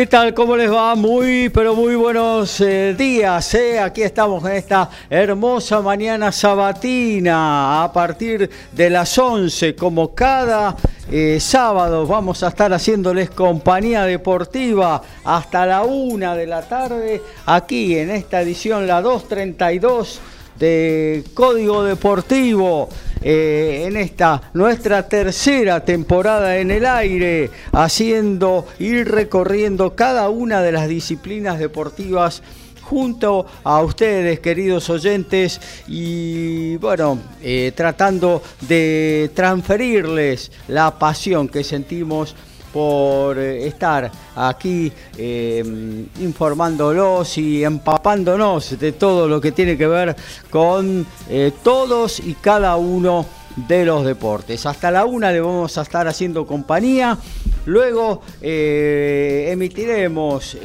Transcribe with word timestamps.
¿Qué 0.00 0.06
tal? 0.06 0.32
¿Cómo 0.32 0.56
les 0.56 0.72
va? 0.72 0.94
Muy, 0.94 1.50
pero 1.50 1.74
muy 1.74 1.94
buenos 1.94 2.58
eh, 2.62 2.94
días. 2.96 3.52
¿eh? 3.52 3.78
Aquí 3.78 4.00
estamos 4.00 4.42
en 4.44 4.52
esta 4.52 4.88
hermosa 5.10 5.82
mañana 5.82 6.32
sabatina 6.32 7.84
a 7.84 7.92
partir 7.92 8.48
de 8.72 8.88
las 8.88 9.18
11, 9.18 9.76
como 9.76 10.14
cada 10.14 10.74
eh, 11.12 11.36
sábado 11.38 12.06
vamos 12.06 12.42
a 12.42 12.48
estar 12.48 12.72
haciéndoles 12.72 13.28
compañía 13.28 14.04
deportiva 14.04 15.02
hasta 15.22 15.66
la 15.66 15.82
1 15.82 16.34
de 16.34 16.46
la 16.46 16.62
tarde 16.62 17.20
aquí 17.44 17.98
en 17.98 18.08
esta 18.08 18.40
edición, 18.40 18.86
la 18.86 19.02
232 19.02 20.18
de 20.58 21.24
Código 21.34 21.84
Deportivo. 21.84 22.88
Eh, 23.22 23.84
en 23.86 23.96
esta 23.98 24.50
nuestra 24.54 25.06
tercera 25.06 25.84
temporada 25.84 26.56
en 26.56 26.70
el 26.70 26.86
aire, 26.86 27.50
haciendo 27.72 28.66
y 28.78 29.04
recorriendo 29.04 29.94
cada 29.94 30.30
una 30.30 30.62
de 30.62 30.72
las 30.72 30.88
disciplinas 30.88 31.58
deportivas 31.58 32.42
junto 32.80 33.46
a 33.62 33.82
ustedes, 33.82 34.40
queridos 34.40 34.90
oyentes, 34.90 35.60
y 35.86 36.76
bueno, 36.78 37.18
eh, 37.42 37.72
tratando 37.76 38.42
de 38.62 39.30
transferirles 39.34 40.50
la 40.66 40.98
pasión 40.98 41.48
que 41.48 41.62
sentimos 41.62 42.34
por 42.72 43.38
eh, 43.38 43.66
estar 43.66 44.10
aquí 44.36 44.92
eh, 45.16 46.04
informándolos 46.20 47.38
y 47.38 47.64
empapándonos 47.64 48.78
de 48.78 48.92
todo 48.92 49.28
lo 49.28 49.40
que 49.40 49.52
tiene 49.52 49.76
que 49.76 49.86
ver 49.86 50.16
con 50.50 51.06
eh, 51.28 51.52
todos 51.62 52.20
y 52.20 52.34
cada 52.34 52.76
uno 52.76 53.26
de 53.68 53.84
los 53.84 54.04
deportes. 54.04 54.64
Hasta 54.64 54.90
la 54.90 55.04
una 55.04 55.32
le 55.32 55.40
vamos 55.40 55.76
a 55.76 55.82
estar 55.82 56.06
haciendo 56.06 56.46
compañía. 56.46 57.18
Luego 57.66 58.22
emitiremos 58.40 60.56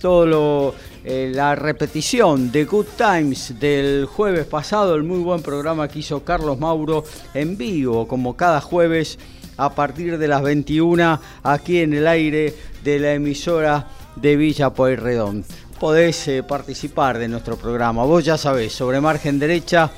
todo 0.00 0.26
lo, 0.26 0.74
la 1.04 1.54
repetición 1.54 2.50
de 2.50 2.64
Good 2.64 2.86
Times 2.96 3.60
del 3.60 4.06
jueves 4.06 4.46
pasado, 4.46 4.96
el 4.96 5.04
muy 5.04 5.20
buen 5.20 5.40
programa 5.40 5.86
que 5.86 6.00
hizo 6.00 6.24
Carlos 6.24 6.58
Mauro 6.58 7.04
en 7.32 7.56
vivo, 7.56 8.08
como 8.08 8.36
cada 8.36 8.60
jueves 8.60 9.20
a 9.62 9.70
partir 9.70 10.18
de 10.18 10.26
las 10.26 10.42
21 10.42 11.20
aquí 11.44 11.78
en 11.78 11.94
el 11.94 12.08
aire 12.08 12.52
de 12.82 12.98
la 12.98 13.12
emisora 13.12 13.86
de 14.16 14.34
Villa 14.34 14.70
Pueyrredón. 14.70 15.44
Podés 15.78 16.26
eh, 16.26 16.42
participar 16.42 17.18
de 17.18 17.28
nuestro 17.28 17.56
programa. 17.56 18.04
Vos 18.04 18.24
ya 18.24 18.36
sabés, 18.36 18.72
sobre 18.72 19.00
margen 19.00 19.38
derecha 19.38 19.90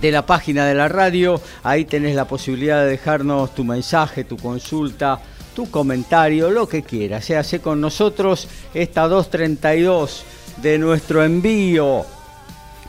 de 0.00 0.10
la 0.10 0.26
página 0.26 0.66
de 0.66 0.74
la 0.74 0.88
radio, 0.88 1.40
ahí 1.62 1.84
tenés 1.84 2.16
la 2.16 2.24
posibilidad 2.26 2.82
de 2.82 2.90
dejarnos 2.90 3.54
tu 3.54 3.62
mensaje, 3.62 4.24
tu 4.24 4.36
consulta, 4.36 5.20
tu 5.54 5.70
comentario, 5.70 6.50
lo 6.50 6.68
que 6.68 6.82
quieras. 6.82 7.24
Se 7.24 7.36
hace 7.36 7.60
con 7.60 7.80
nosotros 7.80 8.48
esta 8.74 9.06
232 9.06 10.24
de 10.60 10.78
nuestro 10.78 11.22
envío. 11.22 12.04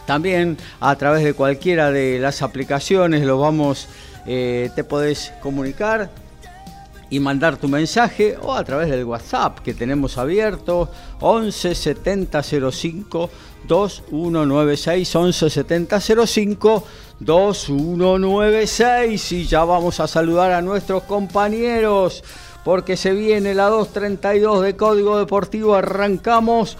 También 0.07 0.57
a 0.79 0.95
través 0.95 1.23
de 1.23 1.35
cualquiera 1.35 1.91
de 1.91 2.17
las 2.17 2.41
aplicaciones 2.41 3.21
lo 3.21 3.37
vamos 3.37 3.87
eh, 4.25 4.71
te 4.75 4.83
podés 4.83 5.31
comunicar 5.41 6.09
y 7.09 7.19
mandar 7.19 7.57
tu 7.57 7.67
mensaje 7.67 8.37
o 8.41 8.53
a 8.53 8.63
través 8.63 8.89
del 8.89 9.03
WhatsApp 9.05 9.59
que 9.59 9.75
tenemos 9.75 10.17
abierto 10.17 10.89
11 11.19 11.75
70 11.75 12.41
05 12.41 13.29
2196 13.67 15.15
11 15.15 15.49
70 15.49 15.99
05 15.99 16.83
2196 17.19 19.31
y 19.31 19.45
ya 19.45 19.63
vamos 19.63 19.99
a 19.99 20.07
saludar 20.07 20.51
a 20.51 20.61
nuestros 20.61 21.03
compañeros 21.03 22.23
porque 22.63 22.97
se 22.97 23.13
viene 23.13 23.53
la 23.53 23.67
232 23.67 24.63
de 24.63 24.75
Código 24.75 25.17
Deportivo. 25.17 25.75
Arrancamos 25.75 26.77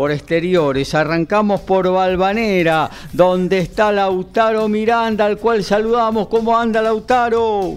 por 0.00 0.12
exteriores. 0.12 0.94
Arrancamos 0.94 1.60
por 1.60 1.92
Balvanera, 1.92 2.88
donde 3.12 3.58
está 3.58 3.92
Lautaro 3.92 4.66
Miranda, 4.66 5.26
al 5.26 5.36
cual 5.36 5.62
saludamos. 5.62 6.28
¿Cómo 6.28 6.58
anda 6.58 6.80
Lautaro? 6.80 7.74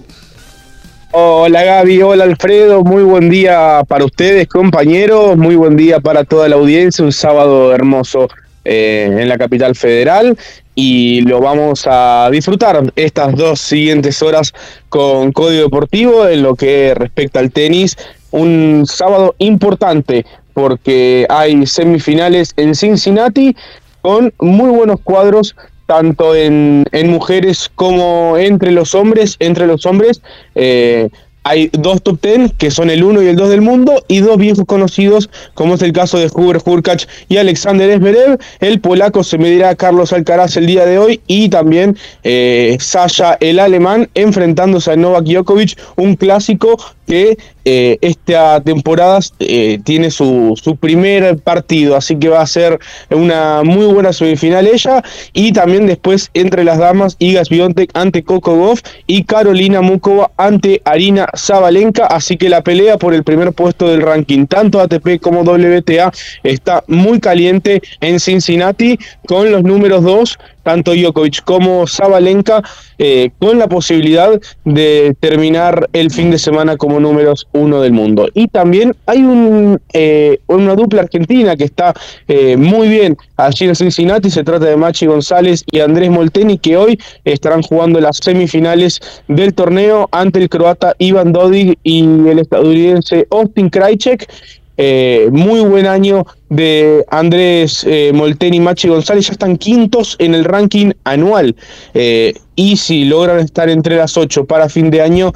Hola 1.12 1.64
Gaby, 1.64 2.02
hola 2.02 2.24
Alfredo, 2.24 2.82
muy 2.82 3.04
buen 3.04 3.30
día 3.30 3.82
para 3.90 4.06
ustedes 4.06 4.48
compañeros, 4.48 5.36
muy 5.36 5.58
buen 5.58 5.76
día 5.76 6.00
para 6.00 6.24
toda 6.24 6.48
la 6.48 6.56
audiencia, 6.56 7.04
un 7.04 7.12
sábado 7.12 7.76
hermoso 7.76 8.30
eh, 8.64 9.18
en 9.20 9.28
la 9.28 9.38
capital 9.38 9.76
federal 9.76 10.38
y 10.76 11.24
lo 11.24 11.42
vamos 11.42 11.84
a 11.88 12.30
disfrutar 12.32 12.82
estas 12.96 13.36
dos 13.36 13.60
siguientes 13.60 14.22
horas 14.22 14.54
con 14.88 15.34
Código 15.34 15.64
Deportivo 15.64 16.26
en 16.30 16.42
lo 16.42 16.56
que 16.56 16.94
respecta 16.96 17.42
al 17.42 17.52
tenis, 17.52 17.98
un 18.32 18.86
sábado 18.88 19.36
importante 19.40 20.26
porque 20.54 21.26
hay 21.30 21.66
semifinales 21.66 22.54
en 22.58 22.76
Cincinnati 22.76 23.56
con 24.02 24.34
muy 24.40 24.70
buenos 24.70 25.00
cuadros 25.02 25.56
tanto 25.86 26.36
en, 26.36 26.86
en 26.92 27.10
mujeres 27.10 27.70
como 27.76 28.38
entre 28.38 28.72
los 28.72 28.96
hombres, 28.96 29.36
entre 29.40 29.68
los 29.68 29.86
hombres, 29.86 30.22
eh, 30.56 31.10
hay 31.44 31.70
dos 31.74 32.02
top 32.02 32.20
ten 32.20 32.50
que 32.50 32.72
son 32.72 32.90
el 32.90 33.04
1 33.04 33.22
y 33.22 33.28
el 33.28 33.36
2 33.36 33.50
del 33.50 33.62
mundo 33.62 34.04
y 34.08 34.20
dos 34.20 34.38
viejos 34.38 34.64
conocidos 34.66 35.30
como 35.54 35.76
es 35.76 35.82
el 35.82 35.92
caso 35.92 36.18
de 36.18 36.30
Huber 36.34 36.60
Hurkacz 36.64 37.08
y 37.30 37.38
Alexander 37.38 37.90
Esberev. 37.90 38.40
El 38.60 38.80
polaco 38.80 39.24
se 39.24 39.38
medirá 39.38 39.70
a 39.70 39.76
Carlos 39.76 40.14
Alcaraz 40.14 40.58
el 40.58 40.68
día 40.68 40.86
de 40.86 40.98
hoy 40.98 41.22
y 41.28 41.50
también 41.50 41.98
eh, 42.24 42.78
Sasha 42.80 43.38
el 43.40 43.60
alemán 43.60 44.10
enfrentándose 44.14 44.92
a 44.92 44.96
Novak 44.96 45.26
Djokovic, 45.26 45.78
un 45.98 46.16
clásico 46.16 46.78
que 47.08 47.38
eh, 47.66 47.98
esta 48.02 48.62
temporada 48.62 49.20
eh, 49.40 49.80
tiene 49.84 50.12
su, 50.12 50.60
su, 50.62 50.76
primer 50.76 51.38
partido, 51.38 51.96
así 51.96 52.18
que 52.18 52.30
va 52.30 52.42
a 52.42 52.48
ser 52.48 52.80
una 53.10 53.64
muy 53.64 53.86
buena 53.86 54.14
semifinal 54.14 54.68
ella. 54.68 55.04
Y 55.34 55.52
también 55.54 55.88
después 55.88 56.30
entre 56.34 56.64
las 56.64 56.78
damas, 56.78 57.16
Igas 57.20 57.50
Biontek 57.50 57.90
ante 57.94 58.24
Coco 58.24 58.56
Goff 58.56 58.82
y 59.08 59.24
Carolina 59.24 59.82
Mukova 59.82 60.32
ante 60.38 60.82
Arina 60.86 61.28
Zabalenka. 61.36 62.06
Así 62.08 62.38
que 62.38 62.50
la 62.50 62.62
pelea 62.62 62.98
por 62.98 63.14
el 63.14 63.24
primer 63.24 63.54
puesto 63.54 63.88
del 63.88 64.02
ranking, 64.02 64.46
tanto 64.46 64.80
ATP 64.80 65.20
como 65.22 65.42
WTA, 65.42 66.12
está 66.44 66.84
muy 66.88 67.20
caliente 67.20 67.82
en 68.02 68.20
Cincinnati 68.20 68.98
con 69.28 69.52
los 69.52 69.64
números 69.64 70.04
2 70.04 70.38
tanto 70.64 70.94
Djokovic 70.94 71.44
como 71.44 71.86
Zabalenka, 71.88 72.64
eh, 72.98 73.32
con 73.40 73.60
la 73.60 73.68
posibilidad 73.68 74.30
de 74.66 75.16
terminar 75.20 75.90
el 75.94 76.10
fin 76.10 76.32
de 76.32 76.40
semana 76.40 76.78
como 76.78 77.00
números 77.00 77.48
uno 77.52 77.82
del 77.82 77.94
mundo. 77.94 78.30
Y 78.34 78.48
también 78.48 78.96
hay 79.06 79.24
un, 79.24 79.80
eh, 79.94 80.40
una 80.48 80.76
dupla 80.76 81.02
argentina 81.02 81.56
que 81.56 81.66
está 81.66 81.94
eh, 82.28 82.58
muy 82.58 82.88
bien 82.88 83.18
allí 83.38 83.66
en 83.66 83.76
Cincinnati, 83.76 84.30
se 84.30 84.44
trata 84.44 84.66
de 84.66 84.78
Machi 84.78 85.06
González 85.06 85.64
y 85.72 85.80
Andrés 85.80 86.10
Molteni, 86.10 86.58
que 86.58 86.78
hoy 86.78 87.00
estarán 87.26 87.62
jugando 87.62 88.00
las 88.00 88.18
semifinales 88.18 89.00
del 89.28 89.54
torneo 89.54 90.08
ante 90.12 90.40
el 90.40 90.50
croata 90.50 90.96
Ivan 91.00 91.34
Dodig 91.34 91.78
y 91.84 92.02
el 92.28 92.40
estadounidense 92.40 93.28
Austin 93.32 93.70
Krajcek. 93.70 94.32
Eh, 94.78 95.30
muy 95.32 95.60
buen 95.60 95.86
año 95.86 96.26
de 96.50 97.06
Andrés 97.10 97.86
eh, 97.88 98.12
Molteni 98.14 98.58
y 98.58 98.60
Machi 98.60 98.88
González, 98.88 99.28
ya 99.28 99.34
están 99.34 99.58
quintos 99.58 100.16
en 100.20 100.34
el 100.34 100.46
ranking 100.46 100.92
anual. 101.04 101.56
Eh, 101.94 102.34
y 102.56 102.78
si 102.78 103.06
logran 103.06 103.40
estar 103.40 103.70
entre 103.70 103.98
las 103.98 104.18
ocho 104.18 104.46
para 104.46 104.70
fin 104.70 104.92
de 104.92 105.02
año, 105.02 105.34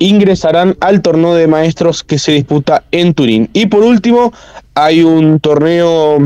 ingresarán 0.00 0.76
al 0.80 1.00
torneo 1.00 1.34
de 1.34 1.46
maestros 1.46 2.02
que 2.02 2.18
se 2.18 2.32
disputa 2.32 2.82
en 2.90 3.14
Turín. 3.14 3.48
Y 3.52 3.66
por 3.66 3.84
último, 3.84 4.32
hay 4.74 5.04
un 5.04 5.38
torneo 5.38 6.18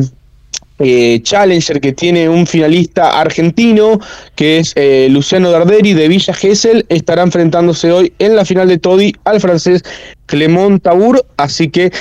eh, 0.79 1.21
Challenger 1.23 1.81
que 1.81 1.93
tiene 1.93 2.29
un 2.29 2.47
finalista 2.47 3.19
argentino 3.19 3.99
que 4.35 4.59
es 4.59 4.73
eh, 4.77 5.09
Luciano 5.11 5.51
Darderi 5.51 5.95
de 5.95 6.07
Villa 6.07 6.35
Gesell 6.35 6.85
estará 6.91 7.23
enfrentándose 7.23 7.91
hoy 7.91 8.13
en 8.19 8.37
la 8.37 8.45
final 8.45 8.69
de 8.69 8.77
Todi 8.77 9.15
al 9.25 9.41
francés 9.41 9.83
Clemont 10.27 10.83
Tabour 10.83 11.25
así 11.39 11.71
que 11.71 11.93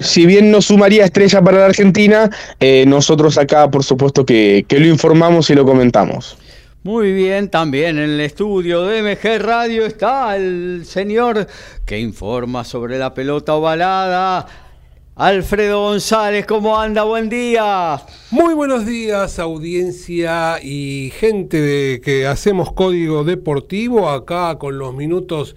si 0.00 0.26
bien 0.26 0.50
no 0.50 0.62
sumaría 0.62 1.04
estrella 1.04 1.42
para 1.42 1.58
la 1.58 1.66
Argentina 1.66 2.30
eh, 2.60 2.84
nosotros 2.86 3.38
acá 3.38 3.70
por 3.70 3.84
supuesto 3.84 4.24
que, 4.24 4.64
que 4.68 4.78
lo 4.78 4.86
informamos 4.86 5.50
y 5.50 5.54
lo 5.54 5.64
comentamos 5.64 6.36
muy 6.84 7.12
bien, 7.12 7.50
también 7.50 7.98
en 7.98 8.04
el 8.04 8.20
estudio 8.20 8.84
de 8.84 9.02
MG 9.02 9.42
Radio 9.42 9.84
está 9.84 10.36
el 10.36 10.84
señor 10.86 11.46
que 11.84 11.98
informa 11.98 12.64
sobre 12.64 12.98
la 12.98 13.12
pelota 13.12 13.54
ovalada. 13.54 14.46
Alfredo 15.16 15.82
González, 15.82 16.46
¿cómo 16.46 16.78
anda? 16.78 17.02
Buen 17.02 17.28
día. 17.28 18.00
Muy 18.30 18.54
buenos 18.54 18.86
días, 18.86 19.40
audiencia 19.40 20.62
y 20.62 21.12
gente 21.18 21.60
de 21.60 22.00
que 22.00 22.28
hacemos 22.28 22.72
código 22.72 23.24
deportivo 23.24 24.08
acá 24.08 24.56
con 24.58 24.78
los 24.78 24.94
minutos 24.94 25.56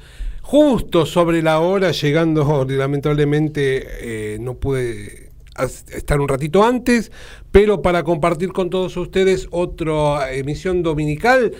justos 0.51 1.09
sobre 1.09 1.41
la 1.41 1.61
hora, 1.61 1.91
llegando 1.91 2.65
lamentablemente 2.67 4.33
eh, 4.33 4.37
no 4.41 4.55
pude 4.55 5.29
estar 5.95 6.19
un 6.19 6.27
ratito 6.27 6.65
antes, 6.65 7.09
pero 7.53 7.81
para 7.81 8.03
compartir 8.03 8.51
con 8.51 8.69
todos 8.69 8.97
ustedes 8.97 9.47
otra 9.51 10.33
emisión 10.33 10.83
dominical, 10.83 11.53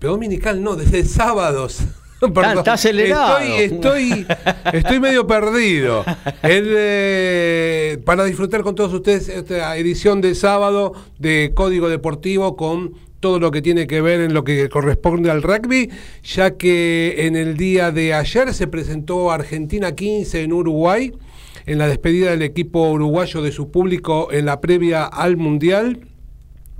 pero 0.00 0.14
dominical 0.14 0.60
no, 0.60 0.74
desde 0.74 1.04
sábados. 1.04 1.82
Está, 2.20 2.72
acelerado. 2.72 3.38
Estoy, 3.38 4.26
estoy, 4.72 5.00
medio 5.00 5.24
perdido. 5.24 6.04
Eh, 6.42 7.98
para 8.04 8.24
disfrutar 8.24 8.62
con 8.62 8.74
todos 8.74 8.92
ustedes 8.92 9.28
esta 9.28 9.76
edición 9.76 10.20
de 10.20 10.34
sábado 10.34 10.94
de 11.18 11.52
Código 11.54 11.88
Deportivo 11.88 12.56
con 12.56 12.94
todo 13.22 13.38
lo 13.38 13.50
que 13.52 13.62
tiene 13.62 13.86
que 13.86 14.02
ver 14.02 14.20
en 14.20 14.34
lo 14.34 14.44
que 14.44 14.68
corresponde 14.68 15.30
al 15.30 15.42
rugby, 15.42 15.88
ya 16.22 16.58
que 16.58 17.26
en 17.26 17.36
el 17.36 17.56
día 17.56 17.90
de 17.90 18.12
ayer 18.12 18.52
se 18.52 18.66
presentó 18.66 19.30
Argentina 19.30 19.94
15 19.94 20.42
en 20.42 20.52
Uruguay 20.52 21.12
en 21.64 21.78
la 21.78 21.86
despedida 21.86 22.32
del 22.32 22.42
equipo 22.42 22.90
uruguayo 22.90 23.40
de 23.40 23.52
su 23.52 23.70
público 23.70 24.28
en 24.32 24.44
la 24.46 24.60
previa 24.60 25.04
al 25.04 25.36
Mundial. 25.36 26.00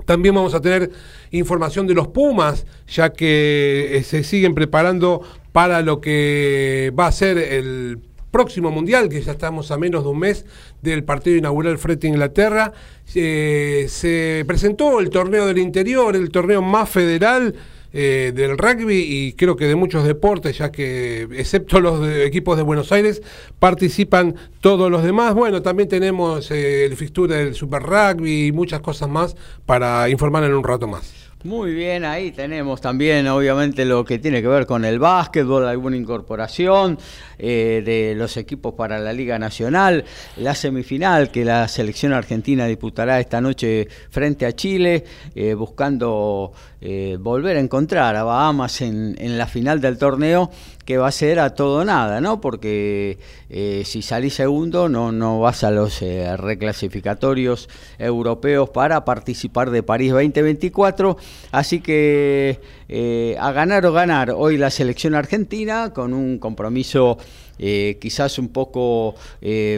También 0.05 0.35
vamos 0.35 0.53
a 0.53 0.59
tener 0.59 0.91
información 1.31 1.87
de 1.87 1.93
los 1.93 2.09
Pumas, 2.09 2.65
ya 2.87 3.13
que 3.13 3.95
eh, 3.95 4.03
se 4.03 4.25
siguen 4.25 4.53
preparando 4.53 5.21
para 5.53 5.81
lo 5.81 6.01
que 6.01 6.91
va 6.99 7.07
a 7.07 7.11
ser 7.13 7.37
el 7.37 7.99
próximo 8.33 8.71
Mundial, 8.71 9.09
que 9.09 9.21
ya 9.21 9.31
estamos 9.31 9.69
a 9.69 9.77
menos 9.77 10.03
de 10.03 10.09
un 10.09 10.19
mes 10.19 10.45
del 10.81 11.03
partido 11.03 11.37
inaugural 11.37 11.77
frente 11.77 12.07
Inglaterra. 12.07 12.73
Eh, 13.13 13.85
se 13.87 14.43
presentó 14.47 14.99
el 14.99 15.11
torneo 15.11 15.45
del 15.45 15.59
interior, 15.59 16.15
el 16.15 16.31
torneo 16.31 16.61
más 16.61 16.89
federal 16.89 17.53
eh, 17.93 18.31
del 18.33 18.57
rugby 18.57 19.05
y 19.07 19.33
creo 19.33 19.55
que 19.55 19.67
de 19.67 19.75
muchos 19.75 20.03
deportes, 20.03 20.57
ya 20.57 20.71
que 20.71 21.27
excepto 21.33 21.79
los 21.79 22.05
equipos 22.09 22.57
de 22.57 22.63
Buenos 22.63 22.91
Aires, 22.91 23.21
participan 23.59 24.35
todos 24.61 24.89
los 24.89 25.03
demás. 25.03 25.35
Bueno, 25.35 25.61
también 25.61 25.87
tenemos 25.87 26.49
eh, 26.49 26.85
el 26.85 26.97
fixture 26.97 27.35
del 27.35 27.53
Super 27.53 27.83
Rugby 27.83 28.47
y 28.47 28.51
muchas 28.51 28.81
cosas 28.81 29.09
más 29.09 29.35
para 29.67 30.09
informar 30.09 30.43
en 30.43 30.55
un 30.55 30.63
rato 30.63 30.87
más. 30.87 31.22
Muy 31.45 31.73
bien, 31.73 32.05
ahí 32.05 32.31
tenemos 32.31 32.79
también 32.79 33.27
obviamente 33.27 33.83
lo 33.83 34.05
que 34.05 34.17
tiene 34.17 34.41
que 34.41 34.47
ver 34.47 34.65
con 34.65 34.85
el 34.85 34.97
básquetbol, 34.97 35.67
alguna 35.67 35.97
incorporación 35.97 36.97
eh, 37.37 37.81
de 37.83 38.15
los 38.15 38.37
equipos 38.37 38.75
para 38.75 38.97
la 38.97 39.11
Liga 39.11 39.37
Nacional, 39.37 40.05
la 40.37 40.55
semifinal 40.55 41.31
que 41.31 41.43
la 41.43 41.67
selección 41.67 42.13
argentina 42.13 42.65
disputará 42.65 43.19
esta 43.19 43.41
noche 43.41 43.89
frente 44.09 44.45
a 44.45 44.53
Chile, 44.53 45.03
eh, 45.35 45.53
buscando 45.53 46.53
eh, 46.79 47.17
volver 47.19 47.57
a 47.57 47.59
encontrar 47.59 48.15
a 48.15 48.23
Bahamas 48.23 48.79
en, 48.79 49.13
en 49.19 49.37
la 49.37 49.45
final 49.45 49.81
del 49.81 49.97
torneo 49.97 50.49
que 50.85 50.97
va 50.97 51.07
a 51.07 51.11
ser 51.11 51.39
a 51.39 51.51
todo 51.51 51.85
nada, 51.85 52.19
¿no? 52.21 52.41
Porque 52.41 53.17
eh, 53.49 53.83
si 53.85 54.01
salís 54.01 54.33
segundo 54.35 54.89
no, 54.89 55.11
no 55.11 55.39
vas 55.39 55.63
a 55.63 55.71
los 55.71 56.01
eh, 56.01 56.35
reclasificatorios 56.37 57.69
europeos 57.97 58.69
para 58.69 59.05
participar 59.05 59.69
de 59.71 59.83
París 59.83 60.11
2024. 60.11 61.17
Así 61.51 61.79
que 61.79 62.59
eh, 62.89 63.35
a 63.39 63.51
ganar 63.51 63.85
o 63.85 63.93
ganar 63.93 64.31
hoy 64.31 64.57
la 64.57 64.69
selección 64.69 65.15
argentina 65.15 65.91
con 65.93 66.13
un 66.13 66.37
compromiso 66.37 67.17
quizás 67.57 68.39
un 68.39 68.49
poco 68.49 69.15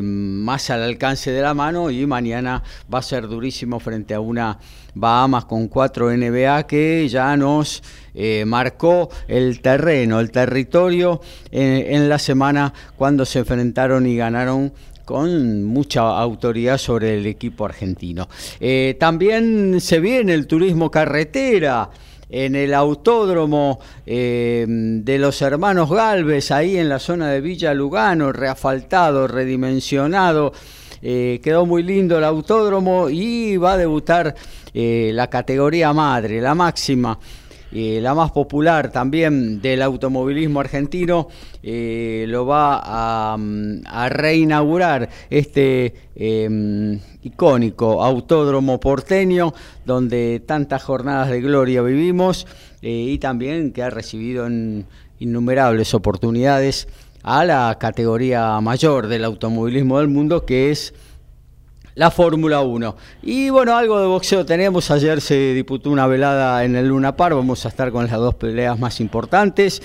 más 0.01 0.69
al 0.69 0.83
alcance 0.83 1.31
de 1.31 1.42
la 1.42 1.54
mano 1.54 1.92
y 1.92 2.06
mañana 2.06 2.63
va 2.94 3.00
a 3.00 3.01
ser 3.01 3.27
durísimo 3.27 3.80
frente 3.80 4.13
a 4.13 4.19
una 4.19 4.60
Bahamas 4.95 5.44
con 5.45 5.68
cuatro 5.68 6.10
NBA 6.10 6.66
que 6.66 7.07
ya 7.10 7.36
nos 7.36 7.83
eh, 8.13 8.45
marcó 8.48 9.10
el 9.27 9.60
terreno, 9.60 10.22
el 10.22 10.31
territorio 10.31 11.19
eh, 11.51 11.88
en 11.89 12.07
la 12.07 12.18
semana 12.18 12.74
cuando 12.95 13.25
se 13.25 13.39
enfrentaron 13.39 14.07
y 14.07 14.16
ganaron 14.16 14.71
con 15.04 15.66
mucha 15.66 16.01
autoridad 16.18 16.78
sobre 16.78 17.18
el 17.18 17.25
equipo 17.28 17.66
argentino. 17.66 18.28
Eh, 18.60 18.95
también 18.98 19.81
se 19.81 20.00
viene 20.00 20.33
el 20.33 20.48
turismo 20.48 20.89
carretera 20.89 21.89
en 22.30 22.56
el 22.56 22.74
autódromo 22.74 23.80
de 24.06 25.18
los 25.19 25.42
hermanos 25.42 25.89
Galvez, 25.89 26.51
ahí 26.51 26.77
en 26.77 26.89
la 26.89 27.00
zona 27.00 27.30
de 27.30 27.42
Villa 27.42 27.74
Lugano, 27.74 28.31
reafaltado, 28.31 29.27
redimensionado. 29.27 30.54
quedó 31.01 31.66
muy 31.66 31.83
lindo 31.83 32.18
el 32.18 32.24
autódromo 32.24 33.10
y 33.10 33.57
va 33.57 33.74
a 33.74 33.77
debutar 33.77 34.36
la 34.74 35.30
categoría 35.30 35.94
madre, 35.94 36.42
la 36.42 36.56
máxima 36.56 37.18
la 37.71 38.13
más 38.13 38.31
popular 38.31 38.91
también 38.91 39.62
del 39.62 39.81
automovilismo 39.81 40.59
argentino, 40.59 41.27
eh, 41.62 42.25
lo 42.27 42.45
va 42.45 43.35
mm, 43.38 43.81
a, 43.85 44.07
reinaugurar 44.09 45.09
este 45.29 45.94
em, 46.15 47.00
icónico 47.23 48.03
autódromo 48.03 48.79
porteño 48.79 49.53
donde 49.83 50.41
tantas 50.45 50.83
jornadas 50.83 51.29
de 51.29 51.41
gloria 51.41 51.81
vivimos 51.81 52.45
eh, 52.81 52.89
y 52.89 53.17
también 53.17 53.71
que 53.71 53.81
ha 53.81 53.89
recibido 53.89 54.45
en 54.45 54.85
innumerables 55.19 55.94
oportunidades 55.94 56.88
a 57.23 57.44
la 57.45 57.75
categoría 57.79 58.61
mayor 58.61 59.07
del 59.07 59.25
automovilismo 59.25 59.97
del 59.97 60.09
mundo 60.09 60.45
que 60.45 60.69
es 60.69 60.94
la 61.95 62.12
Fórmula 62.12 62.62
1. 62.62 62.95
Y 63.24 63.50
bueno, 63.50 63.75
algo 63.75 64.00
de 64.00 64.07
boxeo 64.07 64.45
tenemos. 64.45 64.92
Ayer 64.92 65.21
se 65.21 65.53
diputó 65.53 65.89
una 65.89 66.06
velada 66.07 66.63
en 66.63 66.75
el 66.75 66.89
Luna 66.89 67.15
Par. 67.15 67.33
Vamos 67.33 67.65
a 67.65 67.69
estar 67.69 67.92
con 67.92 68.06
las 68.06 68.13
dos 68.13 68.36
peleas 68.36 68.77
más 68.77 68.99
importantes. 68.99 69.81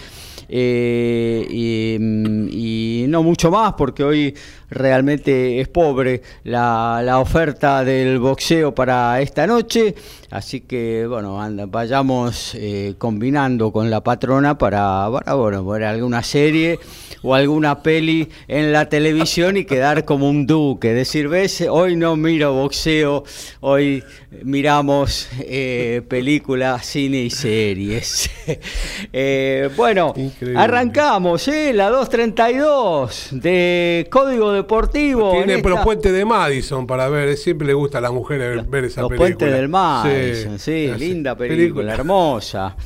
Eh, 0.48 1.46
y, 1.50 3.06
no 3.08 3.24
mucho 3.24 3.50
más 3.50 3.72
porque 3.72 4.04
hoy 4.04 4.34
realmente 4.68 5.60
es 5.60 5.66
pobre 5.66 6.22
la, 6.44 7.18
oferta 7.20 7.84
del 7.84 8.20
boxeo 8.20 8.72
para 8.72 9.20
esta 9.20 9.46
noche, 9.46 9.96
así 10.30 10.60
que 10.60 11.06
bueno, 11.08 11.40
vayamos 11.68 12.54
eh, 12.54 12.94
combinando 12.98 13.72
con 13.72 13.90
la 13.90 14.00
patrona 14.02 14.56
para, 14.56 15.08
para 15.10 15.34
bueno, 15.34 15.64
ver 15.64 15.84
alguna 15.84 16.22
serie 16.22 16.78
o 17.22 17.34
alguna 17.34 17.82
peli 17.82 18.28
en 18.46 18.72
la 18.72 18.88
televisión 18.88 19.56
y 19.56 19.64
quedar 19.64 20.04
como 20.04 20.28
un 20.28 20.46
duque, 20.46 20.94
decir, 20.94 21.28
ves, 21.28 21.66
hoy 21.68 21.96
no 21.96 22.14
miro 22.16 22.54
boxeo, 22.54 23.24
hoy 23.60 24.04
miramos 24.44 25.28
eh, 25.40 26.02
películas, 26.08 26.86
cine 26.86 27.22
y 27.22 27.30
series. 27.30 28.30
bueno, 29.76 30.14
Arrancamos, 30.56 31.46
¿eh? 31.48 31.72
La 31.72 31.90
232 31.90 33.28
de 33.32 34.06
Código 34.10 34.52
Deportivo. 34.52 35.32
Tiene 35.32 35.62
los 35.62 35.80
puentes 35.80 36.12
de 36.12 36.24
Madison 36.24 36.86
para 36.86 37.08
ver, 37.08 37.36
siempre 37.36 37.66
le 37.66 37.74
gusta 37.74 37.98
a 37.98 38.00
las 38.00 38.12
mujeres 38.12 38.68
ver 38.68 38.84
esa 38.84 39.02
película. 39.06 39.28
Los 39.28 39.36
puentes 39.36 39.52
del 39.52 39.68
Madison, 39.68 40.58
sí, 40.58 40.90
linda 40.98 41.36
película, 41.36 41.94
hermosa, 41.94 42.76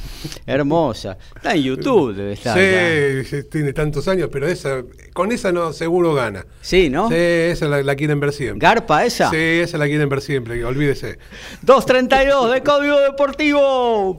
hermosa. 0.47 1.17
Está 1.35 1.55
en 1.55 1.63
YouTube, 1.63 2.15
debe 2.15 2.33
estar. 2.33 2.57
Sí, 3.25 3.43
tiene 3.51 3.73
tantos 3.73 4.09
años, 4.09 4.29
pero 4.33 4.47
esa, 4.47 4.83
con 5.13 5.33
esa 5.33 5.53
no 5.53 5.73
seguro 5.73 6.15
gana. 6.15 6.45
Sí, 6.61 6.91
¿no? 6.91 7.09
Sí, 7.09 7.15
esa 7.17 7.67
la, 7.67 7.83
la 7.83 7.95
quieren 7.95 8.21
ver 8.21 8.33
siempre. 8.33 8.67
¿Garpa 8.67 9.05
esa? 9.05 9.31
Sí, 9.31 9.37
esa 9.37 9.79
la 9.79 9.87
quieren 9.87 10.09
ver 10.09 10.21
siempre, 10.21 10.65
olvídese. 10.65 11.19
232 11.63 12.53
de 12.53 12.63
Código 12.63 13.01
Deportivo. 13.01 14.19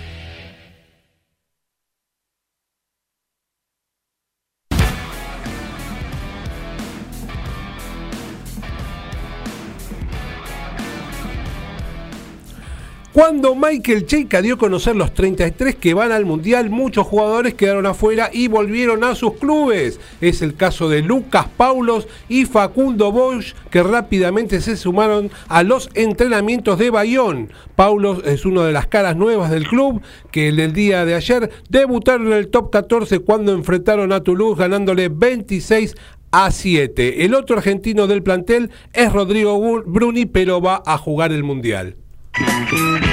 Cuando 13.13 13.55
Michael 13.55 14.05
Cheika 14.05 14.41
dio 14.41 14.53
a 14.53 14.57
conocer 14.57 14.95
los 14.95 15.13
33 15.13 15.75
que 15.75 15.93
van 15.93 16.13
al 16.13 16.23
Mundial, 16.23 16.69
muchos 16.69 17.05
jugadores 17.05 17.55
quedaron 17.55 17.85
afuera 17.85 18.29
y 18.31 18.47
volvieron 18.47 19.03
a 19.03 19.15
sus 19.15 19.33
clubes. 19.33 19.99
Es 20.21 20.41
el 20.41 20.55
caso 20.55 20.87
de 20.87 21.01
Lucas 21.01 21.47
Paulos 21.57 22.07
y 22.29 22.45
Facundo 22.45 23.11
Bosch, 23.11 23.53
que 23.69 23.83
rápidamente 23.83 24.61
se 24.61 24.77
sumaron 24.77 25.29
a 25.49 25.63
los 25.63 25.89
entrenamientos 25.93 26.79
de 26.79 26.89
Bayón. 26.89 27.51
Paulos 27.75 28.21
es 28.23 28.45
una 28.45 28.63
de 28.63 28.71
las 28.71 28.87
caras 28.87 29.17
nuevas 29.17 29.51
del 29.51 29.67
club, 29.67 30.01
que 30.31 30.47
en 30.47 30.61
el 30.61 30.71
día 30.71 31.03
de 31.03 31.15
ayer 31.15 31.51
debutaron 31.67 32.27
en 32.27 32.33
el 32.33 32.47
top 32.47 32.71
14 32.71 33.19
cuando 33.19 33.51
enfrentaron 33.51 34.13
a 34.13 34.23
Toulouse 34.23 34.57
ganándole 34.57 35.09
26 35.09 35.95
a 36.31 36.49
7. 36.49 37.25
El 37.25 37.35
otro 37.35 37.57
argentino 37.57 38.07
del 38.07 38.23
plantel 38.23 38.71
es 38.93 39.11
Rodrigo 39.11 39.83
Bruni, 39.85 40.27
pero 40.27 40.61
va 40.61 40.81
a 40.85 40.97
jugar 40.97 41.33
el 41.33 41.43
Mundial. 41.43 41.97
Thank 42.43 42.71
you. 42.71 43.10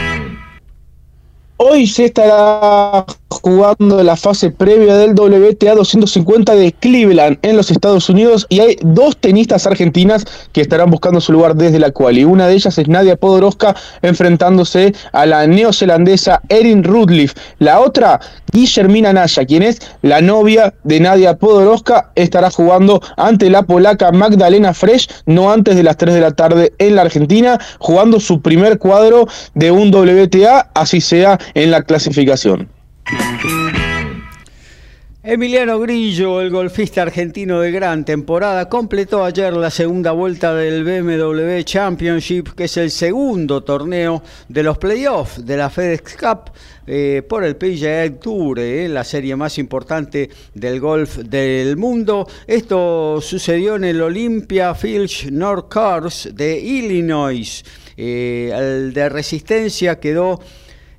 Hoy 1.60 1.88
se 1.88 2.04
estará 2.04 3.04
jugando 3.28 4.02
la 4.04 4.16
fase 4.16 4.50
previa 4.50 4.96
del 4.96 5.18
WTA 5.18 5.74
250 5.74 6.54
de 6.54 6.72
Cleveland 6.72 7.38
en 7.42 7.56
los 7.56 7.70
Estados 7.72 8.08
Unidos 8.08 8.46
y 8.48 8.60
hay 8.60 8.76
dos 8.82 9.16
tenistas 9.16 9.66
argentinas 9.66 10.24
que 10.52 10.60
estarán 10.60 10.90
buscando 10.90 11.20
su 11.20 11.32
lugar 11.32 11.56
desde 11.56 11.80
la 11.80 11.90
cual 11.90 12.16
y 12.16 12.24
una 12.24 12.46
de 12.46 12.54
ellas 12.54 12.78
es 12.78 12.88
Nadia 12.88 13.16
Podoroska 13.16 13.74
enfrentándose 14.02 14.94
a 15.12 15.26
la 15.26 15.46
neozelandesa 15.48 16.40
Erin 16.48 16.84
Rudliff. 16.84 17.34
La 17.58 17.80
otra, 17.80 18.20
Guillermina 18.52 19.12
Naya, 19.12 19.44
quien 19.44 19.62
es 19.64 19.80
la 20.02 20.20
novia 20.20 20.74
de 20.84 21.00
Nadia 21.00 21.36
Podoroska, 21.36 22.12
estará 22.14 22.50
jugando 22.50 23.00
ante 23.16 23.50
la 23.50 23.64
polaca 23.64 24.12
Magdalena 24.12 24.74
Fresh, 24.74 25.08
no 25.26 25.50
antes 25.50 25.76
de 25.76 25.82
las 25.82 25.96
3 25.96 26.14
de 26.14 26.20
la 26.20 26.30
tarde 26.30 26.72
en 26.78 26.94
la 26.94 27.02
Argentina, 27.02 27.58
jugando 27.78 28.20
su 28.20 28.40
primer 28.40 28.78
cuadro 28.78 29.26
de 29.54 29.70
un 29.70 29.94
WTA, 29.94 30.70
así 30.74 31.00
sea 31.00 31.38
en 31.54 31.70
la 31.70 31.82
clasificación. 31.82 32.68
Emiliano 35.30 35.78
Grillo, 35.78 36.40
el 36.40 36.48
golfista 36.48 37.02
argentino 37.02 37.60
de 37.60 37.70
gran 37.70 38.06
temporada, 38.06 38.70
completó 38.70 39.24
ayer 39.24 39.52
la 39.52 39.68
segunda 39.68 40.12
vuelta 40.12 40.54
del 40.54 40.84
BMW 40.84 41.60
Championship, 41.64 42.54
que 42.54 42.64
es 42.64 42.76
el 42.78 42.90
segundo 42.90 43.62
torneo 43.62 44.22
de 44.48 44.62
los 44.62 44.78
playoffs 44.78 45.44
de 45.44 45.56
la 45.58 45.68
FedEx 45.68 46.16
Cup 46.16 46.52
eh, 46.86 47.22
por 47.28 47.44
el 47.44 47.56
PGA 47.56 48.18
Tour, 48.18 48.58
eh, 48.58 48.88
la 48.88 49.04
serie 49.04 49.36
más 49.36 49.58
importante 49.58 50.30
del 50.54 50.80
golf 50.80 51.18
del 51.18 51.76
mundo. 51.76 52.26
Esto 52.46 53.20
sucedió 53.20 53.76
en 53.76 53.84
el 53.84 54.00
Olympia 54.00 54.74
Fields 54.74 55.30
North 55.30 55.70
Course 55.70 56.32
de 56.32 56.58
Illinois. 56.58 57.64
Eh, 57.98 58.50
el 58.54 58.94
de 58.94 59.08
resistencia 59.10 60.00
quedó 60.00 60.40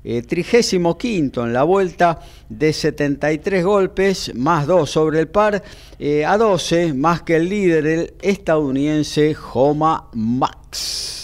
eh, 0.02 0.22
trigésimo 0.22 0.96
quinto 0.96 1.44
en 1.44 1.52
la 1.52 1.62
vuelta 1.62 2.20
de 2.48 2.72
73 2.72 3.64
golpes, 3.64 4.32
más 4.34 4.66
2 4.66 4.88
sobre 4.88 5.20
el 5.20 5.28
par, 5.28 5.62
eh, 5.98 6.24
a 6.24 6.38
12 6.38 6.94
más 6.94 7.22
que 7.22 7.36
el 7.36 7.48
líder, 7.48 7.86
el 7.86 8.14
estadounidense 8.22 9.36
Homa 9.52 10.08
Max. 10.14 11.22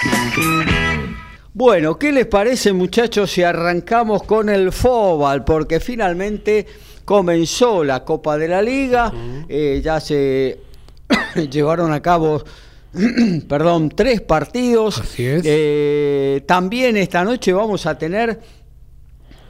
Bueno, 1.54 1.98
¿qué 1.98 2.12
les 2.12 2.26
parece 2.26 2.74
muchachos 2.74 3.30
si 3.30 3.42
arrancamos 3.42 4.22
con 4.24 4.50
el 4.50 4.72
Fobal? 4.72 5.42
Porque 5.44 5.80
finalmente 5.80 6.66
comenzó 7.06 7.82
la 7.82 8.04
Copa 8.04 8.36
de 8.36 8.48
la 8.48 8.60
Liga, 8.60 9.10
eh, 9.48 9.80
ya 9.82 9.98
se 10.00 10.60
llevaron 11.50 11.92
a 11.92 12.02
cabo 12.02 12.42
perdón, 13.48 13.90
tres 13.90 14.20
partidos. 14.20 14.98
Así 14.98 15.24
es. 15.24 15.42
Eh, 15.44 16.42
también 16.46 16.96
esta 16.96 17.24
noche 17.24 17.52
vamos 17.52 17.86
a 17.86 17.98
tener 17.98 18.40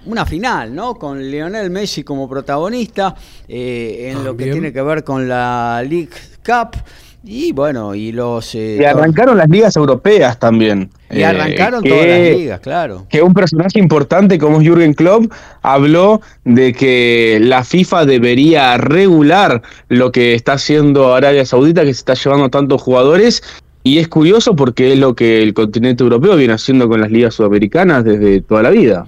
una 0.06 0.24
final, 0.24 0.74
¿no? 0.74 0.94
Con 0.94 1.20
Lionel 1.30 1.70
Messi 1.70 2.02
como 2.02 2.28
protagonista 2.28 3.14
eh, 3.48 4.12
en 4.12 4.24
lo 4.24 4.36
que 4.36 4.50
tiene 4.50 4.72
que 4.72 4.82
ver 4.82 5.04
con 5.04 5.28
la 5.28 5.82
League 5.86 6.10
Cup. 6.44 6.76
Y 7.28 7.50
bueno, 7.50 7.92
y 7.92 8.12
los... 8.12 8.54
Eh, 8.54 8.78
y 8.80 8.84
arrancaron 8.84 9.36
las 9.36 9.48
ligas 9.48 9.74
europeas 9.74 10.38
también. 10.38 10.88
Y 11.10 11.22
arrancaron 11.22 11.84
eh, 11.84 11.88
todas 11.88 12.06
las 12.06 12.20
ligas, 12.38 12.60
claro. 12.60 13.06
Que 13.08 13.20
un 13.20 13.34
personaje 13.34 13.80
importante 13.80 14.38
como 14.38 14.60
es 14.60 14.68
Jürgen 14.68 14.94
Klopp 14.94 15.32
habló 15.62 16.20
de 16.44 16.72
que 16.72 17.38
la 17.42 17.64
FIFA 17.64 18.06
debería 18.06 18.76
regular 18.76 19.62
lo 19.88 20.12
que 20.12 20.34
está 20.34 20.52
haciendo 20.52 21.16
Arabia 21.16 21.44
Saudita, 21.44 21.80
que 21.80 21.92
se 21.92 21.98
está 21.98 22.14
llevando 22.14 22.48
tantos 22.48 22.80
jugadores. 22.80 23.42
Y 23.82 23.98
es 23.98 24.06
curioso 24.06 24.54
porque 24.54 24.92
es 24.92 24.98
lo 24.98 25.16
que 25.16 25.42
el 25.42 25.52
continente 25.52 26.04
europeo 26.04 26.36
viene 26.36 26.54
haciendo 26.54 26.88
con 26.88 27.00
las 27.00 27.10
ligas 27.10 27.34
sudamericanas 27.34 28.04
desde 28.04 28.40
toda 28.40 28.62
la 28.62 28.70
vida. 28.70 29.06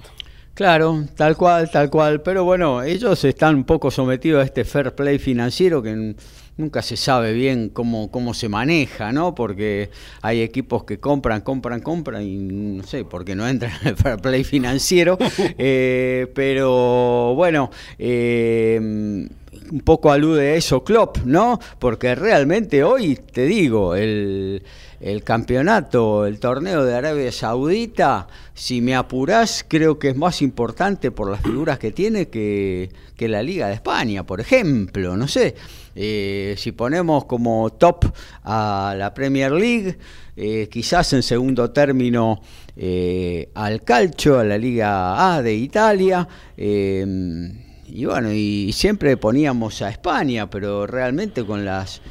Claro, 0.59 1.05
tal 1.15 1.37
cual, 1.37 1.71
tal 1.71 1.89
cual. 1.89 2.21
Pero 2.21 2.43
bueno, 2.43 2.83
ellos 2.83 3.23
están 3.23 3.55
un 3.55 3.63
poco 3.63 3.93
sometidos 3.93 4.43
a 4.43 4.45
este 4.45 4.65
fair 4.65 4.93
play 4.93 5.21
financiero 5.21 5.81
que 5.81 6.17
nunca 6.57 6.83
se 6.83 6.97
sabe 6.97 7.33
bien 7.33 7.69
cómo, 7.69 8.11
cómo 8.11 8.35
se 8.35 8.49
maneja, 8.49 9.13
¿no? 9.13 9.37
Porque 9.37 9.91
hay 10.21 10.43
equipos 10.43 10.83
que 10.83 10.99
compran, 10.99 11.43
compran, 11.43 11.81
compran 11.81 12.25
y 12.25 12.39
no 12.39 12.83
sé, 12.83 13.05
porque 13.05 13.37
no 13.37 13.47
entran 13.47 13.71
en 13.83 13.89
el 13.91 13.97
fair 13.97 14.17
play 14.19 14.43
financiero. 14.43 15.17
Eh, 15.61 16.27
pero 16.35 17.35
bueno, 17.35 17.71
eh, 17.99 18.79
un 18.81 19.81
poco 19.85 20.11
alude 20.11 20.51
a 20.51 20.55
eso 20.55 20.83
Klopp, 20.83 21.19
¿no? 21.25 21.61
Porque 21.79 22.15
realmente 22.15 22.83
hoy, 22.83 23.17
te 23.17 23.47
digo, 23.47 23.95
el 23.95 24.63
el 25.01 25.23
campeonato, 25.23 26.27
el 26.27 26.41
torneo 26.41 26.85
de 26.85 26.95
Arabia 26.95 27.31
Saudita, 27.31 28.27
si 28.55 28.81
me 28.81 28.97
apurás, 28.97 29.65
creo 29.67 29.99
que 29.99 30.09
es 30.09 30.17
más 30.17 30.43
importante 30.43 31.13
por 31.13 31.31
las 31.31 31.41
figuras 31.41 31.79
que 31.79 31.93
tiene 31.93 32.29
que, 32.29 32.91
la 33.19 33.43
Liga 33.43 33.69
de 33.69 33.75
España, 33.75 34.25
por 34.25 34.41
ejemplo. 34.41 35.17
No 35.17 35.29
sé, 35.29 35.55
eh, 35.95 36.55
si 36.57 36.73
ponemos 36.73 37.27
como 37.27 37.71
top 37.71 38.07
a 38.43 38.95
la 38.97 39.15
Premier 39.15 39.53
League, 39.53 39.97
eh, 40.37 40.69
quizás 40.71 41.13
en 41.13 41.23
segundo 41.23 41.71
término 41.71 42.41
eh, 42.77 43.51
al 43.55 43.83
Calcio, 43.83 44.39
a 44.39 44.45
la 44.45 44.59
Liga 44.59 45.35
A 45.35 45.43
de 45.43 45.55
Italia. 45.55 46.27
y 46.57 48.05
bueno, 48.05 48.33
y 48.33 48.73
siempre 48.73 49.17
poníamos 49.17 49.81
a 49.83 49.91
España, 49.91 50.51
pero 50.51 50.87
realmente 50.87 51.45
con 51.45 51.65
las 51.65 52.03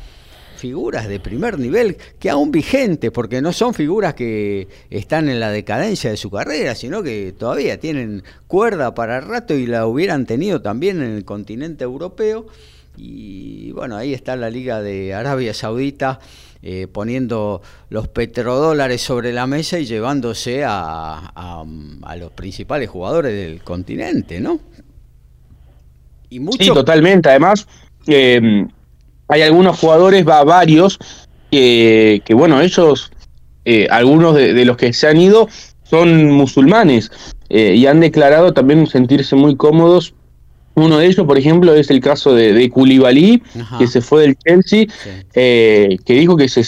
figuras 0.58 1.08
de 1.08 1.20
primer 1.20 1.60
nivel 1.60 1.98
que 2.20 2.30
aún 2.30 2.52
vigentes, 2.52 3.12
porque 3.12 3.42
no 3.42 3.54
son 3.54 3.74
figuras 3.74 4.14
que 4.14 4.68
están 4.90 5.30
en 5.30 5.40
la 5.40 5.52
decadencia 5.52 6.10
de 6.10 6.18
su 6.18 6.30
carrera, 6.30 6.76
sino 6.76 7.04
que 7.04 7.34
todavía 7.38 7.80
tienen 7.80 8.24
cuerda 8.48 8.94
para 8.94 9.22
rato 9.22 9.54
y 9.54 9.66
la 9.66 9.88
hubieran 9.88 10.26
tenido 10.26 10.62
también 10.62 11.02
en 11.02 11.16
el 11.16 11.26
continente 11.26 11.84
europeo. 11.84 12.48
Y 12.98 13.72
bueno, 13.74 13.96
ahí 13.96 14.14
está 14.14 14.36
la 14.36 14.50
Liga 14.50 14.82
de 14.82 15.14
Arabia 15.14 15.54
Saudita 15.54 16.20
eh, 16.64 16.88
poniendo 16.92 17.62
los 17.90 18.08
petrodólares 18.08 19.02
sobre 19.02 19.32
la 19.32 19.46
mesa 19.46 19.78
y 19.78 19.86
llevándose 19.86 20.64
a, 20.66 21.64
los 22.18 22.32
principales 22.32 22.90
jugadores 22.90 23.32
del 23.34 23.64
continente, 23.64 24.40
¿no? 24.40 24.60
Y 26.30 26.40
mucho... 26.40 26.64
Sí, 26.64 26.74
totalmente. 26.74 27.30
Además, 27.30 27.68
eh, 28.08 28.68
hay 29.28 29.42
algunos 29.42 29.80
jugadores, 29.80 30.28
va 30.28 30.44
varios, 30.44 31.00
que, 31.52 32.22
bueno, 32.34 32.62
ellos, 32.62 33.12
eh, 33.66 33.88
algunos 33.90 34.36
de, 34.36 34.66
los 34.66 34.78
que 34.78 34.94
se 34.94 35.08
han 35.08 35.18
ido 35.18 35.48
son 35.84 36.32
musulmanes 36.32 37.12
eh, 37.50 37.76
y 37.76 37.86
han 37.88 38.00
declarado 38.00 38.54
también 38.54 38.88
sentirse 38.88 39.36
muy 39.36 39.56
cómodos. 39.56 40.14
Uno 40.76 41.00
de 41.00 41.08
ellos, 41.08 41.26
por 41.26 41.40
ejemplo, 41.40 41.74
es 41.74 41.90
el 41.90 42.02
caso 42.02 42.36
de, 42.36 42.54
de 42.54 42.70
Koulibaly, 42.70 43.42
que 43.80 43.88
se 43.88 44.00
fue 44.00 44.22
del 44.22 44.38
Chelsea, 44.38 44.86
eh, 45.34 45.98
que 46.06 46.14
dijo 46.14 46.38
que, 46.38 46.48
se, 46.48 46.64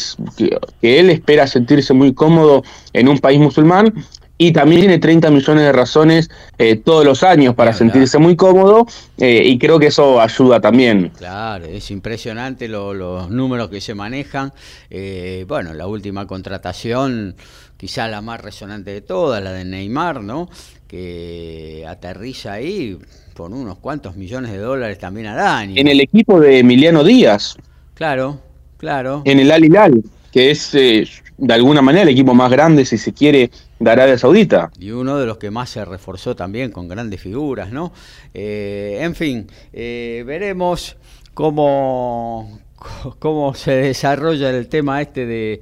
que 0.82 1.00
él 1.00 1.12
espera 1.12 1.46
sentirse 1.46 1.94
muy 1.94 2.14
cómodo 2.14 2.64
en 2.94 3.08
un 3.08 3.20
país 3.20 3.40
musulmán 3.40 3.94
y 4.42 4.54
también 4.54 4.80
tiene 4.80 5.00
30 5.00 5.30
millones 5.32 5.66
de 5.66 5.72
razones 5.74 6.30
eh, 6.58 6.78
todos 6.78 7.04
los 7.04 7.24
años 7.24 7.56
para 7.56 7.74
sentirse 7.74 8.18
muy 8.20 8.38
cómodo 8.38 8.88
eh, 9.18 9.44
y 9.44 9.60
creo 9.60 9.78
que 9.78 9.88
eso 9.88 10.22
ayuda 10.22 10.62
también. 10.62 11.12
Claro, 11.18 11.66
es 11.66 11.92
impresionante 11.92 12.70
los 12.70 13.30
números 13.30 13.70
que 13.70 13.82
se 13.82 13.94
manejan. 13.94 14.54
Eh, 14.90 15.44
bueno, 15.46 15.74
la 15.74 15.88
última 15.88 16.26
contratación, 16.26 17.36
quizá 17.76 18.08
la 18.08 18.22
más 18.22 18.40
resonante 18.40 18.92
de 18.92 19.02
todas, 19.02 19.44
la 19.44 19.52
de 19.52 19.66
Neymar, 19.66 20.24
¿no? 20.24 20.50
Que 20.88 21.86
aterriza 21.86 22.54
ahí 22.54 22.98
con 23.36 23.54
unos 23.54 23.78
cuantos 23.80 24.16
millones 24.16 24.54
de 24.54 24.60
dólares 24.60 25.00
también 25.00 25.28
al 25.28 25.40
año. 25.40 25.74
En 25.76 25.90
el 25.90 26.00
equipo 26.00 26.40
de 26.40 26.60
Emiliano 26.60 27.04
Díaz. 27.04 27.58
Claro, 27.94 28.40
claro. 28.78 29.22
En 29.26 29.38
el 29.42 29.52
Al 29.52 29.66
Hilal, 29.66 30.02
que 30.32 30.52
es 30.52 30.72
de 30.72 31.54
alguna 31.54 31.82
manera 31.82 32.04
el 32.04 32.10
equipo 32.10 32.34
más 32.34 32.50
grande, 32.50 32.86
si 32.86 32.98
se 32.98 33.12
quiere, 33.12 33.52
de 33.80 33.92
Arabia 33.92 34.18
Saudita. 34.18 34.72
Y 34.78 34.92
uno 34.92 35.18
de 35.18 35.26
los 35.26 35.38
que 35.38 35.52
más 35.52 35.70
se 35.70 35.84
reforzó 35.86 36.36
también 36.36 36.72
con 36.72 36.88
grandes 36.88 37.22
figuras, 37.22 37.72
¿no? 37.72 37.94
Eh, 38.34 39.00
en 39.02 39.16
fin, 39.16 39.48
eh, 39.72 40.24
veremos 40.28 40.98
cómo, 41.34 42.60
cómo 43.20 43.54
se 43.54 43.72
desarrolla 43.72 44.50
el 44.50 44.68
tema 44.68 45.02
este 45.02 45.26
de, 45.26 45.62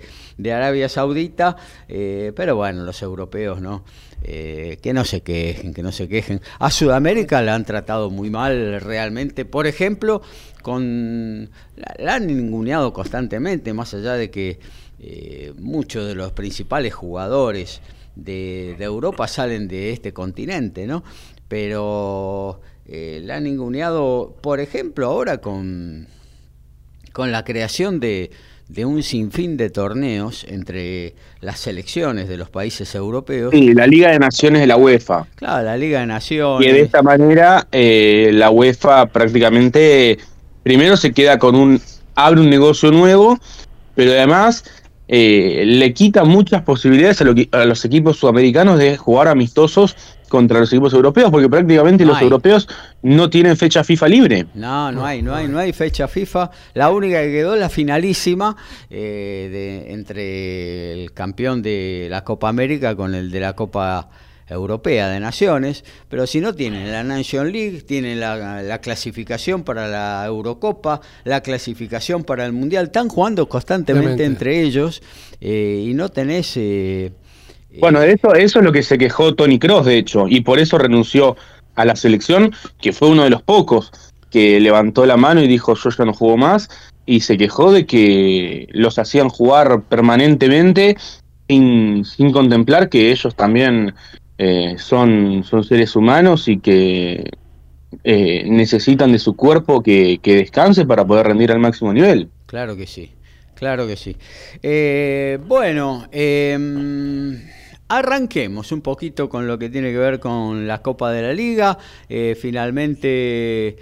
Arabia 0.51 0.89
Saudita, 0.89 1.57
eh, 1.87 2.31
pero 2.35 2.55
bueno, 2.55 2.83
los 2.83 3.01
europeos, 3.01 3.61
¿no? 3.61 3.83
que 4.19 4.91
no 4.93 5.05
se 5.05 5.21
quejen, 5.21 5.73
que 5.73 5.83
no 5.83 5.91
se 5.91 6.09
quejen. 6.09 6.41
A 6.59 6.69
Sudamérica 6.69 7.41
la 7.41 7.55
han 7.55 7.63
tratado 7.63 8.09
muy 8.09 8.29
mal 8.29 8.81
realmente. 8.81 9.45
Por 9.45 9.67
ejemplo, 9.67 10.21
con 10.63 11.49
la, 11.97 12.15
han 12.15 12.27
ninguneado 12.27 12.91
constantemente, 12.91 13.73
más 13.73 13.93
allá 13.93 14.13
de 14.13 14.29
que 14.29 14.59
muchos 15.59 16.07
de 16.07 16.15
los 16.15 16.33
principales 16.33 16.93
jugadores 16.93 17.79
de, 18.23 18.75
Europa 18.79 19.27
salen 19.27 19.67
de 19.67 19.91
este 19.91 20.13
continente, 20.13 20.87
¿no? 20.87 21.03
Pero 21.47 22.61
eh, 22.85 23.21
la 23.23 23.37
han 23.37 23.43
ninguneado, 23.43 24.35
por 24.41 24.59
ejemplo, 24.59 25.07
ahora 25.07 25.37
con, 25.37 26.07
con 27.13 27.31
la 27.31 27.43
creación 27.43 27.99
de, 27.99 28.31
de 28.67 28.85
un 28.85 29.01
sinfín 29.01 29.55
de 29.55 29.69
torneos 29.69 30.45
entre 30.49 31.15
las 31.39 31.59
selecciones 31.59 32.27
de 32.27 32.37
los 32.37 32.49
países 32.49 32.93
europeos. 32.95 33.51
Sí, 33.51 33.73
la 33.73 33.87
Liga 33.87 34.11
de 34.11 34.19
Naciones 34.19 34.61
de 34.61 34.67
la 34.67 34.77
UEFA. 34.77 35.25
Claro, 35.35 35.63
la 35.63 35.77
Liga 35.77 36.01
de 36.01 36.07
Naciones. 36.07 36.67
Y 36.67 36.71
de 36.71 36.81
esta 36.81 37.01
manera 37.01 37.67
eh, 37.71 38.31
la 38.33 38.49
UEFA 38.49 39.05
prácticamente 39.07 40.17
primero 40.63 40.97
se 40.97 41.13
queda 41.13 41.39
con 41.39 41.55
un 41.55 41.81
abre 42.15 42.41
un 42.41 42.49
negocio 42.49 42.91
nuevo, 42.91 43.39
pero 43.95 44.11
además 44.11 44.65
eh, 45.07 45.63
le 45.65 45.93
quita 45.93 46.23
muchas 46.23 46.63
posibilidades 46.63 47.21
a, 47.21 47.65
los 47.65 47.85
equipos 47.85 48.17
sudamericanos 48.17 48.77
de 48.77 48.97
jugar 48.97 49.27
amistosos 49.27 49.95
contra 50.27 50.59
los 50.59 50.71
equipos 50.71 50.93
europeos, 50.93 51.31
porque 51.31 51.47
prácticamente 51.47 52.05
los 52.05 52.21
europeos 52.21 52.67
no 53.01 53.29
tienen 53.29 53.55
fecha 53.55 53.83
FIFA 53.83 54.07
libre. 54.09 54.45
No, 54.53 54.91
no 54.91 55.05
hay, 55.05 55.21
no 55.21 55.33
hay, 55.33 55.47
no 55.47 55.57
hay 55.57 55.71
fecha 55.71 56.07
FIFA. 56.07 56.51
La 56.73 56.91
única 56.91 57.21
que 57.21 57.31
quedó 57.31 57.53
es 57.53 57.61
la 57.61 57.69
finalísima 57.69 58.57
eh, 58.89 59.49
de, 59.51 59.93
entre 59.93 60.93
el 60.93 61.13
campeón 61.13 61.61
de 61.61 62.07
la 62.09 62.25
Copa 62.25 62.49
América 62.49 62.95
con 62.95 63.15
el 63.15 63.31
de 63.31 63.39
la 63.39 63.53
Copa 63.53 64.09
Europea 64.49 65.09
de 65.09 65.19
Naciones, 65.19 65.83
pero 66.09 66.25
si 66.25 66.39
no 66.39 66.55
tienen 66.55 66.91
la 66.91 67.03
Nation 67.03 67.51
League, 67.51 67.81
tienen 67.81 68.19
la, 68.19 68.79
clasificación 68.81 69.63
para 69.63 69.87
la 69.87 70.25
Eurocopa, 70.25 71.01
la 71.23 71.41
clasificación 71.41 72.23
para 72.23 72.45
el 72.45 72.53
Mundial, 72.53 72.85
están 72.85 73.09
jugando 73.09 73.49
constantemente 73.49 74.23
entre 74.23 74.61
ellos 74.61 75.01
eh, 75.41 75.85
y 75.87 75.93
no 75.93 76.09
tenés... 76.09 76.55
Eh, 76.57 77.11
eh, 77.69 77.79
bueno, 77.79 78.01
eso, 78.01 78.33
eso 78.33 78.59
es 78.59 78.65
lo 78.65 78.71
que 78.71 78.83
se 78.83 78.97
quejó 78.97 79.35
Tony 79.35 79.59
Cross, 79.59 79.85
de 79.85 79.97
hecho, 79.97 80.27
y 80.27 80.41
por 80.41 80.59
eso 80.59 80.77
renunció 80.77 81.35
a 81.75 81.85
la 81.85 81.95
selección, 81.95 82.53
que 82.81 82.93
fue 82.93 83.09
uno 83.09 83.23
de 83.23 83.29
los 83.29 83.41
pocos 83.41 83.91
que 84.31 84.59
levantó 84.59 85.05
la 85.05 85.17
mano 85.17 85.41
y 85.41 85.47
dijo 85.47 85.75
yo 85.75 85.89
ya 85.89 86.05
no 86.05 86.13
juego 86.13 86.37
más, 86.37 86.69
y 87.05 87.21
se 87.21 87.37
quejó 87.37 87.71
de 87.71 87.85
que 87.85 88.67
los 88.71 88.99
hacían 88.99 89.29
jugar 89.29 89.83
permanentemente 89.83 90.97
sin, 91.47 92.03
sin 92.03 92.31
contemplar 92.31 92.89
que 92.89 93.11
ellos 93.11 93.35
también 93.35 93.93
eh, 94.39 94.75
son, 94.77 95.43
son 95.43 95.63
seres 95.63 95.95
humanos 95.95 96.47
y 96.47 96.59
que 96.59 97.31
eh, 98.03 98.43
necesitan 98.45 99.11
de 99.11 99.17
su 99.17 99.35
cuerpo 99.35 99.81
que, 99.81 100.19
descanse 100.23 100.85
para 100.85 101.05
poder 101.05 101.25
rendir 101.25 101.51
al 101.51 101.59
máximo 101.59 101.91
nivel. 101.91 102.29
Claro 102.45 102.75
que 102.75 102.85
sí, 102.85 103.13
claro 103.55 103.87
que 103.87 103.95
sí. 103.95 104.15
Eh, 104.61 105.39
bueno, 105.47 106.07
em, 106.11 107.35
arranquemos 107.87 108.71
un 108.71 108.81
poquito 108.81 109.27
con 109.27 109.47
lo 109.47 109.57
que 109.57 109.69
tiene 109.69 109.91
que 109.91 109.97
ver 109.97 110.19
con 110.19 110.67
la 110.67 110.83
Copa 110.83 111.11
de 111.11 111.21
la 111.23 111.33
Liga. 111.33 111.77
finalmente 112.39 113.75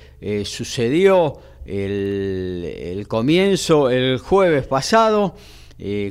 sucedió 0.45 1.37
el 1.65 3.05
comienzo 3.09 3.89
el 3.89 4.19
jueves 4.19 4.67
pasado. 4.67 5.35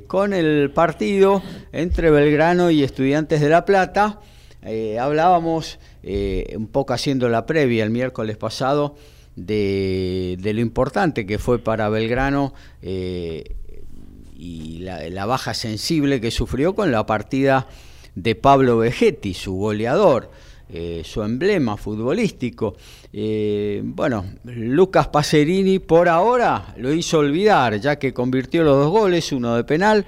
con 0.07 0.35
el 0.35 0.71
partido 0.73 1.43
entre 1.73 2.11
Belgrano 2.11 2.71
y 2.71 2.83
Estudiantes 2.83 3.41
de 3.41 3.49
La 3.49 3.65
Plata, 3.65 4.21
eh, 4.65 4.99
hablábamos 4.99 5.79
eh, 6.03 6.55
un 6.57 6.69
poco 6.69 6.95
haciendo 6.95 7.29
la 7.29 7.45
previa 7.45 7.85
el 7.85 7.91
miércoles 7.91 8.39
pasado 8.39 8.97
de, 9.37 10.39
lo 10.43 10.61
importante 10.61 11.27
que 11.27 11.39
fue 11.39 11.59
para 11.59 11.91
Belgrano 11.91 12.55
eh, 12.81 13.57
y 14.35 14.79
la, 14.79 15.27
baja 15.27 15.53
sensible 15.53 16.21
que 16.21 16.31
sufrió 16.31 16.75
con 16.75 16.91
la 16.93 17.05
partida 17.05 17.69
de 18.15 18.35
Pablo 18.35 18.79
Vegetti, 18.79 19.35
su 19.35 19.55
goleador. 19.55 20.31
su 21.05 21.23
emblema 21.23 21.77
futbolístico. 21.77 22.77
bueno, 23.83 24.25
Lucas 24.45 25.09
Pacerini 25.09 25.79
por 25.79 26.09
ahora 26.09 26.75
lo 26.79 26.93
hizo 26.93 27.19
olvidar, 27.19 27.81
ya 27.81 27.99
que 27.99 28.13
convirtió 28.13 28.65
los 28.65 28.77
dos 28.77 28.91
goles, 28.91 29.33
uno 29.33 29.57
de 29.57 29.65
penal 29.65 30.07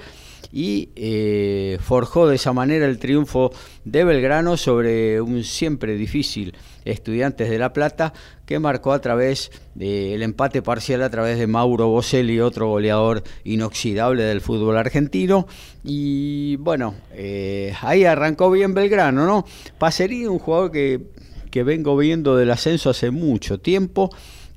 y 0.57 0.89
eh, 0.97 1.77
forjó 1.83 2.27
de 2.27 2.37
esa 2.37 2.55
manera 2.55 2.87
el 2.87 2.99
triunfo 2.99 3.53
de 3.85 4.05
Belgrano 4.05 4.57
sobre 4.57 5.21
un 5.21 5.45
siempre 5.45 5.97
difícil 5.97 6.55
Estudiantes 6.87 7.51
de 7.51 7.59
La 7.59 7.75
Plata, 7.75 8.15
que 8.47 8.59
marcó 8.59 8.95
a 8.95 9.03
través 9.03 9.51
del 9.75 10.23
empate 10.23 10.63
parcial 10.63 11.03
a 11.03 11.11
través 11.11 11.39
de 11.39 11.47
Mauro 11.47 11.89
Boselli, 11.89 12.41
otro 12.41 12.69
goleador 12.69 13.23
inoxidable 13.45 14.23
del 14.23 14.41
fútbol 14.41 14.79
argentino. 14.79 15.47
Y 15.85 16.57
bueno, 16.57 16.95
eh, 17.13 17.75
ahí 17.83 18.07
arrancó 18.07 18.51
bien 18.51 18.73
Belgrano, 18.73 19.27
¿no? 19.27 19.45
Pacerini, 19.77 20.25
un 20.25 20.39
jugador 20.39 20.73
que, 20.73 21.03
que 21.51 21.65
vengo 21.65 21.99
viendo 21.99 22.35
del 22.35 22.51
ascenso 22.51 22.89
hace 22.89 23.11
mucho 23.11 23.61
tiempo. 23.61 24.09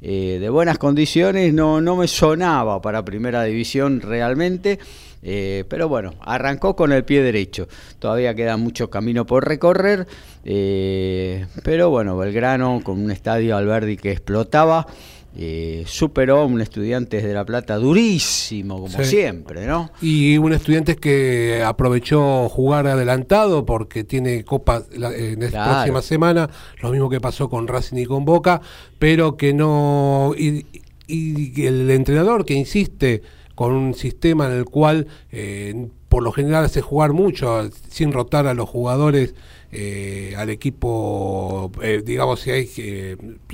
Eh, 0.02 0.38
de 0.40 0.50
buenas 0.50 0.78
condiciones, 0.78 1.54
no, 1.54 1.82
no 1.82 1.98
me 1.98 2.08
sonaba 2.08 2.82
para 2.82 3.04
primera 3.04 3.44
división 3.44 4.00
realmente 4.00 4.80
eh, 5.22 5.66
pero 5.68 5.90
bueno, 5.90 6.14
arrancó 6.22 6.76
con 6.76 6.92
el 6.92 7.04
pie 7.04 7.22
derecho. 7.22 7.68
Todavía 8.00 8.34
queda 8.36 8.58
mucho 8.58 8.90
camino 8.90 9.26
por 9.26 9.48
recorrer. 9.48 10.08
Eh, 10.46 11.46
pero 11.64 11.90
bueno, 11.90 12.18
Belgrano 12.18 12.82
con 12.84 13.04
un 13.04 13.12
estadio 13.12 13.58
Alberdi 13.58 13.98
que 13.98 14.12
explotaba. 14.12 14.88
Eh, 15.38 15.84
superó 15.86 16.40
a 16.40 16.46
un 16.46 16.60
estudiante 16.60 17.22
de 17.22 17.34
La 17.36 17.46
Plata 17.46 17.76
durísimo, 17.76 18.82
como 18.82 19.04
siempre, 19.04 19.68
¿no? 19.68 19.92
Y 20.02 20.40
un 20.40 20.54
estudiante 20.54 20.96
que 20.96 21.62
aprovechó 21.64 22.50
jugar 22.50 22.88
adelantado 22.88 23.64
porque 23.64 24.04
tiene 24.04 24.44
Copa 24.44 24.84
en 24.92 25.44
esta 25.44 25.66
próxima 25.66 26.02
semana, 26.02 26.50
lo 26.82 26.90
mismo 26.90 27.12
que 27.12 27.22
pasó 27.22 27.48
con 27.48 27.68
Racing 27.68 27.98
y 27.98 28.06
con 28.08 28.26
Boca, 28.26 28.60
pero 28.98 29.38
que 29.38 29.54
no. 29.54 30.34
y 30.36 30.66
el 31.08 31.92
entrenador 31.92 32.44
que 32.44 32.56
insiste 32.56 33.22
con 33.60 33.74
un 33.74 33.94
sistema 33.94 34.46
en 34.46 34.54
el 34.54 34.64
cual 34.64 35.08
eh, 35.34 35.90
por 36.08 36.24
lo 36.24 36.32
general 36.32 36.64
hace 36.64 36.80
jugar 36.80 37.12
mucho 37.12 37.70
sin 37.90 38.14
rotar 38.14 38.48
a 38.48 38.54
los 38.54 38.70
jugadores 38.70 39.36
eh, 39.74 40.34
al 40.38 40.50
equipo, 40.50 41.70
eh, 41.82 42.02
digamos, 42.06 42.40
si 42.40 42.52
hay 42.52 42.68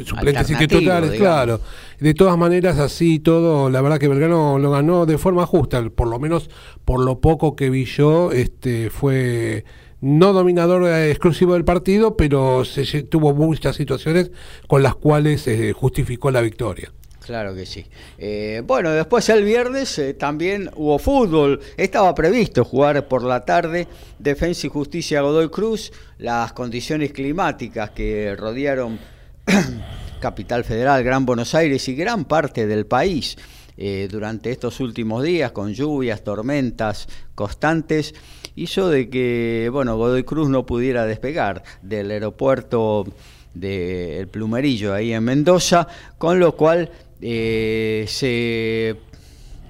suplentes 0.05 0.51
y 0.51 0.55
titulares, 0.57 1.09
claro. 1.13 1.59
De 1.99 2.13
todas 2.13 2.37
maneras, 2.37 2.77
así 2.77 3.17
todo, 3.17 3.71
la 3.71 3.81
verdad 3.81 3.97
que 3.97 4.07
Belgrano 4.07 4.59
lo 4.59 4.69
ganó 4.69 5.07
de 5.07 5.17
forma 5.17 5.47
justa, 5.47 5.83
por 5.89 6.07
lo 6.07 6.19
menos 6.19 6.51
por 6.85 7.03
lo 7.03 7.19
poco 7.19 7.55
que 7.55 7.71
vi 7.71 7.85
yo, 7.85 8.31
este 8.31 8.91
fue 8.91 9.65
no 10.01 10.33
dominador 10.33 10.87
exclusivo 10.87 11.53
del 11.53 11.65
partido, 11.65 12.15
pero 12.15 12.63
se 12.63 13.01
tuvo 13.01 13.33
muchas 13.33 13.75
situaciones 13.75 14.29
con 14.67 14.83
las 14.83 14.93
cuales 14.93 15.49
justificó 15.73 16.29
la 16.29 16.41
victoria. 16.41 16.91
Claro 17.25 17.55
que 17.55 17.65
sí. 17.65 17.83
Eh, 18.19 18.61
bueno, 18.63 18.91
después 18.91 19.27
el 19.29 19.43
viernes 19.43 19.97
eh, 19.97 20.13
también 20.13 20.69
hubo 20.75 20.99
fútbol. 20.99 21.59
Estaba 21.75 22.13
previsto 22.13 22.63
jugar 22.63 23.07
por 23.07 23.23
la 23.23 23.43
tarde 23.43 23.87
Defensa 24.19 24.67
y 24.67 24.69
Justicia 24.69 25.21
Godoy 25.21 25.49
Cruz. 25.49 25.91
Las 26.19 26.53
condiciones 26.53 27.11
climáticas 27.13 27.89
que 27.89 28.35
rodearon 28.37 28.99
Capital 30.19 30.63
Federal, 30.63 31.03
Gran 31.03 31.25
Buenos 31.25 31.55
Aires 31.55 31.87
y 31.89 31.95
gran 31.95 32.25
parte 32.25 32.67
del 32.67 32.85
país 32.85 33.37
eh, 33.75 34.07
durante 34.11 34.51
estos 34.51 34.79
últimos 34.79 35.23
días, 35.23 35.51
con 35.51 35.73
lluvias, 35.73 36.23
tormentas 36.23 37.07
constantes, 37.33 38.13
hizo 38.55 38.87
de 38.87 39.09
que 39.09 39.69
bueno, 39.71 39.97
Godoy 39.97 40.23
Cruz 40.23 40.47
no 40.47 40.67
pudiera 40.67 41.07
despegar 41.07 41.63
del 41.81 42.11
aeropuerto 42.11 43.07
del 43.55 44.27
Plumerillo 44.27 44.93
ahí 44.93 45.13
en 45.13 45.23
Mendoza, 45.23 45.87
con 46.17 46.39
lo 46.39 46.55
cual 46.55 46.91
eh, 47.21 48.05
se 48.07 48.89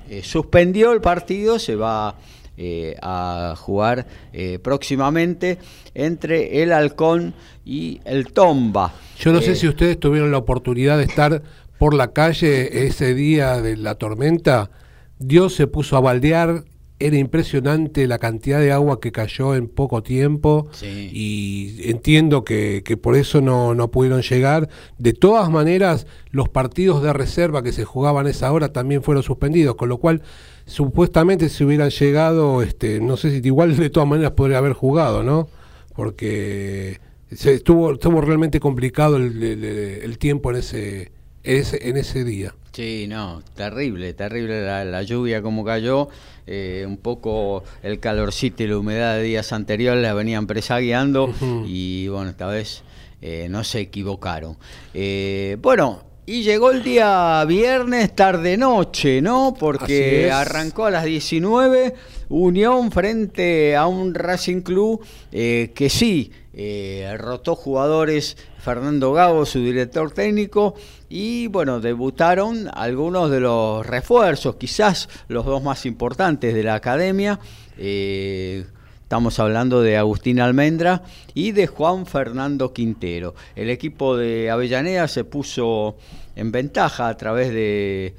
eh, 0.10 0.22
suspendió 0.24 0.92
el 0.92 1.02
partido, 1.02 1.60
se 1.60 1.76
va 1.76 2.16
eh, 2.58 2.96
a 3.02 3.56
jugar 3.58 4.08
próximamente 4.62 5.58
entre 5.94 6.64
el 6.64 6.72
Halcón 6.72 7.34
y 7.66 8.00
el 8.06 8.32
Tomba. 8.32 8.94
Yo 9.20 9.32
no 9.32 9.42
sé 9.42 9.56
si 9.56 9.68
ustedes 9.68 10.00
tuvieron 10.00 10.32
la 10.32 10.38
oportunidad 10.38 10.98
de 10.98 11.04
estar 11.04 11.42
por 11.78 11.94
la 11.94 12.14
calle 12.14 12.86
ese 12.88 13.14
día 13.14 13.62
de 13.62 13.78
la 13.78 13.96
tormenta. 13.96 14.70
Dios 15.20 15.56
se 15.56 15.68
puso 15.68 15.98
a 15.98 16.02
baldear 16.02 16.64
era 16.98 17.18
impresionante 17.18 18.08
la 18.08 18.20
cantidad 18.20 18.60
de 18.60 18.72
agua 18.72 19.02
que 19.02 19.12
cayó 19.12 19.54
en 19.56 19.68
poco 19.68 20.02
tiempo 20.02 20.68
y 21.14 21.76
entiendo 21.90 22.46
que, 22.46 22.82
por 23.02 23.16
eso 23.18 23.42
no, 23.42 23.76
no, 23.76 23.92
pudieron 23.92 24.22
llegar. 24.22 24.70
De 24.98 25.12
todas 25.14 25.50
maneras, 25.50 26.08
los 26.32 26.48
partidos 26.48 27.04
de 27.04 27.12
reserva 27.12 27.64
que 27.64 27.74
se 27.74 27.84
jugaban 27.84 28.28
a 28.28 28.30
esa 28.30 28.52
hora 28.54 28.72
también 28.72 29.04
fueron 29.04 29.24
suspendidos, 29.24 29.76
con 29.76 29.90
lo 29.90 29.98
cual 29.98 30.22
supuestamente 30.66 31.50
si 31.50 31.64
hubieran 31.66 31.90
llegado, 31.90 32.62
este, 32.62 33.00
no 33.02 33.18
sé 33.18 33.30
si 33.32 33.46
igual 33.46 33.76
de 33.76 33.90
todas 33.90 34.08
maneras 34.10 34.32
podría 34.32 34.58
haber 34.60 34.74
jugado, 34.74 35.22
¿no? 35.24 35.48
porque 35.96 37.00
se 37.34 37.54
estuvo, 37.54 37.94
estuvo 37.94 38.22
realmente 38.22 38.60
complicado 38.60 39.18
el, 39.18 39.42
el- 39.42 39.64
el 39.64 40.18
tiempo 40.18 40.52
en 40.52 40.58
ese, 40.58 41.12
en 41.44 41.58
ese, 41.58 41.90
en 41.90 41.98
ese 41.98 42.24
día. 42.24 42.54
Sí, 42.76 43.06
no, 43.08 43.42
terrible, 43.56 44.14
terrible 44.14 44.66
la, 44.66 44.84
la 44.84 45.02
lluvia 45.02 45.42
como 45.42 45.64
cayó, 45.64 46.10
eh, 46.46 46.84
un 46.86 46.98
poco 46.98 47.64
el 47.82 48.02
calorcito 48.02 48.64
y 48.64 48.68
la 48.68 48.78
humedad 48.78 49.16
de 49.16 49.24
días 49.24 49.54
anteriores 49.54 50.04
la 50.04 50.14
venían 50.14 50.46
presagiando 50.46 51.34
y 51.66 52.10
bueno, 52.10 52.32
esta 52.32 52.48
vez 52.48 52.84
eh, 53.22 53.48
no 53.50 53.64
se 53.64 53.80
equivocaron. 53.80 54.58
Eh, 54.94 55.56
bueno, 55.62 56.04
y 56.26 56.44
llegó 56.44 56.70
el 56.72 56.84
día 56.84 57.46
viernes 57.48 58.14
tarde-noche, 58.14 59.22
¿no? 59.22 59.56
Porque 59.58 60.30
arrancó 60.30 60.88
a 60.88 60.92
las 60.92 61.06
19, 61.06 61.96
Unión 62.28 62.92
frente 62.92 63.78
a 63.78 63.88
un 63.88 64.14
Racing 64.16 64.64
Club 64.64 65.02
que 65.32 65.88
sí, 65.90 66.30
rotó 67.18 67.56
jugadores 67.56 68.36
Fernando 68.66 69.14
Gago, 69.14 69.46
su 69.46 69.60
director 69.60 70.10
técnico, 70.10 70.74
y 71.08 71.46
bueno, 71.46 71.80
debutaron 71.80 72.68
algunos 72.74 73.30
de 73.30 73.40
los 73.40 73.86
refuerzos, 73.86 74.56
quizás 74.56 75.08
los 75.28 75.46
dos 75.46 75.62
más 75.62 75.86
importantes 75.86 76.56
de 76.56 76.64
la 76.64 76.74
academia. 76.74 77.40
eh, 77.78 78.66
Estamos 79.04 79.38
hablando 79.38 79.84
de 79.84 79.98
Agustín 79.98 80.40
Almendra 80.40 81.04
y 81.36 81.52
de 81.52 81.68
Juan 81.68 82.08
Fernando 82.08 82.74
Quintero. 82.74 83.36
El 83.56 83.70
equipo 83.70 84.18
de 84.18 84.50
Avellaneda 84.50 85.08
se 85.08 85.24
puso 85.24 85.98
en 86.36 86.52
ventaja 86.52 87.08
a 87.08 87.16
través 87.16 87.54
de, 87.54 88.16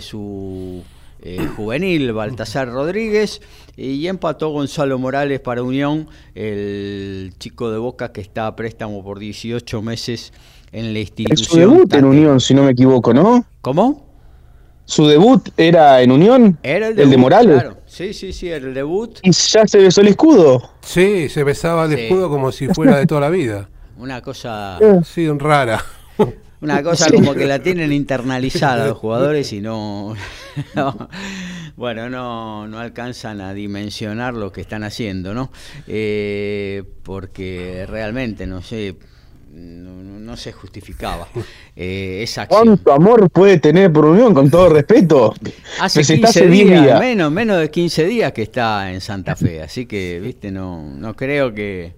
su 0.00 0.82
eh, 1.20 1.46
juvenil 1.54 2.14
Baltasar 2.14 2.70
Rodríguez 2.70 3.42
y 3.82 4.06
empató 4.08 4.50
Gonzalo 4.50 4.98
Morales 4.98 5.40
para 5.40 5.62
Unión, 5.62 6.08
el 6.34 7.32
chico 7.38 7.70
de 7.70 7.78
Boca 7.78 8.12
que 8.12 8.20
está 8.20 8.46
a 8.46 8.56
préstamo 8.56 9.02
por 9.02 9.18
18 9.18 9.82
meses 9.82 10.32
en 10.72 10.92
la 10.92 11.00
Es 11.00 11.08
institución. 11.18 11.46
su 11.50 11.58
debut 11.58 11.92
en. 11.94 12.04
Unión, 12.04 12.40
si 12.40 12.54
no 12.54 12.62
me 12.64 12.72
equivoco, 12.72 13.12
¿no? 13.14 13.44
¿Cómo? 13.60 14.06
Su 14.84 15.06
debut 15.06 15.48
era 15.56 16.02
en 16.02 16.10
Unión, 16.10 16.58
Era 16.64 16.88
el, 16.88 16.96
de 16.96 17.16
Morales. 17.16 17.60
claro. 17.60 17.76
Sí, 17.86 18.12
sí, 18.12 18.32
sí, 18.32 18.48
era 18.48 18.66
el 18.66 18.74
debut. 18.74 19.18
Y 19.22 19.30
ya 19.30 19.66
se 19.66 19.78
besó 19.78 20.00
el 20.00 20.08
escudo. 20.08 20.70
Sí, 20.80 21.28
se 21.28 21.44
besaba 21.44 21.84
el 21.84 21.94
Sí. 21.94 22.00
escudo 22.02 22.28
como 22.28 22.50
si 22.50 22.66
fuera 22.68 22.98
de 22.98 23.06
toda 23.06 23.20
la 23.20 23.30
vida. 23.30 23.68
Una 23.98 24.20
cosa 24.20 24.78
Sí, 25.04 25.28
rara. 25.30 25.84
Una 26.60 26.82
cosa 26.82 27.06
Sí. 27.06 27.12
como 27.14 27.34
que 27.34 27.46
la 27.46 27.58
tienen 27.60 27.92
internalizada 27.92 28.86
los 28.86 28.98
jugadores 28.98 29.52
y 29.52 29.60
no, 29.60 30.14
no- 30.74 31.08
bueno, 31.76 32.10
no, 32.10 32.66
no 32.68 32.78
alcanzan 32.78 33.40
a 33.40 33.54
dimensionar 33.54 34.34
lo 34.34 34.52
que 34.52 34.60
están 34.60 34.84
haciendo, 34.84 35.32
¿no? 35.34 35.50
Eh, 35.86 36.82
porque 37.02 37.86
realmente, 37.88 38.46
no 38.46 38.60
sé, 38.60 38.96
no, 39.52 40.36
se 40.36 40.52
justificaba 40.52 41.26
eh, 41.74 42.20
esa 42.22 42.42
acción. 42.42 42.66
¿Cuánto 42.66 42.92
amor 42.92 43.30
puede 43.30 43.58
tener 43.58 43.92
por 43.92 44.04
Unión, 44.04 44.32
con 44.32 44.48
todo 44.48 44.68
respeto? 44.68 45.34
Hace 45.80 46.04
Se 46.04 46.14
está 46.14 46.28
15 46.28 46.40
hace 46.40 46.48
10 46.50 46.68
días, 46.68 46.82
días. 46.84 47.00
menos, 47.00 47.32
menos 47.32 47.58
de 47.58 47.68
15 47.70 48.04
días 48.06 48.32
que 48.32 48.42
está 48.42 48.92
en 48.92 49.00
Santa 49.00 49.34
Fe, 49.34 49.60
así 49.62 49.86
que, 49.86 50.20
viste, 50.20 50.52
no, 50.52 50.82
no 50.96 51.16
creo 51.16 51.52
que, 51.52 51.94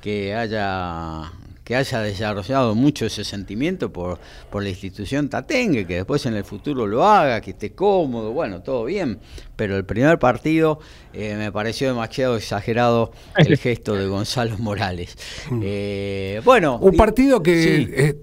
que 0.00 0.34
haya 0.34 1.30
que 1.66 1.74
haya 1.74 2.00
desarrollado 2.00 2.76
mucho 2.76 3.06
ese 3.06 3.24
sentimiento 3.24 3.92
por, 3.92 4.20
por 4.52 4.62
la 4.62 4.68
institución 4.68 5.28
Tatengue, 5.28 5.84
que 5.84 5.96
después 5.96 6.24
en 6.26 6.34
el 6.34 6.44
futuro 6.44 6.86
lo 6.86 7.04
haga, 7.04 7.40
que 7.40 7.50
esté 7.50 7.72
cómodo, 7.72 8.30
bueno, 8.32 8.62
todo 8.62 8.84
bien, 8.84 9.18
pero 9.56 9.76
el 9.76 9.84
primer 9.84 10.20
partido 10.20 10.78
eh, 11.12 11.34
me 11.36 11.50
pareció 11.50 11.88
demasiado 11.88 12.36
exagerado 12.36 13.10
el 13.36 13.56
gesto 13.58 13.94
de 13.96 14.06
Gonzalo 14.06 14.56
Morales. 14.58 15.18
Eh, 15.60 16.40
bueno, 16.44 16.78
Un 16.78 16.96
partido 16.96 17.42
que 17.42 17.62
sí. 17.62 17.88
eh, 17.96 18.14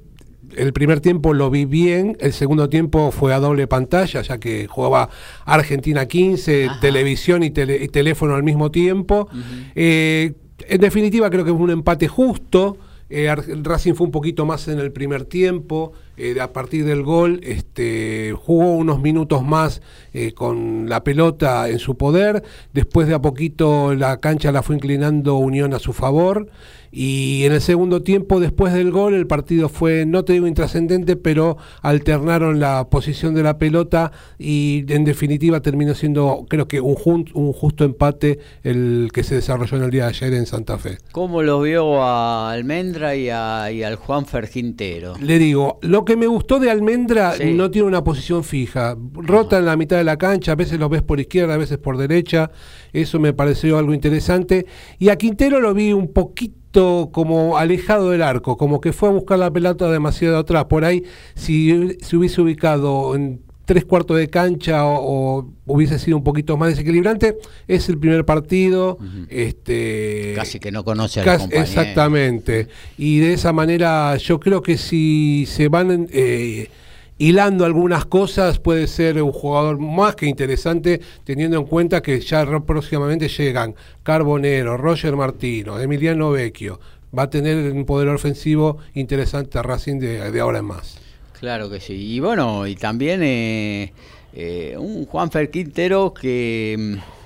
el 0.55 0.71
primer 0.71 1.01
tiempo 1.01 1.33
lo 1.33 1.49
vi 1.49 1.65
bien, 1.65 2.15
el 2.21 2.31
segundo 2.31 2.69
tiempo 2.69 3.11
fue 3.11 3.33
a 3.33 3.39
doble 3.41 3.67
pantalla, 3.67 4.21
ya 4.21 4.37
que 4.37 4.67
jugaba 4.67 5.09
Argentina 5.43 6.05
15, 6.05 6.65
Ajá. 6.67 6.79
televisión 6.79 7.43
y, 7.43 7.49
tele- 7.51 7.83
y 7.83 7.89
teléfono 7.89 8.35
al 8.35 8.43
mismo 8.43 8.71
tiempo. 8.71 9.27
Eh, 9.75 10.31
en 10.65 10.79
definitiva, 10.79 11.29
creo 11.29 11.43
que 11.43 11.51
fue 11.51 11.59
un 11.59 11.71
empate 11.71 12.07
justo. 12.07 12.77
Eh, 13.15 13.31
Racing 13.35 13.93
fue 13.93 14.07
un 14.07 14.11
poquito 14.11 14.43
más 14.47 14.67
en 14.67 14.79
el 14.79 14.91
primer 14.91 15.25
tiempo. 15.25 15.93
eh, 16.17 16.39
a 16.41 16.51
partir 16.51 16.83
del 16.83 17.03
gol, 17.03 17.41
este, 17.43 18.33
jugó 18.35 18.73
unos 18.73 19.01
minutos 19.01 19.43
más 19.43 19.83
eh, 20.13 20.33
con 20.33 20.89
la 20.89 21.03
pelota 21.03 21.69
en 21.69 21.77
su 21.77 21.95
poder. 21.95 22.43
Después 22.73 23.07
de 23.07 23.13
a 23.13 23.21
poquito 23.21 23.93
la 23.93 24.19
cancha 24.19 24.51
la 24.51 24.63
fue 24.63 24.75
inclinando 24.75 25.35
Unión 25.35 25.75
a 25.75 25.79
su 25.79 25.93
favor. 25.93 26.49
Y 26.95 27.43
en 27.45 27.53
el 27.53 27.61
segundo 27.61 28.03
tiempo, 28.03 28.39
después 28.39 28.71
del 28.71 28.91
gol, 28.91 29.15
el 29.15 29.25
partido 29.25 29.67
fue, 29.67 30.05
no 30.05 30.23
te 30.23 30.33
digo 30.33 30.45
intrascendente, 30.45 31.15
pero 31.15 31.57
alternaron 31.81 32.59
la 32.59 32.87
posición 32.89 33.33
de 33.33 33.41
la 33.41 33.57
pelota 33.57 34.11
y 34.37 34.85
en 34.89 35.03
definitiva 35.03 35.59
terminó 35.61 35.95
siendo, 35.95 36.45
creo 36.47 36.67
que 36.67 36.79
un, 36.81 36.93
jun- 36.95 37.31
un 37.33 37.51
justo 37.51 37.83
empate 37.83 38.37
el 38.61 39.09
que 39.11 39.23
se 39.23 39.33
desarrolló 39.35 39.77
en 39.77 39.83
el 39.85 39.89
día 39.89 40.03
de 40.03 40.09
ayer 40.09 40.33
en 40.35 40.45
Santa 40.45 40.77
Fe. 40.77 40.99
¿Cómo 41.11 41.41
lo 41.41 41.61
vio 41.61 42.03
a 42.03 42.51
Almendra 42.51 43.15
y, 43.15 43.29
a- 43.29 43.71
y 43.71 43.81
al 43.81 43.95
Juan 43.95 44.27
Ferquintero? 44.27 45.15
Le 45.19 45.39
digo, 45.39 45.79
lo 45.81 46.05
que 46.05 46.15
me 46.15 46.27
gustó 46.27 46.59
de 46.59 46.69
Almendra 46.69 47.33
Sí. 47.33 47.53
no 47.55 47.71
tiene 47.71 47.87
una 47.87 48.03
posición 48.03 48.43
fija. 48.43 48.95
Rota 49.13 49.57
en 49.57 49.65
la 49.65 49.75
mitad 49.77 49.97
de 49.97 50.03
la 50.03 50.17
cancha, 50.17 50.51
a 50.51 50.55
veces 50.55 50.79
lo 50.79 50.89
ves 50.89 51.01
por 51.01 51.19
izquierda, 51.19 51.55
a 51.55 51.57
veces 51.57 51.79
por 51.79 51.97
derecha. 51.97 52.51
Eso 52.91 53.19
me 53.19 53.33
pareció 53.33 53.79
algo 53.79 53.95
interesante. 53.95 54.67
Y 54.99 55.09
a 55.09 55.15
Quintero 55.15 55.59
lo 55.59 55.73
vi 55.73 55.91
un 55.91 56.13
poquito 56.13 56.62
como 57.11 57.57
alejado 57.57 58.09
del 58.09 58.21
arco, 58.21 58.57
como 58.57 58.81
que 58.81 58.93
fue 58.93 59.09
a 59.09 59.11
buscar 59.11 59.39
la 59.39 59.51
pelota 59.51 59.89
demasiado 59.91 60.37
atrás. 60.37 60.65
Por 60.65 60.85
ahí, 60.85 61.03
si 61.35 61.95
se 62.01 62.17
hubiese 62.17 62.41
ubicado 62.41 63.15
en 63.15 63.41
tres 63.65 63.85
cuartos 63.85 64.17
de 64.17 64.27
cancha 64.29 64.83
o, 64.85 65.37
o 65.39 65.47
hubiese 65.65 65.97
sido 65.97 66.17
un 66.17 66.23
poquito 66.23 66.57
más 66.57 66.69
desequilibrante, 66.69 67.37
es 67.67 67.87
el 67.89 67.97
primer 67.97 68.25
partido. 68.25 68.97
este, 69.29 70.33
Casi 70.35 70.59
que 70.59 70.71
no 70.71 70.83
conoce 70.83 71.21
a 71.21 71.25
los 71.25 71.31
Cas- 71.33 71.41
compañeros. 71.41 71.69
Exactamente. 71.69 72.67
Y 72.97 73.19
de 73.19 73.33
esa 73.33 73.53
manera 73.53 74.17
yo 74.17 74.39
creo 74.39 74.61
que 74.61 74.77
si 74.77 75.45
se 75.47 75.67
van 75.69 76.07
eh, 76.11 76.69
hilando 77.17 77.65
algunas 77.65 78.05
cosas 78.05 78.59
puede 78.59 78.87
ser 78.87 79.21
un 79.21 79.31
jugador 79.31 79.79
más 79.79 80.15
que 80.15 80.25
interesante 80.25 81.01
teniendo 81.23 81.57
en 81.57 81.65
cuenta 81.65 82.01
que 82.01 82.19
ya 82.19 82.45
próximamente 82.61 83.27
llegan 83.27 83.75
Carbonero, 84.03 84.77
Roger 84.77 85.15
Martino, 85.15 85.79
Emiliano 85.79 86.31
Vecchio. 86.31 86.79
Va 87.17 87.23
a 87.23 87.29
tener 87.29 87.71
un 87.71 87.85
poder 87.85 88.09
ofensivo 88.09 88.79
interesante 88.95 89.59
a 89.59 89.61
Racing 89.61 89.99
de, 89.99 90.39
ahora 90.39 90.59
en 90.59 90.65
más. 90.65 90.97
Claro 91.39 91.69
que 91.69 91.79
sí. 91.79 91.93
Y 91.93 92.19
bueno, 92.19 92.65
y 92.65 92.75
también 92.75 93.21
eh, 93.21 93.93
eh, 94.33 94.75
un 94.77 95.05
Juan 95.05 95.29
Quintero 95.29 96.13
que 96.13 96.75
mm, 96.77 97.22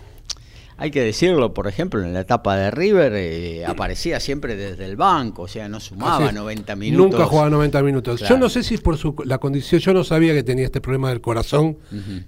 hay 0.79 0.91
que 0.91 1.01
decirlo, 1.01 1.55
por 1.55 1.67
ejemplo, 1.67 2.03
en 2.03 2.13
la 2.13 2.19
etapa 2.21 2.55
de 2.55 2.69
River 2.69 3.13
eh, 3.15 3.65
aparecía 3.65 4.19
siempre 4.19 4.55
desde 4.55 4.85
el 4.85 4.95
banco, 4.95 5.43
o 5.43 5.47
sea, 5.47 5.67
no 5.67 5.79
sumaba 5.79 6.27
es. 6.27 6.33
90 6.33 6.75
minutos. 6.75 7.11
Nunca 7.11 7.25
jugaba 7.25 7.49
90 7.49 7.81
minutos. 7.81 8.19
Claro. 8.19 8.35
Yo 8.35 8.39
no 8.39 8.47
sé 8.47 8.61
si 8.61 8.75
es 8.75 8.81
por 8.81 8.95
su, 8.97 9.15
la 9.25 9.39
condición, 9.39 9.81
yo 9.81 9.93
no 9.93 10.03
sabía 10.03 10.33
que 10.33 10.43
tenía 10.43 10.65
este 10.65 10.79
problema 10.79 11.09
del 11.09 11.19
corazón. 11.19 11.77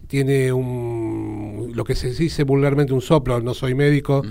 Tiene 0.08 0.52
un, 0.52 1.72
lo 1.76 1.84
que 1.84 1.94
se 1.94 2.10
dice 2.12 2.44
vulgarmente 2.44 2.92
un 2.92 3.02
soplo, 3.02 3.40
no 3.40 3.54
soy 3.54 3.76
médico, 3.76 4.24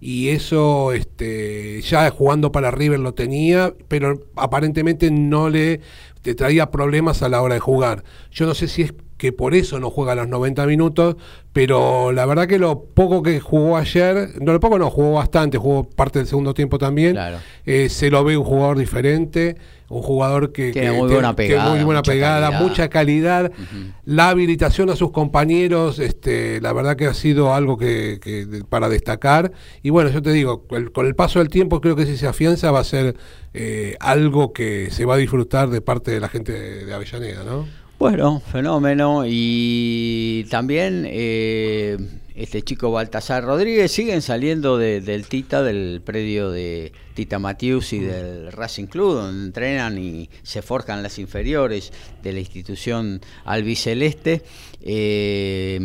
y 0.00 0.28
eso 0.28 0.92
este, 0.92 1.82
ya 1.82 2.10
jugando 2.10 2.50
para 2.52 2.70
River 2.70 3.00
lo 3.00 3.12
tenía, 3.12 3.74
pero 3.88 4.22
aparentemente 4.36 5.10
no 5.10 5.50
le 5.50 5.80
te 6.22 6.34
traía 6.34 6.72
problemas 6.72 7.22
a 7.22 7.28
la 7.28 7.40
hora 7.40 7.54
de 7.54 7.60
jugar. 7.60 8.02
Yo 8.32 8.46
no 8.46 8.54
sé 8.54 8.66
si 8.66 8.82
es 8.82 8.92
que 9.16 9.32
por 9.32 9.54
eso 9.54 9.78
no 9.80 9.90
juega 9.90 10.14
los 10.14 10.28
90 10.28 10.66
minutos, 10.66 11.16
pero 11.52 12.12
la 12.12 12.26
verdad 12.26 12.46
que 12.46 12.58
lo 12.58 12.84
poco 12.84 13.22
que 13.22 13.40
jugó 13.40 13.76
ayer, 13.78 14.30
no 14.42 14.52
lo 14.52 14.60
poco 14.60 14.78
no, 14.78 14.90
jugó 14.90 15.12
bastante, 15.14 15.56
jugó 15.56 15.84
parte 15.88 16.18
del 16.18 16.28
segundo 16.28 16.52
tiempo 16.52 16.76
también. 16.78 17.12
Claro. 17.12 17.38
Eh, 17.64 17.88
se 17.88 18.10
lo 18.10 18.22
ve 18.24 18.36
un 18.36 18.44
jugador 18.44 18.76
diferente, 18.78 19.56
un 19.88 20.02
jugador 20.02 20.52
que 20.52 20.70
Tiene 20.72 20.90
que 20.90 20.98
muy 20.98 21.12
buena 21.12 21.34
pegada, 21.34 21.70
muy 21.70 21.84
buena 21.84 22.00
mucha 22.00 22.12
pegada, 22.12 22.40
calidad. 22.50 22.60
mucha 22.68 22.88
calidad, 22.90 23.52
la 24.04 24.28
habilitación 24.28 24.90
a 24.90 24.96
sus 24.96 25.12
compañeros, 25.12 25.98
este, 25.98 26.60
la 26.60 26.74
verdad 26.74 26.96
que 26.96 27.06
ha 27.06 27.14
sido 27.14 27.54
algo 27.54 27.78
que, 27.78 28.18
que 28.20 28.46
para 28.68 28.90
destacar. 28.90 29.52
Y 29.82 29.88
bueno, 29.90 30.10
yo 30.10 30.20
te 30.20 30.32
digo, 30.32 30.66
el- 30.72 30.92
con 30.92 31.06
el 31.06 31.14
paso 31.14 31.38
del 31.38 31.48
tiempo 31.48 31.80
creo 31.80 31.96
que 31.96 32.04
si 32.04 32.18
se 32.18 32.26
afianza 32.26 32.70
va 32.70 32.80
a 32.80 32.84
ser 32.84 33.16
eh, 33.54 33.96
algo 34.00 34.52
que 34.52 34.90
se 34.90 35.06
va 35.06 35.14
a 35.14 35.16
disfrutar 35.18 35.70
de 35.70 35.80
parte 35.80 36.10
de 36.10 36.20
la 36.20 36.28
gente 36.28 36.52
de, 36.52 36.84
de 36.84 36.92
Avellaneda, 36.92 37.44
¿no? 37.44 37.66
Bueno, 37.98 38.40
fenómeno. 38.52 39.22
Y 39.26 40.44
también 40.50 41.04
eh, 41.08 41.96
este 42.34 42.60
chico 42.62 42.90
Baltasar 42.92 43.42
Rodríguez 43.44 43.90
siguen 43.90 44.20
saliendo 44.20 44.76
de- 44.76 45.00
del 45.00 45.26
Tita, 45.26 45.62
del 45.62 46.02
predio 46.04 46.50
de 46.50 46.92
Tita 47.14 47.38
Matius 47.38 47.94
y 47.94 48.00
del 48.00 48.52
Racing 48.52 48.86
Club, 48.86 49.14
donde 49.14 49.46
entrenan 49.46 49.96
y 49.96 50.28
se 50.42 50.60
forjan 50.60 51.02
las 51.02 51.18
inferiores 51.18 51.90
de 52.22 52.32
la 52.34 52.40
institución 52.40 53.22
albiceleste. 53.46 54.42
Eh, 54.82 55.78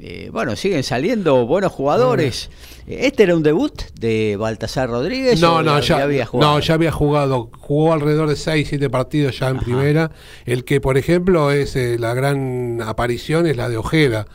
eh, 0.00 0.28
bueno, 0.30 0.54
siguen 0.54 0.82
saliendo 0.82 1.46
buenos 1.46 1.72
jugadores. 1.72 2.50
¿Este 2.86 3.22
era 3.22 3.36
un 3.36 3.42
debut 3.42 3.72
de 3.98 4.36
Baltasar 4.36 4.88
Rodríguez? 4.88 5.40
No, 5.40 5.62
no, 5.62 5.78
ya, 5.80 6.02
había 6.02 6.26
jugado. 6.26 6.54
No, 6.54 6.60
ya 6.60 6.74
había 6.74 6.92
jugado. 6.92 7.50
Jugó 7.58 7.92
alrededor 7.92 8.28
de 8.28 8.36
6, 8.36 8.66
7 8.68 8.90
partidos 8.90 9.38
ya 9.38 9.48
en 9.48 9.58
primera. 9.58 10.10
El 10.46 10.64
que, 10.64 10.80
por 10.80 10.98
ejemplo, 10.98 11.50
es 11.50 11.76
eh, 11.76 11.96
la 11.98 12.14
gran 12.14 12.80
aparición 12.82 13.46
es 13.46 13.56
la 13.56 13.68
de 13.68 13.76
Ojeda, 13.76 14.26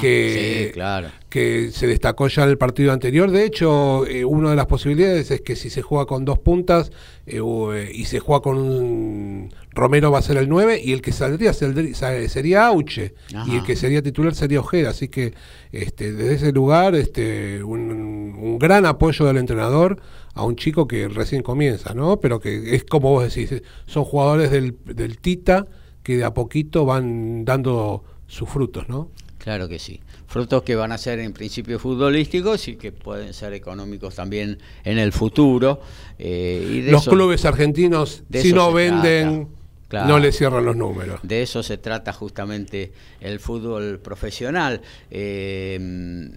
que, 0.00 0.70
claro. 0.74 1.08
que 1.30 1.70
se 1.72 1.86
destacó 1.86 2.28
ya 2.28 2.44
en 2.44 2.50
el 2.50 2.58
partido 2.58 2.92
anterior. 2.92 3.30
De 3.30 3.44
hecho, 3.44 4.06
eh, 4.06 4.24
una 4.24 4.50
de 4.50 4.56
las 4.56 4.66
posibilidades 4.66 5.30
es 5.30 5.40
que 5.40 5.56
si 5.56 5.70
se 5.70 5.82
juega 5.82 6.06
con 6.06 6.24
dos 6.24 6.38
puntas 6.38 6.92
eh, 7.26 7.90
y 7.92 8.04
se 8.04 8.20
juega 8.20 8.42
con 8.42 8.58
un 8.58 9.50
Romero 9.74 10.12
va 10.12 10.20
a 10.20 10.22
ser 10.22 10.36
el 10.36 10.48
9 10.48 10.80
y 10.82 10.92
el 10.92 11.02
que 11.02 11.10
saldría 11.10 11.52
sería 11.52 12.66
Auche 12.66 13.14
y 13.46 13.56
el 13.56 13.64
que 13.64 13.74
sería 13.74 14.02
titular 14.02 14.34
sería 14.34 14.60
Ojeda. 14.60 14.90
Así 14.90 15.08
que 15.08 15.34
este, 15.72 16.12
desde 16.12 16.34
ese 16.34 16.52
lugar 16.52 16.94
este, 16.94 17.62
un, 17.64 17.90
gran 18.58 18.86
apoyo 18.86 19.26
del 19.26 19.36
entrenador 19.36 20.00
a 20.34 20.44
un 20.44 20.56
chico 20.56 20.86
que 20.86 21.08
recién 21.08 21.42
comienza, 21.42 21.94
¿no? 21.94 22.20
Pero 22.20 22.40
que 22.40 22.74
es 22.74 22.84
como 22.84 23.10
vos 23.10 23.34
decís, 23.34 23.62
son 23.86 24.04
jugadores 24.04 24.50
del, 24.50 24.76
del 24.84 25.18
Tita 25.18 25.66
que 26.02 26.16
de 26.16 26.24
a 26.24 26.34
poquito 26.34 26.84
van 26.84 27.44
dando 27.44 28.04
sus 28.26 28.48
frutos, 28.48 28.88
¿no? 28.88 29.10
Claro 29.38 29.68
que 29.68 29.78
sí. 29.78 30.00
Frutos 30.26 30.62
que 30.62 30.74
van 30.74 30.90
a 30.90 30.98
ser 30.98 31.18
en 31.18 31.32
principio 31.32 31.78
futbolísticos 31.78 32.66
y 32.68 32.76
que 32.76 32.92
pueden 32.92 33.34
ser 33.34 33.52
económicos 33.52 34.14
también 34.14 34.58
en 34.84 34.98
el 34.98 35.12
futuro. 35.12 35.80
Eh, 36.18 36.82
y 36.86 36.90
Los 36.90 37.06
clubes 37.06 37.44
argentinos, 37.44 38.24
si 38.32 38.52
no 38.52 38.72
venden 38.72 39.48
no 39.92 40.18
le 40.18 40.32
cierran 40.32 40.64
los 40.64 40.76
números. 40.76 41.20
De 41.22 41.42
eso 41.42 41.62
se 41.62 41.78
trata 41.78 42.12
justamente 42.12 42.92
el 43.20 43.38
fútbol 43.38 44.00
profesional. 44.00 44.80
Eh, 45.10 46.30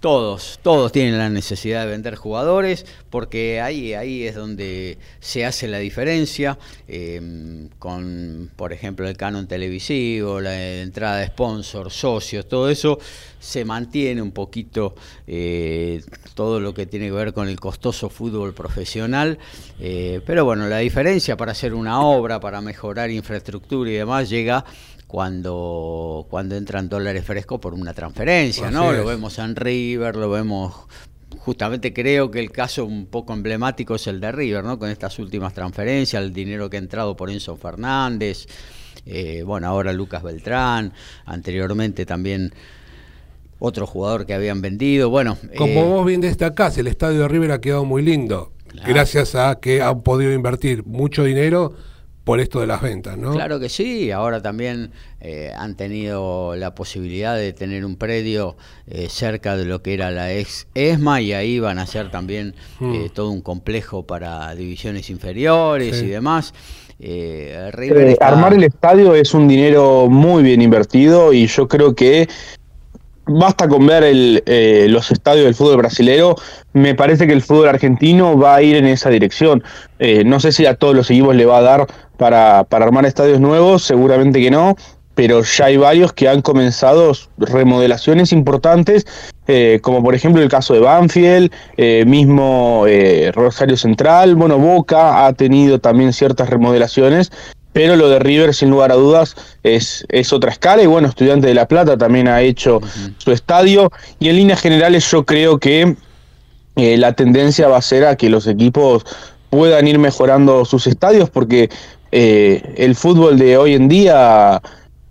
todos, 0.00 0.58
todos 0.62 0.92
tienen 0.92 1.18
la 1.18 1.28
necesidad 1.28 1.84
de 1.84 1.90
vender 1.90 2.14
jugadores 2.14 2.86
porque 3.10 3.60
ahí, 3.60 3.92
ahí 3.92 4.24
es 4.24 4.34
donde 4.34 4.96
se 5.20 5.44
hace 5.44 5.68
la 5.68 5.78
diferencia 5.78 6.58
em, 6.88 7.68
con, 7.78 8.50
por 8.56 8.72
ejemplo, 8.72 9.06
el 9.06 9.16
canon 9.16 9.46
televisivo, 9.46 10.40
la 10.40 10.80
entrada 10.80 11.18
de 11.18 11.26
sponsors, 11.26 11.94
socios, 11.94 12.48
todo 12.48 12.70
eso 12.70 12.98
se 13.38 13.64
mantiene 13.64 14.22
un 14.22 14.32
poquito 14.32 14.94
eh, 15.26 16.02
todo 16.34 16.60
lo 16.60 16.72
que 16.72 16.86
tiene 16.86 17.06
que 17.06 17.12
ver 17.12 17.32
con 17.34 17.48
el 17.48 17.60
costoso 17.60 18.08
fútbol 18.08 18.54
profesional, 18.54 19.38
eh, 19.78 20.20
pero 20.24 20.46
bueno, 20.46 20.66
la 20.68 20.78
diferencia 20.78 21.36
para 21.36 21.52
hacer 21.52 21.74
una 21.74 22.00
obra, 22.00 22.40
para 22.40 22.60
mejorar 22.62 23.10
infraestructura 23.10 23.90
y 23.90 23.94
demás 23.94 24.30
llega 24.30 24.64
cuando, 25.10 26.24
cuando 26.30 26.54
entran 26.54 26.88
dólares 26.88 27.24
frescos 27.24 27.58
por 27.58 27.74
una 27.74 27.92
transferencia, 27.92 28.70
¿no? 28.70 28.92
Lo 28.92 29.04
vemos 29.04 29.40
en 29.40 29.56
River, 29.56 30.14
lo 30.14 30.30
vemos 30.30 30.72
justamente 31.38 31.92
creo 31.92 32.30
que 32.30 32.38
el 32.38 32.52
caso 32.52 32.84
un 32.84 33.06
poco 33.06 33.32
emblemático 33.32 33.96
es 33.96 34.06
el 34.06 34.20
de 34.20 34.30
River, 34.30 34.62
¿no? 34.62 34.78
Con 34.78 34.88
estas 34.88 35.18
últimas 35.18 35.52
transferencias, 35.52 36.22
el 36.22 36.32
dinero 36.32 36.70
que 36.70 36.76
ha 36.76 36.80
entrado 36.80 37.16
por 37.16 37.28
Enzo 37.28 37.56
Fernández, 37.56 38.46
eh, 39.04 39.42
bueno, 39.44 39.66
ahora 39.66 39.92
Lucas 39.92 40.22
Beltrán, 40.22 40.92
anteriormente 41.24 42.06
también 42.06 42.52
otro 43.58 43.88
jugador 43.88 44.26
que 44.26 44.34
habían 44.34 44.62
vendido, 44.62 45.10
bueno. 45.10 45.36
Como 45.56 45.80
eh, 45.80 45.88
vos 45.88 46.06
bien 46.06 46.20
destacás, 46.20 46.78
el 46.78 46.86
estadio 46.86 47.22
de 47.22 47.28
River 47.28 47.50
ha 47.50 47.60
quedado 47.60 47.84
muy 47.84 48.02
lindo, 48.02 48.52
gracias 48.86 49.34
a 49.34 49.58
que 49.58 49.82
han 49.82 50.02
podido 50.02 50.32
invertir 50.32 50.86
mucho 50.86 51.24
dinero 51.24 51.74
por 52.24 52.40
esto 52.40 52.60
de 52.60 52.66
las 52.66 52.82
ventas, 52.82 53.16
¿no? 53.16 53.32
Claro 53.32 53.58
que 53.58 53.68
sí, 53.68 54.10
ahora 54.10 54.42
también 54.42 54.92
eh, 55.20 55.52
han 55.56 55.74
tenido 55.74 56.54
la 56.56 56.74
posibilidad 56.74 57.36
de 57.36 57.52
tener 57.52 57.84
un 57.84 57.96
predio 57.96 58.56
eh, 58.86 59.08
cerca 59.08 59.56
de 59.56 59.64
lo 59.64 59.82
que 59.82 59.94
era 59.94 60.10
la 60.10 60.32
ex 60.32 60.66
ESMA 60.74 61.22
y 61.22 61.32
ahí 61.32 61.60
van 61.60 61.78
a 61.78 61.86
ser 61.86 62.10
también 62.10 62.54
mm. 62.78 62.94
eh, 62.94 63.10
todo 63.12 63.30
un 63.30 63.40
complejo 63.40 64.06
para 64.06 64.54
divisiones 64.54 65.10
inferiores 65.10 66.02
y 66.02 66.06
demás. 66.06 66.52
Armar 68.20 68.52
el 68.52 68.64
estadio 68.64 69.14
es 69.14 69.32
un 69.32 69.48
dinero 69.48 70.06
muy 70.10 70.42
bien 70.42 70.60
invertido 70.60 71.32
y 71.32 71.46
yo 71.46 71.66
creo 71.66 71.94
que 71.94 72.28
basta 73.38 73.68
con 73.68 73.86
ver 73.86 74.04
el, 74.04 74.42
los 74.92 75.10
estadios 75.10 75.44
del 75.44 75.54
fútbol 75.54 75.78
brasilero, 75.78 76.36
me 76.72 76.94
parece 76.94 77.26
que 77.26 77.32
el 77.32 77.42
fútbol 77.42 77.68
argentino 77.68 78.38
va 78.38 78.56
a 78.56 78.62
ir 78.62 78.76
en 78.76 78.86
esa 78.86 79.10
dirección. 79.10 79.62
no 80.24 80.40
sé 80.40 80.52
si 80.52 80.66
a 80.66 80.74
todos 80.74 80.94
los 80.94 81.10
equipos 81.10 81.34
le 81.34 81.46
va 81.46 81.58
a 81.58 81.62
dar 81.62 81.86
para, 82.16 82.64
para 82.64 82.84
armar 82.84 83.06
estadios 83.06 83.40
nuevos, 83.40 83.82
seguramente 83.82 84.40
que 84.40 84.50
no, 84.50 84.76
pero 85.20 85.42
ya 85.42 85.66
hay 85.66 85.76
varios 85.76 86.14
que 86.14 86.28
han 86.28 86.40
comenzado 86.40 87.12
remodelaciones 87.36 88.32
importantes, 88.32 89.06
eh, 89.48 89.78
como 89.82 90.02
por 90.02 90.14
ejemplo 90.14 90.40
el 90.40 90.48
caso 90.48 90.72
de 90.72 90.80
Banfield, 90.80 91.52
eh, 91.76 92.04
mismo 92.06 92.84
eh, 92.88 93.30
Rosario 93.34 93.76
Central, 93.76 94.34
bueno, 94.34 94.58
Boca 94.58 95.26
ha 95.26 95.32
tenido 95.34 95.78
también 95.78 96.12
ciertas 96.12 96.48
remodelaciones, 96.48 97.32
pero 97.72 97.96
lo 97.96 98.08
de 98.08 98.18
River 98.18 98.54
sin 98.54 98.70
lugar 98.70 98.92
a 98.92 98.96
dudas 98.96 99.36
es, 99.62 100.04
es 100.08 100.32
otra 100.32 100.50
escala. 100.50 100.82
Y 100.82 100.86
bueno, 100.86 101.08
Estudiante 101.08 101.46
de 101.46 101.54
La 101.54 101.68
Plata 101.68 101.96
también 101.96 102.28
ha 102.28 102.40
hecho 102.40 102.80
su 103.18 103.32
estadio. 103.32 103.90
Y 104.18 104.28
en 104.28 104.36
líneas 104.36 104.60
generales 104.60 105.08
yo 105.10 105.24
creo 105.24 105.58
que 105.58 105.96
la 106.74 107.12
tendencia 107.12 107.68
va 107.68 107.76
a 107.76 107.82
ser 107.82 108.04
a 108.04 108.16
que 108.16 108.30
los 108.30 108.46
equipos 108.46 109.04
puedan 109.50 109.86
ir 109.88 109.98
mejorando 109.98 110.64
sus 110.64 110.86
estadios 110.86 111.28
porque 111.28 111.68
eh, 112.12 112.62
el 112.76 112.94
fútbol 112.94 113.38
de 113.38 113.56
hoy 113.56 113.74
en 113.74 113.88
día, 113.88 114.62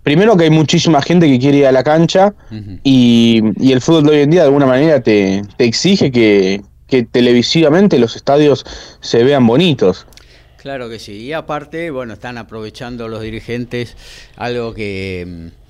primero 0.02 0.36
que 0.36 0.44
hay 0.44 0.50
muchísima 0.50 1.00
gente 1.02 1.26
que 1.28 1.38
quiere 1.38 1.58
ir 1.58 1.66
a 1.66 1.72
la 1.72 1.84
cancha 1.84 2.34
y, 2.82 3.42
el 3.70 3.80
fútbol 3.80 4.04
de 4.04 4.10
hoy 4.10 4.20
en 4.22 4.30
día 4.30 4.40
de 4.40 4.46
alguna 4.46 4.66
manera 4.66 5.00
te, 5.00 5.42
exige 5.58 6.10
que, 6.10 6.62
televisivamente 7.12 8.00
los 8.00 8.16
estadios 8.16 8.66
se 9.00 9.22
vean 9.22 9.46
bonitos. 9.46 10.06
Claro 10.60 10.90
que 10.90 10.98
sí, 10.98 11.12
y 11.12 11.32
aparte, 11.32 11.90
bueno, 11.90 12.12
están 12.12 12.36
aprovechando 12.36 13.08
los 13.08 13.22
dirigentes 13.22 13.96
algo 14.36 14.74
que... 14.74 15.24
Mm, 15.26 15.60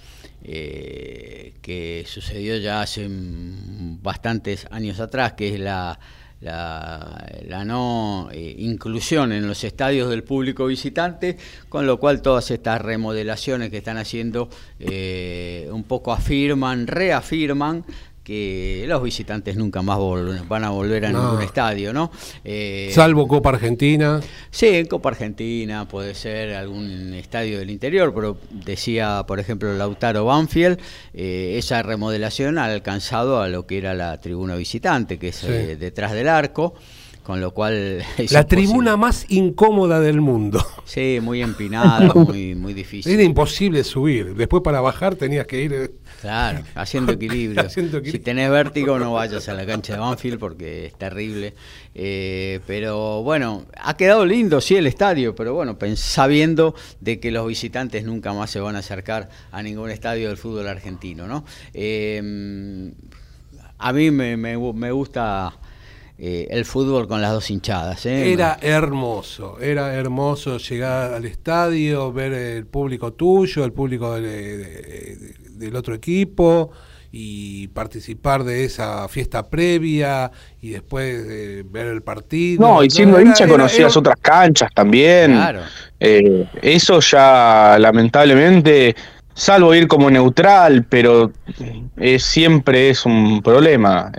eh, 0.43 1.53
que 1.61 2.05
sucedió 2.09 2.57
ya 2.57 2.81
hace 2.81 3.07
bastantes 3.09 4.67
años 4.71 4.99
atrás, 4.99 5.35
que 5.35 5.55
es 5.55 5.61
la, 5.61 5.99
la, 6.41 7.65
no 7.65 8.31
eh, 8.33 8.57
inclusión 8.59 9.33
en 9.33 9.47
los 9.47 9.63
estadios 9.65 10.09
del 10.09 10.25
público 10.25 10.67
visitante, 10.67 11.37
con 11.69 11.87
lo 11.87 12.01
cual 12.01 12.23
todas 12.23 12.51
estas 12.51 12.81
remodelaciones 12.81 13.71
que 13.71 13.79
están 13.79 13.99
haciendo 13.99 14.49
eh, 14.79 15.69
un 15.71 15.85
poco 15.85 16.13
afirman, 16.13 16.87
reafirman 16.87 17.85
que 18.23 18.85
los 18.87 19.03
visitantes 19.03 19.57
nunca 19.57 19.83
más 19.83 19.99
van 20.49 20.65
a 20.65 20.71
volver 20.71 21.07
a 21.07 21.13
ningún 21.13 21.43
estadio, 21.43 21.93
¿no? 21.93 22.11
Eh, 22.45 22.91
Salvo 22.93 23.27
Copa 23.27 23.51
Argentina. 23.51 24.21
Sí, 24.51 24.69
en 24.69 24.87
Copa 24.87 25.11
Argentina 25.11 25.89
puede 25.89 26.15
ser 26.15 26.55
algún 26.55 27.15
estadio 27.15 27.59
del 27.59 27.71
interior, 27.71 28.13
pero 28.15 28.37
decía, 28.51 29.25
por 29.27 29.41
ejemplo, 29.41 29.73
Lautaro 29.73 30.27
Banfield, 30.27 30.79
eh, 31.15 31.55
esa 31.57 31.83
remodelación 31.83 32.59
ha 32.59 32.67
alcanzado 32.67 33.41
a 33.41 33.49
lo 33.49 33.67
que 33.67 33.79
era 33.79 33.95
la 33.95 34.21
tribuna 34.21 34.55
visitante, 34.57 35.19
que 35.19 35.29
es 35.29 35.43
eh, 35.45 35.77
detrás 35.77 36.13
del 36.13 36.29
arco 36.29 36.75
con 37.23 37.41
lo 37.41 37.53
cual... 37.53 38.03
la 38.31 38.47
tribuna 38.47 38.97
más 38.97 39.27
incómoda 39.29 40.01
del 40.01 40.21
mundo. 40.21 40.65
Sí, 40.85 41.21
muy 41.23 41.43
empinada, 41.43 42.13
muy, 42.13 42.57
muy 42.57 42.75
difícil. 42.75 43.13
Era 43.13 43.23
imposible 43.23 43.85
subir, 43.85 44.35
después 44.35 44.63
para 44.65 44.81
bajar 44.81 45.15
tenías 45.15 45.47
que 45.47 45.63
ir... 45.63 46.00
Claro, 46.21 46.63
haciendo 46.75 47.13
equilibrio. 47.13 47.69
Si 47.69 48.19
tenés 48.19 48.51
vértigo 48.51 48.99
no 48.99 49.15
vayas 49.15 49.49
a 49.49 49.55
la 49.55 49.65
cancha 49.67 49.95
de 49.95 49.99
Banfield 50.01 50.39
porque 50.39 50.87
es 50.87 50.95
terrible. 50.95 51.55
Eh, 51.95 52.61
pero 52.67 53.23
bueno, 53.23 53.67
ha 53.77 53.97
quedado 53.97 54.25
lindo, 54.25 54.61
sí, 54.61 54.77
el 54.77 54.87
estadio, 54.87 55.35
pero 55.35 55.55
bueno, 55.55 55.77
sabiendo 55.97 56.75
de 57.01 57.21
que 57.21 57.31
los 57.31 57.47
visitantes 57.47 58.05
nunca 58.05 58.33
más 58.33 58.51
se 58.51 58.61
van 58.61 58.77
a 58.77 58.81
acercar 58.81 59.29
a 59.51 59.63
ningún 59.63 59.91
estadio 59.91 60.29
del 60.29 60.37
fútbol 60.37 60.69
argentino, 60.69 61.27
¿no? 61.27 61.45
Eh, 61.75 62.93
a 63.79 63.93
mí 63.93 64.11
me, 64.11 64.37
me, 64.37 64.57
me 64.59 64.93
gusta 64.93 65.55
eh, 66.23 66.49
el 66.51 66.67
fútbol 66.67 67.09
con 67.09 67.23
las 67.23 67.33
dos 67.33 67.51
hinchadas. 67.51 68.05
¿eh? 68.05 68.31
Era 68.31 68.59
hermoso, 68.61 69.59
era 69.59 69.95
hermoso 69.95 70.59
llegar 70.59 71.15
al 71.15 71.25
estadio, 71.25 72.13
ver 72.13 72.35
el 72.35 72.67
público 72.67 73.15
tuyo, 73.15 73.65
el 73.65 73.73
público 73.73 74.21
del 75.61 75.77
otro 75.77 75.95
equipo 75.95 76.73
y 77.13 77.69
participar 77.69 78.45
de 78.45 78.65
esa 78.65 79.09
fiesta 79.09 79.49
previa 79.49 80.31
y 80.61 80.71
después 80.71 81.25
ver 81.71 81.87
el 81.89 82.03
partido. 82.03 82.67
No, 82.67 82.83
y 82.83 82.91
siendo 82.91 83.21
hincha 83.21 83.47
conocías 83.47 83.97
otras 83.97 84.17
canchas 84.21 84.71
también. 84.75 85.33
Claro. 85.33 85.61
Eh, 85.99 86.47
eso 86.63 87.01
ya 87.01 87.77
lamentablemente, 87.79 88.95
salvo 89.35 89.75
ir 89.75 89.89
como 89.89 90.11
neutral, 90.11 90.87
pero 90.89 91.33
siempre 92.19 92.91
es 92.91 93.05
un 93.05 93.43
problema. 93.43 94.13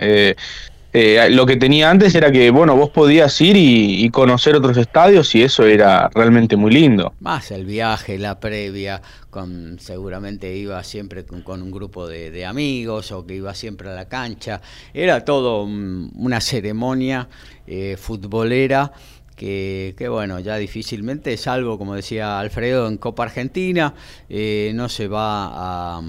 Eh, 0.94 1.28
lo 1.30 1.46
que 1.46 1.56
tenía 1.56 1.90
antes 1.90 2.14
era 2.14 2.30
que, 2.30 2.50
bueno, 2.50 2.76
vos 2.76 2.90
podías 2.90 3.40
ir 3.40 3.56
y, 3.56 4.10
conocer 4.10 4.54
otros 4.54 4.76
estadios 4.76 5.34
y 5.34 5.42
eso 5.42 5.64
era 5.64 6.10
realmente 6.14 6.54
muy 6.56 6.70
lindo. 6.70 7.14
Más 7.20 7.50
el 7.50 7.64
viaje, 7.64 8.18
la 8.18 8.38
previa, 8.38 9.00
con 9.30 9.78
seguramente 9.80 10.54
iba 10.54 10.82
siempre 10.84 11.24
con, 11.24 11.62
un 11.62 11.70
grupo 11.70 12.06
de, 12.06 12.44
amigos 12.44 13.10
o 13.12 13.24
que 13.24 13.36
iba 13.36 13.54
siempre 13.54 13.88
a 13.88 13.94
la 13.94 14.06
cancha. 14.06 14.60
Era 14.92 15.24
todo 15.24 15.62
una 15.64 16.40
ceremonia 16.42 17.28
eh, 17.66 17.96
futbolera 17.98 18.92
que, 19.34 20.06
bueno, 20.08 20.38
ya 20.40 20.56
difícilmente, 20.56 21.36
salvo, 21.36 21.78
como 21.78 21.94
decía 21.94 22.38
Alfredo, 22.38 22.86
en 22.86 22.96
Copa 22.96 23.24
Argentina, 23.24 23.94
eh, 24.28 24.70
no 24.74 24.88
se 24.88 25.08
va 25.08 25.96
a 25.96 26.02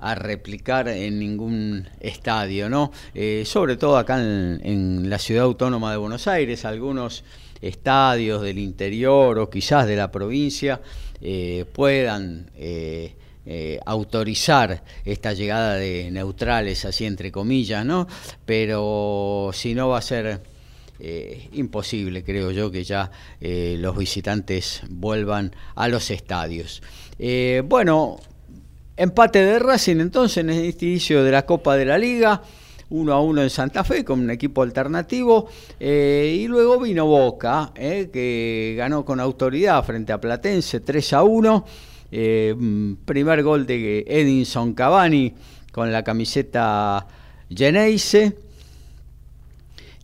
a 0.00 0.14
replicar 0.14 0.88
en 0.88 1.18
ningún 1.18 1.88
estadio, 2.00 2.68
¿no? 2.68 2.92
Eh, 3.14 3.42
sobre 3.44 3.76
todo 3.76 3.96
acá 3.96 4.20
en, 4.20 5.10
la 5.10 5.18
ciudad 5.18 5.44
autónoma 5.44 5.90
de 5.90 5.96
Buenos 5.96 6.26
Aires, 6.28 6.64
algunos 6.64 7.24
estadios 7.60 8.42
del 8.42 8.58
interior 8.58 9.38
o 9.38 9.50
quizás 9.50 9.86
de 9.86 9.96
la 9.96 10.12
provincia 10.12 10.80
eh, 11.20 11.64
puedan 11.72 12.50
eh, 12.56 13.14
autorizar 13.86 14.84
esta 15.04 15.32
llegada 15.32 15.76
de 15.76 16.10
neutrales, 16.10 16.84
así 16.84 17.06
entre 17.06 17.32
comillas, 17.32 17.84
¿no? 17.84 18.06
Pero 18.44 19.50
si 19.54 19.74
no 19.74 19.88
va 19.88 19.98
a 19.98 20.02
ser 20.02 20.42
imposible, 21.52 22.24
creo 22.24 22.50
yo, 22.50 22.70
que 22.70 22.84
ya 22.84 23.10
los 23.40 23.96
visitantes 23.96 24.82
vuelvan 24.90 25.54
a 25.76 25.88
los 25.88 26.10
estadios. 26.10 26.82
bueno, 27.64 28.20
Empate 28.98 29.44
de 29.44 29.60
Racing 29.60 30.00
entonces 30.00 30.38
en 30.38 30.50
este 30.50 30.86
inicio 30.86 31.22
de 31.22 31.30
la 31.30 31.46
Copa 31.46 31.76
de 31.76 31.84
la 31.84 31.96
Liga. 31.96 32.42
1 32.90 33.12
a 33.12 33.20
1 33.20 33.42
en 33.42 33.50
Santa 33.50 33.84
Fe 33.84 34.04
con 34.04 34.18
un 34.18 34.28
equipo 34.28 34.60
alternativo. 34.62 35.46
Eh, 35.78 36.36
y 36.40 36.48
luego 36.48 36.80
vino 36.80 37.06
Boca, 37.06 37.70
eh, 37.76 38.10
que 38.12 38.74
ganó 38.76 39.04
con 39.04 39.20
autoridad 39.20 39.84
frente 39.84 40.12
a 40.12 40.20
Platense 40.20 40.80
3 40.80 41.12
a 41.12 41.22
1. 41.22 41.64
Eh, 42.10 42.56
primer 43.04 43.44
gol 43.44 43.66
de 43.66 44.04
Edinson 44.04 44.74
Cavani 44.74 45.32
con 45.70 45.92
la 45.92 46.02
camiseta 46.02 47.06
Geneise. 47.48 48.47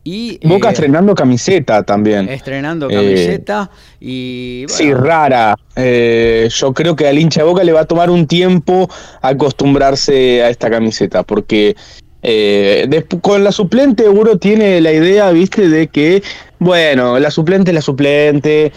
Y, 0.05 0.39
Boca 0.47 0.69
eh, 0.69 0.73
estrenando 0.73 1.15
camiseta 1.15 1.83
también. 1.83 2.29
Estrenando 2.29 2.89
camiseta 2.89 3.71
y... 3.99 4.67
Sí, 4.69 4.93
rara. 4.93 5.57
Eh, 5.77 6.49
yo 6.51 6.75
creo 6.75 6.95
que 6.95 7.09
al 7.09 7.19
hincha 7.19 7.41
de 7.41 7.47
Boca 7.47 7.65
le 7.65 7.73
va 7.73 7.81
a 7.81 7.85
tomar 7.87 8.11
un 8.11 8.27
tiempo 8.27 8.89
acostumbrarse 9.23 10.43
a 10.43 10.51
esta 10.51 10.69
camiseta, 10.69 11.23
porque 11.23 11.75
eh, 12.23 13.05
con 13.23 13.43
la 13.43 13.51
suplente 13.51 14.07
uno 14.09 14.37
tiene 14.37 14.83
la 14.83 14.93
idea, 14.93 15.31
viste, 15.31 15.71
de 15.71 15.89
que, 15.89 16.23
bueno, 16.59 17.19
la 17.19 17.31
suplente 17.31 17.71
es 17.71 17.75
la 17.75 17.83
suplente, 17.83 18.73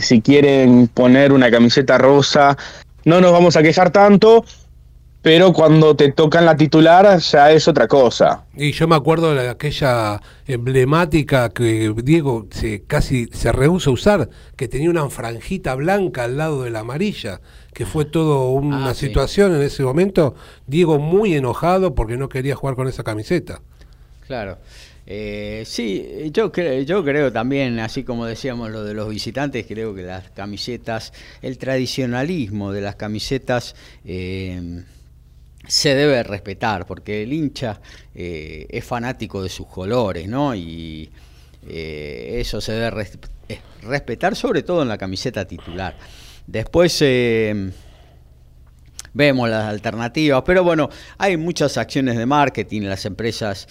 si 0.00 0.20
quieren 0.20 0.88
poner 0.88 1.32
una 1.32 1.50
camiseta 1.50 1.96
rosa, 1.96 2.56
no 3.06 3.20
nos 3.22 3.32
vamos 3.32 3.56
a 3.56 3.62
quejar 3.62 3.90
tanto, 3.90 4.44
pero 5.26 5.52
cuando 5.52 5.96
te 5.96 6.12
tocan 6.12 6.44
la 6.44 6.56
titular 6.56 7.18
ya 7.18 7.50
es 7.50 7.66
otra 7.66 7.88
cosa. 7.88 8.44
Y 8.54 8.70
yo 8.70 8.86
me 8.86 8.94
acuerdo 8.94 9.34
de 9.34 9.48
aquella 9.48 10.22
emblemática 10.46 11.48
que 11.48 11.92
Diego 12.04 12.46
se, 12.52 12.84
casi 12.84 13.26
se 13.32 13.50
rehúsa 13.50 13.90
a 13.90 13.94
usar, 13.94 14.30
que 14.54 14.68
tenía 14.68 14.88
una 14.88 15.10
franjita 15.10 15.74
blanca 15.74 16.22
al 16.22 16.36
lado 16.36 16.62
de 16.62 16.70
la 16.70 16.78
amarilla, 16.78 17.40
que 17.74 17.86
fue 17.86 18.04
todo 18.04 18.52
una 18.52 18.90
ah, 18.90 18.94
situación 18.94 19.52
en 19.56 19.62
ese 19.62 19.82
momento. 19.82 20.36
Diego 20.68 21.00
muy 21.00 21.34
enojado 21.34 21.96
porque 21.96 22.16
no 22.16 22.28
quería 22.28 22.54
jugar 22.54 22.76
con 22.76 22.86
esa 22.86 23.02
camiseta. 23.02 23.62
Claro. 24.28 24.58
Eh, 25.08 25.64
sí, 25.66 26.30
yo, 26.32 26.52
creo, 26.52 26.82
yo 26.82 27.02
creo 27.02 27.32
también, 27.32 27.80
así 27.80 28.04
como 28.04 28.26
decíamos 28.26 28.70
lo 28.70 28.84
de 28.84 28.94
los 28.94 29.08
visitantes, 29.08 29.66
creo 29.66 29.92
que 29.92 30.02
las 30.02 30.30
camisetas, 30.30 31.12
el 31.42 31.58
tradicionalismo 31.58 32.70
de 32.70 32.80
las 32.80 32.94
camisetas... 32.94 33.74
Eh, 34.04 34.84
se 35.66 35.94
debe 35.94 36.22
respetar, 36.22 36.86
porque 36.86 37.22
el 37.22 37.32
hincha 37.32 37.80
eh, 38.14 38.66
es 38.70 38.84
fanático 38.84 39.42
de 39.42 39.48
sus 39.48 39.66
colores, 39.66 40.28
¿no? 40.28 40.54
Y 40.54 41.10
eh, 41.68 42.38
eso 42.40 42.60
se 42.60 42.72
debe 42.72 43.06
respetar, 43.82 44.36
sobre 44.36 44.62
todo 44.62 44.82
en 44.82 44.88
la 44.88 44.98
camiseta 44.98 45.44
titular. 45.46 45.96
Después 46.46 46.96
eh, 47.02 47.72
vemos 49.12 49.48
las 49.48 49.66
alternativas, 49.66 50.42
pero 50.46 50.62
bueno, 50.62 50.88
hay 51.18 51.36
muchas 51.36 51.76
acciones 51.76 52.16
de 52.16 52.26
marketing, 52.26 52.82
las 52.82 53.04
empresas 53.04 53.66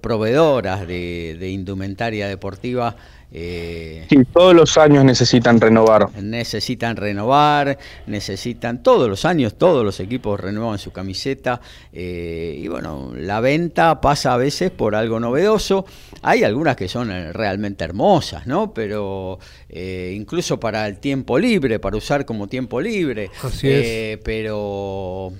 proveedoras 0.00 0.86
de 0.86 1.50
indumentaria 1.50 2.28
deportiva 2.28 2.96
eh, 3.36 4.06
sí, 4.08 4.18
todos 4.32 4.54
los 4.54 4.78
años 4.78 5.04
necesitan 5.04 5.60
renovar. 5.60 6.08
Necesitan 6.22 6.96
renovar, 6.96 7.76
necesitan 8.06 8.80
todos 8.80 9.08
los 9.08 9.24
años, 9.24 9.54
todos 9.58 9.84
los 9.84 9.98
equipos 9.98 10.38
renuevan 10.38 10.78
su 10.78 10.92
camiseta. 10.92 11.60
Eh, 11.92 12.60
y 12.62 12.68
bueno, 12.68 13.12
la 13.16 13.40
venta 13.40 14.00
pasa 14.00 14.34
a 14.34 14.36
veces 14.36 14.70
por 14.70 14.94
algo 14.94 15.18
novedoso. 15.18 15.84
Hay 16.22 16.44
algunas 16.44 16.76
que 16.76 16.86
son 16.86 17.10
eh, 17.10 17.32
realmente 17.32 17.82
hermosas, 17.82 18.46
¿no? 18.46 18.72
Pero 18.72 19.40
incluso 19.68 20.60
para 20.60 20.86
el 20.86 20.98
tiempo 20.98 21.36
libre, 21.36 21.80
para 21.80 21.96
usar 21.96 22.24
como 22.24 22.46
tiempo 22.46 22.80
libre. 22.80 23.32
Así 23.42 23.68
es. 23.68 24.18
Pero, 24.22 25.32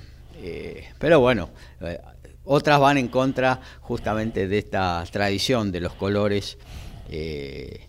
pero 0.99 1.21
bueno 1.21 1.49
otras 2.45 2.79
van 2.79 2.99
en 2.99 3.09
contra 3.09 3.61
justamente 3.81 4.49
de 4.49 4.59
esta 4.59 5.03
tradición 5.11 5.73
de 5.73 5.81
los 5.81 5.95
colores 5.95 6.59
eh, 7.11 7.89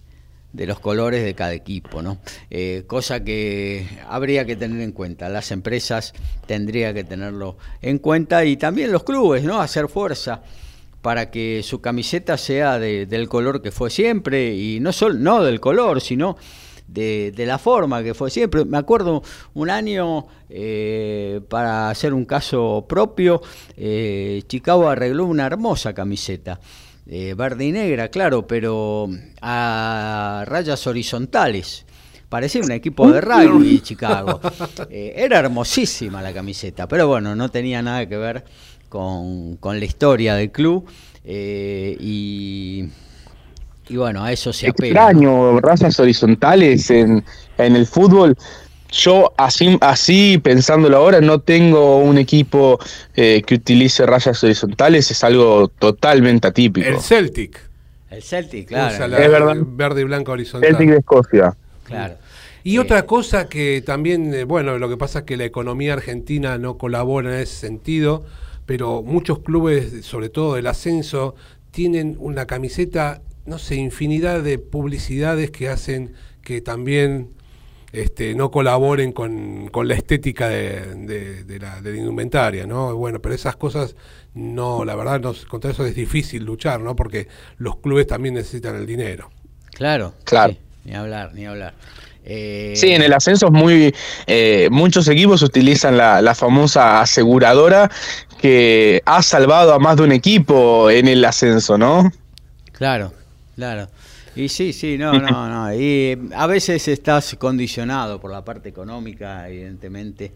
de 0.54 0.66
los 0.66 0.80
colores 0.80 1.24
de 1.24 1.34
cada 1.34 1.54
equipo, 1.54 2.02
¿no? 2.02 2.18
Eh, 2.50 2.84
cosa 2.88 3.24
que 3.24 3.88
habría 4.08 4.46
que 4.46 4.56
tener 4.56 4.82
en 4.82 4.94
cuenta. 4.94 5.28
Las 5.28 5.52
empresas 5.52 6.14
tendrían 6.46 6.94
que 6.94 7.04
tenerlo 7.04 7.58
en 7.82 8.00
cuenta 8.00 8.46
y 8.46 8.56
también 8.56 8.92
los 8.92 9.04
clubes, 9.04 9.44
¿no? 9.44 9.60
Hacer 9.60 9.90
fuerza 9.90 10.42
para 11.02 11.30
que 11.30 11.62
su 11.62 11.82
camiseta 11.82 12.38
sea 12.38 12.80
del 12.80 13.28
color 13.28 13.62
que 13.62 13.72
fue 13.72 13.90
siempre 13.90 14.56
y 14.56 14.80
no 14.80 14.94
solo 14.94 15.16
no 15.16 15.44
del 15.44 15.60
color, 15.60 16.00
sino 16.00 16.38
de, 16.88 17.34
la 17.38 17.60
forma 17.60 18.02
que 18.02 18.14
fue 18.14 18.32
siempre. 18.32 18.64
Me 18.64 18.78
acuerdo 18.78 19.24
un 19.56 19.70
año, 19.70 20.26
eh, 20.50 21.42
para 21.50 21.90
hacer 21.90 22.14
un 22.14 22.24
caso 22.24 22.86
propio, 22.88 23.42
Chicago 24.48 24.88
arregló 24.88 25.26
una 25.26 25.46
hermosa 25.46 25.94
camiseta 25.94 26.60
eh, 27.08 27.36
verde 27.36 27.66
y 27.66 27.72
negra, 27.72 28.08
claro, 28.10 28.48
pero 28.48 29.10
a 29.42 30.44
rayas 30.48 30.88
horizontales. 30.88 31.86
Parecía 32.30 32.62
un 32.62 32.72
equipo 32.72 33.10
de 33.12 33.22
rugby 33.22 33.80
Chicago. 33.82 34.42
Eh, 34.90 35.14
era 35.16 35.40
hermosísima 35.40 36.22
la 36.22 36.34
camiseta, 36.34 36.88
pero 36.88 37.08
bueno, 37.08 37.36
no 37.36 37.50
tenía 37.50 37.82
nada 37.82 38.08
que 38.08 38.18
ver 38.18 38.44
con, 38.90 39.58
la 39.62 39.86
historia 39.86 40.36
del 40.36 40.52
club. 40.52 40.86
Eh, 41.24 41.96
y, 42.00 42.86
y, 43.90 43.96
bueno, 43.98 44.24
a 44.24 44.32
eso 44.32 44.52
se 44.54 44.70
apela. 44.70 45.10
Extraño, 45.10 45.60
rayas 45.60 46.00
horizontales 46.00 46.90
en, 46.90 47.24
en 47.58 47.76
el 47.76 47.88
fútbol 47.88 48.36
yo 48.96 49.34
así, 49.38 49.78
así 49.82 50.38
pensándolo 50.38 50.98
ahora, 50.98 51.22
no 51.22 51.40
tengo 51.40 52.00
un 52.00 52.18
equipo 52.18 52.80
eh, 53.16 53.42
que 53.46 53.56
utilice 53.56 54.06
rayas 54.06 54.44
horizontales, 54.44 55.12
es 55.12 55.24
algo 55.24 55.68
totalmente 55.68 56.48
atípico. 56.48 56.88
El 56.88 57.00
Celtic. 57.00 57.60
El 58.10 58.24
Celtic, 58.24 58.70
claro. 58.70 58.94
es 58.94 59.32
verdad. 59.32 59.56
Verde 59.60 60.02
y 60.02 60.04
blanco 60.06 60.32
horizontal. 60.32 60.70
Celtic 60.70 60.90
de 60.90 60.98
Escocia. 60.98 61.56
Claro. 61.84 62.16
Y 62.64 62.80
otra 62.80 63.06
cosa 63.06 63.48
que 63.48 63.84
también, 63.86 64.34
eh, 64.34 64.44
bueno, 64.44 64.80
lo 64.80 64.90
que 64.90 64.98
pasa 64.98 65.20
es 65.20 65.26
que 65.26 65.38
la 65.38 65.46
economía 65.46 65.94
argentina 65.94 66.58
no 66.58 66.78
colabora 66.78 67.36
en 67.36 67.42
ese 67.42 67.56
sentido, 67.58 68.26
pero 68.66 69.04
muchos 69.04 69.40
clubes, 69.40 70.04
sobre 70.06 70.30
todo 70.30 70.56
del 70.56 70.66
ascenso, 70.68 71.36
tienen 71.70 72.16
una 72.18 72.48
camiseta, 72.48 73.22
no 73.46 73.60
sé, 73.60 73.76
infinidad 73.76 74.42
de 74.42 74.58
publicidades 74.58 75.52
que 75.52 75.70
hacen 75.70 76.14
que 76.42 76.62
también 76.62 77.35
este, 77.96 78.36
no 78.36 78.52
colaboren 78.52 79.14
con, 79.14 79.72
la 79.74 79.94
estética 79.94 80.50
de, 80.50 81.60
la, 81.60 81.90
indumentaria, 81.90 82.68
¿no? 82.68 82.96
Bueno, 82.96 83.22
pero 83.22 83.34
esas 83.34 83.56
cosas, 83.56 83.96
no, 84.34 84.84
la 84.84 84.96
verdad, 84.96 85.22
no, 85.22 85.34
contra 85.48 85.72
eso 85.72 85.86
es 85.86 85.96
difícil 85.96 86.44
luchar, 86.44 86.82
¿no? 86.82 86.96
Porque 86.96 87.28
los 87.58 87.78
clubes 87.78 88.08
también 88.08 88.36
necesitan 88.36 88.76
el 88.76 88.86
dinero. 88.86 89.32
Claro, 89.74 90.14
claro. 90.26 90.56
ni 90.84 90.94
hablar, 90.94 91.34
ni 91.34 91.46
hablar. 91.46 91.74
Eh, 92.26 92.74
sí, 92.76 92.92
en 92.92 93.02
el 93.02 93.14
ascenso 93.14 93.46
es 93.48 93.52
muy, 93.52 93.96
eh, 94.28 94.68
muchos 94.72 95.08
equipos 95.08 95.42
utilizan 95.42 95.96
la, 95.96 96.22
la, 96.22 96.34
famosa 96.34 97.00
aseguradora 97.00 97.90
que 98.42 99.02
ha 99.06 99.22
salvado 99.22 99.74
a 99.74 99.80
más 99.80 99.98
de 99.98 100.04
un 100.04 100.12
equipo 100.12 100.90
en 100.90 101.08
el 101.08 101.24
ascenso, 101.24 101.78
¿no? 101.78 102.12
Claro, 102.74 103.14
claro. 103.56 103.88
Y 104.36 104.50
sí, 104.50 104.74
sí, 104.74 104.98
no, 104.98 105.14
no, 105.14 105.50
no. 105.50 105.74
Y 105.74 106.18
a 106.36 106.48
veces 106.48 106.88
estás 106.88 107.36
condicionado 107.36 108.20
por 108.20 108.32
la 108.32 108.44
parte 108.44 108.70
económica, 108.70 109.48
evidentemente, 109.50 110.34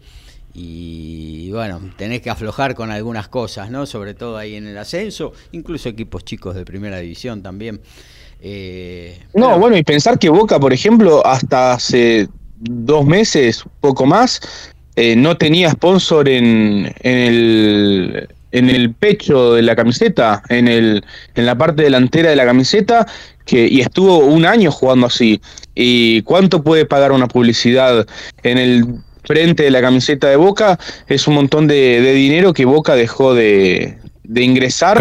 y 0.52 1.50
bueno, 1.52 1.80
tenés 1.96 2.22
que 2.22 2.30
aflojar 2.30 2.74
con 2.74 2.90
algunas 2.90 3.28
cosas, 3.28 3.70
¿no? 3.70 3.86
Sobre 3.86 4.14
todo 4.14 4.36
ahí 4.36 4.56
en 4.56 4.66
el 4.66 4.78
ascenso, 4.78 5.32
incluso 5.52 5.88
equipos 5.88 6.24
chicos 6.24 6.54
de 6.54 6.64
primera 6.64 6.98
división 6.98 7.42
también. 7.42 7.80
Eh, 8.40 9.18
no, 9.34 9.58
bueno, 9.58 9.76
y 9.76 9.84
pensar 9.84 10.18
que 10.18 10.28
Boca, 10.28 10.58
por 10.58 10.72
ejemplo, 10.72 11.24
hasta 11.24 11.74
hace 11.74 12.28
dos 12.58 13.06
meses, 13.06 13.64
poco 13.80 14.06
más, 14.06 14.40
eh, 14.96 15.14
no 15.14 15.36
tenía 15.36 15.70
sponsor 15.70 16.28
en, 16.28 16.92
en, 17.00 17.18
el, 17.18 18.28
en 18.50 18.70
el 18.70 18.92
pecho 18.94 19.54
de 19.54 19.62
la 19.62 19.76
camiseta, 19.76 20.42
en, 20.48 20.68
el, 20.68 21.04
en 21.34 21.46
la 21.46 21.56
parte 21.56 21.82
delantera 21.82 22.30
de 22.30 22.36
la 22.36 22.44
camiseta, 22.44 23.06
que, 23.50 23.66
y 23.66 23.80
estuvo 23.80 24.18
un 24.18 24.46
año 24.46 24.70
jugando 24.70 25.08
así. 25.08 25.40
¿Y 25.74 26.22
cuánto 26.22 26.62
puede 26.62 26.84
pagar 26.86 27.10
una 27.10 27.26
publicidad 27.26 28.06
en 28.44 28.58
el 28.58 28.84
frente 29.24 29.64
de 29.64 29.70
la 29.72 29.80
camiseta 29.80 30.28
de 30.28 30.36
Boca? 30.36 30.78
Es 31.08 31.26
un 31.26 31.34
montón 31.34 31.66
de, 31.66 32.12
dinero 32.14 32.52
que 32.52 32.64
Boca 32.64 32.94
dejó 32.94 33.34
de, 33.34 33.98
de 34.22 34.42
ingresar 34.42 34.98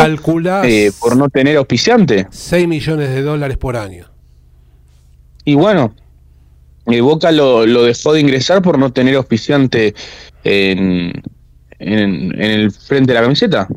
eh, 0.64 0.91
por 1.00 1.16
no 1.16 1.30
tener 1.30 1.58
auspiciante. 1.58 2.28
6 2.32 2.68
millones 2.68 3.10
de 3.10 3.22
dólares 3.22 3.58
por 3.58 3.78
año. 3.78 4.08
Y 5.45 5.54
bueno, 5.54 5.93
eh, 6.88 7.02
Boca 7.02 7.32
lo, 7.32 7.68
lo, 7.68 7.84
dejó 7.84 8.14
de 8.14 8.22
ingresar 8.22 8.64
por 8.64 8.80
no 8.80 8.91
tener 8.91 9.16
auspiciante 9.16 9.93
en, 10.43 11.14
en, 11.78 12.41
el 12.41 12.72
frente 12.72 13.14
de 13.14 13.20
la 13.20 13.22
camiseta. 13.22 13.68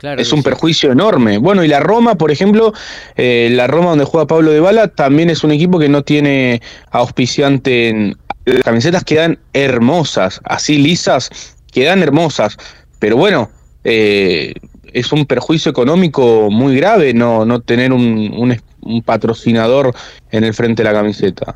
Claro 0.00 0.20
es 0.20 0.32
un 0.32 0.42
perjuicio 0.42 0.90
enorme. 0.90 1.36
Bueno, 1.36 1.62
y 1.62 1.68
la 1.68 1.78
Roma, 1.78 2.14
por 2.14 2.30
ejemplo, 2.30 2.72
eh, 3.16 3.50
la 3.52 3.66
Roma 3.66 3.90
donde 3.90 4.06
juega 4.06 4.26
Pablo 4.26 4.50
de 4.50 4.58
Bala, 4.58 4.88
también 4.88 5.28
es 5.28 5.44
un 5.44 5.50
equipo 5.52 5.78
que 5.78 5.90
no 5.90 6.02
tiene 6.02 6.62
auspiciante 6.90 7.90
en 7.90 8.16
las 8.46 8.62
camisetas 8.62 9.04
quedan 9.04 9.38
hermosas, 9.52 10.40
así 10.44 10.78
lisas, 10.78 11.30
quedan 11.70 12.02
hermosas. 12.02 12.56
Pero 12.98 13.18
bueno, 13.18 13.50
eh, 13.84 14.54
es 14.92 15.12
un 15.12 15.26
perjuicio 15.26 15.70
económico 15.70 16.48
muy 16.50 16.76
grave 16.76 17.12
no, 17.12 17.44
no 17.44 17.60
tener 17.60 17.92
un, 17.92 18.56
un 18.80 19.02
patrocinador 19.02 19.94
en 20.30 20.44
el 20.44 20.54
frente 20.54 20.82
de 20.82 20.88
la 20.88 20.94
camiseta. 20.94 21.54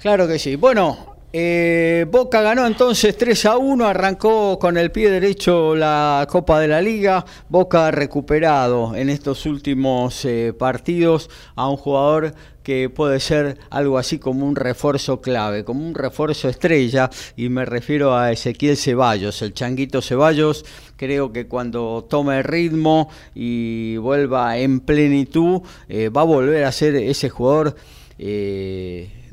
Claro 0.00 0.28
que 0.28 0.38
sí. 0.38 0.56
Bueno, 0.56 1.17
eh, 1.40 2.04
Boca 2.10 2.42
ganó 2.42 2.66
entonces 2.66 3.16
3 3.16 3.46
a 3.46 3.58
1, 3.58 3.86
arrancó 3.86 4.58
con 4.58 4.76
el 4.76 4.90
pie 4.90 5.08
derecho 5.08 5.76
la 5.76 6.26
Copa 6.28 6.58
de 6.58 6.66
la 6.66 6.82
Liga. 6.82 7.24
Boca 7.48 7.86
ha 7.86 7.90
recuperado 7.92 8.96
en 8.96 9.08
estos 9.08 9.46
últimos 9.46 10.24
eh, 10.24 10.52
partidos 10.58 11.30
a 11.54 11.68
un 11.68 11.76
jugador 11.76 12.34
que 12.64 12.90
puede 12.90 13.20
ser 13.20 13.56
algo 13.70 13.98
así 13.98 14.18
como 14.18 14.48
un 14.48 14.56
refuerzo 14.56 15.20
clave, 15.20 15.62
como 15.62 15.86
un 15.86 15.94
refuerzo 15.94 16.48
estrella, 16.48 17.08
y 17.36 17.48
me 17.50 17.64
refiero 17.64 18.16
a 18.16 18.32
Ezequiel 18.32 18.76
Ceballos, 18.76 19.40
el 19.42 19.54
changuito 19.54 20.02
Ceballos. 20.02 20.64
Creo 20.96 21.32
que 21.32 21.46
cuando 21.46 22.04
tome 22.10 22.42
ritmo 22.42 23.10
y 23.32 23.96
vuelva 23.98 24.58
en 24.58 24.80
plenitud, 24.80 25.60
eh, 25.88 26.08
va 26.08 26.22
a 26.22 26.24
volver 26.24 26.64
a 26.64 26.72
ser 26.72 26.96
ese 26.96 27.28
jugador 27.30 27.76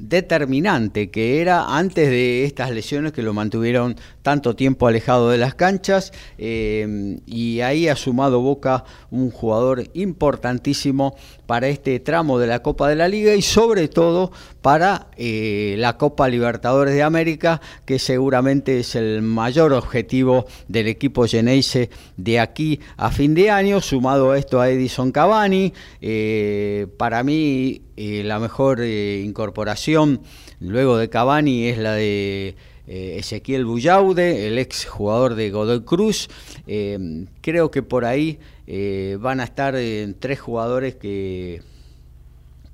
determinante 0.10 1.10
que 1.10 1.42
era 1.42 1.78
antes 1.78 2.10
de 2.10 2.46
estas 2.46 2.72
lesiones 2.72 3.12
que 3.12 3.22
lo 3.22 3.34
mantuvieron 3.34 3.96
tanto 4.22 4.56
tiempo 4.56 4.88
alejado 4.88 5.30
de 5.30 5.38
las 5.38 5.56
canchas 5.56 6.12
eh, 6.38 7.20
y 7.26 7.62
ahí 7.62 7.88
ha 7.88 7.96
sumado 7.96 8.42
Boca 8.42 8.86
un 9.12 9.32
jugador 9.32 9.84
importantísimo 9.94 11.16
para 11.46 11.68
este 11.68 12.00
tramo 12.00 12.40
de 12.40 12.48
la 12.48 12.62
Copa 12.62 12.90
de 12.90 12.96
la 12.96 13.08
Liga 13.08 13.36
y 13.36 13.42
sobre 13.42 13.88
todo 13.88 14.32
para 14.66 15.10
eh, 15.16 15.76
la 15.78 15.96
Copa 15.96 16.28
Libertadores 16.28 16.96
de 16.96 17.04
América 17.04 17.62
que 17.86 18.00
seguramente 18.00 18.80
es 18.80 18.96
el 18.96 19.22
mayor 19.22 19.74
objetivo 19.74 20.48
del 20.68 20.88
equipo 20.88 21.28
Geneise 21.28 21.92
de 22.18 22.40
aquí 22.40 22.80
a 22.98 23.12
fin 23.12 23.36
de 23.36 23.52
año 23.52 23.80
sumado 23.80 24.34
esto 24.34 24.60
a 24.60 24.72
Edison 24.72 25.12
Cavani 25.12 25.72
eh, 26.02 26.88
para 26.98 27.22
mí 27.22 27.84
la 27.96 28.40
mejor 28.40 28.84
incorporación 28.84 30.22
luego 30.60 30.98
de 30.98 31.10
Cavani 31.10 31.68
es 31.68 31.78
la 31.78 31.94
de 31.94 32.56
eh, 32.88 33.18
Ezequiel 33.20 33.66
Bullaude, 33.66 34.48
el 34.48 34.60
ex 34.60 34.86
jugador 34.86 35.36
de 35.36 35.50
Godoy 35.50 35.82
Cruz. 35.82 36.30
Eh, 36.68 37.26
creo 37.42 37.72
que 37.72 37.82
por 37.82 38.06
ahí 38.06 38.40
eh, 38.68 39.18
van 39.20 39.40
a 39.40 39.44
estar 39.44 39.76
tres 40.20 40.40
jugadores 40.40 40.96
que, 40.96 41.62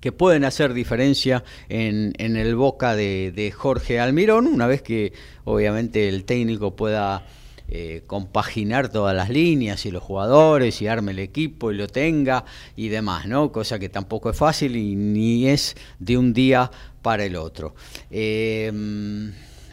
que 0.01 0.11
pueden 0.11 0.43
hacer 0.43 0.73
diferencia 0.73 1.45
en, 1.69 2.13
el 2.17 2.55
boca 2.55 2.95
de, 2.95 3.53
Jorge 3.55 4.01
Almirón, 4.01 4.47
una 4.47 4.67
vez 4.67 4.81
que 4.81 5.13
obviamente 5.45 6.09
el 6.09 6.25
técnico 6.25 6.75
pueda 6.75 7.25
compaginar 8.05 8.89
todas 8.89 9.15
las 9.15 9.29
líneas 9.29 9.85
y 9.85 9.91
los 9.91 10.03
jugadores 10.03 10.81
y 10.81 10.87
arme 10.87 11.13
el 11.13 11.19
equipo 11.19 11.71
y 11.71 11.75
lo 11.77 11.87
tenga 11.87 12.43
y 12.75 12.89
demás, 12.89 13.27
¿no? 13.27 13.49
Cosa 13.53 13.79
que 13.79 13.87
tampoco 13.87 14.29
es 14.29 14.35
fácil 14.35 14.75
y 14.75 14.93
ni 14.93 15.47
es 15.47 15.77
de 15.97 16.17
un 16.17 16.33
día 16.33 16.69
para 17.01 17.23
el 17.23 17.37
otro. 17.37 17.73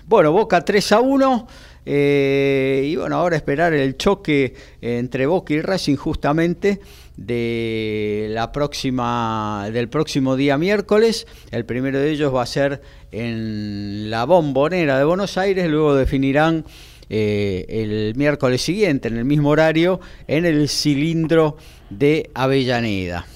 Bueno, 0.09 0.33
Boca 0.33 0.64
3 0.64 0.93
a 0.93 1.01
1. 1.01 1.49
Eh, 1.85 2.83
y 2.87 2.97
bueno, 2.97 3.16
ahora 3.16 3.37
esperar 3.37 3.74
el 3.74 3.99
choque 3.99 4.55
entre 4.81 5.26
Boca 5.26 5.53
y 5.53 5.61
Racing 5.61 5.97
justamente 5.97 6.81
de 7.19 8.29
la 8.31 8.53
próxima, 8.53 9.69
del 9.73 9.89
próximo 9.89 10.37
día 10.37 10.57
miércoles. 10.57 11.27
El 11.51 11.64
primero 11.64 11.99
de 11.99 12.11
ellos 12.11 12.35
va 12.35 12.43
a 12.43 12.47
ser 12.47 12.81
en 13.11 14.09
la 14.09 14.25
bombonera 14.25 14.99
de 14.99 15.05
Buenos 15.05 15.37
Aires, 15.37 15.69
luego 15.69 15.95
definirán 15.97 16.64
eh, 17.11 17.66
el 17.69 18.14
miércoles 18.14 18.62
siguiente, 18.62 19.09
en 19.09 19.19
el 19.19 19.25
mismo 19.25 19.51
horario, 19.51 20.01
en 20.29 20.47
el 20.47 20.69
cilindro 20.69 21.57
de 21.91 22.31
Avellaneda. 22.35 23.27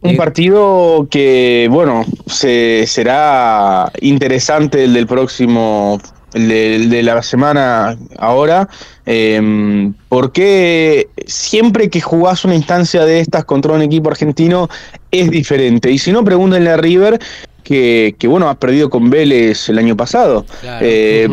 Un 0.00 0.10
eh, 0.10 0.16
partido 0.16 1.06
que, 1.08 1.68
bueno, 1.70 2.04
se, 2.26 2.86
será 2.88 3.90
interesante 4.00 4.82
el 4.82 4.94
del 4.94 5.06
próximo, 5.06 6.00
el 6.36 6.90
de, 6.90 7.02
la 7.02 7.22
semana 7.22 7.98
ahora, 8.18 8.68
eh, 9.06 9.92
porque 10.08 11.08
siempre 11.26 11.88
que 11.88 12.00
jugás 12.00 12.44
una 12.44 12.54
instancia 12.54 13.04
de 13.04 13.20
estas 13.20 13.44
contra 13.44 13.72
un 13.72 13.82
equipo 13.82 14.10
argentino 14.10 14.68
es 15.10 15.30
diferente. 15.30 15.90
Y 15.90 15.98
si 15.98 16.12
no, 16.12 16.24
pregúntenle 16.24 16.70
a 16.70 16.76
River, 16.76 17.18
que, 17.62 18.14
que, 18.18 18.28
bueno, 18.28 18.48
ha 18.48 18.54
perdido 18.54 18.90
con 18.90 19.10
Vélez 19.10 19.68
el 19.68 19.78
año 19.78 19.96
pasado. 19.96 20.46
Eh, 20.80 21.28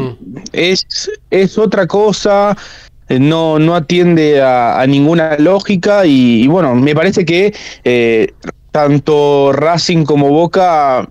es, 0.51 1.11
es 1.29 1.57
otra 1.57 1.85
cosa, 1.85 2.57
no, 3.09 3.59
no 3.59 3.75
atiende 3.75 4.41
a, 4.41 4.83
ninguna 4.87 5.37
lógica 5.37 6.05
y, 6.05 6.47
bueno, 6.47 6.75
me 6.75 6.95
parece 6.95 7.25
que 7.25 7.53
eh, 7.83 8.33
tanto 8.71 9.51
Racing 9.53 10.05
como 10.05 10.29
Boca 10.29 11.07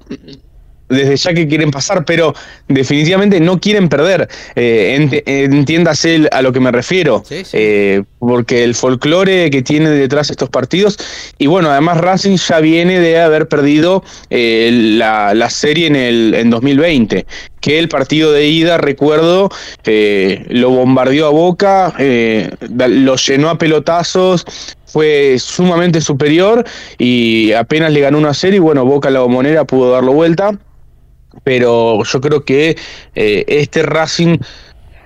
desde 0.93 1.17
ya 1.17 1.35
que 1.35 1.49
quieren 1.49 1.71
pasar, 1.71 2.05
pero 2.05 2.35
definitivamente 2.69 3.41
no 3.41 3.59
quieren 3.59 3.89
perder. 3.89 4.29
Eh, 4.55 5.23
entiéndase 5.27 6.29
a 6.31 6.43
lo 6.43 6.53
que 6.53 6.61
me 6.61 6.71
refiero, 6.71 7.23
eh, 7.31 8.03
porque 8.19 8.65
el 8.65 8.75
folclore 8.75 9.51
que 9.51 9.63
tiene 9.63 9.91
detrás 9.91 10.31
estos 10.31 10.51
partidos, 10.51 10.99
y 11.39 11.47
bueno, 11.47 11.71
además 11.71 11.99
Racing 11.99 12.37
ya 12.37 12.61
viene 12.61 13.01
de 13.01 13.21
haber 13.21 13.49
perdido 13.49 14.05
eh, 14.31 14.71
la, 14.73 15.51
serie 15.51 15.87
en, 15.87 15.97
el, 15.97 16.35
en 16.35 16.51
2020, 16.51 17.27
que 17.61 17.79
el 17.79 17.89
partido 17.89 18.33
de 18.33 18.47
ida, 18.47 18.79
recuerdo, 18.79 19.51
lo 19.85 20.71
bombardeó 20.71 21.27
a 21.27 21.31
Boca, 21.31 21.95
lo 21.99 23.17
llenó 23.17 23.51
a 23.51 23.59
pelotazos, 23.59 24.45
fue 24.93 25.39
sumamente 25.39 26.01
superior 26.03 26.65
y 26.99 27.53
apenas 27.53 27.93
le 27.93 28.01
ganó 28.01 28.19
una 28.19 28.35
serie 28.35 28.59
y 28.59 28.61
bueno, 28.61 28.85
Boca 28.85 29.09
la 29.11 29.21
bombonera 29.21 29.65
pudo 29.65 29.93
darlo 29.93 30.13
vuelta 30.13 30.53
pero 31.45 32.03
yo 32.05 32.21
creo 32.21 32.45
que 32.45 32.77
eh, 33.15 33.45
este 33.49 33.83
Racing 33.83 34.39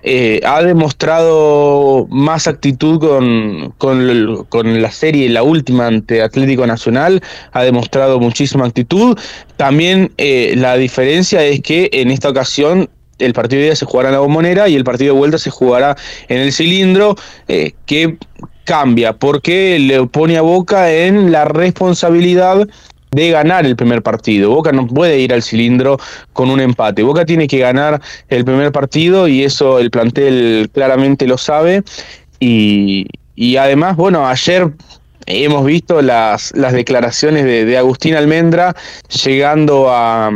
eh, 0.02 0.40
ha 0.44 0.62
demostrado 0.62 2.06
más 2.10 2.46
actitud 2.46 3.00
con, 3.00 3.74
con, 3.78 4.82
la 4.82 4.90
serie, 4.92 5.28
la 5.28 5.42
última 5.42 5.88
ante 5.88 6.22
Atlético 6.22 6.66
Nacional, 6.66 7.20
ha 7.52 7.62
demostrado 7.64 8.20
muchísima 8.20 8.66
actitud. 8.66 9.18
También 9.56 10.12
eh, 10.16 10.54
la 10.56 10.76
diferencia 10.76 11.44
es 11.44 11.60
que 11.60 11.88
en 11.92 12.10
esta 12.10 12.28
ocasión 12.28 12.88
el 13.18 13.32
partido 13.32 13.62
de 13.62 13.68
ida 13.68 13.76
se 13.76 13.86
jugará 13.86 14.10
en 14.10 14.14
la 14.14 14.20
bombonera 14.20 14.68
y 14.68 14.76
el 14.76 14.84
partido 14.84 15.14
de 15.14 15.18
vuelta 15.18 15.38
se 15.38 15.50
jugará 15.50 15.96
en 16.28 16.38
el 16.38 16.52
cilindro, 16.52 17.16
que 17.46 18.18
cambia, 18.64 19.14
porque 19.14 19.78
le 19.78 20.06
pone 20.06 20.36
a 20.36 20.42
Boca 20.42 20.92
en 20.92 21.32
la 21.32 21.46
responsabilidad 21.46 22.68
de 23.10 23.30
ganar 23.30 23.64
el 23.66 23.76
primer 23.76 24.02
partido. 24.02 24.50
Boca 24.50 24.72
no 24.72 24.86
puede 24.86 25.18
ir 25.20 25.32
al 25.32 25.42
cilindro 25.42 25.98
con 26.32 26.50
un 26.50 26.60
empate. 26.60 27.02
Boca 27.02 27.24
tiene 27.24 27.46
que 27.46 27.58
ganar 27.58 28.00
el 28.28 28.44
primer 28.44 28.72
partido 28.72 29.28
y 29.28 29.44
eso 29.44 29.78
el 29.78 29.90
plantel 29.90 30.68
claramente 30.72 31.26
lo 31.26 31.38
sabe. 31.38 31.82
Y, 32.38 33.06
además, 33.58 33.96
bueno, 33.96 34.26
ayer 34.26 34.70
hemos 35.26 35.64
visto 35.64 36.02
las, 36.02 36.52
las 36.54 36.72
declaraciones 36.72 37.44
de, 37.44 37.78
Agustín 37.78 38.14
Almendra 38.14 38.76
llegando 39.24 39.90
a, 39.90 40.30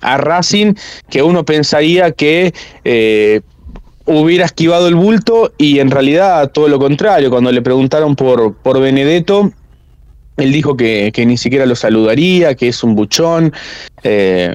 a 0.00 0.16
Racing 0.16 0.74
que 1.08 1.22
uno 1.22 1.44
pensaría 1.44 2.12
que 2.12 2.52
eh, 2.84 3.40
hubiera 4.06 4.44
esquivado 4.44 4.88
el 4.88 4.94
bulto 4.94 5.52
y 5.58 5.80
en 5.80 5.90
realidad 5.90 6.50
todo 6.52 6.68
lo 6.68 6.78
contrario, 6.78 7.30
cuando 7.30 7.52
le 7.52 7.60
preguntaron 7.60 8.16
por, 8.16 8.54
por 8.54 8.80
Benedetto, 8.80 9.52
él 10.36 10.52
dijo 10.52 10.76
que, 10.76 11.10
que 11.12 11.26
ni 11.26 11.36
siquiera 11.36 11.66
lo 11.66 11.76
saludaría, 11.76 12.54
que 12.54 12.68
es 12.68 12.82
un 12.82 12.94
buchón. 12.94 13.52
Eh, 14.02 14.54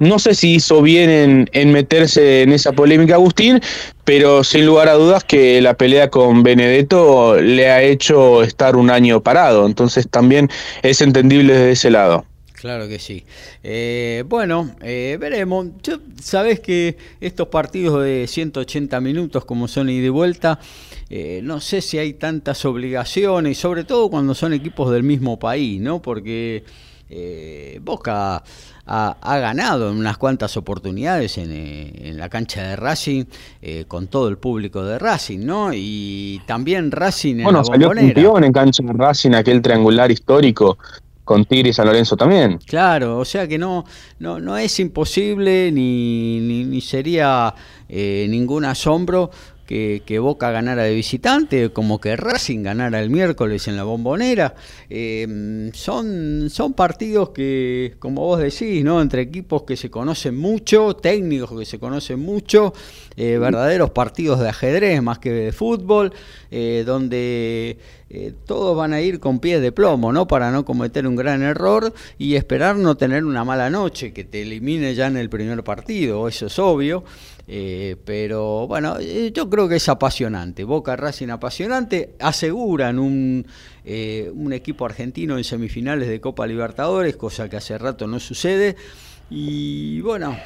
no 0.00 0.18
sé 0.18 0.34
si 0.34 0.54
hizo 0.54 0.80
bien 0.80 1.46
en, 1.52 1.72
meterse 1.72 2.42
en 2.42 2.52
esa 2.52 2.72
polémica 2.72 3.14
Agustín, 3.14 3.60
pero 4.04 4.42
sin 4.42 4.64
lugar 4.64 4.88
a 4.88 4.94
dudas 4.94 5.24
que 5.24 5.60
la 5.60 5.74
pelea 5.74 6.08
con 6.08 6.42
Benedetto 6.42 7.38
le 7.38 7.70
ha 7.70 7.82
hecho 7.82 8.42
estar 8.42 8.76
un 8.76 8.90
año 8.90 9.20
parado, 9.20 9.66
entonces 9.66 10.08
también 10.08 10.48
es 10.82 11.02
entendible 11.02 11.52
desde 11.52 11.72
ese 11.72 11.90
lado. 11.90 12.24
Claro 12.54 12.88
que 12.88 12.98
sí. 12.98 13.24
Eh, 13.62 14.24
bueno, 14.26 14.74
eh, 14.82 15.16
veremos. 15.18 15.68
Sabes 16.22 16.60
que 16.60 16.96
estos 17.20 17.48
partidos 17.48 18.02
de 18.02 18.26
180 18.26 19.00
minutos, 19.00 19.44
como 19.46 19.66
son 19.66 19.88
y 19.88 20.00
de 20.00 20.10
vuelta, 20.10 20.60
eh, 21.10 21.40
no 21.42 21.60
sé 21.60 21.80
si 21.80 21.98
hay 21.98 22.14
tantas 22.14 22.64
obligaciones, 22.64 23.58
sobre 23.58 23.84
todo 23.84 24.08
cuando 24.08 24.34
son 24.34 24.52
equipos 24.52 24.90
del 24.92 25.02
mismo 25.02 25.38
país, 25.38 25.80
¿no? 25.80 26.00
Porque 26.00 26.64
Boca 27.82 28.44
ha, 28.86 29.38
ganado 29.38 29.90
en 29.90 29.96
unas 29.96 30.16
cuantas 30.16 30.56
oportunidades 30.56 31.38
en, 31.38 32.16
la 32.16 32.28
cancha 32.28 32.62
de 32.62 32.76
Racing 32.76 33.24
con 33.88 34.06
todo 34.06 34.28
el 34.28 34.38
público 34.38 34.84
de 34.84 34.96
Racing, 34.96 35.40
¿no? 35.40 35.72
Y 35.74 36.40
también 36.46 36.92
Racing 36.92 37.38
en 37.38 37.42
bueno, 37.42 37.64
salió 37.64 37.90
campeón 37.90 38.44
en 38.44 38.52
cancha 38.52 38.84
de 38.84 38.92
Racing 38.92 39.32
aquel 39.32 39.60
triangular 39.60 40.12
histórico 40.12 40.78
con 41.30 41.44
Tigre 41.44 41.68
y 41.68 41.72
San 41.72 41.86
Lorenzo 41.86 42.16
también. 42.16 42.58
Claro, 42.66 43.18
o 43.18 43.24
sea 43.24 43.46
que 43.46 43.56
no, 43.56 43.84
no, 44.18 44.40
no 44.40 44.58
es 44.58 44.80
imposible 44.80 45.70
ni, 45.70 46.40
ni, 46.40 46.80
sería 46.80 47.54
eh, 47.88 48.26
ningún 48.28 48.64
asombro 48.64 49.30
que, 49.70 50.18
Boca 50.18 50.50
ganara 50.50 50.82
de 50.82 50.94
visitante, 50.94 51.70
como 51.70 52.00
que 52.00 52.16
Racing 52.16 52.64
ganara 52.64 53.00
el 53.00 53.08
miércoles 53.08 53.68
en 53.68 53.76
la 53.76 53.84
bombonera. 53.84 54.54
Em, 54.88 55.72
son, 55.72 56.50
son 56.50 56.72
partidos 56.72 57.30
que, 57.30 57.94
como 58.00 58.22
vos 58.22 58.40
decís, 58.40 58.82
¿no? 58.82 59.00
entre 59.00 59.22
equipos 59.22 59.62
que 59.62 59.76
se 59.76 59.88
conocen 59.88 60.36
mucho, 60.36 60.96
técnicos 60.96 61.56
que 61.56 61.64
se 61.64 61.78
conocen 61.78 62.18
mucho, 62.18 62.72
eh, 63.16 63.38
verdaderos 63.38 63.90
partidos 63.90 64.40
de 64.40 64.48
ajedrez 64.48 65.02
más 65.02 65.20
que 65.20 65.30
de 65.30 65.52
fútbol, 65.52 66.12
eh, 66.50 66.82
donde 66.84 67.78
eh, 68.10 68.32
todos 68.46 68.76
van 68.76 68.92
a 68.92 69.00
ir 69.00 69.20
con 69.20 69.38
pies 69.38 69.62
de 69.62 69.70
plomo, 69.70 70.12
¿no? 70.12 70.26
Para 70.26 70.50
no 70.50 70.64
cometer 70.64 71.06
un 71.06 71.14
gran 71.14 71.42
error 71.44 71.92
y 72.18 72.34
esperar 72.34 72.74
no 72.74 72.96
tener 72.96 73.24
una 73.24 73.44
mala 73.44 73.70
noche 73.70 74.12
que 74.12 74.24
te 74.24 74.42
elimine 74.42 74.96
ya 74.96 75.06
en 75.06 75.16
el 75.16 75.30
primer 75.30 75.62
partido, 75.62 76.26
eso 76.26 76.46
es 76.46 76.58
obvio. 76.58 77.04
Eh, 77.52 77.96
pero 78.04 78.68
bueno, 78.68 78.96
eh, 79.00 79.32
yo 79.34 79.50
creo 79.50 79.68
que 79.68 79.76
es 79.76 79.88
apasionante. 79.88 80.62
Boca 80.62 80.94
Racing 80.94 81.30
apasionante. 81.30 82.14
Aseguran 82.20 82.98
un, 82.98 83.44
un 84.34 84.52
equipo 84.52 84.84
argentino 84.84 85.36
en 85.36 85.42
semifinales 85.42 86.08
de 86.08 86.20
Copa 86.20 86.46
Libertadores, 86.46 87.16
cosa 87.16 87.48
que 87.48 87.56
hace 87.56 87.76
rato 87.76 88.06
no 88.06 88.20
sucede. 88.20 88.76
Y 89.30 90.00
bueno, 90.00 90.36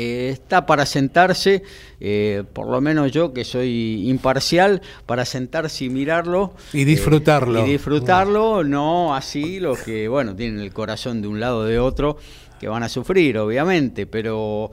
eh, 0.00 0.28
está 0.32 0.64
para 0.64 0.86
sentarse, 0.86 1.64
eh, 1.98 2.44
por 2.52 2.68
lo 2.68 2.80
menos 2.80 3.10
yo 3.10 3.32
que 3.32 3.44
soy 3.44 4.08
imparcial, 4.08 4.80
para 5.06 5.24
sentarse 5.24 5.86
y 5.86 5.90
mirarlo. 5.90 6.54
Y 6.72 6.84
disfrutarlo. 6.84 7.64
Eh, 7.64 7.66
y 7.66 7.72
disfrutarlo, 7.72 8.62
no 8.62 9.16
así 9.16 9.58
los 9.58 9.80
que, 9.80 10.06
bueno, 10.06 10.36
tienen 10.36 10.60
el 10.60 10.72
corazón 10.72 11.20
de 11.20 11.26
un 11.26 11.40
lado 11.40 11.58
o 11.58 11.64
de 11.64 11.80
otro, 11.80 12.16
que 12.60 12.68
van 12.68 12.84
a 12.84 12.88
sufrir, 12.88 13.38
obviamente, 13.38 14.06
pero 14.06 14.70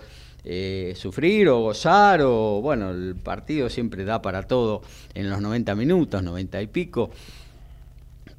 sufrir 0.95 1.49
o 1.49 1.61
gozar, 1.61 2.21
o 2.21 2.61
bueno, 2.61 2.91
el 2.91 3.15
partido 3.15 3.69
siempre 3.69 4.05
da 4.05 4.21
para 4.21 4.43
todo 4.43 4.81
en 5.13 5.29
los 5.29 5.41
90 5.41 5.75
minutos, 5.75 6.21
90 6.21 6.61
y 6.61 6.67
pico 6.67 7.09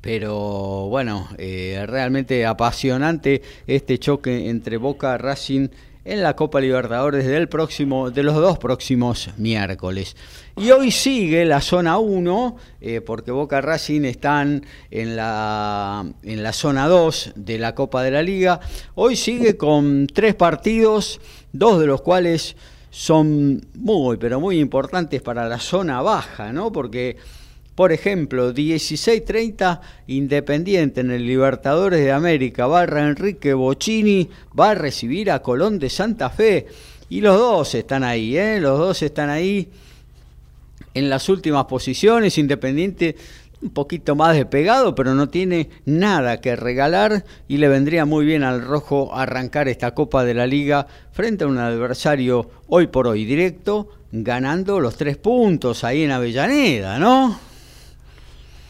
pero 0.00 0.86
bueno, 0.88 1.28
realmente 1.36 2.46
apasionante 2.46 3.42
este 3.66 3.98
choque 3.98 4.48
entre 4.48 4.76
Boca, 4.76 5.18
Racing 5.18 5.68
en 6.06 6.22
la 6.22 6.36
Copa 6.36 6.60
Libertadores 6.60 7.26
del 7.26 7.48
próximo, 7.48 8.12
de 8.12 8.22
los 8.22 8.36
dos 8.36 8.58
próximos 8.58 9.30
miércoles. 9.36 10.16
Y 10.56 10.70
hoy 10.70 10.92
sigue 10.92 11.44
la 11.44 11.60
zona 11.60 11.98
1, 11.98 12.56
eh, 12.80 13.00
porque 13.00 13.32
Boca 13.32 13.60
Racing 13.60 14.02
están 14.04 14.64
en 14.92 15.16
la, 15.16 16.06
en 16.22 16.42
la 16.44 16.52
zona 16.52 16.86
2 16.86 17.32
de 17.34 17.58
la 17.58 17.74
Copa 17.74 18.04
de 18.04 18.12
la 18.12 18.22
Liga. 18.22 18.60
Hoy 18.94 19.16
sigue 19.16 19.56
con 19.56 20.06
tres 20.06 20.36
partidos, 20.36 21.20
dos 21.52 21.80
de 21.80 21.86
los 21.86 22.02
cuales 22.02 22.56
son 22.90 23.66
muy, 23.74 24.16
pero 24.16 24.40
muy 24.40 24.58
importantes 24.58 25.20
para 25.22 25.48
la 25.48 25.58
zona 25.58 26.00
baja, 26.02 26.52
¿no? 26.52 26.72
Porque 26.72 27.16
por 27.76 27.92
ejemplo, 27.92 28.54
16-30 28.54 29.80
Independiente 30.06 31.02
en 31.02 31.10
el 31.10 31.26
Libertadores 31.26 32.00
de 32.00 32.10
América, 32.10 32.66
barra 32.66 33.06
Enrique 33.06 33.52
Bocini 33.52 34.30
va 34.58 34.70
a 34.70 34.74
recibir 34.74 35.30
a 35.30 35.42
Colón 35.42 35.78
de 35.78 35.90
Santa 35.90 36.30
Fe. 36.30 36.66
Y 37.10 37.20
los 37.20 37.36
dos 37.36 37.74
están 37.74 38.02
ahí, 38.02 38.38
¿eh? 38.38 38.60
los 38.60 38.78
dos 38.78 39.02
están 39.02 39.28
ahí 39.28 39.68
en 40.94 41.10
las 41.10 41.28
últimas 41.28 41.66
posiciones. 41.66 42.38
Independiente 42.38 43.14
un 43.66 43.72
poquito 43.72 44.14
más 44.14 44.36
despegado, 44.36 44.94
pero 44.94 45.14
no 45.14 45.28
tiene 45.28 45.68
nada 45.84 46.40
que 46.40 46.54
regalar 46.54 47.24
y 47.48 47.56
le 47.56 47.68
vendría 47.68 48.04
muy 48.04 48.24
bien 48.24 48.44
al 48.44 48.62
rojo 48.62 49.14
arrancar 49.14 49.68
esta 49.68 49.92
Copa 49.92 50.24
de 50.24 50.34
la 50.34 50.46
Liga 50.46 50.86
frente 51.10 51.44
a 51.44 51.48
un 51.48 51.58
adversario 51.58 52.48
hoy 52.68 52.86
por 52.86 53.08
hoy 53.08 53.24
directo, 53.24 53.88
ganando 54.12 54.78
los 54.78 54.96
tres 54.96 55.16
puntos 55.16 55.82
ahí 55.82 56.04
en 56.04 56.12
Avellaneda, 56.12 56.98
¿no? 57.00 57.38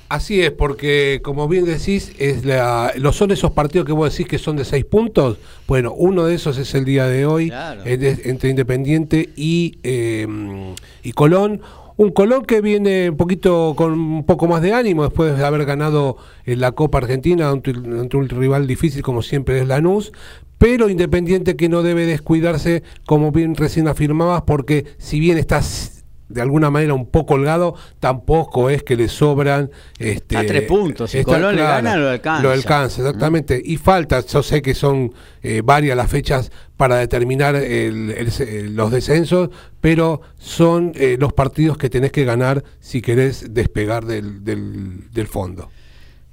Así 0.09 0.41
es, 0.41 0.53
porque 0.53 1.21
como 1.23 1.49
bien 1.49 1.65
decís, 1.65 2.13
es 2.19 2.45
la, 2.45 2.93
son 3.13 3.33
esos 3.33 3.51
partidos 3.51 3.87
que 3.87 3.93
vos 3.93 4.11
decís 4.11 4.29
que 4.29 4.39
son 4.39 4.57
de 4.57 4.65
seis 4.65 4.85
puntos. 4.85 5.39
Bueno, 5.67 5.93
uno 5.93 6.25
de 6.25 6.37
esos 6.37 6.57
es 6.59 6.75
el 6.75 6.85
día 6.85 7.07
de 7.07 7.27
hoy, 7.27 7.53
entre 7.85 8.49
Independiente 8.49 9.31
y, 9.37 9.79
em, 9.83 10.75
y 11.03 11.13
Colón. 11.13 11.61
Un 11.99 12.11
Colón 12.11 12.45
que 12.45 12.61
viene 12.61 13.09
un 13.09 13.17
poquito 13.17 13.73
con 13.75 13.93
un 13.93 14.27
poco 14.27 14.47
más 14.47 14.61
de 14.61 14.75
ánimo 14.75 15.05
después 15.05 15.37
de 15.37 15.45
haber 15.47 15.65
ganado 15.65 16.19
en 16.45 16.61
la 16.61 16.73
Copa 16.73 16.99
Argentina 16.99 17.49
ante, 17.49 17.71
un 17.71 18.29
rival 18.29 18.67
difícil 18.67 19.01
como 19.01 19.23
siempre 19.23 19.61
es 19.61 19.67
Lanús, 19.67 20.13
pero 20.59 20.91
Independiente 20.91 21.57
que 21.57 21.71
no 21.71 21.83
debe 21.83 22.05
descuidarse, 22.05 22.83
como 23.07 23.33
bien 23.33 23.55
recién 23.55 23.89
afirmabas, 23.89 24.43
porque 24.43 24.85
si 24.99 25.21
bien 25.21 25.39
estás 25.39 25.96
de 26.29 26.43
alguna 26.43 26.71
manera 26.71 26.95
un 26.95 27.07
poco 27.07 27.35
holgado, 27.35 27.75
tampoco 28.01 28.69
es 28.71 28.83
que 28.83 28.97
le 28.97 29.09
sobran 29.09 29.71
este, 29.99 30.37
a 30.37 30.45
tres 30.47 30.63
puntos, 30.63 31.11
si 31.11 31.23
Colón 31.23 31.57
le 31.57 31.63
gana 31.63 31.97
lo 31.97 32.11
alcanza. 32.11 32.43
Lo 32.43 32.51
alcanza, 32.51 33.03
exactamente. 33.03 33.61
Y 33.65 33.77
falta, 33.77 34.21
yo 34.21 34.43
sé 34.43 34.63
que 34.63 34.75
son 34.75 35.13
eh, 35.43 35.63
varias 35.65 35.97
las 35.97 36.11
fechas 36.11 36.51
para 36.77 36.97
determinar 36.97 37.55
los 37.55 38.91
descensos, 38.91 39.51
pero 39.81 40.21
son 40.37 40.93
eh, 40.97 41.17
los 41.19 41.33
partidos 41.33 41.79
que 41.79 41.89
tenés 41.89 42.13
que 42.13 42.25
ganar 42.25 42.65
si 42.81 43.01
querés 43.01 43.55
despegar 43.55 44.05
del, 44.05 44.45
del, 44.45 45.27
fondo. 45.27 45.71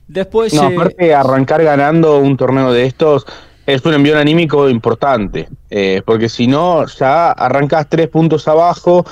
Después, 0.08 0.54
no, 0.54 0.64
aparte 0.64 1.14
arrancar 1.14 1.64
ganando 1.64 2.18
un 2.20 2.36
torneo 2.36 2.74
de 2.74 2.86
estos 2.86 3.26
es 3.66 3.86
un 3.86 3.94
envío 3.94 4.18
anímico 4.18 4.70
importante, 4.70 5.48
eh, 5.70 6.02
porque 6.06 6.28
si 6.28 6.48
no, 6.48 6.86
ya 6.86 7.32
arrancas 7.32 7.88
tres 7.88 8.10
puntos 8.10 8.48
abajo 8.48 9.06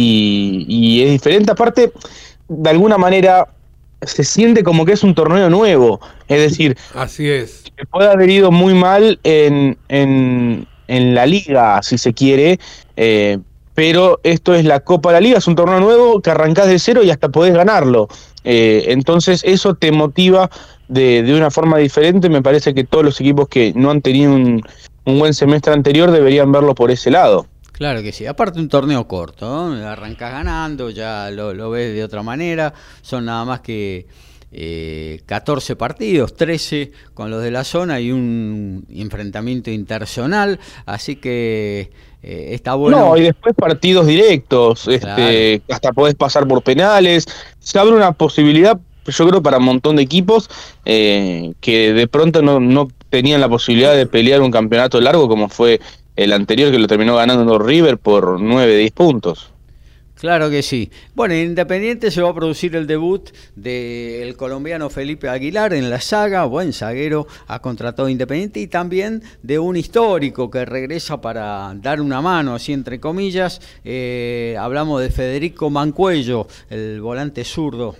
y, 0.00 1.02
es 1.02 1.12
diferente. 1.12 1.52
Aparte, 1.52 1.92
de 2.48 2.70
alguna 2.70 2.98
manera, 2.98 3.48
se 4.02 4.24
siente 4.24 4.62
como 4.62 4.84
que 4.84 4.92
es 4.92 5.02
un 5.02 5.14
torneo 5.14 5.50
nuevo. 5.50 6.00
Es 6.28 6.40
decir, 6.40 6.76
así 6.94 7.28
es. 7.28 7.64
Que 7.76 7.84
puede 7.86 8.10
haber 8.10 8.30
ido 8.30 8.50
muy 8.50 8.74
mal 8.74 9.18
en, 9.24 9.76
en, 9.88 10.66
en 10.86 11.14
la 11.14 11.26
liga, 11.26 11.82
si 11.82 11.98
se 11.98 12.14
quiere. 12.14 12.58
Eh, 12.96 13.38
pero 13.74 14.18
esto 14.24 14.54
es 14.54 14.64
la 14.64 14.80
Copa 14.80 15.10
de 15.10 15.14
la 15.14 15.20
Liga, 15.20 15.38
es 15.38 15.46
un 15.46 15.54
torneo 15.54 15.78
nuevo 15.78 16.20
que 16.20 16.30
arrancás 16.30 16.66
de 16.66 16.80
cero 16.80 17.04
y 17.04 17.10
hasta 17.10 17.28
podés 17.28 17.54
ganarlo. 17.54 18.08
Eh, 18.42 18.86
entonces 18.88 19.42
eso 19.44 19.74
te 19.74 19.92
motiva 19.92 20.50
de, 20.88 21.22
de, 21.22 21.36
una 21.36 21.50
forma 21.50 21.78
diferente. 21.78 22.28
Me 22.28 22.42
parece 22.42 22.74
que 22.74 22.82
todos 22.82 23.04
los 23.04 23.20
equipos 23.20 23.46
que 23.48 23.72
no 23.76 23.92
han 23.92 24.02
tenido 24.02 24.32
un, 24.32 24.62
un 25.04 25.18
buen 25.18 25.32
semestre 25.32 25.72
anterior 25.72 26.10
deberían 26.10 26.50
verlo 26.50 26.74
por 26.74 26.90
ese 26.90 27.10
lado. 27.10 27.46
Claro 27.78 28.02
que 28.02 28.10
sí, 28.10 28.26
aparte 28.26 28.58
un 28.58 28.68
torneo 28.68 29.06
corto, 29.06 29.46
¿no? 29.46 29.86
arrancas 29.86 30.32
ganando, 30.32 30.90
ya 30.90 31.30
lo, 31.30 31.70
ves 31.70 31.94
de 31.94 32.02
otra 32.02 32.24
manera, 32.24 32.74
son 33.02 33.26
nada 33.26 33.44
más 33.44 33.60
que 33.60 34.04
eh, 34.50 35.22
14 35.26 35.76
partidos, 35.76 36.34
13 36.34 36.90
con 37.14 37.30
los 37.30 37.40
de 37.40 37.52
la 37.52 37.62
zona 37.62 38.00
y 38.00 38.10
un 38.10 38.84
enfrentamiento 38.92 39.70
interzonal, 39.70 40.58
así 40.86 41.14
que 41.16 41.92
eh, 42.20 42.48
está 42.50 42.74
bueno. 42.74 42.98
No, 42.98 43.16
y 43.16 43.22
después 43.22 43.54
partidos 43.54 44.08
directos, 44.08 44.88
este, 44.88 45.62
hasta 45.70 45.92
podés 45.92 46.16
pasar 46.16 46.48
por 46.48 46.64
penales, 46.64 47.26
se 47.60 47.78
abre 47.78 47.94
una 47.94 48.10
posibilidad 48.10 48.76
yo 49.06 49.26
creo 49.26 49.42
para 49.42 49.56
un 49.56 49.64
montón 49.64 49.96
de 49.96 50.02
equipos 50.02 50.50
eh, 50.84 51.54
que 51.60 51.94
de 51.94 52.08
pronto 52.08 52.42
no, 52.42 52.60
no 52.60 52.88
tenían 53.08 53.40
la 53.40 53.48
posibilidad 53.48 53.94
de 53.94 54.04
pelear 54.04 54.42
un 54.42 54.50
campeonato 54.50 55.00
largo 55.00 55.28
como 55.28 55.48
fue 55.48 55.80
el 56.18 56.32
anterior 56.32 56.72
que 56.72 56.80
lo 56.80 56.88
terminó 56.88 57.14
ganando 57.14 57.60
River 57.60 57.96
por 57.96 58.40
9, 58.40 58.76
10 58.76 58.90
puntos. 58.90 59.52
Claro 60.16 60.50
que 60.50 60.64
sí. 60.64 60.90
Bueno, 61.14 61.34
en 61.34 61.50
Independiente 61.50 62.10
se 62.10 62.20
va 62.20 62.30
a 62.30 62.34
producir 62.34 62.74
el 62.74 62.88
debut 62.88 63.30
del 63.54 64.36
colombiano 64.36 64.90
Felipe 64.90 65.28
Aguilar 65.28 65.74
en 65.74 65.90
la 65.90 66.00
saga, 66.00 66.44
buen 66.46 66.72
zaguero, 66.72 67.28
ha 67.46 67.60
contratado 67.60 68.08
Independiente 68.08 68.58
y 68.58 68.66
también 68.66 69.22
de 69.44 69.60
un 69.60 69.76
histórico 69.76 70.50
que 70.50 70.64
regresa 70.64 71.20
para 71.20 71.72
dar 71.76 72.00
una 72.00 72.20
mano, 72.20 72.56
así 72.56 72.72
entre 72.72 72.98
comillas. 72.98 73.60
Eh, 73.84 74.56
hablamos 74.58 75.00
de 75.00 75.10
Federico 75.10 75.70
Mancuello, 75.70 76.48
el 76.68 77.00
volante 77.00 77.44
zurdo 77.44 77.94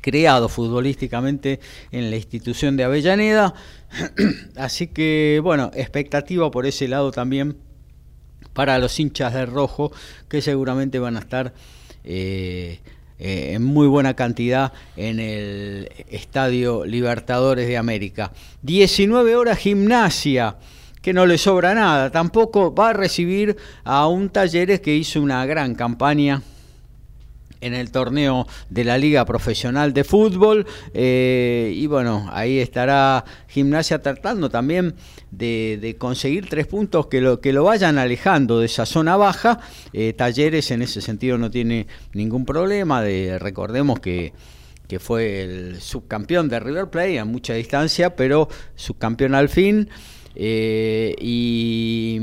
creado 0.00 0.48
futbolísticamente 0.48 1.60
en 1.92 2.10
la 2.10 2.16
institución 2.16 2.76
de 2.76 2.84
Avellaneda. 2.84 3.54
Así 4.56 4.88
que, 4.88 5.40
bueno, 5.42 5.70
expectativa 5.74 6.50
por 6.50 6.66
ese 6.66 6.88
lado 6.88 7.10
también 7.10 7.56
para 8.52 8.78
los 8.78 8.98
hinchas 8.98 9.34
de 9.34 9.46
rojo, 9.46 9.92
que 10.28 10.42
seguramente 10.42 10.98
van 10.98 11.16
a 11.16 11.20
estar 11.20 11.54
eh, 12.04 12.80
eh, 13.18 13.52
en 13.54 13.62
muy 13.62 13.86
buena 13.86 14.14
cantidad 14.14 14.72
en 14.96 15.20
el 15.20 15.88
Estadio 16.08 16.84
Libertadores 16.84 17.68
de 17.68 17.76
América. 17.76 18.32
19 18.62 19.36
horas 19.36 19.58
gimnasia 19.58 20.56
que 21.02 21.12
no 21.12 21.26
le 21.26 21.38
sobra 21.38 21.74
nada. 21.74 22.10
Tampoco 22.10 22.74
va 22.74 22.90
a 22.90 22.92
recibir 22.92 23.56
a 23.84 24.06
un 24.06 24.30
Talleres 24.30 24.80
que 24.80 24.94
hizo 24.94 25.20
una 25.20 25.44
gran 25.46 25.74
campaña 25.74 26.42
en 27.60 27.74
el 27.74 27.90
torneo 27.90 28.46
de 28.68 28.84
la 28.84 28.98
Liga 28.98 29.24
Profesional 29.24 29.92
de 29.92 30.04
Fútbol. 30.04 30.66
Eh, 30.94 31.72
y 31.74 31.86
bueno, 31.86 32.28
ahí 32.32 32.58
estará 32.58 33.24
Gimnasia 33.48 34.02
tratando 34.02 34.50
también 34.50 34.94
de, 35.30 35.96
conseguir 35.98 36.48
tres 36.48 36.66
puntos 36.66 37.06
que 37.06 37.20
lo, 37.20 37.40
que 37.40 37.52
lo 37.52 37.64
vayan 37.64 37.98
alejando 37.98 38.60
de 38.60 38.66
esa 38.66 38.86
zona 38.86 39.16
baja. 39.16 39.60
Eh, 39.92 40.12
Talleres 40.12 40.70
en 40.70 40.82
ese 40.82 41.00
sentido 41.00 41.38
no 41.38 41.50
tiene 41.50 41.86
ningún 42.12 42.44
problema. 42.44 43.02
De, 43.02 43.38
recordemos 43.38 44.00
que 44.00 44.32
que 44.90 44.98
fue 44.98 45.44
el 45.44 45.80
subcampeón 45.80 46.48
de 46.48 46.58
River 46.58 46.90
Plate 46.90 47.20
a 47.20 47.24
mucha 47.24 47.54
distancia, 47.54 48.16
pero 48.16 48.48
subcampeón 48.74 49.36
al 49.36 49.48
fin. 49.48 49.88
Eh, 50.34 51.14
y 51.20 52.20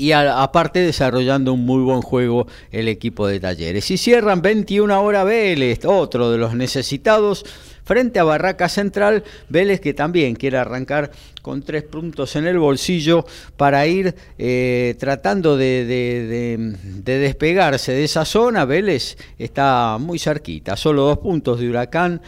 y 0.00 0.12
aparte 0.12 0.80
desarrollando 0.80 1.52
un 1.52 1.66
muy 1.66 1.82
buen 1.82 2.00
juego 2.00 2.46
el 2.72 2.88
equipo 2.88 3.26
de 3.26 3.38
Talleres. 3.38 3.90
Y 3.90 3.98
cierran 3.98 4.40
21 4.40 5.02
horas 5.02 5.26
Vélez, 5.26 5.84
otro 5.84 6.30
de 6.30 6.38
los 6.38 6.54
necesitados, 6.54 7.44
frente 7.84 8.18
a 8.18 8.24
Barraca 8.24 8.70
Central, 8.70 9.24
Vélez 9.50 9.78
que 9.80 9.92
también 9.92 10.36
quiere 10.36 10.56
arrancar 10.56 11.10
con 11.42 11.62
tres 11.62 11.82
puntos 11.82 12.34
en 12.36 12.46
el 12.46 12.58
bolsillo 12.58 13.26
para 13.58 13.86
ir 13.86 14.14
eh, 14.38 14.94
tratando 14.98 15.58
de, 15.58 15.84
de, 15.84 17.18
despegarse 17.18 17.92
de 17.92 18.04
esa 18.04 18.24
zona. 18.24 18.64
Vélez 18.64 19.18
está 19.38 19.98
muy 20.00 20.18
cerquita, 20.18 20.76
solo 20.76 21.02
dos 21.02 21.18
puntos 21.18 21.60
de 21.60 21.68
Huracán 21.68 22.22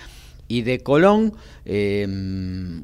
y 0.53 0.61
de 0.61 0.81
Colón 0.81 1.33
eh, 1.65 2.07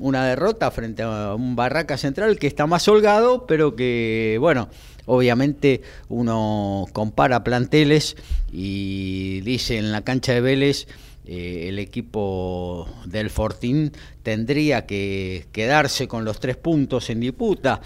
una 0.00 0.24
derrota 0.24 0.70
frente 0.70 1.02
a 1.02 1.34
un 1.34 1.54
Barraca 1.54 1.98
Central 1.98 2.38
que 2.38 2.46
está 2.46 2.66
más 2.66 2.88
holgado, 2.88 3.46
pero 3.46 3.76
que, 3.76 4.38
bueno, 4.40 4.70
obviamente 5.04 5.82
uno 6.08 6.86
compara 6.94 7.44
planteles 7.44 8.16
y 8.50 9.42
dice 9.42 9.76
en 9.76 9.92
la 9.92 10.00
cancha 10.00 10.32
de 10.32 10.40
Vélez 10.40 10.86
eh, 11.26 11.66
el 11.68 11.78
equipo 11.78 12.88
del 13.04 13.28
Fortín 13.28 13.92
tendría 14.22 14.86
que 14.86 15.46
quedarse 15.52 16.08
con 16.08 16.24
los 16.24 16.40
tres 16.40 16.56
puntos 16.56 17.10
en 17.10 17.20
disputa. 17.20 17.82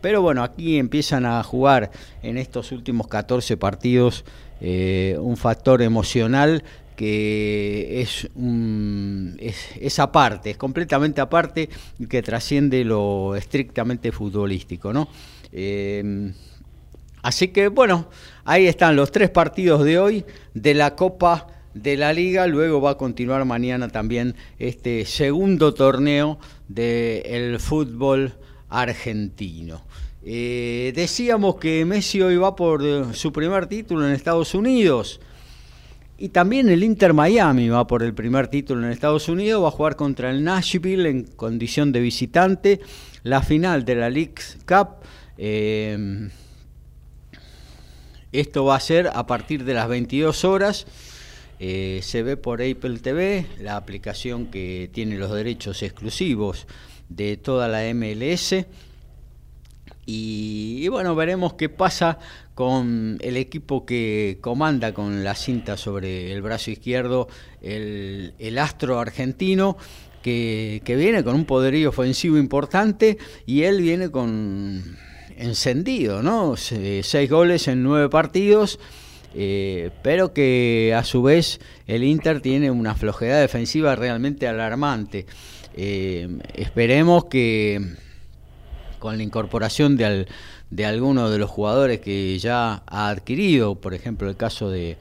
Pero 0.00 0.22
bueno, 0.22 0.44
aquí 0.44 0.78
empiezan 0.78 1.26
a 1.26 1.42
jugar 1.42 1.90
en 2.22 2.38
estos 2.38 2.72
últimos 2.72 3.06
14 3.08 3.58
partidos 3.58 4.24
eh, 4.62 5.18
un 5.20 5.36
factor 5.36 5.82
emocional 5.82 6.64
que 6.96 8.00
es, 8.00 8.28
es, 9.80 9.98
aparte, 9.98 10.50
es 10.50 10.56
completamente 10.56 11.20
aparte 11.20 11.68
y 11.98 12.06
que 12.06 12.22
trasciende 12.22 12.84
lo 12.84 13.36
estrictamente 13.36 14.10
futbolístico, 14.10 14.92
¿no? 14.92 15.08
Em, 15.52 16.32
así 17.22 17.48
que 17.48 17.68
bueno, 17.68 18.08
ahí 18.44 18.66
están 18.66 18.96
los 18.96 19.12
tres 19.12 19.30
partidos 19.30 19.84
de 19.84 19.98
hoy 19.98 20.24
de 20.54 20.74
la 20.74 20.96
Copa 20.96 21.46
de 21.74 21.96
la 21.96 22.12
Liga, 22.12 22.46
luego 22.46 22.80
va 22.80 22.92
a 22.92 22.96
continuar 22.96 23.44
mañana 23.44 23.88
también 23.88 24.34
este 24.58 25.04
segundo 25.04 25.74
torneo 25.74 26.38
del 26.68 27.60
fútbol 27.60 28.32
argentino. 28.70 29.82
Eh, 30.24 30.92
decíamos 30.96 31.56
que 31.56 31.84
Messi 31.84 32.20
hoy 32.22 32.36
va 32.36 32.56
por 32.56 33.14
su 33.14 33.32
primer 33.32 33.66
título 33.66 34.06
en 34.06 34.12
Estados 34.12 34.54
Unidos. 34.54 35.20
Y 36.18 36.30
también 36.30 36.70
el 36.70 36.82
Inter 36.82 37.12
Miami 37.12 37.68
va 37.68 37.86
por 37.86 38.02
el 38.02 38.14
primer 38.14 38.48
título 38.48 38.86
en 38.86 38.90
Estados 38.90 39.28
Unidos, 39.28 39.62
va 39.62 39.68
a 39.68 39.70
jugar 39.70 39.96
contra 39.96 40.30
el 40.30 40.42
Nashville 40.42 41.10
en 41.10 41.24
condición 41.24 41.92
de 41.92 42.00
visitante, 42.00 42.80
la 43.22 43.42
final 43.42 43.84
de 43.84 43.94
la 43.96 44.08
League 44.08 44.34
Cup. 44.66 45.04
Eh, 45.36 46.30
esto 48.32 48.64
va 48.64 48.76
a 48.76 48.80
ser 48.80 49.10
a 49.12 49.26
partir 49.26 49.64
de 49.64 49.74
las 49.74 49.88
22 49.88 50.44
horas. 50.46 50.86
Eh, 51.58 52.00
se 52.02 52.22
ve 52.22 52.38
por 52.38 52.62
Apple 52.62 52.98
TV, 52.98 53.46
la 53.60 53.76
aplicación 53.76 54.46
que 54.46 54.88
tiene 54.92 55.18
los 55.18 55.32
derechos 55.32 55.82
exclusivos 55.82 56.66
de 57.10 57.36
toda 57.36 57.68
la 57.68 57.82
MLS. 57.94 58.64
y 60.08 60.86
bueno, 60.88 61.14
veremos 61.16 61.54
qué 61.54 61.68
pasa 61.68 62.18
con 62.56 63.18
el 63.20 63.36
equipo 63.36 63.84
que 63.84 64.38
comanda 64.40 64.94
con 64.94 65.22
la 65.22 65.34
cinta 65.34 65.76
sobre 65.76 66.32
el 66.32 66.40
brazo 66.40 66.70
izquierdo, 66.70 67.28
el, 67.60 68.58
astro 68.58 68.98
argentino, 68.98 69.76
que, 70.22 70.80
viene 70.86 71.22
con 71.22 71.34
un 71.34 71.44
poderío 71.44 71.90
ofensivo 71.90 72.38
importante 72.38 73.18
y 73.44 73.64
él 73.64 73.82
viene 73.82 74.10
con 74.10 74.96
encendido, 75.36 76.22
¿no? 76.22 76.56
seis 76.56 77.28
goles 77.28 77.68
en 77.68 77.82
nueve 77.82 78.08
partidos. 78.08 78.80
Eh, 79.34 79.90
pero 80.02 80.32
que 80.32 80.94
a 80.96 81.04
su 81.04 81.22
vez 81.22 81.60
el 81.86 82.04
Inter 82.04 82.40
tiene 82.40 82.70
una 82.70 82.94
flojedad 82.94 83.38
defensiva 83.38 83.94
realmente 83.96 84.48
alarmante. 84.48 85.26
Eh, 85.74 86.26
esperemos 86.54 87.26
que 87.26 87.96
con 88.98 89.18
la 89.18 89.22
incorporación 89.22 89.96
de, 89.98 90.26
de 90.70 90.84
algunos 90.84 91.30
de 91.30 91.38
los 91.38 91.50
jugadores 91.50 92.00
que 92.00 92.38
ya 92.38 92.82
ha 92.86 93.08
adquirido, 93.08 93.76
por 93.76 93.94
ejemplo 93.94 94.28
el 94.28 94.36
caso 94.36 94.70
de 94.70 94.96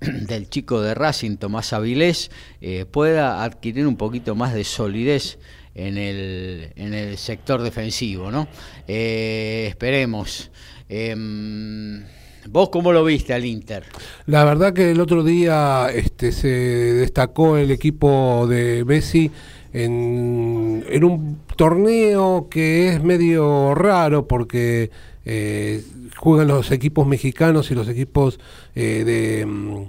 del 0.00 0.48
chico 0.48 0.80
de 0.82 0.94
Racing, 0.94 1.36
Tomás 1.36 1.72
Avilés, 1.72 2.30
eh, 2.60 2.84
pueda 2.84 3.44
adquirir 3.44 3.86
un 3.86 3.96
poquito 3.96 4.34
más 4.34 4.54
de 4.54 4.64
solidez 4.64 5.38
en 5.74 5.98
el, 5.98 6.72
en 6.76 6.94
el 6.94 7.18
sector 7.18 7.62
defensivo, 7.62 8.30
¿no? 8.30 8.48
Eh, 8.86 9.66
esperemos. 9.68 10.50
Em, 10.88 12.04
¿Vos 12.48 12.68
cómo 12.68 12.92
lo 12.92 13.04
viste 13.04 13.32
al 13.32 13.44
Inter? 13.46 13.84
La 14.26 14.44
verdad 14.44 14.74
que 14.74 14.90
el 14.90 15.00
otro 15.00 15.24
día 15.24 15.88
este, 15.92 16.30
se 16.30 16.48
destacó 16.48 17.56
el 17.56 17.70
equipo 17.70 18.46
de 18.46 18.84
Messi 18.84 19.30
en, 19.74 21.04
un 21.04 21.40
torneo 21.56 22.46
que 22.48 22.88
es 22.88 23.02
medio 23.02 23.74
raro 23.74 24.26
porque 24.26 24.90
eh, 25.24 25.82
juegan 26.16 26.48
los 26.48 26.70
equipos 26.70 27.06
mexicanos 27.06 27.70
y 27.70 27.74
los 27.74 27.88
equipos 27.88 28.38
eh, 28.76 29.44
mm, 29.46 29.82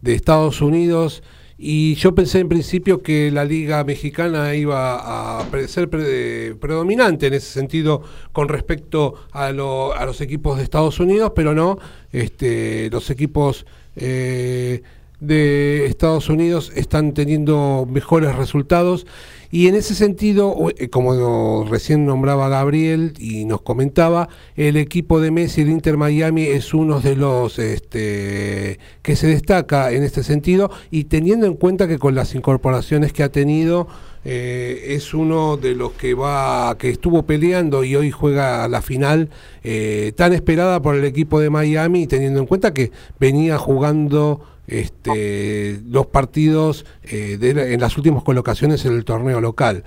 de, 0.00 0.14
Estados 0.14 0.62
Unidos. 0.62 1.22
Y 1.58 1.94
yo 1.96 2.14
pensé 2.14 2.40
en 2.40 2.48
principio 2.48 3.02
que 3.02 3.30
la 3.30 3.44
liga 3.44 3.84
mexicana 3.84 4.54
iba 4.54 5.40
a 5.40 5.44
ser 5.68 5.88
predominante 5.90 7.26
en 7.28 7.34
ese 7.34 7.52
sentido 7.52 8.02
con 8.32 8.48
respecto 8.48 9.14
a, 9.32 9.46
a, 9.48 9.52
los 9.52 10.20
equipos 10.20 10.56
de 10.56 10.64
Estados 10.64 10.98
Unidos, 10.98 11.32
pero 11.36 11.54
no, 11.54 11.78
este, 12.10 12.90
los 12.90 13.10
equipos 13.10 13.64
eh, 13.94 14.82
de 15.22 15.86
Estados 15.86 16.28
Unidos 16.28 16.72
están 16.74 17.14
teniendo 17.14 17.86
mejores 17.88 18.34
resultados. 18.34 19.06
Y 19.52 19.68
en 19.68 19.74
ese 19.74 19.94
sentido, 19.94 20.56
eh, 20.76 20.88
como 20.88 21.64
recién 21.64 22.06
nombraba 22.06 22.48
Gabriel 22.48 23.12
y 23.18 23.44
nos 23.44 23.62
comentaba, 23.62 24.28
el 24.56 24.76
equipo 24.76 25.20
de 25.20 25.30
Messi, 25.30 25.60
el 25.60 25.68
Inter 25.68 25.96
Miami, 25.96 26.42
es 26.42 26.74
uno 26.74 27.00
de 27.00 27.16
los 27.16 27.58
este, 27.58 28.80
que 29.02 29.14
se 29.14 29.28
destaca 29.28 29.92
en 29.92 30.02
este 30.02 30.24
sentido. 30.24 30.70
Y 30.90 31.04
teniendo 31.04 31.46
en 31.46 31.54
cuenta 31.54 31.86
que 31.86 31.98
con 31.98 32.14
las 32.14 32.34
incorporaciones 32.34 33.12
que 33.12 33.22
ha 33.22 33.28
tenido, 33.30 33.88
eh, 34.24 34.94
es 34.94 35.14
uno 35.14 35.56
de 35.56 35.74
los 35.74 35.92
que 35.92 36.14
va 36.14 36.76
que 36.78 36.90
estuvo 36.90 37.24
peleando 37.24 37.82
y 37.82 37.96
hoy 37.96 38.12
juega 38.12 38.68
la 38.68 38.80
final 38.80 39.30
eh, 39.64 40.12
tan 40.16 40.32
esperada 40.32 40.80
por 40.80 40.94
el 40.94 41.04
equipo 41.04 41.40
de 41.40 41.50
Miami 41.50 42.06
teniendo 42.06 42.38
en 42.38 42.46
cuenta 42.46 42.72
que 42.72 42.92
venía 43.18 43.58
jugando 43.58 44.40
este, 44.72 45.80
los 45.86 46.06
partidos 46.06 46.86
eh, 47.04 47.38
en 47.40 47.80
las 47.80 47.96
últimas 47.96 48.22
colocaciones 48.22 48.84
en 48.86 48.94
el 48.94 49.04
torneo 49.04 49.40
local. 49.40 49.84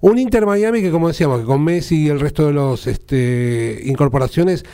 Un 0.00 0.18
Inter 0.18 0.46
Miami 0.46 0.80
que, 0.80 0.90
como 0.90 1.08
decíamos, 1.08 1.40
que 1.40 1.46
con 1.46 1.62
Messi 1.62 2.04
y 2.04 2.08
el 2.08 2.20
resto 2.20 2.46
de 2.46 2.52
los 2.52 2.86
este, 2.86 3.82
incorporaciones 3.84 4.64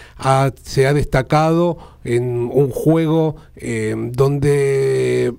se 0.62 0.86
ha 0.86 0.94
destacado 0.94 1.78
en 2.04 2.48
un 2.52 2.70
juego 2.70 3.36
eh, 3.56 3.94
donde 4.12 5.34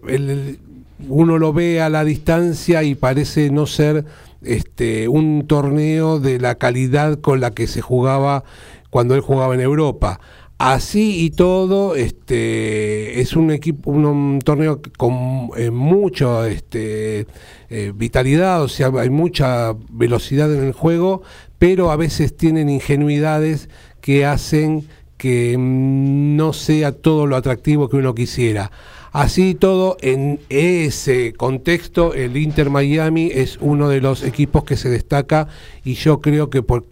uno 1.07 1.37
lo 1.37 1.53
ve 1.53 1.81
a 1.81 1.89
la 1.89 2.03
distancia 2.03 2.83
y 2.83 2.95
parece 2.95 3.49
no 3.49 3.65
ser 3.65 4.03
este, 4.41 5.07
un 5.07 5.45
torneo 5.47 6.19
de 6.19 6.39
la 6.39 6.55
calidad 6.55 7.19
con 7.21 7.39
la 7.39 7.51
que 7.51 7.67
se 7.67 7.81
jugaba 7.81 8.43
cuando 8.89 9.15
él 9.15 9.21
jugaba 9.21 9.53
en 9.53 9.61
Europa. 9.61 10.19
Así 10.59 11.23
y 11.23 11.29
todo, 11.29 11.95
este, 11.95 13.21
es 13.21 13.35
un 13.35 13.51
equipo, 13.51 13.91
un, 13.91 14.39
torneo 14.43 14.81
con 14.97 15.51
eh, 15.55 15.69
mucha 15.69 16.47
este, 16.47 17.27
eh, 17.69 17.93
vitalidad, 17.93 18.63
o 18.63 18.67
sea, 18.67 18.91
hay 18.97 19.11
mucha 19.11 19.75
velocidad 19.91 20.51
en 20.51 20.63
el 20.63 20.73
juego, 20.73 21.21
pero 21.59 21.91
a 21.91 21.95
veces 21.95 22.35
tienen 22.35 22.69
ingenuidades 22.69 23.69
que 24.01 24.25
hacen 24.25 24.87
que 25.17 25.57
no 25.59 26.53
sea 26.53 26.91
todo 26.91 27.27
lo 27.27 27.35
atractivo 27.35 27.87
que 27.87 27.97
uno 27.97 28.15
quisiera. 28.15 28.71
Así 29.11 29.53
todo, 29.53 29.97
en 30.01 30.39
ese 30.49 31.33
contexto, 31.33 32.15
el 32.15 32.35
Inter 32.35 32.71
Miami 32.71 33.29
es 33.31 33.59
uno 33.61 33.89
de 33.89 34.01
los 34.01 34.23
equipos 34.23 34.63
que 34.63 34.75
se 34.75 34.89
destaca 34.89 35.47
y 35.83 35.93
yo 35.93 36.19
creo 36.19 36.49
que 36.49 36.63
por 36.63 36.85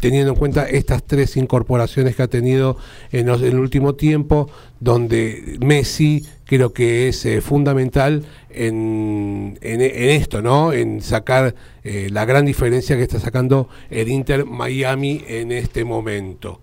teniendo 0.00 0.32
en 0.32 0.38
cuenta 0.38 0.68
estas 0.68 1.04
tres 1.04 1.36
incorporaciones 1.36 2.16
que 2.16 2.22
ha 2.22 2.28
tenido 2.28 2.76
en, 3.12 3.28
el 3.28 3.58
último 3.58 3.94
tiempo, 3.94 4.50
donde 4.80 5.58
Messi 5.60 6.24
creo 6.44 6.72
que 6.72 7.08
es 7.08 7.24
eh, 7.24 7.40
fundamental 7.40 8.24
en, 8.50 9.58
esto, 9.62 10.42
¿no? 10.42 10.72
En 10.72 11.00
sacar 11.00 11.54
eh, 11.84 12.08
la 12.10 12.24
gran 12.24 12.44
diferencia 12.44 12.96
que 12.96 13.02
está 13.02 13.20
sacando 13.20 13.68
el 13.90 14.08
Inter 14.08 14.44
Miami 14.44 15.24
en 15.28 15.52
este 15.52 15.84
momento. 15.84 16.60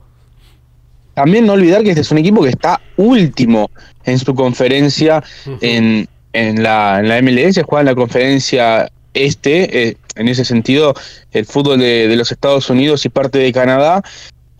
También 1.13 1.45
no 1.45 1.53
olvidar 1.53 1.83
que 1.83 1.89
este 1.89 2.01
es 2.01 2.11
un 2.11 2.17
equipo 2.17 2.43
que 2.43 2.49
está 2.49 2.81
último 2.97 3.71
en 4.03 4.19
su 4.19 4.35
conferencia 4.35 5.23
en, 5.61 6.07
en, 6.33 6.63
la, 6.63 6.99
en 6.99 7.09
la 7.09 7.21
MLS, 7.21 7.61
juega 7.65 7.81
en 7.81 7.85
la 7.85 7.95
conferencia 7.95 8.89
este, 9.13 9.87
eh, 9.87 9.97
en 10.19 10.27
ese 10.27 10.45
sentido, 10.45 10.93
el 11.31 11.45
fútbol 11.45 11.79
de, 11.79 12.13
los 12.15 12.31
Estados 12.31 12.69
Unidos 12.69 13.05
y 13.05 13.09
parte 13.09 13.39
de 13.39 13.51
Canadá 13.53 14.03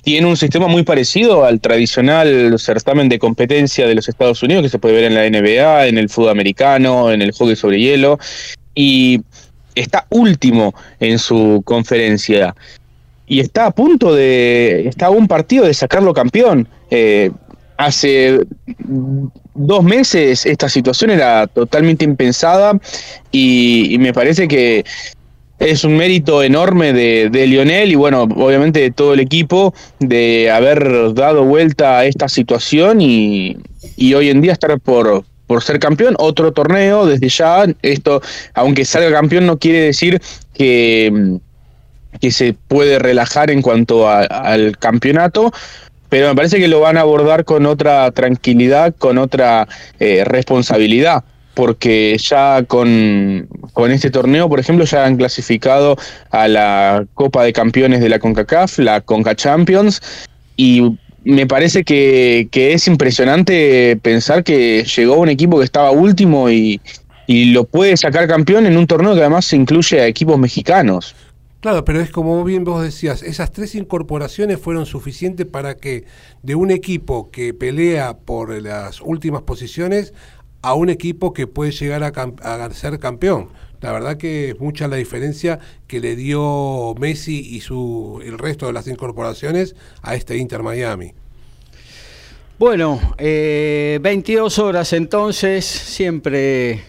tiene 0.02 0.28
un 0.28 0.38
sistema 0.38 0.68
muy 0.68 0.84
parecido 0.84 1.44
al 1.44 1.60
tradicional 1.60 2.58
certamen 2.58 3.10
de 3.10 3.20
competencia 3.20 3.86
de 3.86 3.96
los 3.96 4.08
Estados 4.08 4.42
Unidos 4.42 4.64
que 4.64 4.70
se 4.70 4.80
puede 4.80 4.96
ver 4.96 5.04
en 5.04 5.16
la 5.16 5.30
NBA, 5.30 5.88
en 5.88 5.98
el 5.98 6.10
fútbol 6.10 6.30
americano, 6.30 7.12
en 7.12 7.22
el 7.22 7.34
hockey 7.34 7.56
sobre 7.56 7.80
hielo, 7.80 8.18
y 8.74 9.22
está 9.76 10.08
último 10.10 10.74
en 11.00 11.20
su 11.20 11.62
conferencia. 11.66 12.56
Y 13.28 13.42
está 13.42 13.68
a 13.68 13.72
punto 13.72 14.16
de, 14.16 14.88
está 14.88 15.08
a 15.08 15.10
un 15.12 15.28
partido 15.28 15.66
de 15.66 15.74
sacarlo 15.74 16.14
campeón. 16.14 16.68
Eh, 16.90 17.30
hace 17.80 18.40
dos 19.56 19.84
meses 19.84 20.46
esta 20.46 20.68
situación 20.68 21.12
era 21.12 21.48
totalmente 21.48 22.04
impensada 22.04 22.78
y, 23.32 23.96
me 24.00 24.14
parece 24.14 24.48
que 24.48 24.84
es 25.60 25.84
un 25.84 25.98
mérito 25.98 26.42
enorme 26.42 26.94
de, 26.94 27.48
Lionel 27.48 27.92
y 27.92 27.96
bueno, 27.96 28.24
obviamente 28.24 28.80
de 28.80 28.92
todo 28.92 29.14
el 29.14 29.20
equipo 29.20 29.74
de 30.00 30.50
haber 30.50 31.14
dado 31.14 31.44
vuelta 31.44 32.00
a 32.00 32.06
esta 32.06 32.30
situación 32.30 33.02
y, 33.02 33.58
hoy 34.16 34.30
en 34.30 34.42
día 34.42 34.54
estar 34.54 34.80
por, 34.80 35.26
por 35.48 35.62
ser 35.62 35.80
campeón, 35.80 36.16
otro 36.18 36.54
torneo 36.54 37.06
desde 37.06 37.28
ya, 37.30 37.66
esto, 37.82 38.22
aunque 38.54 38.86
salga 38.86 39.12
campeón 39.12 39.46
no 39.46 39.58
quiere 39.58 39.82
decir 39.82 40.22
que, 40.54 41.38
que 42.22 42.32
se 42.32 42.54
puede 42.54 42.98
relajar 42.98 43.52
en 43.52 43.62
cuanto 43.62 44.10
al 44.10 44.78
campeonato, 44.78 45.52
pero 46.08 46.30
me 46.30 46.36
parece 46.36 46.60
que 46.60 46.68
lo 46.68 46.80
van 46.80 46.98
a 46.98 47.02
abordar 47.02 47.46
con 47.46 47.66
otra 47.66 48.10
tranquilidad, 48.12 48.96
con 48.98 49.18
otra 49.18 49.68
eh, 50.00 50.24
responsabilidad, 50.26 51.24
porque 51.60 52.16
ya 52.18 52.64
con, 52.64 53.50
este 53.90 54.10
torneo, 54.10 54.48
por 54.48 54.62
ejemplo, 54.62 54.86
ya 54.86 55.04
han 55.04 55.18
clasificado 55.18 55.98
a 56.32 56.48
la 56.48 57.06
Copa 57.16 57.44
de 57.44 57.52
Campeones 57.52 58.00
de 58.00 58.08
la 58.08 58.18
CONCACAF, 58.18 58.80
la 58.80 59.02
CONCA 59.02 59.36
Champions, 59.36 60.02
y 60.56 60.98
me 61.26 61.48
parece 61.48 61.84
que, 61.84 62.48
es 62.54 62.88
impresionante 62.88 64.00
pensar 64.02 64.46
que 64.46 64.86
llegó 64.86 65.16
un 65.18 65.28
equipo 65.28 65.58
que 65.58 65.66
estaba 65.66 65.92
último 65.92 66.50
y, 66.50 66.80
y 67.28 67.52
lo 67.52 67.66
puede 67.66 67.98
sacar 67.98 68.26
campeón 68.30 68.66
en 68.66 68.78
un 68.78 68.88
torneo 68.88 69.14
que 69.14 69.20
además 69.20 69.52
incluye 69.52 70.00
a 70.00 70.08
equipos 70.08 70.40
mexicanos. 70.40 71.14
Claro, 71.60 71.84
pero 71.84 72.00
es 72.00 72.10
como 72.10 72.42
bien 72.46 72.64
vos 72.64 72.82
decías, 72.82 73.22
esas 73.22 73.52
tres 73.52 73.76
incorporaciones 73.76 74.62
fueron 74.62 74.86
suficientes 74.86 75.46
para 75.46 75.76
que 75.76 76.06
de 76.42 76.56
un 76.56 76.72
equipo 76.72 77.32
que 77.32 77.54
pelea 77.54 78.18
por 78.18 78.62
las 78.62 79.02
últimas 79.02 79.42
posiciones 79.42 80.14
a 80.62 80.74
un 80.74 80.90
equipo 80.90 81.34
que 81.34 81.48
puede 81.48 81.72
llegar 81.72 82.04
a, 82.04 82.74
ser 82.74 83.00
campeón. 83.00 83.50
La 83.82 83.92
verdad 83.94 84.18
que 84.18 84.50
es 84.50 84.60
mucha 84.60 84.88
la 84.88 84.98
diferencia 84.98 85.60
que 85.88 86.00
le 86.00 86.16
dio 86.16 86.96
Messi 87.00 87.40
y 87.40 87.62
su 87.62 88.22
el 88.24 88.38
resto 88.38 88.68
de 88.68 88.74
las 88.74 88.88
incorporaciones 88.88 89.76
a 90.02 90.16
este 90.16 90.38
Inter 90.38 90.64
Miami. 90.64 91.14
Bueno, 92.58 93.00
eh, 93.18 94.00
22 94.02 94.60
horas 94.60 94.92
entonces, 94.92 95.64
siempre 95.64 96.82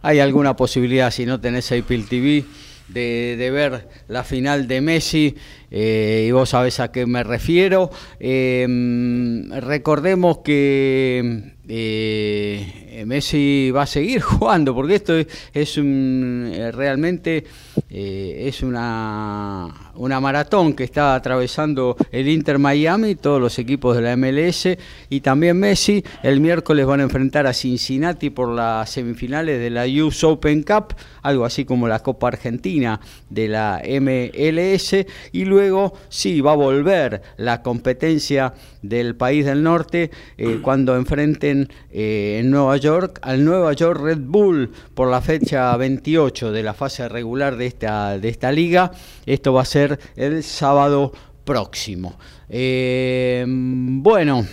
hay 0.00 0.20
alguna 0.20 0.56
posibilidad 0.56 1.10
si 1.10 1.26
no 1.26 1.38
tenés 1.38 1.70
Apple 1.70 2.04
TV 2.08 2.44
de, 2.88 3.50
ver 3.52 3.88
la 4.08 4.24
final 4.24 4.66
de 4.66 4.80
Messi, 4.80 5.36
eh, 5.70 6.24
y 6.28 6.30
vos 6.30 6.48
sabés 6.50 6.80
a 6.80 6.90
qué 6.90 7.06
me 7.06 7.22
refiero. 7.22 7.90
Em, 8.18 9.50
recordemos 9.50 10.38
que 10.38 11.56
eh, 11.68 13.04
Messi 13.06 13.70
va 13.70 13.82
a 13.82 13.86
seguir 13.86 14.20
jugando, 14.22 14.74
porque 14.74 14.96
esto 14.96 15.14
es, 15.52 15.76
un, 15.76 16.52
eh, 17.90 18.44
es 18.46 18.62
una, 18.62 19.68
una 19.94 20.20
maratón 20.20 20.74
que 20.74 20.84
está 20.84 21.14
atravesando 21.14 21.96
el 22.10 22.28
Inter 22.28 22.58
Miami, 22.58 23.14
todos 23.14 23.40
los 23.40 23.58
equipos 23.58 23.96
de 23.96 24.02
la 24.02 24.16
MLS 24.16 24.68
y 25.08 25.20
también 25.20 25.58
Messi. 25.58 26.04
El 26.22 26.40
miércoles 26.40 26.86
van 26.86 27.00
a 27.00 27.04
enfrentar 27.04 27.46
a 27.46 27.52
Cincinnati 27.52 28.30
por 28.30 28.48
las 28.48 28.90
semifinales 28.90 29.58
de 29.58 29.70
la 29.70 29.86
US 30.04 30.24
Open 30.24 30.62
Cup, 30.62 30.94
algo 31.22 31.44
así 31.44 31.64
como 31.64 31.88
la 31.88 32.00
Copa 32.00 32.28
Argentina 32.28 33.00
de 33.30 33.48
la 33.48 33.82
MLS. 34.00 34.94
Y 35.32 35.44
luego 35.44 35.94
sí, 36.08 36.40
va 36.40 36.52
a 36.52 36.56
volver 36.56 37.22
la 37.36 37.62
competencia 37.62 38.54
del 38.82 39.16
país 39.16 39.44
del 39.44 39.62
norte 39.62 40.10
eh, 40.36 40.58
cuando 40.62 40.96
enfrenten 40.96 41.68
eh, 41.90 42.38
en 42.40 42.50
Nueva 42.50 42.76
York 42.76 43.18
al 43.22 43.44
Nueva 43.44 43.72
York 43.72 44.00
Red 44.00 44.20
Bull 44.20 44.70
por 44.94 45.10
la 45.10 45.20
fecha 45.20 45.76
28 45.76 46.52
de 46.52 46.62
la 46.62 46.74
fase 46.74 47.08
regular 47.08 47.56
de 47.56 47.66
esta, 47.68 48.18
de 48.18 48.28
esta 48.28 48.50
liga. 48.50 48.90
Esto 49.24 49.52
va 49.52 49.62
a 49.62 49.64
ser 49.64 49.98
el 50.16 50.42
sábado 50.42 51.12
próximo. 51.44 52.18
Eh, 52.48 53.44
bueno, 53.46 54.44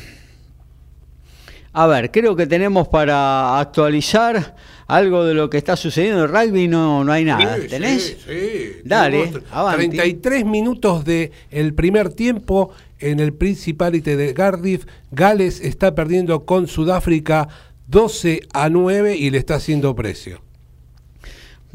a 1.77 1.87
ver, 1.87 2.09
creo 2.09 2.37
que 2.37 2.47
tenemos 2.47 2.87
para 2.87 3.59
actualizar 3.59 4.55
algo 4.87 5.25
de 5.25 5.33
lo 5.33 5.49
que 5.49 5.57
está 5.57 5.75
sucediendo 5.75 6.23
en 6.23 6.31
rugby, 6.31 6.69
no, 6.69 7.03
no 7.03 7.11
hay 7.11 7.25
nada. 7.25 7.57
¿Tenés? 7.67 8.03
Sí, 8.03 8.17
sí. 8.25 8.81
Dale, 8.85 9.33
33 9.51 10.45
minutos 10.45 11.03
del 11.03 11.31
el 11.51 11.73
primer 11.73 12.13
tiempo 12.13 12.71
en 12.99 13.19
el 13.19 13.33
Principality 13.33 14.11
de 14.11 14.33
Cardiff. 14.33 14.85
Gales 15.11 15.59
está 15.59 15.95
perdiendo 15.95 16.45
con 16.45 16.67
Sudáfrica 16.67 17.49
12 17.87 18.41
a 18.53 18.69
9 18.69 19.17
y 19.17 19.29
le 19.31 19.37
está 19.37 19.55
haciendo 19.55 19.95
precio. 19.95 20.44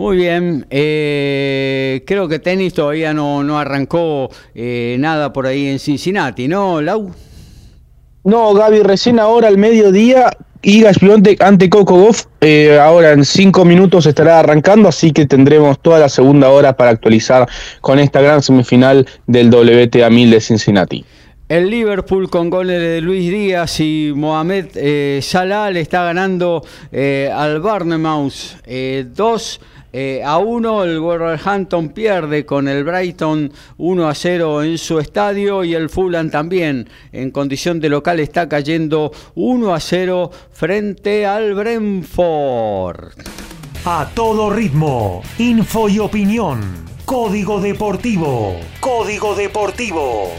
Muy 0.00 0.16
bien, 0.16 0.64
eh, 0.70 2.02
creo 2.06 2.26
que 2.26 2.38
tenis 2.38 2.72
todavía 2.72 3.12
no, 3.12 3.42
no 3.42 3.58
arrancó 3.58 4.30
eh, 4.54 4.96
nada 4.98 5.30
por 5.30 5.46
ahí 5.46 5.66
en 5.66 5.78
Cincinnati, 5.78 6.48
¿no, 6.48 6.80
Lau? 6.80 7.10
No, 8.24 8.54
Gaby, 8.54 8.80
recién 8.80 9.20
ahora 9.20 9.48
al 9.48 9.58
mediodía, 9.58 10.30
Igas 10.62 10.96
ante 11.40 11.68
Coco 11.68 11.96
Goff, 11.96 12.24
eh, 12.40 12.78
ahora 12.80 13.12
en 13.12 13.26
cinco 13.26 13.66
minutos 13.66 14.06
estará 14.06 14.38
arrancando, 14.38 14.88
así 14.88 15.12
que 15.12 15.26
tendremos 15.26 15.78
toda 15.80 15.98
la 15.98 16.08
segunda 16.08 16.48
hora 16.48 16.78
para 16.78 16.92
actualizar 16.92 17.46
con 17.82 17.98
esta 17.98 18.22
gran 18.22 18.40
semifinal 18.40 19.06
del 19.26 19.54
WTA 19.54 20.08
1000 20.08 20.30
de 20.30 20.40
Cincinnati. 20.40 21.04
El 21.50 21.68
Liverpool 21.68 22.30
con 22.30 22.48
goles 22.48 22.80
de 22.80 23.02
Luis 23.02 23.30
Díaz 23.30 23.80
y 23.80 24.12
Mohamed 24.14 24.68
eh, 24.76 25.18
Salah 25.20 25.70
le 25.70 25.80
está 25.80 26.04
ganando 26.04 26.64
eh, 26.90 27.30
al 27.34 27.60
Barnemouth 27.60 28.64
2 28.66 29.60
eh, 29.92 30.22
a 30.24 30.38
1 30.38 30.84
el 30.84 31.00
Wolverhampton 31.00 31.90
pierde 31.90 32.46
con 32.46 32.68
el 32.68 32.84
Brighton 32.84 33.52
1 33.78 34.08
a 34.08 34.14
0 34.14 34.62
en 34.62 34.78
su 34.78 34.98
estadio 34.98 35.64
y 35.64 35.74
el 35.74 35.90
Fulham 35.90 36.30
también 36.30 36.88
en 37.12 37.30
condición 37.30 37.80
de 37.80 37.88
local 37.88 38.20
está 38.20 38.48
cayendo 38.48 39.12
1 39.34 39.74
a 39.74 39.80
0 39.80 40.30
frente 40.52 41.26
al 41.26 41.54
Brentford. 41.54 43.12
A 43.84 44.10
todo 44.14 44.50
ritmo, 44.50 45.22
info 45.38 45.88
y 45.88 45.98
opinión 45.98 46.90
Código 47.10 47.60
Deportivo. 47.60 48.54
Código 48.78 49.34
Deportivo. 49.34 50.30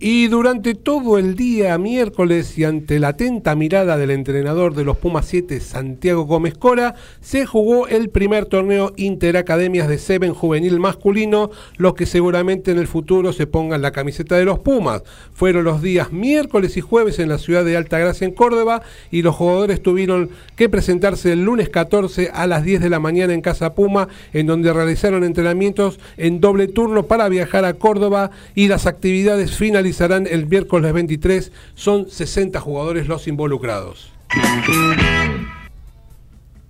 Y 0.00 0.28
durante 0.28 0.76
todo 0.76 1.18
el 1.18 1.34
día 1.34 1.76
miércoles 1.76 2.56
y 2.56 2.62
ante 2.62 3.00
la 3.00 3.08
atenta 3.08 3.56
mirada 3.56 3.96
del 3.96 4.12
entrenador 4.12 4.76
de 4.76 4.84
los 4.84 4.96
Pumas 4.96 5.26
7, 5.26 5.58
Santiago 5.58 6.22
Gómez 6.22 6.56
Cora, 6.56 6.94
se 7.20 7.46
jugó 7.46 7.88
el 7.88 8.08
primer 8.08 8.46
torneo 8.46 8.92
Interacademias 8.96 9.88
de 9.88 9.98
Seven 9.98 10.34
juvenil 10.34 10.78
masculino, 10.78 11.50
los 11.78 11.94
que 11.94 12.06
seguramente 12.06 12.70
en 12.70 12.78
el 12.78 12.86
futuro 12.86 13.32
se 13.32 13.48
pongan 13.48 13.82
la 13.82 13.90
camiseta 13.90 14.36
de 14.36 14.44
los 14.44 14.60
Pumas. 14.60 15.02
Fueron 15.32 15.64
los 15.64 15.82
días 15.82 16.12
miércoles 16.12 16.76
y 16.76 16.80
jueves 16.80 17.18
en 17.18 17.28
la 17.28 17.38
ciudad 17.38 17.64
de 17.64 17.76
Altagracia 17.76 18.24
en 18.24 18.34
Córdoba 18.34 18.82
y 19.10 19.22
los 19.22 19.34
jugadores 19.34 19.82
tuvieron 19.82 20.30
que 20.54 20.68
presentarse 20.68 21.32
el 21.32 21.44
lunes 21.44 21.70
14 21.70 22.30
a 22.32 22.46
las 22.46 22.62
10 22.62 22.82
de 22.82 22.90
la 22.90 23.00
mañana 23.00 23.34
en 23.34 23.40
Casa 23.40 23.74
Puma, 23.74 24.06
en 24.32 24.46
donde 24.46 24.72
realizaron 24.72 25.24
entrenamientos 25.24 25.98
en 26.16 26.40
doble 26.40 26.68
turno 26.68 27.06
para 27.06 27.28
viajar 27.28 27.64
a 27.64 27.74
Córdoba 27.74 28.30
y 28.54 28.68
las 28.68 28.86
actividades 28.86 29.56
finales 29.56 29.87
el 30.30 30.46
miércoles 30.46 30.92
23. 30.92 31.52
Son 31.74 32.08
60 32.08 32.60
jugadores 32.60 33.08
los 33.08 33.28
involucrados. 33.28 34.12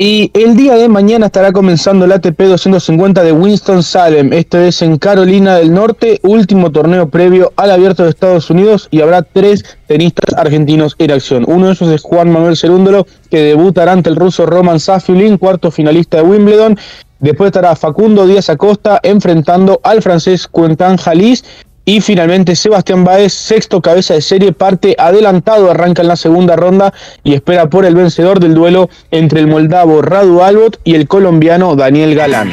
Y 0.01 0.31
el 0.33 0.57
día 0.57 0.77
de 0.77 0.89
mañana 0.89 1.27
estará 1.27 1.51
comenzando 1.51 2.05
el 2.05 2.13
ATP 2.13 2.41
250 2.41 3.25
de 3.25 3.33
Winston-Salem. 3.33 4.33
Este 4.33 4.69
es 4.69 4.81
en 4.81 4.97
Carolina 4.97 5.57
del 5.57 5.75
Norte, 5.75 6.21
último 6.23 6.71
torneo 6.71 7.09
previo 7.09 7.53
al 7.57 7.73
Abierto 7.73 8.05
de 8.05 8.11
Estados 8.11 8.49
Unidos 8.49 8.87
y 8.93 9.01
habrá 9.01 9.23
tres 9.23 9.65
tenistas 9.89 10.39
argentinos 10.39 10.95
en 11.01 11.11
acción. 11.11 11.45
Uno 11.49 11.67
de 11.67 11.73
ellos 11.73 11.91
es 11.91 12.03
Juan 12.03 12.31
Manuel 12.31 12.57
Cerúndolo, 12.57 13.09
que 13.29 13.41
debutará 13.41 13.91
ante 13.91 14.09
el 14.09 14.15
ruso 14.15 14.47
Roman 14.47 14.79
Safulin, 14.79 15.37
cuarto 15.37 15.73
finalista 15.73 16.19
de 16.19 16.23
Wimbledon. 16.23 16.79
Después 17.19 17.49
estará 17.49 17.75
Facundo 17.75 18.25
Díaz 18.25 18.51
Acosta 18.51 19.01
enfrentando 19.03 19.81
al 19.83 20.01
francés 20.01 20.47
Quentin 20.47 20.97
Jalis 20.97 21.43
y 21.89 22.03
finalmente 22.03 22.55
Sebastián 22.55 23.03
Baez, 23.03 23.33
sexto 23.33 23.81
cabeza 23.81 24.13
de 24.13 24.21
serie, 24.21 24.53
parte 24.53 24.95
adelantado, 24.99 25.71
arranca 25.71 26.03
en 26.03 26.09
la 26.09 26.17
segunda 26.17 26.55
ronda 26.55 26.93
y 27.25 27.33
espera 27.33 27.71
por 27.71 27.87
el 27.87 27.95
vencedor 27.95 28.41
del 28.41 28.53
duelo 28.53 28.91
entre 29.11 29.41
el 29.41 29.47
moldavo 29.47 30.03
Radu 30.03 30.43
Albot 30.43 30.79
y 30.85 30.97
el 30.97 31.09
colombiano 31.09 31.77
Daniel 31.77 32.15
Galán. 32.15 32.51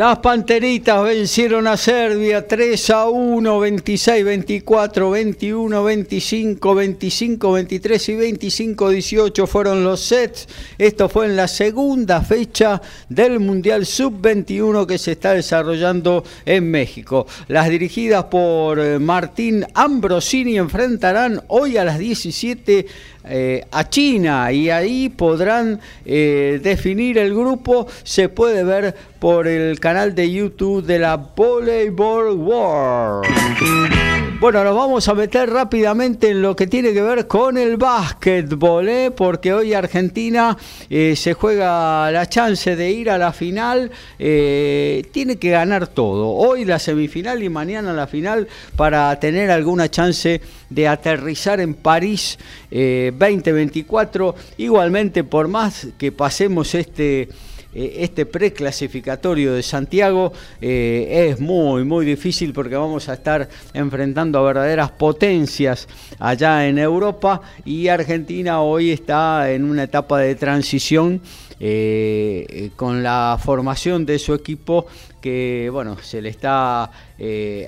Las 0.00 0.20
Panteritas 0.20 1.04
vencieron 1.04 1.66
a 1.66 1.76
Serbia 1.76 2.48
3 2.48 2.88
a 2.88 3.10
1, 3.10 3.60
26, 3.60 4.24
24, 4.24 5.10
21, 5.10 5.84
25, 5.84 6.74
25, 6.74 7.52
23 7.52 8.08
y 8.08 8.16
25, 8.16 8.88
18 8.88 9.46
fueron 9.46 9.84
los 9.84 10.00
sets. 10.00 10.48
Esto 10.78 11.10
fue 11.10 11.26
en 11.26 11.36
la 11.36 11.46
segunda 11.48 12.22
fecha 12.22 12.80
del 13.10 13.40
Mundial 13.40 13.84
Sub-21 13.84 14.86
que 14.86 14.96
se 14.96 15.12
está 15.12 15.34
desarrollando 15.34 16.24
en 16.46 16.70
México. 16.70 17.26
Las 17.48 17.68
dirigidas 17.68 18.24
por 18.24 18.80
eh, 18.80 18.98
Martín 18.98 19.66
Ambrosini 19.74 20.56
enfrentarán 20.56 21.42
hoy 21.48 21.76
a 21.76 21.84
las 21.84 21.98
17 21.98 22.86
eh, 23.24 23.66
a 23.70 23.88
China 23.88 24.50
y 24.52 24.70
ahí 24.70 25.08
podrán 25.08 25.80
eh, 26.04 26.60
definir 26.62 27.18
el 27.18 27.34
grupo. 27.34 27.86
Se 28.02 28.28
puede 28.28 28.64
ver 28.64 28.94
por 29.18 29.46
el 29.46 29.78
canal 29.78 30.14
de 30.14 30.30
YouTube 30.30 30.84
de 30.84 30.98
la 30.98 31.16
Volleyball 31.16 32.36
World. 32.36 34.09
Bueno, 34.40 34.64
nos 34.64 34.74
vamos 34.74 35.06
a 35.06 35.14
meter 35.14 35.50
rápidamente 35.50 36.30
en 36.30 36.40
lo 36.40 36.56
que 36.56 36.66
tiene 36.66 36.94
que 36.94 37.02
ver 37.02 37.26
con 37.26 37.58
el 37.58 37.76
básquetbol, 37.76 38.88
¿eh? 38.88 39.10
porque 39.10 39.52
hoy 39.52 39.74
Argentina 39.74 40.56
eh, 40.88 41.14
se 41.14 41.34
juega 41.34 42.10
la 42.10 42.26
chance 42.26 42.74
de 42.74 42.90
ir 42.90 43.10
a 43.10 43.18
la 43.18 43.34
final, 43.34 43.90
eh, 44.18 45.06
tiene 45.12 45.36
que 45.36 45.50
ganar 45.50 45.88
todo. 45.88 46.30
Hoy 46.30 46.64
la 46.64 46.78
semifinal 46.78 47.42
y 47.42 47.50
mañana 47.50 47.92
la 47.92 48.06
final 48.06 48.48
para 48.76 49.14
tener 49.20 49.50
alguna 49.50 49.90
chance 49.90 50.40
de 50.70 50.88
aterrizar 50.88 51.60
en 51.60 51.74
París 51.74 52.38
2024. 52.70 54.34
Igualmente, 54.56 55.22
por 55.22 55.48
más 55.48 55.88
que 55.98 56.12
pasemos 56.12 56.74
este 56.74 57.22
eh, 57.22 57.28
este 57.72 58.26
preclasificatorio 58.26 59.54
de 59.54 59.62
Santiago 59.62 60.32
eh, 60.60 61.28
es 61.30 61.40
muy, 61.40 61.84
muy 61.84 62.04
difícil 62.04 62.52
porque 62.52 62.74
vamos 62.74 63.08
a 63.08 63.14
estar 63.14 63.48
enfrentando 63.74 64.38
a 64.38 64.42
verdaderas 64.42 64.90
potencias 64.90 65.86
allá 66.18 66.66
en 66.66 66.78
Europa 66.78 67.40
y 67.64 67.86
Argentina 67.86 68.60
hoy 68.60 68.90
está 68.90 69.52
en 69.52 69.64
una 69.64 69.84
etapa 69.84 70.18
de 70.18 70.34
transición 70.34 71.20
eh, 71.60 72.70
con 72.74 73.04
la 73.04 73.38
formación 73.40 74.04
de 74.04 74.18
su 74.18 74.34
equipo 74.34 74.86
que 75.20 75.68
bueno 75.70 75.96
se 76.02 76.20
le 76.22 76.30
está 76.30 76.90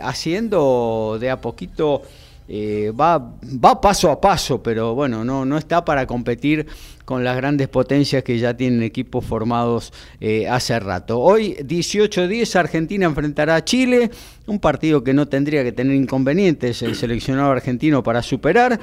haciendo 0.01 1.19
de 1.21 1.31
a 1.31 1.41
poquito 1.41 2.03
va, 2.99 3.19
va 3.19 3.81
paso 3.81 4.11
a 4.11 4.21
paso, 4.21 4.63
pero 4.63 4.95
bueno, 4.95 5.25
no, 5.25 5.45
no 5.45 5.57
está 5.57 5.85
para 5.85 6.07
competir 6.07 6.67
con 7.05 7.25
las 7.25 7.37
grandes 7.37 7.69
potencias 7.69 8.23
que 8.23 8.39
ya 8.39 8.57
tienen 8.57 8.83
equipos 8.83 9.25
formados 9.25 9.93
eh, 10.21 10.49
hace 10.49 10.79
rato. 10.79 11.21
Hoy 11.21 11.57
18-10 11.61 12.57
Argentina 12.57 13.07
enfrentará 13.07 13.57
a 13.57 13.65
Chile, 13.65 14.11
un 14.47 14.59
partido 14.59 15.03
que 15.03 15.15
no 15.15 15.29
tendría 15.29 15.65
que 15.65 15.73
tener 15.73 15.97
inconvenientes 15.97 16.83
el 16.83 16.95
seleccionado 16.95 17.51
argentino 17.51 18.03
para 18.03 18.23
superar. 18.23 18.79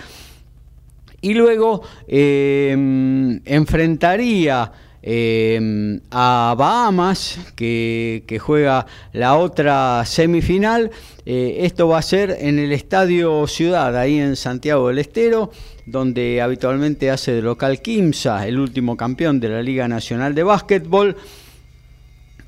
Y 1.21 1.33
luego 1.33 1.81
em, 2.07 3.41
enfrentaría 3.45 4.71
em, 5.01 5.99
a 6.11 6.55
Bahamas, 6.57 7.39
que, 7.55 8.39
juega 8.39 8.85
la 9.13 9.37
otra 9.37 10.03
semifinal. 10.05 10.91
Eh, 11.25 11.59
esto 11.61 11.87
va 11.87 11.99
a 11.99 12.01
ser 12.01 12.37
en 12.39 12.59
el 12.59 12.71
Estadio 12.71 13.45
Ciudad, 13.47 13.95
ahí 13.95 14.19
en 14.19 14.35
Santiago 14.35 14.87
del 14.87 14.99
Estero 14.99 15.51
donde 15.91 16.41
habitualmente 16.41 17.09
hace 17.09 17.31
de 17.31 17.41
local 17.41 17.81
Kimsa, 17.81 18.47
el 18.47 18.59
último 18.59 18.95
campeón 18.95 19.39
de 19.39 19.49
la 19.49 19.61
Liga 19.61 19.87
Nacional 19.87 20.35
de 20.35 20.43
Básquetbol. 20.43 21.17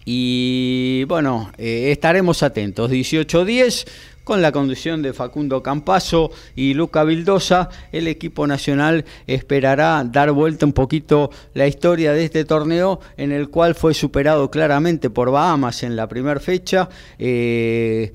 Y 0.05 1.03
bueno, 1.05 1.51
eh, 1.57 1.91
estaremos 1.91 2.43
atentos. 2.43 2.89
18-10 2.89 3.87
con 4.23 4.41
la 4.41 4.51
conducción 4.51 5.01
de 5.01 5.13
Facundo 5.13 5.63
Campaso 5.63 6.31
y 6.55 6.73
Luca 6.73 7.03
Vildosa, 7.03 7.69
el 7.91 8.07
equipo 8.07 8.47
nacional 8.47 9.05
esperará 9.27 10.03
dar 10.03 10.31
vuelta 10.31 10.65
un 10.65 10.73
poquito 10.73 11.31
la 11.53 11.67
historia 11.67 12.13
de 12.13 12.25
este 12.25 12.45
torneo 12.45 12.99
en 13.17 13.31
el 13.31 13.49
cual 13.49 13.75
fue 13.75 13.93
superado 13.93 14.51
claramente 14.51 15.09
por 15.09 15.31
Bahamas 15.31 15.83
en 15.83 15.95
la 15.95 16.07
primera 16.07 16.39
fecha. 16.39 16.89
Eh, 17.17 18.13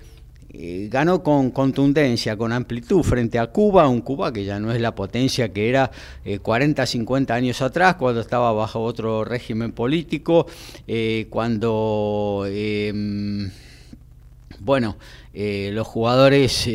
eh, 0.58 0.88
ganó 0.90 1.22
con 1.22 1.50
contundencia, 1.50 2.34
con 2.36 2.50
amplitud 2.50 3.02
frente 3.02 3.38
a 3.38 3.48
Cuba, 3.48 3.88
un 3.88 4.00
Cuba 4.00 4.32
que 4.32 4.44
ya 4.44 4.58
no 4.58 4.72
es 4.72 4.80
la 4.80 4.94
potencia 4.94 5.52
que 5.52 5.68
era 5.68 5.90
40, 6.40 6.82
eh, 6.82 6.86
50 6.86 7.34
años 7.34 7.60
atrás, 7.60 7.96
cuando 7.96 8.22
estaba 8.22 8.52
bajo 8.52 8.82
otro 8.82 9.22
régimen 9.24 9.72
político, 9.72 10.46
cuando, 11.28 12.46
bueno, 14.66 14.96
los 15.32 15.86
jugadores 15.86 16.68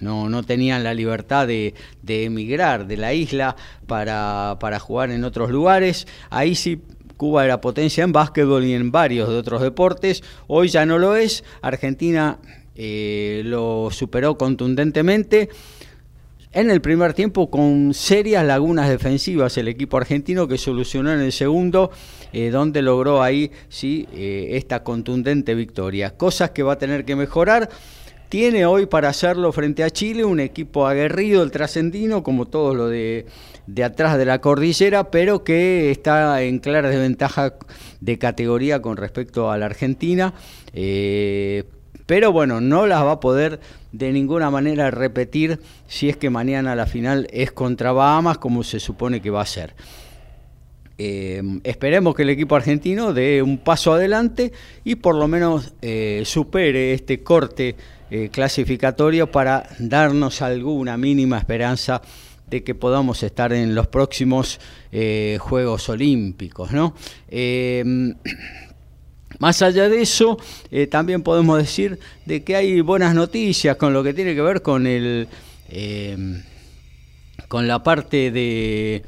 no, 0.00 0.42
tenían 0.44 0.84
la 0.84 0.94
libertad 0.94 1.48
de, 1.48 1.74
emigrar 2.06 2.86
de 2.86 2.96
la 2.96 3.12
isla 3.12 3.56
para, 3.86 4.58
para 4.60 4.78
jugar 4.78 5.10
en 5.10 5.24
otros 5.24 5.50
lugares. 5.50 6.06
Ahí 6.30 6.54
sí 6.54 6.80
Cuba 7.16 7.44
era 7.44 7.60
potencia 7.60 8.04
en 8.04 8.12
básquetbol 8.12 8.64
y 8.64 8.74
en 8.74 8.90
varios 8.90 9.28
de 9.28 9.36
otros 9.36 9.62
deportes, 9.62 10.22
hoy 10.46 10.68
ya 10.68 10.84
no 10.84 10.98
lo 10.98 11.16
es. 11.16 11.44
Argentina 11.62 12.38
eh, 12.74 13.42
lo 13.44 13.88
superó 13.90 14.36
contundentemente. 14.36 15.48
En 16.54 16.70
el 16.70 16.80
primer 16.80 17.14
tiempo 17.14 17.50
con 17.50 17.92
serias 17.94 18.44
lagunas 18.44 18.88
defensivas 18.88 19.58
el 19.58 19.66
equipo 19.66 19.96
argentino 19.96 20.46
que 20.46 20.56
solucionó 20.56 21.12
en 21.12 21.18
el 21.18 21.32
segundo, 21.32 21.90
eh, 22.32 22.50
donde 22.50 22.80
logró 22.80 23.24
ahí 23.24 23.50
sí 23.68 24.06
eh, 24.12 24.50
esta 24.52 24.84
contundente 24.84 25.56
victoria. 25.56 26.16
Cosas 26.16 26.50
que 26.50 26.62
va 26.62 26.74
a 26.74 26.78
tener 26.78 27.04
que 27.04 27.16
mejorar. 27.16 27.68
Tiene 28.28 28.66
hoy 28.66 28.86
para 28.86 29.08
hacerlo 29.08 29.50
frente 29.50 29.82
a 29.82 29.90
Chile 29.90 30.24
un 30.24 30.38
equipo 30.38 30.86
aguerrido, 30.86 31.42
el 31.42 31.50
trascendino, 31.50 32.22
como 32.22 32.46
todo 32.46 32.72
lo 32.72 32.86
de, 32.86 33.26
de 33.66 33.82
atrás 33.82 34.16
de 34.16 34.24
la 34.24 34.40
cordillera, 34.40 35.10
pero 35.10 35.42
que 35.42 35.90
está 35.90 36.40
en 36.40 36.60
clara 36.60 36.88
desventaja 36.88 37.54
de 38.00 38.18
categoría 38.18 38.80
con 38.80 38.96
respecto 38.96 39.50
a 39.50 39.58
la 39.58 39.66
Argentina. 39.66 40.34
Pero 42.06 42.32
bueno, 42.32 42.60
no 42.60 42.86
las 42.86 43.02
va 43.04 43.12
a 43.12 43.20
poder 43.20 43.60
de 43.92 44.12
ninguna 44.12 44.50
manera 44.50 44.90
repetir 44.90 45.60
si 45.86 46.08
es 46.08 46.16
que 46.16 46.28
mañana 46.30 46.74
la 46.74 46.86
final 46.86 47.26
es 47.30 47.52
contra 47.52 47.92
Bahamas 47.92 48.38
como 48.38 48.62
se 48.62 48.80
supone 48.80 49.22
que 49.22 49.30
va 49.30 49.42
a 49.42 49.46
ser. 49.46 49.74
eh, 50.98 51.42
esperemos 51.64 52.14
que 52.14 52.22
el 52.22 52.30
equipo 52.30 52.54
argentino 52.54 53.12
dé 53.12 53.42
un 53.42 53.58
paso 53.58 53.92
adelante 53.94 54.52
y 54.84 54.96
por 54.96 55.16
lo 55.16 55.26
menos 55.26 55.72
eh, 55.82 56.22
supere 56.24 56.92
este 56.92 57.22
corte 57.22 57.74
eh, 58.10 58.28
clasificatorio 58.30 59.30
para 59.30 59.68
darnos 59.78 60.42
alguna 60.42 60.96
mínima 60.96 61.38
esperanza 61.38 62.02
de 62.48 62.62
que 62.62 62.74
podamos 62.74 63.22
estar 63.22 63.52
en 63.52 63.74
los 63.74 63.88
próximos 63.88 64.60
Juegos 65.40 65.88
Olímpicos. 65.88 66.70
¿no? 66.70 66.94
Más 69.38 69.62
allá 69.62 69.88
de 69.88 70.02
eso, 70.02 70.38
también 70.90 71.22
podemos 71.22 71.58
decir 71.58 71.98
de 72.24 72.44
que 72.44 72.56
hay 72.56 72.80
buenas 72.80 73.14
noticias 73.14 73.76
con 73.76 73.92
lo 73.92 74.02
que 74.02 74.14
tiene 74.14 74.34
que 74.34 74.42
ver 74.42 74.62
con 74.62 74.86
el 74.86 75.28
con 77.48 77.68
la 77.68 77.82
parte 77.82 78.30
de 78.30 79.02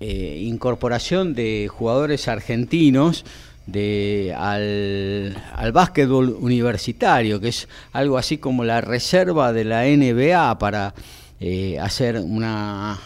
eh, 0.00 0.42
incorporación 0.42 1.34
de 1.34 1.68
jugadores 1.68 2.28
argentinos 2.28 3.24
de, 3.66 4.34
al, 4.36 5.36
al 5.54 5.72
básquetbol 5.72 6.36
universitario, 6.40 7.40
que 7.40 7.48
es 7.48 7.68
algo 7.92 8.18
así 8.18 8.38
como 8.38 8.64
la 8.64 8.80
reserva 8.80 9.52
de 9.52 9.64
la 9.64 9.84
NBA 9.84 10.58
para 10.58 10.94
eh, 11.40 11.78
hacer 11.80 12.18
una, 12.18 12.98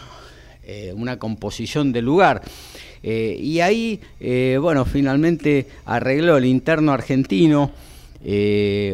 eh, 0.63 0.93
una 0.95 1.17
composición 1.17 1.91
del 1.91 2.05
lugar. 2.05 2.41
Y 3.03 3.59
ahí, 3.59 3.99
bueno, 4.59 4.85
finalmente 4.85 5.67
arregló 5.85 6.37
el 6.37 6.45
interno 6.45 6.91
argentino 6.91 7.71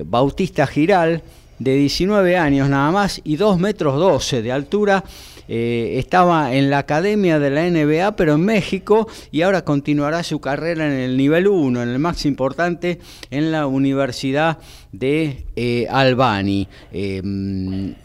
Bautista 0.06 0.66
Giral, 0.66 1.22
de 1.60 1.76
19 1.76 2.38
años 2.38 2.70
nada 2.70 2.92
más 2.92 3.20
y 3.24 3.36
2 3.36 3.60
metros 3.60 4.00
12 4.00 4.42
de 4.42 4.52
altura 4.52 5.04
eh, 5.50 5.96
estaba 5.98 6.54
en 6.54 6.70
la 6.70 6.80
academia 6.80 7.40
de 7.40 7.50
la 7.50 7.70
NBA, 7.70 8.16
pero 8.18 8.36
en 8.36 8.42
México, 8.42 9.08
y 9.32 9.44
ahora 9.44 9.64
continuará 9.64 10.22
su 10.24 10.42
carrera 10.42 10.88
en 10.88 11.00
el 11.00 11.16
nivel 11.16 11.48
1, 11.48 11.84
en 11.84 11.90
el 11.90 12.00
más 12.00 12.26
importante, 12.26 13.00
en 13.32 13.52
la 13.52 13.66
Universidad 13.66 14.58
de 14.92 15.46
eh, 15.56 15.88
Albany. 15.90 16.68
Em, 16.92 17.96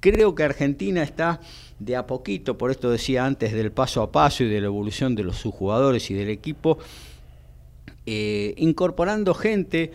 creo 0.00 0.34
que 0.34 0.42
Argentina 0.42 1.02
está 1.02 1.40
de 1.78 1.96
a 1.96 2.06
poquito, 2.06 2.58
por 2.58 2.70
esto 2.70 2.90
decía 2.90 3.24
antes 3.24 3.52
del 3.52 3.72
paso 3.72 4.02
a 4.02 4.10
paso 4.12 4.44
y 4.44 4.48
de 4.48 4.60
la 4.60 4.66
evolución 4.66 5.14
de 5.14 5.24
los 5.24 5.42
jugadores 5.42 6.10
y 6.10 6.14
del 6.14 6.28
equipo, 6.28 6.78
eh, 8.06 8.54
incorporando 8.56 9.34
gente 9.34 9.92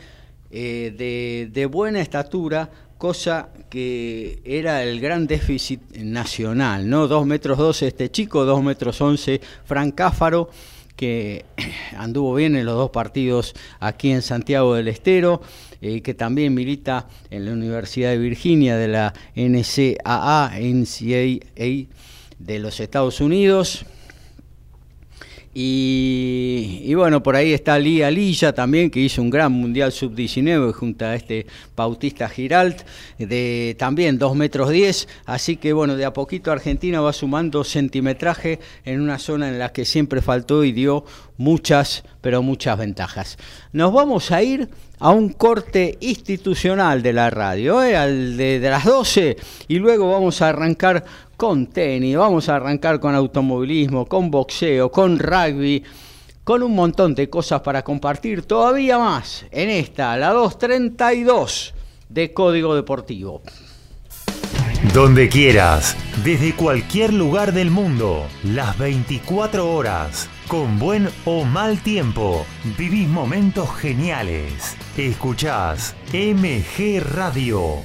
de, 0.50 1.70
buena 1.72 2.00
estatura 2.00 2.70
cosa 3.04 3.50
que 3.70 4.40
era 4.46 4.82
el 4.84 5.02
gran 5.02 5.28
déficit 5.28 5.82
nacional, 5.98 6.90
¿no? 6.90 7.10
2 7.10 7.26
metros 7.26 7.58
12 7.58 7.88
este 7.88 8.10
chico, 8.10 8.46
2 8.46 8.64
metros 8.64 9.02
11 9.02 9.42
Frank 9.66 9.94
Cáfaro, 9.96 10.50
que 10.96 11.44
anduvo 11.98 12.36
bien 12.36 12.56
en 12.56 12.66
los 12.66 12.76
dos 12.76 12.92
partidos 12.92 13.54
aquí 13.80 14.12
en 14.12 14.22
Santiago 14.22 14.76
del 14.76 14.88
Estero, 14.88 15.42
eh, 15.86 16.02
que 16.02 16.14
también 16.14 16.54
milita 16.54 17.10
en 17.30 17.44
la 17.44 17.52
Universidad 17.52 18.12
de 18.12 18.18
Virginia 18.18 18.78
de 18.78 18.88
la 18.88 19.14
NCAA, 19.36 20.54
NCAA 20.58 21.88
de 22.40 22.60
los 22.60 22.80
Estados 22.80 23.20
Unidos. 23.20 23.86
Y, 25.56 26.92
bueno, 26.96 27.22
por 27.22 27.36
ahí 27.36 27.54
está 27.54 27.78
Lía 27.78 28.10
Lilla 28.10 28.54
también, 28.54 28.90
que 28.90 29.02
hizo 29.02 29.22
un 29.22 29.30
gran 29.30 29.52
Mundial 29.52 29.92
Sub-19 29.92 30.72
junto 30.72 31.06
a 31.06 31.16
este 31.16 31.46
Bautista 31.76 32.28
Giralt, 32.28 32.82
de 33.20 33.76
también 33.78 34.18
2 34.18 34.36
metros 34.36 34.72
10. 34.72 35.08
Así 35.26 35.58
que 35.58 35.74
bueno, 35.74 35.96
de 35.96 36.06
a 36.06 36.14
poquito 36.14 36.52
Argentina 36.52 37.02
va 37.02 37.14
sumando 37.14 37.64
centimetraje 37.64 38.60
en 38.84 39.02
una 39.02 39.20
zona 39.20 39.50
en 39.50 39.60
la 39.60 39.74
que 39.74 39.86
siempre 39.86 40.22
faltó 40.22 40.64
y 40.64 40.72
dio 40.72 41.06
muchas, 41.38 42.04
pero 42.22 42.42
muchas 42.42 42.78
ventajas. 42.78 43.38
Nos 43.72 43.94
vamos 43.94 44.32
a 44.32 44.42
ir 44.44 44.70
a 45.00 45.10
un 45.12 45.30
corte 45.30 45.98
institucional 46.02 47.02
de 47.02 47.14
la 47.14 47.30
radio, 47.30 47.84
¿eh? 47.84 47.96
al 47.96 48.38
de, 48.38 48.60
de 48.60 48.70
las 48.70 48.86
12, 48.86 49.38
y 49.68 49.80
luego 49.80 50.12
vamos 50.12 50.42
a 50.42 50.50
arrancar 50.50 51.04
con 51.38 51.68
tenis, 51.68 52.18
vamos 52.18 52.50
a 52.50 52.56
arrancar 52.56 53.00
con 53.00 53.16
automovilismo, 53.16 54.06
con 54.06 54.32
boxeo, 54.32 54.92
con 54.92 55.20
rugby, 55.20 55.84
con 56.44 56.62
un 56.62 56.76
montón 56.76 57.16
de 57.16 57.30
cosas 57.30 57.62
para 57.62 57.84
compartir 57.84 58.44
todavía 58.44 58.98
más 58.98 59.46
en 59.52 59.70
esta, 59.70 60.16
la 60.18 60.32
232 60.32 61.74
de 62.10 62.34
Código 62.34 62.76
Deportivo. 62.76 63.42
Donde 64.94 65.30
quieras, 65.30 65.96
desde 66.24 66.54
cualquier 66.54 67.14
lugar 67.14 67.54
del 67.54 67.72
mundo, 67.72 68.28
las 68.44 68.78
24 68.78 69.74
horas, 69.74 70.30
con 70.54 70.78
buen 70.78 71.10
o 71.26 71.44
mal 71.46 71.82
tiempo, 71.82 72.46
vivís 72.78 73.08
momentos 73.08 73.76
geniales. 73.76 74.78
Escuchás 74.96 75.96
MG 76.14 77.02
Radio. 77.02 77.78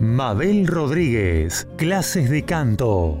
Mabel 0.00 0.66
Rodríguez, 0.66 1.68
clases 1.76 2.30
de 2.30 2.46
canto, 2.46 3.20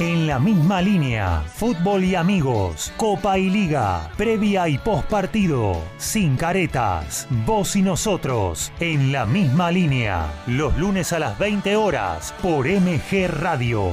En 0.00 0.28
la 0.28 0.38
misma 0.38 0.80
línea, 0.80 1.42
fútbol 1.56 2.04
y 2.04 2.14
amigos, 2.14 2.92
Copa 2.96 3.36
y 3.36 3.50
Liga, 3.50 4.12
previa 4.16 4.68
y 4.68 4.78
post 4.78 5.08
partido, 5.08 5.82
sin 5.96 6.36
caretas, 6.36 7.26
vos 7.44 7.74
y 7.74 7.82
nosotros, 7.82 8.70
en 8.78 9.10
la 9.10 9.26
misma 9.26 9.72
línea, 9.72 10.32
los 10.46 10.78
lunes 10.78 11.12
a 11.12 11.18
las 11.18 11.36
20 11.40 11.74
horas 11.74 12.32
por 12.40 12.68
MG 12.68 13.26
Radio. 13.26 13.90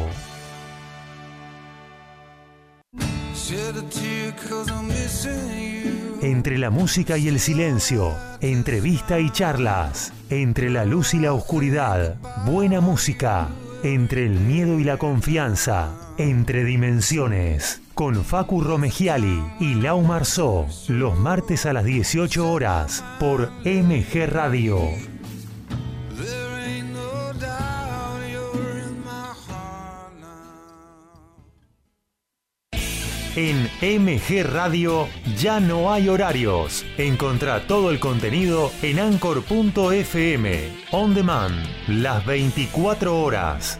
Entre 6.22 6.60
la 6.60 6.70
música 6.70 7.18
y 7.18 7.30
el 7.30 7.40
silencio, 7.40 8.16
entrevista 8.42 9.20
y 9.20 9.32
charlas, 9.32 10.14
entre 10.30 10.70
la 10.70 10.86
luz 10.86 11.16
y 11.16 11.20
la 11.20 11.34
oscuridad, 11.34 12.18
buena 12.46 12.80
música 12.80 13.50
entre 13.94 14.26
el 14.26 14.32
miedo 14.32 14.80
y 14.80 14.84
la 14.84 14.98
confianza, 14.98 15.94
entre 16.18 16.64
dimensiones, 16.64 17.82
con 17.94 18.26
Facu 18.26 18.62
Romegiali 18.62 19.44
y 19.60 19.76
Lau 19.76 20.02
Marzó, 20.02 20.66
los 20.88 21.18
martes 21.20 21.68
a 21.68 21.74
las 21.74 21.86
18 21.86 22.52
horas 22.52 23.04
por 23.20 23.52
MG 23.64 24.26
Radio. 24.28 24.80
En 33.36 33.70
MG 33.82 34.44
Radio 34.44 35.10
ya 35.38 35.60
no 35.60 35.92
hay 35.92 36.08
horarios. 36.08 36.86
Encontrá 36.98 37.68
todo 37.68 37.92
el 37.92 38.00
contenido 38.00 38.72
en 38.82 39.00
anchor.fm. 39.00 40.70
On 40.92 41.14
demand, 41.14 41.54
las 41.88 42.26
24 42.26 43.22
horas. 43.22 43.80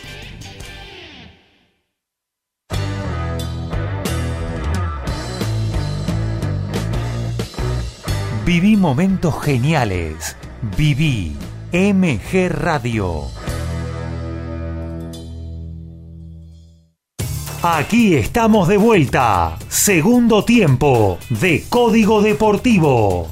Viví 8.53 8.75
momentos 8.75 9.41
geniales. 9.41 10.35
Viví 10.75 11.37
MG 11.71 12.49
Radio. 12.49 13.27
Aquí 17.63 18.15
estamos 18.15 18.67
de 18.67 18.75
vuelta. 18.75 19.57
Segundo 19.69 20.43
tiempo 20.43 21.17
de 21.29 21.63
Código 21.69 22.21
Deportivo. 22.21 23.29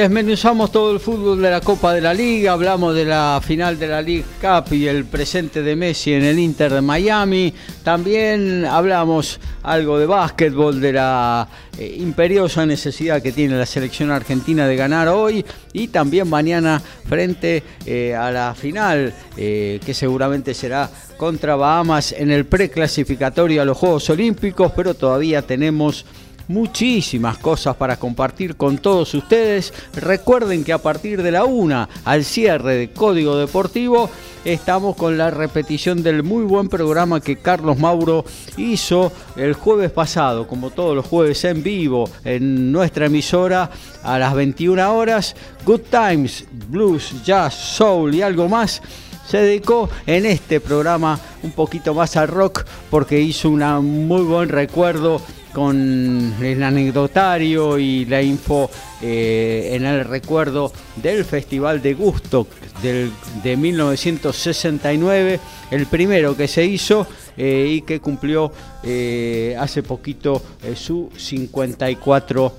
Desmenuzamos 0.00 0.72
todo 0.72 0.92
el 0.92 0.98
fútbol 0.98 1.42
de 1.42 1.50
la 1.50 1.60
Copa 1.60 1.92
de 1.92 2.00
la 2.00 2.14
Liga, 2.14 2.52
hablamos 2.52 2.94
de 2.94 3.04
la 3.04 3.38
final 3.44 3.78
de 3.78 3.86
la 3.86 4.00
League 4.00 4.24
Cup 4.40 4.72
y 4.72 4.86
el 4.86 5.04
presente 5.04 5.62
de 5.62 5.76
Messi 5.76 6.14
en 6.14 6.24
el 6.24 6.38
Inter 6.38 6.72
de 6.72 6.80
Miami. 6.80 7.52
También 7.84 8.64
hablamos 8.64 9.38
algo 9.62 9.98
de 9.98 10.06
básquetbol, 10.06 10.80
de 10.80 10.94
la 10.94 11.46
eh, 11.78 11.96
imperiosa 11.98 12.64
necesidad 12.64 13.20
que 13.20 13.30
tiene 13.30 13.58
la 13.58 13.66
selección 13.66 14.10
argentina 14.10 14.66
de 14.66 14.74
ganar 14.74 15.08
hoy 15.08 15.44
y 15.74 15.88
también 15.88 16.30
mañana 16.30 16.80
frente 17.06 17.62
eh, 17.84 18.14
a 18.14 18.30
la 18.30 18.54
final 18.54 19.12
eh, 19.36 19.80
que 19.84 19.92
seguramente 19.92 20.54
será 20.54 20.88
contra 21.18 21.56
Bahamas 21.56 22.12
en 22.12 22.30
el 22.30 22.46
preclasificatorio 22.46 23.60
a 23.60 23.66
los 23.66 23.76
Juegos 23.76 24.08
Olímpicos, 24.08 24.72
pero 24.74 24.94
todavía 24.94 25.42
tenemos 25.42 26.06
muchísimas 26.50 27.38
cosas 27.38 27.76
para 27.76 27.96
compartir 27.96 28.56
con 28.56 28.78
todos 28.78 29.14
ustedes. 29.14 29.72
Recuerden 29.94 30.64
que 30.64 30.72
a 30.72 30.78
partir 30.78 31.22
de 31.22 31.30
la 31.30 31.44
una, 31.44 31.88
al 32.04 32.24
cierre 32.24 32.74
de 32.74 32.90
Código 32.90 33.36
Deportivo, 33.36 34.10
estamos 34.44 34.96
con 34.96 35.16
la 35.16 35.30
repetición 35.30 36.02
del 36.02 36.24
muy 36.24 36.42
buen 36.42 36.68
programa 36.68 37.20
que 37.20 37.36
Carlos 37.36 37.78
Mauro 37.78 38.24
hizo 38.56 39.12
el 39.36 39.54
jueves 39.54 39.92
pasado, 39.92 40.48
como 40.48 40.70
todos 40.70 40.96
los 40.96 41.06
jueves 41.06 41.44
en 41.44 41.62
vivo 41.62 42.10
en 42.24 42.72
nuestra 42.72 43.06
emisora 43.06 43.70
a 44.02 44.18
las 44.18 44.34
21 44.34 44.92
horas. 44.92 45.36
Good 45.64 45.82
Times, 45.90 46.44
Blues, 46.68 47.22
Jazz, 47.24 47.54
Soul 47.54 48.14
y 48.14 48.22
algo 48.22 48.48
más 48.48 48.82
se 49.30 49.38
dedicó 49.38 49.88
en 50.06 50.26
este 50.26 50.58
programa 50.60 51.20
un 51.44 51.52
poquito 51.52 51.94
más 51.94 52.16
al 52.16 52.26
rock 52.26 52.64
porque 52.90 53.20
hizo 53.20 53.48
un 53.48 54.08
muy 54.08 54.22
buen 54.22 54.48
recuerdo 54.48 55.20
con 55.52 56.34
el 56.40 56.62
anecdotario 56.62 57.78
y 57.78 58.06
la 58.06 58.22
info 58.22 58.68
eh, 59.00 59.70
en 59.72 59.84
el 59.84 60.04
recuerdo 60.04 60.72
del 60.96 61.24
Festival 61.24 61.80
de 61.80 61.94
Gusto 61.94 62.48
del, 62.82 63.12
de 63.44 63.56
1969, 63.56 65.40
el 65.70 65.86
primero 65.86 66.36
que 66.36 66.48
se 66.48 66.64
hizo 66.64 67.06
eh, 67.36 67.66
y 67.70 67.82
que 67.82 68.00
cumplió 68.00 68.52
eh, 68.82 69.56
hace 69.58 69.84
poquito 69.84 70.42
su 70.74 71.08
54 71.16 72.52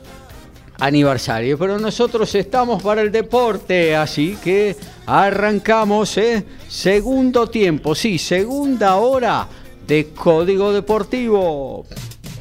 aniversario. 0.81 1.57
Pero 1.57 1.79
nosotros 1.79 2.35
estamos 2.35 2.83
para 2.83 3.01
el 3.01 3.11
deporte, 3.11 3.95
así 3.95 4.37
que 4.43 4.75
arrancamos, 5.05 6.19
Segundo 6.67 7.47
tiempo, 7.47 7.95
sí, 7.95 8.17
segunda 8.17 8.95
hora 8.95 9.47
de 9.87 10.09
Código 10.13 10.73
Deportivo. 10.73 11.85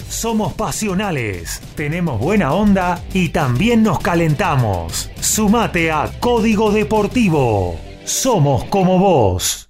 Somos 0.09 0.55
pasionales, 0.55 1.61
tenemos 1.77 2.19
buena 2.19 2.53
onda 2.53 3.01
y 3.15 3.29
también 3.29 3.83
nos 3.83 4.01
calentamos. 4.01 5.09
Sumate 5.21 5.93
a 5.93 6.11
Código 6.19 6.73
Deportivo. 6.73 7.79
Somos 8.05 8.65
como 8.65 8.99
vos. 8.99 9.70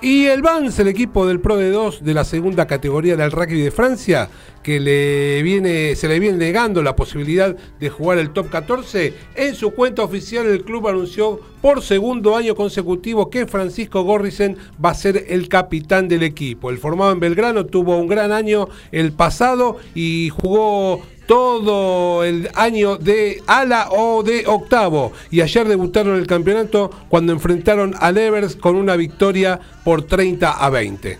Y 0.00 0.26
el 0.26 0.42
Vans, 0.42 0.78
el 0.78 0.86
equipo 0.86 1.26
del 1.26 1.40
Pro 1.40 1.56
de 1.56 1.72
2 1.72 2.04
de 2.04 2.14
la 2.14 2.22
segunda 2.22 2.68
categoría 2.68 3.16
del 3.16 3.32
rugby 3.32 3.60
de 3.60 3.72
Francia, 3.72 4.30
que 4.62 4.78
le 4.78 5.42
viene, 5.42 5.96
se 5.96 6.06
le 6.06 6.20
viene 6.20 6.38
negando 6.38 6.84
la 6.84 6.94
posibilidad 6.94 7.56
de 7.80 7.90
jugar 7.90 8.18
el 8.18 8.30
top 8.30 8.48
14, 8.48 9.12
en 9.34 9.56
su 9.56 9.72
cuenta 9.72 10.04
oficial 10.04 10.46
el 10.46 10.62
club 10.62 10.86
anunció 10.86 11.40
por 11.60 11.82
segundo 11.82 12.36
año 12.36 12.54
consecutivo 12.54 13.28
que 13.28 13.48
Francisco 13.48 14.04
Gorrisen 14.04 14.56
va 14.82 14.90
a 14.90 14.94
ser 14.94 15.24
el 15.30 15.48
capitán 15.48 16.06
del 16.06 16.22
equipo. 16.22 16.70
El 16.70 16.78
formado 16.78 17.10
en 17.10 17.18
Belgrano 17.18 17.66
tuvo 17.66 17.96
un 17.96 18.06
gran 18.06 18.30
año 18.30 18.68
el 18.92 19.10
pasado 19.10 19.78
y 19.96 20.28
jugó 20.28 21.02
todo 21.28 22.24
el 22.24 22.48
año 22.54 22.96
de 22.96 23.42
ala 23.46 23.88
o 23.90 24.22
de 24.22 24.44
octavo. 24.46 25.12
Y 25.30 25.42
ayer 25.42 25.68
debutaron 25.68 26.16
el 26.16 26.26
campeonato 26.26 26.90
cuando 27.10 27.34
enfrentaron 27.34 27.94
a 28.00 28.08
Evers 28.08 28.56
con 28.56 28.76
una 28.76 28.96
victoria 28.96 29.60
por 29.84 30.02
30 30.02 30.50
a 30.50 30.70
20. 30.70 31.18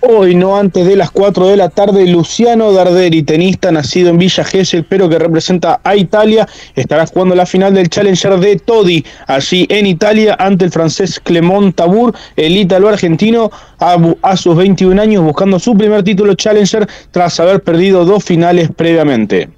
Hoy, 0.00 0.36
no 0.36 0.56
antes 0.56 0.86
de 0.86 0.94
las 0.94 1.10
4 1.10 1.48
de 1.48 1.56
la 1.56 1.70
tarde, 1.70 2.06
Luciano 2.06 2.72
Darderi, 2.72 3.24
tenista 3.24 3.72
nacido 3.72 4.10
en 4.10 4.18
Villa 4.18 4.44
Gesell, 4.44 4.84
pero 4.84 5.08
que 5.08 5.18
representa 5.18 5.80
a 5.82 5.96
Italia, 5.96 6.48
estará 6.76 7.04
jugando 7.06 7.34
la 7.34 7.46
final 7.46 7.74
del 7.74 7.90
Challenger 7.90 8.38
de 8.38 8.56
Todi, 8.56 9.04
allí 9.26 9.66
en 9.68 9.86
Italia, 9.86 10.36
ante 10.38 10.66
el 10.66 10.70
francés 10.70 11.18
Clement 11.18 11.74
Tabur, 11.74 12.14
el 12.36 12.56
ítalo-argentino, 12.56 13.50
a, 13.80 14.36
sus 14.36 14.54
21 14.54 15.02
años, 15.02 15.24
buscando 15.24 15.58
su 15.58 15.76
primer 15.76 16.04
título 16.04 16.34
Challenger 16.34 16.86
tras 17.10 17.40
haber 17.40 17.60
perdido 17.64 18.04
dos 18.04 18.22
finales 18.22 18.70
previamente. 18.76 19.48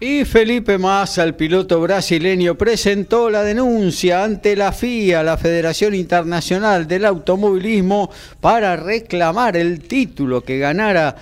Y 0.00 0.24
Felipe 0.24 0.76
Massa, 0.76 1.22
el 1.22 1.34
piloto 1.34 1.80
brasileño, 1.80 2.56
presentó 2.56 3.30
la 3.30 3.42
denuncia 3.42 4.24
ante 4.24 4.56
la 4.56 4.72
FIA, 4.72 5.22
la 5.22 5.36
Federación 5.36 5.94
Internacional 5.94 6.88
del 6.88 7.04
Automovilismo, 7.04 8.10
para 8.40 8.74
reclamar 8.74 9.56
el 9.56 9.80
título 9.80 10.42
que 10.42 10.58
ganara 10.58 11.14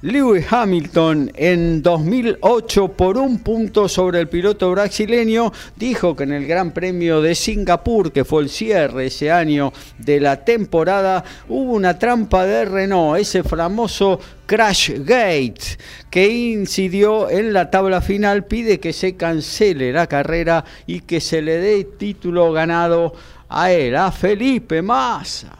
Lewis 0.00 0.46
Hamilton 0.48 1.32
en 1.34 1.82
2008 1.82 2.92
por 2.92 3.18
un 3.18 3.40
punto 3.40 3.88
sobre 3.88 4.20
el 4.20 4.28
piloto 4.28 4.70
brasileño 4.70 5.52
dijo 5.74 6.14
que 6.14 6.22
en 6.22 6.34
el 6.34 6.46
Gran 6.46 6.70
Premio 6.70 7.20
de 7.20 7.34
Singapur, 7.34 8.12
que 8.12 8.24
fue 8.24 8.42
el 8.42 8.48
cierre 8.48 9.06
ese 9.06 9.32
año 9.32 9.72
de 9.98 10.20
la 10.20 10.44
temporada, 10.44 11.24
hubo 11.48 11.72
una 11.72 11.98
trampa 11.98 12.46
de 12.46 12.64
Renault, 12.64 13.18
ese 13.18 13.42
famoso 13.42 14.20
Crash 14.46 14.92
Gate, 14.98 15.78
que 16.10 16.28
incidió 16.28 17.28
en 17.28 17.52
la 17.52 17.68
tabla 17.68 18.00
final, 18.00 18.44
pide 18.44 18.78
que 18.78 18.92
se 18.92 19.16
cancele 19.16 19.92
la 19.92 20.06
carrera 20.06 20.64
y 20.86 21.00
que 21.00 21.20
se 21.20 21.42
le 21.42 21.58
dé 21.58 21.82
título 21.82 22.52
ganado 22.52 23.14
a 23.48 23.72
él, 23.72 23.96
a 23.96 24.12
Felipe 24.12 24.80
Massa. 24.80 25.58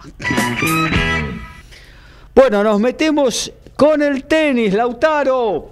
Bueno, 2.49 2.65
nos 2.65 2.81
metemos 2.81 3.53
con 3.77 4.01
el 4.01 4.25
tenis, 4.25 4.73
Lautaro. 4.73 5.71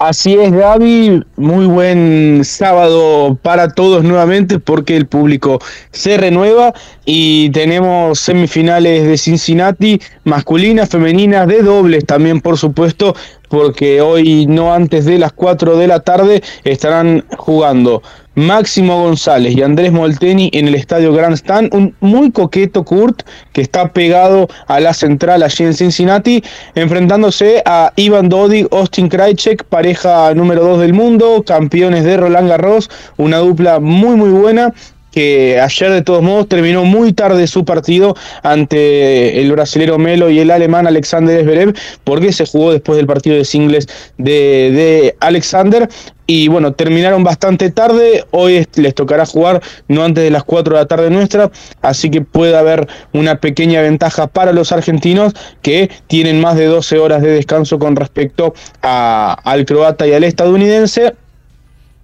Así 0.00 0.34
es, 0.34 0.50
Gaby. 0.50 1.22
Muy 1.36 1.66
buen 1.66 2.40
sábado 2.44 3.38
para 3.40 3.68
todos 3.68 4.02
nuevamente 4.02 4.58
porque 4.58 4.96
el 4.96 5.06
público 5.06 5.60
se 5.92 6.16
renueva 6.16 6.74
y 7.04 7.50
tenemos 7.50 8.18
semifinales 8.18 9.06
de 9.06 9.16
Cincinnati, 9.16 10.00
masculinas, 10.24 10.88
femeninas, 10.88 11.46
de 11.46 11.62
dobles 11.62 12.04
también, 12.04 12.40
por 12.40 12.58
supuesto, 12.58 13.14
porque 13.48 14.00
hoy 14.00 14.46
no 14.46 14.74
antes 14.74 15.04
de 15.04 15.20
las 15.20 15.32
4 15.32 15.76
de 15.76 15.86
la 15.86 16.00
tarde 16.00 16.42
estarán 16.64 17.24
jugando 17.36 18.02
Máximo 18.38 19.02
González 19.02 19.56
y 19.56 19.62
Andrés 19.62 19.90
Molteni 19.90 20.48
en 20.52 20.68
el 20.68 20.76
estadio 20.76 21.12
Grandstand, 21.12 21.74
un 21.74 21.92
muy 21.98 22.30
coqueto 22.30 22.84
Kurt 22.84 23.22
que 23.52 23.60
está 23.60 23.92
pegado 23.92 24.46
a 24.68 24.78
la 24.78 24.94
central 24.94 25.42
allí 25.42 25.64
en 25.64 25.74
Cincinnati, 25.74 26.44
enfrentándose 26.76 27.64
a 27.66 27.92
Ivan 27.96 28.28
Dodig, 28.28 28.68
Austin 28.70 29.08
Krajcek, 29.08 29.64
pareja 29.64 30.32
número 30.34 30.62
2 30.62 30.80
del 30.82 30.94
mundo, 30.94 31.42
campeones 31.44 32.04
de 32.04 32.16
Roland 32.16 32.48
Garros, 32.48 32.88
una 33.16 33.38
dupla 33.38 33.80
muy 33.80 34.14
muy 34.14 34.30
buena 34.30 34.72
que 35.10 35.60
ayer 35.60 35.90
de 35.90 36.02
todos 36.02 36.22
modos 36.22 36.48
terminó 36.48 36.84
muy 36.84 37.12
tarde 37.12 37.46
su 37.46 37.64
partido 37.64 38.16
ante 38.42 39.40
el 39.40 39.50
brasilero 39.52 39.98
Melo 39.98 40.30
y 40.30 40.40
el 40.40 40.50
alemán 40.50 40.86
Alexander 40.86 41.42
Zverev, 41.42 41.74
porque 42.04 42.32
se 42.32 42.46
jugó 42.46 42.72
después 42.72 42.96
del 42.96 43.06
partido 43.06 43.36
de 43.36 43.44
singles 43.44 43.86
de, 44.18 44.32
de 44.72 45.16
Alexander. 45.20 45.88
Y 46.30 46.48
bueno, 46.48 46.74
terminaron 46.74 47.24
bastante 47.24 47.70
tarde, 47.70 48.22
hoy 48.32 48.66
les 48.74 48.94
tocará 48.94 49.24
jugar 49.24 49.62
no 49.88 50.04
antes 50.04 50.22
de 50.22 50.30
las 50.30 50.44
4 50.44 50.74
de 50.74 50.82
la 50.82 50.86
tarde 50.86 51.08
nuestra, 51.08 51.50
así 51.80 52.10
que 52.10 52.20
puede 52.20 52.54
haber 52.54 52.86
una 53.14 53.40
pequeña 53.40 53.80
ventaja 53.80 54.26
para 54.26 54.52
los 54.52 54.70
argentinos 54.70 55.32
que 55.62 55.90
tienen 56.06 56.38
más 56.38 56.56
de 56.56 56.66
12 56.66 56.98
horas 56.98 57.22
de 57.22 57.30
descanso 57.30 57.78
con 57.78 57.96
respecto 57.96 58.52
a, 58.82 59.38
al 59.42 59.64
croata 59.64 60.06
y 60.06 60.12
al 60.12 60.22
estadounidense 60.22 61.14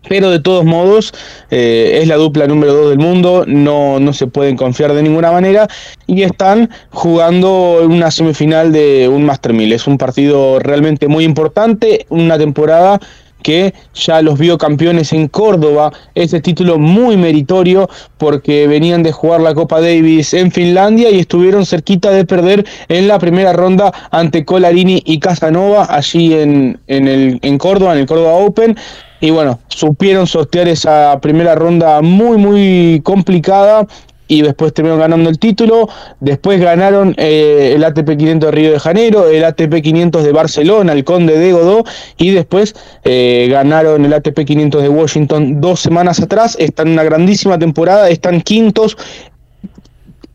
pero 0.08 0.30
de 0.30 0.40
todos 0.40 0.64
modos 0.64 1.12
eh, 1.50 2.00
es 2.02 2.08
la 2.08 2.16
dupla 2.16 2.46
número 2.46 2.74
2 2.74 2.90
del 2.90 2.98
mundo, 2.98 3.44
no, 3.46 4.00
no 4.00 4.12
se 4.12 4.26
pueden 4.26 4.56
confiar 4.56 4.92
de 4.92 5.02
ninguna 5.02 5.32
manera 5.32 5.68
y 6.06 6.22
están 6.22 6.70
jugando 6.90 7.80
una 7.84 8.10
semifinal 8.10 8.72
de 8.72 9.08
un 9.08 9.24
Master 9.24 9.52
1000. 9.52 9.72
Es 9.72 9.86
un 9.86 9.98
partido 9.98 10.58
realmente 10.58 11.08
muy 11.08 11.24
importante, 11.24 12.06
una 12.08 12.38
temporada 12.38 13.00
que 13.44 13.74
ya 13.94 14.22
los 14.22 14.38
vio 14.38 14.56
campeones 14.56 15.12
en 15.12 15.28
Córdoba, 15.28 15.92
ese 16.14 16.40
título 16.40 16.78
muy 16.78 17.18
meritorio 17.18 17.88
porque 18.16 18.66
venían 18.66 19.02
de 19.02 19.12
jugar 19.12 19.42
la 19.42 19.54
Copa 19.54 19.82
Davis 19.82 20.32
en 20.32 20.50
Finlandia 20.50 21.10
y 21.10 21.20
estuvieron 21.20 21.66
cerquita 21.66 22.10
de 22.10 22.24
perder 22.24 22.64
en 22.88 23.06
la 23.06 23.18
primera 23.18 23.52
ronda 23.52 23.92
ante 24.10 24.46
Colarini 24.46 25.02
y 25.04 25.18
Casanova 25.18 25.86
allí 25.90 26.32
en, 26.32 26.80
en, 26.86 27.06
el, 27.06 27.38
en 27.42 27.58
Córdoba, 27.58 27.92
en 27.92 27.98
el 28.00 28.06
Córdoba 28.06 28.32
Open. 28.32 28.76
Y 29.24 29.30
bueno, 29.30 29.58
supieron 29.68 30.26
sortear 30.26 30.68
esa 30.68 31.18
primera 31.18 31.54
ronda 31.54 32.02
muy, 32.02 32.36
muy 32.36 33.00
complicada 33.02 33.86
y 34.28 34.42
después 34.42 34.74
terminaron 34.74 35.00
ganando 35.00 35.30
el 35.30 35.38
título. 35.38 35.88
Después 36.20 36.60
ganaron 36.60 37.14
eh, 37.16 37.72
el 37.74 37.84
ATP 37.84 38.18
500 38.18 38.50
de 38.50 38.54
Río 38.54 38.72
de 38.72 38.78
Janeiro, 38.78 39.26
el 39.30 39.42
ATP 39.42 39.80
500 39.80 40.24
de 40.24 40.30
Barcelona, 40.30 40.92
el 40.92 41.04
Conde 41.04 41.38
de 41.38 41.52
Godó, 41.52 41.84
y 42.18 42.32
después 42.32 42.76
eh, 43.04 43.48
ganaron 43.50 44.04
el 44.04 44.12
ATP 44.12 44.44
500 44.44 44.82
de 44.82 44.90
Washington 44.90 45.58
dos 45.58 45.80
semanas 45.80 46.20
atrás. 46.20 46.54
Están 46.60 46.88
en 46.88 46.92
una 46.92 47.04
grandísima 47.04 47.58
temporada, 47.58 48.10
están 48.10 48.42
quintos 48.42 48.98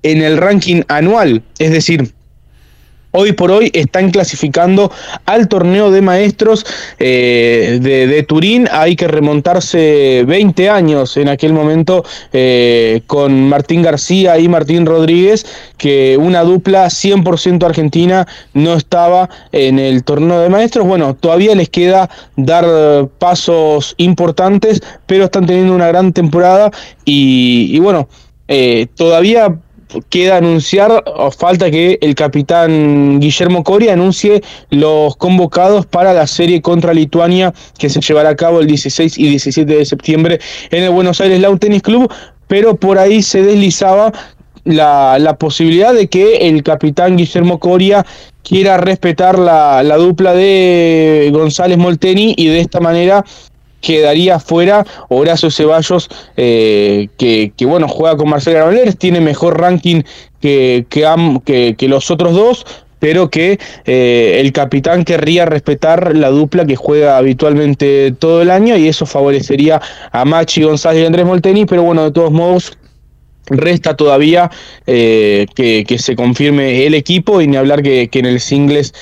en 0.01 0.23
el 0.23 0.37
ranking 0.37 0.81
anual, 0.87 1.43
es 1.59 1.71
decir, 1.71 2.11
hoy 3.11 3.31
por 3.33 3.51
hoy 3.51 3.71
están 3.73 4.11
clasificando 4.11 4.91
al 5.25 5.47
torneo 5.47 5.91
de 5.91 6.01
maestros 6.01 6.65
eh, 6.99 7.79
de, 7.81 8.23
Turín. 8.23 8.67
Hay 8.71 8.95
que 8.95 9.07
remontarse 9.07 10.23
20 10.27 10.69
años 10.69 11.17
en 11.17 11.29
aquel 11.29 11.53
momento 11.53 12.03
eh, 12.33 13.01
con 13.07 13.49
Martín 13.49 13.81
García 13.81 14.37
y 14.37 14.47
Martín 14.47 14.85
Rodríguez, 14.85 15.45
que 15.77 16.17
una 16.17 16.43
dupla 16.43 16.87
100% 16.87 17.63
argentina 17.63 18.27
no 18.53 18.75
estaba 18.75 19.29
en 19.51 19.79
el 19.79 20.03
torneo 20.03 20.41
de 20.41 20.49
maestros. 20.49 20.85
Bueno, 20.85 21.15
todavía 21.15 21.55
les 21.55 21.69
queda 21.69 22.09
dar 22.35 23.07
pasos 23.17 23.95
importantes, 23.97 24.81
pero 25.05 25.25
están 25.25 25.45
teniendo 25.45 25.73
una 25.73 25.87
gran 25.87 26.13
temporada 26.13 26.71
y, 27.05 27.79
bueno, 27.79 28.07
eh, 28.47 28.87
todavía 28.95 29.55
queda 30.09 30.37
anunciar, 30.37 31.03
o 31.05 31.31
falta 31.31 31.71
que 31.71 31.97
el 32.01 32.15
capitán 32.15 33.19
Guillermo 33.19 33.63
Coria 33.63 33.93
anuncie 33.93 34.41
los 34.69 35.15
convocados 35.17 35.85
para 35.85 36.13
la 36.13 36.27
serie 36.27 36.61
contra 36.61 36.93
Lituania 36.93 37.53
que 37.77 37.89
se 37.89 38.01
llevará 38.01 38.29
a 38.29 38.35
cabo 38.35 38.59
el 38.59 38.67
16 38.67 39.17
y 39.17 39.29
17 39.29 39.73
de 39.73 39.85
septiembre 39.85 40.39
en 40.71 40.83
el 40.83 40.91
Buenos 40.91 41.19
Aires 41.21 41.39
Lawn 41.39 41.59
Tennis 41.59 41.81
Club, 41.81 42.11
pero 42.47 42.75
por 42.75 42.99
ahí 42.99 43.23
se 43.23 43.41
deslizaba 43.41 44.11
la, 44.63 45.17
la, 45.19 45.37
posibilidad 45.37 45.93
de 45.93 46.07
que 46.07 46.49
el 46.49 46.61
capitán 46.63 47.17
Guillermo 47.17 47.59
Coria 47.59 48.05
quiera 48.43 48.77
respetar 48.77 49.39
la, 49.39 49.83
la 49.83 49.97
dupla 49.97 50.33
de 50.33 51.29
González 51.31 51.77
Molteni 51.77 52.33
y 52.37 52.47
de 52.47 52.59
esta 52.59 52.79
manera 52.79 53.23
quedaría 53.81 54.39
fuera 54.39 54.85
Horacio 55.09 55.51
Ceballos, 55.51 56.09
eh, 56.37 57.07
que, 57.17 57.51
bueno, 57.65 57.87
juega 57.87 58.17
con 58.17 58.29
Marcelo 58.29 58.57
Granollers, 58.57 58.97
tiene 58.97 59.21
mejor 59.21 59.59
ranking 59.59 60.03
que, 60.41 60.85
que, 60.89 61.87
los 61.87 62.11
otros 62.11 62.33
dos, 62.33 62.65
pero 62.99 63.29
que 63.29 63.59
eh, 63.85 64.37
el 64.39 64.51
capitán 64.51 65.05
querría 65.05 65.45
respetar 65.45 66.15
la 66.15 66.29
dupla 66.29 66.65
que 66.65 66.75
juega 66.75 67.17
habitualmente 67.17 68.13
todo 68.17 68.41
el 68.41 68.51
año 68.51 68.75
y 68.77 68.87
eso 68.87 69.05
favorecería 69.05 69.81
a 70.11 70.25
Machi 70.25 70.63
González 70.63 71.03
y 71.03 71.05
Andrés 71.05 71.25
Molteni, 71.25 71.65
pero 71.65 71.83
bueno, 71.83 72.03
de 72.03 72.11
todos 72.11 72.31
modos 72.31 72.77
resta 73.51 73.95
todavía 73.95 74.51
eh, 74.85 75.47
que, 75.55 75.83
que, 75.87 75.97
se 75.97 76.15
confirme 76.15 76.85
el 76.85 76.93
equipo 76.93 77.41
y 77.41 77.47
ni 77.47 77.57
hablar 77.57 77.81
que, 77.81 78.07
que 78.09 78.19
en 78.19 78.27
el 78.27 78.39
singles 78.39 78.93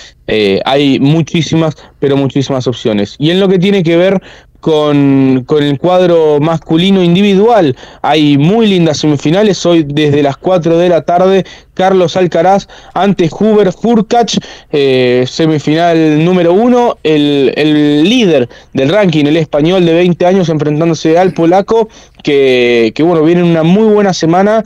hay 0.66 1.00
muchísimas, 1.00 1.78
pero 2.00 2.18
muchísimas 2.18 2.68
opciones. 2.68 3.16
Y 3.18 3.32
en 3.32 3.40
lo 3.40 3.48
que 3.48 3.60
tiene 3.60 3.82
que 3.82 3.96
ver 3.96 4.22
con, 4.60 5.44
con, 5.46 5.64
el 5.64 5.78
cuadro 5.78 6.40
masculino 6.40 7.04
individual. 7.04 7.76
Hay 8.02 8.38
muy 8.38 8.68
lindas 8.68 9.00
semifinales. 9.00 9.66
Hoy 9.66 9.86
desde 9.88 10.24
las 10.24 10.38
4 10.38 10.78
de 10.78 10.90
la 10.90 11.02
tarde, 11.02 11.46
Carlos 11.74 12.18
Alcaraz 12.18 12.68
ante 12.94 13.30
Huber 13.32 13.72
Furkacz, 13.72 14.40
eh, 14.72 15.26
semifinal 15.28 16.24
número 16.24 16.54
1. 16.54 16.98
El, 17.04 17.54
el, 17.56 18.04
líder 18.04 18.50
del 18.74 18.90
ranking, 18.90 19.26
el 19.26 19.38
español 19.38 19.86
de 19.86 19.94
20 19.94 20.26
años, 20.26 20.50
enfrentándose 20.50 21.18
al 21.18 21.34
polaco, 21.34 21.90
que, 22.24 22.92
que 22.96 23.04
bueno, 23.04 23.24
viene 23.24 23.44
una 23.44 23.64
muy 23.64 23.94
buena 23.94 24.14
semana 24.14 24.64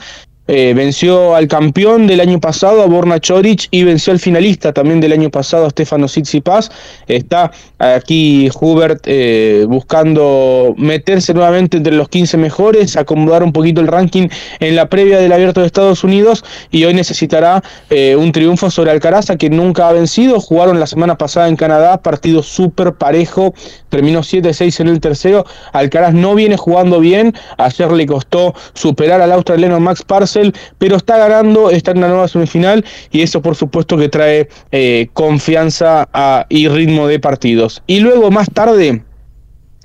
eh, 0.54 0.74
venció 0.74 1.34
al 1.34 1.48
campeón 1.48 2.06
del 2.06 2.20
año 2.20 2.38
pasado, 2.38 2.82
a 2.82 2.86
Borna 2.86 3.18
Choric, 3.18 3.68
y 3.70 3.84
venció 3.84 4.12
al 4.12 4.18
finalista 4.18 4.74
también 4.74 5.00
del 5.00 5.14
año 5.14 5.30
pasado, 5.30 5.64
a 5.64 5.70
Stefano 5.70 6.08
Tsitsipas. 6.08 6.70
Está 7.06 7.50
aquí 7.78 8.50
Hubert 8.60 9.02
eh, 9.06 9.64
buscando 9.66 10.74
meterse 10.76 11.32
nuevamente 11.32 11.78
entre 11.78 11.94
los 11.94 12.10
15 12.10 12.36
mejores, 12.36 12.98
acomodar 12.98 13.42
un 13.42 13.54
poquito 13.54 13.80
el 13.80 13.86
ranking 13.86 14.28
en 14.60 14.76
la 14.76 14.90
previa 14.90 15.16
del 15.16 15.32
Abierto 15.32 15.60
de 15.62 15.66
Estados 15.68 16.04
Unidos 16.04 16.44
y 16.70 16.84
hoy 16.84 16.92
necesitará 16.92 17.62
eh, 17.88 18.14
un 18.14 18.30
triunfo 18.30 18.70
sobre 18.70 18.90
Alcaraz, 18.90 19.28
que 19.38 19.48
nunca 19.48 19.88
ha 19.88 19.92
vencido. 19.92 20.38
Jugaron 20.38 20.78
la 20.78 20.86
semana 20.86 21.16
pasada 21.16 21.48
en 21.48 21.56
Canadá, 21.56 22.02
partido 22.02 22.42
súper 22.42 22.92
parejo, 22.92 23.54
terminó 23.88 24.20
7-6 24.20 24.80
en 24.80 24.88
el 24.88 25.00
tercero. 25.00 25.46
Alcaraz 25.72 26.12
no 26.12 26.34
viene 26.34 26.58
jugando 26.58 27.00
bien, 27.00 27.34
ayer 27.56 27.90
le 27.90 28.04
costó 28.04 28.54
superar 28.74 29.22
al 29.22 29.32
australiano 29.32 29.80
Max 29.80 30.02
Pero 30.78 30.96
está 30.96 31.18
ganando, 31.18 31.70
está 31.70 31.92
en 31.92 32.00
la 32.00 32.08
nueva 32.08 32.28
semifinal 32.28 32.84
y 33.10 33.22
eso 33.22 33.40
por 33.42 33.54
supuesto 33.54 33.96
que 33.96 34.08
trae 34.08 34.48
eh, 34.72 35.08
confianza 35.12 36.08
y 36.48 36.68
ritmo 36.68 37.06
de 37.06 37.20
partidos. 37.20 37.82
Y 37.86 38.00
luego 38.00 38.30
más 38.30 38.48
tarde 38.52 39.02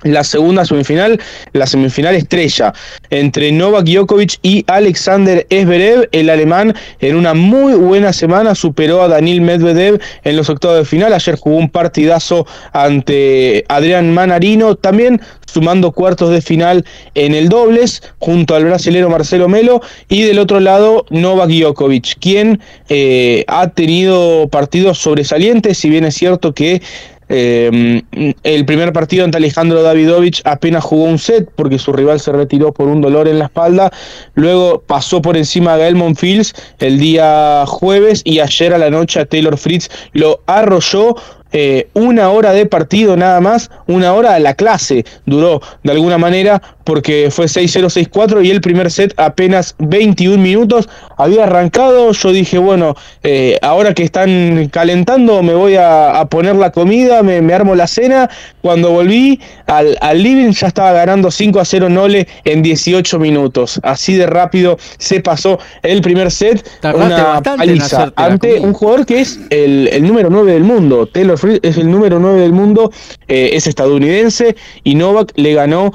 la 0.04 0.22
segunda 0.22 0.64
semifinal, 0.64 1.20
la 1.52 1.66
semifinal 1.66 2.14
estrella 2.14 2.72
entre 3.10 3.50
Novak 3.50 3.84
Djokovic 3.84 4.38
y 4.42 4.64
Alexander 4.68 5.46
Zverev, 5.50 6.08
el 6.12 6.30
alemán 6.30 6.74
en 7.00 7.16
una 7.16 7.34
muy 7.34 7.74
buena 7.74 8.12
semana 8.12 8.54
superó 8.54 9.02
a 9.02 9.08
Daniel 9.08 9.40
Medvedev 9.40 10.00
en 10.22 10.36
los 10.36 10.48
octavos 10.48 10.78
de 10.78 10.84
final, 10.84 11.12
ayer 11.12 11.36
jugó 11.36 11.56
un 11.56 11.68
partidazo 11.68 12.46
ante 12.72 13.64
Adrián 13.68 14.14
Manarino, 14.14 14.76
también 14.76 15.20
sumando 15.52 15.92
cuartos 15.92 16.30
de 16.30 16.42
final 16.42 16.84
en 17.14 17.34
el 17.34 17.48
dobles 17.48 18.02
junto 18.18 18.54
al 18.54 18.64
brasilero 18.64 19.08
Marcelo 19.10 19.48
Melo 19.48 19.80
y 20.08 20.22
del 20.22 20.38
otro 20.38 20.60
lado 20.60 21.06
Novak 21.10 21.50
Djokovic, 21.50 22.18
quien 22.20 22.60
eh, 22.88 23.44
ha 23.48 23.68
tenido 23.68 24.48
partidos 24.48 24.98
sobresalientes, 24.98 25.78
si 25.78 25.90
bien 25.90 26.04
es 26.04 26.14
cierto 26.14 26.54
que 26.54 26.82
eh, 27.28 28.02
el 28.42 28.64
primer 28.64 28.92
partido 28.92 29.24
ante 29.24 29.36
Alejandro 29.36 29.82
Davidovich 29.82 30.42
apenas 30.44 30.84
jugó 30.84 31.04
un 31.04 31.18
set 31.18 31.48
porque 31.54 31.78
su 31.78 31.92
rival 31.92 32.20
se 32.20 32.32
retiró 32.32 32.72
por 32.72 32.88
un 32.88 33.00
dolor 33.00 33.28
en 33.28 33.38
la 33.38 33.46
espalda. 33.46 33.92
Luego 34.34 34.82
pasó 34.86 35.20
por 35.20 35.36
encima 35.36 35.74
a 35.74 35.76
Gael 35.76 35.96
Monfils 35.96 36.54
el 36.78 36.98
día 36.98 37.64
jueves 37.66 38.22
y 38.24 38.40
ayer 38.40 38.74
a 38.74 38.78
la 38.78 38.90
noche 38.90 39.20
a 39.20 39.26
Taylor 39.26 39.58
Fritz 39.58 39.88
lo 40.12 40.40
arrolló 40.46 41.16
eh, 41.50 41.88
una 41.94 42.28
hora 42.28 42.52
de 42.52 42.66
partido 42.66 43.16
nada 43.16 43.40
más, 43.40 43.70
una 43.86 44.12
hora 44.12 44.34
de 44.34 44.40
la 44.40 44.52
clase 44.52 45.06
duró 45.24 45.62
de 45.82 45.92
alguna 45.92 46.18
manera 46.18 46.60
porque 46.88 47.28
fue 47.30 47.44
6-0, 47.44 48.10
6-4 48.10 48.46
y 48.46 48.50
el 48.50 48.62
primer 48.62 48.90
set 48.90 49.12
apenas 49.18 49.74
21 49.78 50.42
minutos 50.42 50.88
había 51.18 51.44
arrancado, 51.44 52.12
yo 52.12 52.32
dije 52.32 52.56
bueno, 52.56 52.96
eh, 53.22 53.58
ahora 53.60 53.92
que 53.92 54.04
están 54.04 54.70
calentando 54.72 55.42
me 55.42 55.52
voy 55.52 55.76
a, 55.76 56.26
poner 56.30 56.56
la 56.56 56.72
comida, 56.72 57.22
me, 57.22 57.52
armo 57.52 57.74
la 57.74 57.86
cena, 57.86 58.30
cuando 58.62 58.90
volví 58.90 59.38
al, 59.66 59.98
al 60.00 60.22
living 60.22 60.52
ya 60.52 60.68
estaba 60.68 60.92
ganando 60.92 61.30
5 61.30 61.60
a 61.60 61.66
0 61.66 61.90
Nole 61.90 62.26
en 62.44 62.62
18 62.62 63.18
minutos, 63.18 63.78
así 63.82 64.14
de 64.14 64.26
rápido 64.26 64.78
se 64.96 65.20
pasó 65.20 65.58
el 65.82 66.00
primer 66.00 66.30
set, 66.30 66.66
una 66.94 67.42
paliza 67.42 68.14
ante 68.16 68.60
un 68.60 68.72
jugador 68.72 69.04
que 69.04 69.20
es 69.20 69.38
el, 69.50 69.90
el 69.92 70.06
número 70.06 70.30
9 70.30 70.52
del 70.52 70.64
mundo, 70.64 71.04
Taylor 71.04 71.36
Fritz 71.36 71.60
es 71.64 71.76
el 71.76 71.90
número 71.90 72.18
9 72.18 72.40
del 72.40 72.54
mundo, 72.54 72.90
eh, 73.26 73.50
es 73.52 73.66
estadounidense 73.66 74.56
y 74.84 74.94
Novak 74.94 75.34
le 75.36 75.52
ganó 75.52 75.92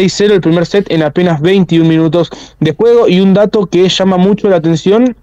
6-0 0.00 0.30
eh, 0.30 0.34
el 0.34 0.40
primer 0.40 0.66
set 0.66 0.90
en 0.90 1.02
apenas 1.02 1.40
21 1.40 1.88
minutos 1.88 2.30
de 2.60 2.72
juego 2.72 3.08
y 3.08 3.20
un 3.20 3.34
dato 3.34 3.66
que 3.66 3.88
llama 3.88 4.16
mucho 4.16 4.48
la 4.48 4.56
atención 4.56 5.16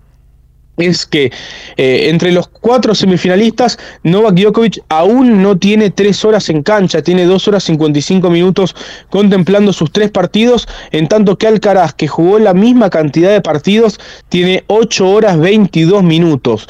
es 0.77 1.07
que 1.07 1.31
eh, 1.77 2.09
entre 2.09 2.31
los 2.31 2.47
cuatro 2.47 2.93
semifinalistas, 2.93 3.79
Novak 4.03 4.35
Djokovic 4.35 4.83
aún 4.89 5.41
no 5.41 5.57
tiene 5.57 5.89
tres 5.89 6.23
horas 6.23 6.49
en 6.49 6.61
cancha, 6.61 7.01
tiene 7.01 7.25
dos 7.25 7.47
horas 7.47 7.63
55 7.63 8.29
minutos 8.29 8.75
contemplando 9.09 9.73
sus 9.73 9.91
tres 9.91 10.11
partidos, 10.11 10.67
en 10.91 11.07
tanto 11.07 11.35
que 11.35 11.47
Alcaraz, 11.47 11.95
que 11.95 12.07
jugó 12.07 12.37
la 12.37 12.53
misma 12.53 12.91
cantidad 12.91 13.31
de 13.31 13.41
partidos, 13.41 13.99
tiene 14.29 14.65
8 14.67 15.09
horas 15.09 15.39
22 15.39 16.03
minutos. 16.03 16.67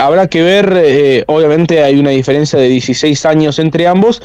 habrá 0.00 0.28
que 0.28 0.40
ver, 0.42 1.24
obviamente 1.26 1.82
hay 1.82 1.98
una 2.00 2.10
diferencia 2.10 2.58
de 2.58 2.70
16 2.70 3.26
años 3.26 3.58
entre 3.58 3.86
ambos, 3.86 4.22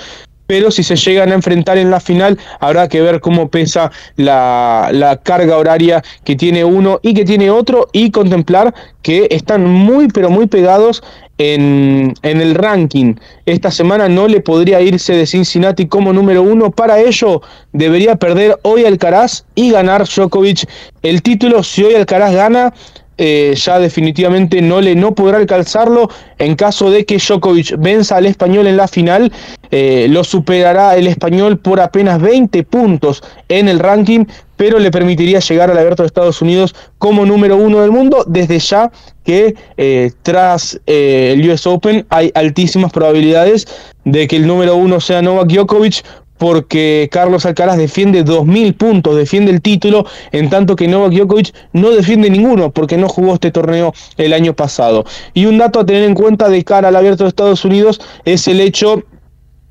pero 0.48 0.72
si 0.72 0.84
se 0.84 0.96
llegan 0.96 1.32
a 1.32 1.36
enfrentar 1.36 1.78
en 1.78 1.92
la 1.92 2.00
final 2.00 2.38
habrá 2.60 2.88
que 2.88 3.02
ver 3.02 3.20
cómo 3.20 3.50
pesa 3.50 3.92
la, 4.16 5.20
carga 5.24 5.58
horaria 5.58 6.04
que 6.24 6.36
tiene 6.36 6.64
uno 6.64 7.00
y 7.02 7.14
que 7.14 7.26
tiene 7.26 7.50
otro 7.50 7.88
y 7.92 8.12
contemplar 8.12 8.74
que 9.02 9.28
están 9.32 9.66
muy 9.66 10.08
pero 10.08 10.30
muy 10.30 10.48
pegados 10.48 11.04
en, 11.38 12.14
en, 12.22 12.42
el 12.42 12.56
ranking. 12.56 13.16
Esta 13.46 13.72
semana 13.72 14.08
no 14.08 14.28
le 14.28 14.40
podría 14.40 14.82
irse 14.82 15.14
de 15.14 15.26
Cincinnati 15.26 15.88
como 15.88 16.14
número 16.14 16.44
uno. 16.44 16.72
Para 16.72 17.00
ello 17.00 17.42
debería 17.72 18.16
perder 18.16 18.60
hoy 18.62 18.86
Alcaraz 18.86 19.44
y 19.56 19.72
ganar 19.72 20.06
Djokovic 20.06 20.70
el 21.02 21.22
título. 21.22 21.64
Si 21.64 21.84
hoy 21.84 21.96
Alcaraz 21.96 22.34
gana, 22.34 22.74
eh, 23.18 23.54
ya 23.56 23.80
definitivamente 23.80 24.62
no 24.62 24.82
le 24.82 24.96
no 24.96 25.14
podrá 25.14 25.38
alcanzarlo. 25.38 26.10
En 26.40 26.56
caso 26.56 26.90
de 26.90 27.06
que 27.06 27.18
Djokovic 27.18 27.76
venza 27.78 28.18
al 28.18 28.26
español 28.26 28.68
en 28.68 28.78
la 28.78 28.88
final 28.88 29.32
eh, 29.72 30.08
lo 30.10 30.24
superará 30.24 30.96
el 30.96 31.08
español 31.08 31.58
por 31.58 31.80
apenas 31.80 32.22
20 32.22 32.64
puntos 32.64 33.24
en 33.50 33.70
el 33.70 33.80
ranking 33.80 34.26
pero 34.56 34.78
le 34.78 34.92
permitiría 34.92 35.40
llegar 35.40 35.72
al 35.72 35.78
abierto 35.78 36.04
de 36.04 36.08
Estados 36.08 36.42
Unidos 36.42 36.76
como 37.00 37.26
número 37.26 37.58
uno 37.58 37.82
del 37.82 37.92
mundo 37.92 38.24
desde 38.28 38.60
ya 38.60 38.92
que 39.24 39.56
eh, 39.78 40.12
tras 40.22 40.80
el 40.86 41.50
US 41.50 41.66
Open 41.66 42.06
hay 42.10 42.32
altísimas 42.36 42.92
probabilidades 42.92 43.68
de 44.06 44.28
que 44.28 44.36
el 44.36 44.46
número 44.46 44.76
uno 44.76 45.00
sea 45.00 45.22
Novak 45.22 45.48
Djokovic 45.48 46.04
porque 46.44 47.08
Carlos 47.10 47.46
Alcaraz 47.46 47.78
defiende 47.78 48.26
2.000 48.26 48.76
puntos, 48.76 49.16
defiende 49.16 49.50
el 49.50 49.62
título, 49.62 50.06
en 50.34 50.50
tanto 50.50 50.76
que 50.76 50.90
Novak 50.90 51.14
Djokovic 51.14 51.56
no 51.72 51.90
defiende 51.92 52.30
ninguno 52.30 52.70
porque 52.70 52.98
no 52.98 53.08
jugó 53.08 53.36
este 53.36 53.50
torneo 53.50 53.94
el 54.18 54.34
año 54.34 54.54
pasado. 54.54 55.06
Y 55.34 55.46
un 55.46 55.58
dato 55.58 55.80
a 55.80 55.86
tener 55.86 56.04
en 56.04 56.14
cuenta 56.14 56.50
de 56.50 56.62
cara 56.66 56.90
al 56.90 56.98
abierto 56.98 57.24
de 57.24 57.30
Estados 57.30 57.64
Unidos 57.64 58.02
es 58.26 58.46
el 58.50 58.60
hecho 58.60 59.04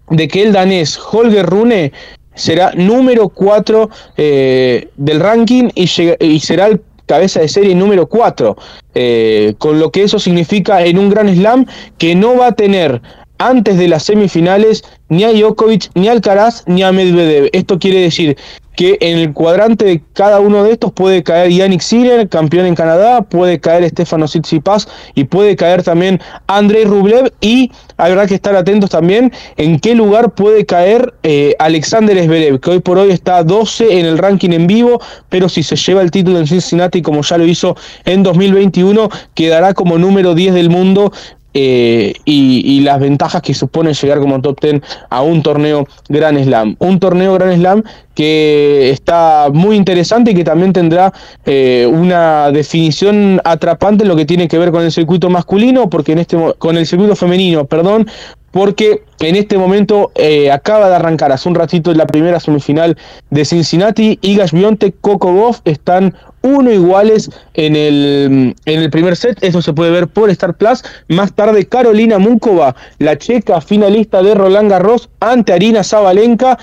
de 0.09 0.29
que 0.29 0.45
el 0.45 0.55
danés 0.55 0.99
Holger 0.99 1.45
Rune 1.45 1.93
será 2.35 2.73
número 2.75 3.29
4 3.29 3.91
eh, 4.17 4.89
del 4.97 5.21
ranking 5.21 5.69
y, 5.75 5.89
será 5.89 6.69
el 6.69 6.81
cabeza 7.05 7.41
de 7.41 7.49
serie 7.49 7.75
número 7.75 8.07
4, 8.07 8.57
eh, 8.95 9.55
con 9.59 9.79
lo 9.79 9.91
que 9.91 10.05
eso 10.05 10.19
significa 10.19 10.83
en 10.83 10.99
un 10.99 11.11
gran 11.11 11.29
slam 11.29 11.67
que 11.99 12.15
no 12.15 12.39
va 12.39 12.47
a 12.47 12.53
tener 12.53 13.03
antes 13.49 13.77
de 13.77 13.89
las 13.89 14.05
semifinales 14.05 14.85
ni 15.09 15.25
a 15.25 15.33
Djokovic, 15.33 15.91
ni 15.95 16.09
a 16.09 16.13
Alcaraz, 16.13 16.63
ni 16.67 16.83
a 16.83 16.93
Medvedev. 16.93 17.51
Esto 17.53 17.79
quiere 17.79 18.01
decir 18.01 18.37
que 18.77 18.97
en 19.01 19.19
el 19.19 19.33
cuadrante 19.35 19.85
de 19.85 20.03
cada 20.15 20.41
uno 20.41 20.65
de 20.65 20.73
estos 20.73 20.93
puede 20.93 21.23
caer 21.23 21.51
Yannick 21.51 21.83
Sinner, 21.83 22.29
campeón 22.29 22.67
en 22.67 22.75
Canadá, 22.75 23.21
puede 23.21 23.61
caer 23.61 23.87
Stefano 23.91 24.27
Tsitsipas 24.27 24.89
y 25.15 25.25
puede 25.25 25.57
caer 25.57 25.83
también 25.83 26.21
Andrei 26.47 26.85
Rublev 26.85 27.31
y 27.41 27.71
habrá 27.99 28.27
que 28.27 28.37
estar 28.37 28.57
atentos 28.57 28.89
también 28.89 29.33
en 29.59 29.79
qué 29.79 29.95
lugar 29.95 30.31
puede 30.31 30.65
caer 30.65 31.13
eh, 31.23 31.55
Alexander 31.59 32.17
Zverev, 32.25 32.61
que 32.61 32.71
hoy 32.71 32.81
por 32.81 32.99
hoy 32.99 33.11
está 33.11 33.45
12 33.45 33.99
en 34.01 34.07
el 34.07 34.17
ranking 34.17 34.51
en 34.51 34.67
vivo, 34.67 35.01
pero 35.29 35.51
si 35.51 35.63
se 35.63 35.77
lleva 35.77 36.01
el 36.01 36.11
título 36.11 36.39
en 36.39 36.47
Cincinnati 36.47 37.03
como 37.03 37.23
ya 37.23 37.37
lo 37.37 37.47
hizo 37.47 37.77
en 38.07 38.23
2021, 38.23 39.11
quedará 39.35 39.75
como 39.75 39.99
número 39.99 40.35
10 40.35 40.55
del 40.55 40.71
mundo 40.71 41.13
eh, 41.55 42.15
y, 42.25 42.81
las 42.81 42.99
ventajas 42.99 43.43
que 43.43 43.55
supone 43.55 43.95
llegar 43.95 44.19
como 44.19 44.41
top 44.41 44.61
10 44.61 44.83
a 45.11 45.23
un 45.23 45.43
torneo 45.43 45.87
Grand 46.09 46.43
Slam. 46.43 46.77
Un 46.79 46.99
torneo 46.99 47.35
Grand 47.35 47.55
Slam 47.57 47.85
que 48.15 48.91
está 48.91 49.49
muy 49.53 49.77
interesante 49.77 50.33
y 50.33 50.35
que 50.35 50.45
también 50.45 50.73
tendrá 50.73 51.13
eh, 51.45 51.89
una 51.91 52.51
definición 52.51 53.41
atrapante 53.45 54.05
en 54.05 54.09
lo 54.09 54.17
que 54.17 54.27
tiene 54.27 54.49
que 54.49 54.59
ver 54.59 54.71
con 54.71 54.83
el 54.83 54.93
circuito 54.93 55.31
masculino, 55.31 55.89
porque 55.89 56.13
en 56.13 56.19
este 56.19 56.37
con 56.59 56.77
el 56.77 56.87
circuito 56.87 57.17
femenino, 57.17 57.65
perdón, 57.67 58.07
porque 58.53 59.03
en 59.21 59.35
este 59.35 59.59
momento 59.59 60.13
eh, 60.15 60.51
acaba 60.51 60.89
de 60.89 60.97
arrancar 60.97 61.33
hace 61.33 61.49
un 61.49 61.55
ratito 61.55 61.93
la 61.95 62.07
primera 62.07 62.39
semifinal 62.39 62.97
de 63.31 63.45
Cincinnati. 63.45 64.19
Igas 64.21 64.53
Bionte, 64.53 64.93
Coco 64.93 65.57
están 65.65 66.15
uno 66.43 66.71
iguales 66.71 67.31
en 67.55 67.77
el, 67.77 68.55
en 68.67 68.83
el 68.83 68.91
primer 68.91 69.17
set. 69.17 69.43
Eso 69.43 69.63
se 69.63 69.73
puede 69.73 69.91
ver 69.91 70.09
por 70.09 70.29
Star 70.31 70.55
Plus. 70.55 70.85
Más 71.09 71.33
tarde, 71.33 71.67
Carolina 71.67 72.19
Mukova, 72.19 72.77
la 72.99 73.17
checa 73.17 73.61
finalista 73.61 74.23
de 74.23 74.35
Roland 74.35 74.71
Garros, 74.71 75.09
ante 75.21 75.53
Arina 75.53 75.83
Zabalenka 75.83 76.59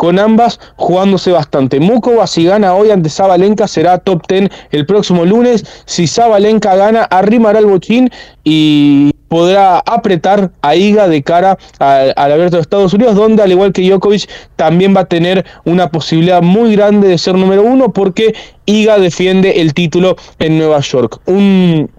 con 0.00 0.18
ambas 0.18 0.58
jugándose 0.76 1.30
bastante. 1.30 1.78
Mukova 1.78 2.26
si 2.26 2.44
gana 2.44 2.72
hoy 2.72 2.90
ante 2.90 3.10
Zabalenka 3.10 3.68
será 3.68 3.98
top 3.98 4.22
10 4.26 4.48
el 4.70 4.86
próximo 4.86 5.26
lunes. 5.26 5.62
Si 5.84 6.06
Zabalenka 6.06 6.74
gana, 6.74 7.02
arrimará 7.02 7.58
el 7.58 7.66
bochín 7.66 8.08
y 8.42 9.10
podrá 9.28 9.80
apretar 9.80 10.52
a 10.62 10.74
Iga 10.74 11.06
de 11.06 11.22
cara 11.22 11.58
al, 11.80 12.14
abierto 12.16 12.56
de 12.56 12.62
Estados 12.62 12.94
Unidos, 12.94 13.14
donde 13.14 13.42
al 13.42 13.52
igual 13.52 13.74
que 13.74 13.82
Djokovic 13.82 14.26
también 14.56 14.96
va 14.96 15.00
a 15.00 15.04
tener 15.04 15.44
una 15.66 15.90
posibilidad 15.90 16.40
muy 16.40 16.74
grande 16.74 17.06
de 17.06 17.18
ser 17.18 17.34
número 17.34 17.62
uno 17.62 17.92
porque 17.92 18.34
Iga 18.64 18.98
defiende 18.98 19.60
el 19.60 19.74
título 19.74 20.16
en 20.38 20.56
Nueva 20.56 20.80
York. 20.80 21.20
Un, 21.26 21.90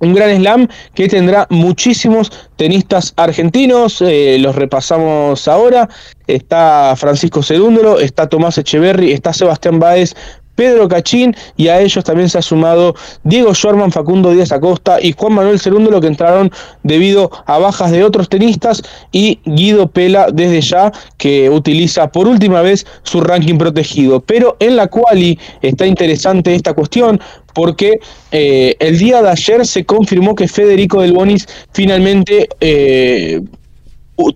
un 0.00 0.14
gran 0.14 0.36
slam 0.36 0.68
que 0.94 1.08
tendrá 1.08 1.46
muchísimos 1.50 2.30
tenistas 2.56 3.12
argentinos, 3.16 4.02
eh, 4.02 4.36
los 4.40 4.54
repasamos 4.54 5.48
ahora, 5.48 5.88
está 6.26 6.94
Francisco 6.96 7.42
Cerúndolo, 7.42 7.98
está 8.00 8.28
Tomás 8.28 8.58
Echeverry, 8.58 9.12
está 9.12 9.32
Sebastián 9.32 9.78
Báez, 9.78 10.14
Pedro 10.54 10.88
Cachín 10.88 11.34
y 11.56 11.68
a 11.68 11.80
ellos 11.80 12.04
también 12.04 12.28
se 12.28 12.38
ha 12.38 12.42
sumado 12.42 12.94
Diego 13.24 13.54
Schwarman, 13.54 13.92
Facundo 13.92 14.30
Díaz 14.30 14.52
Acosta 14.52 15.00
y 15.00 15.12
Juan 15.12 15.34
Manuel 15.34 15.58
Cerúndolo 15.58 16.00
que 16.00 16.06
entraron 16.06 16.50
debido 16.82 17.30
a 17.46 17.58
bajas 17.58 17.90
de 17.90 18.04
otros 18.04 18.28
tenistas 18.28 18.82
y 19.12 19.40
Guido 19.44 19.88
Pela 19.88 20.28
desde 20.32 20.60
ya 20.60 20.92
que 21.16 21.50
utiliza 21.50 22.08
por 22.08 22.28
última 22.28 22.62
vez 22.62 22.86
su 23.02 23.20
ranking 23.20 23.58
protegido. 23.58 24.20
Pero 24.20 24.56
en 24.60 24.76
la 24.76 24.86
quali 24.86 25.38
está 25.62 25.86
interesante 25.86 26.54
esta 26.54 26.74
cuestión 26.74 27.20
porque 27.54 28.00
eh, 28.32 28.76
el 28.80 28.98
día 28.98 29.22
de 29.22 29.30
ayer 29.30 29.66
se 29.66 29.84
confirmó 29.84 30.34
que 30.34 30.48
Federico 30.48 31.00
Del 31.00 31.12
Bonis 31.12 31.46
finalmente 31.72 32.48
eh, 32.60 33.40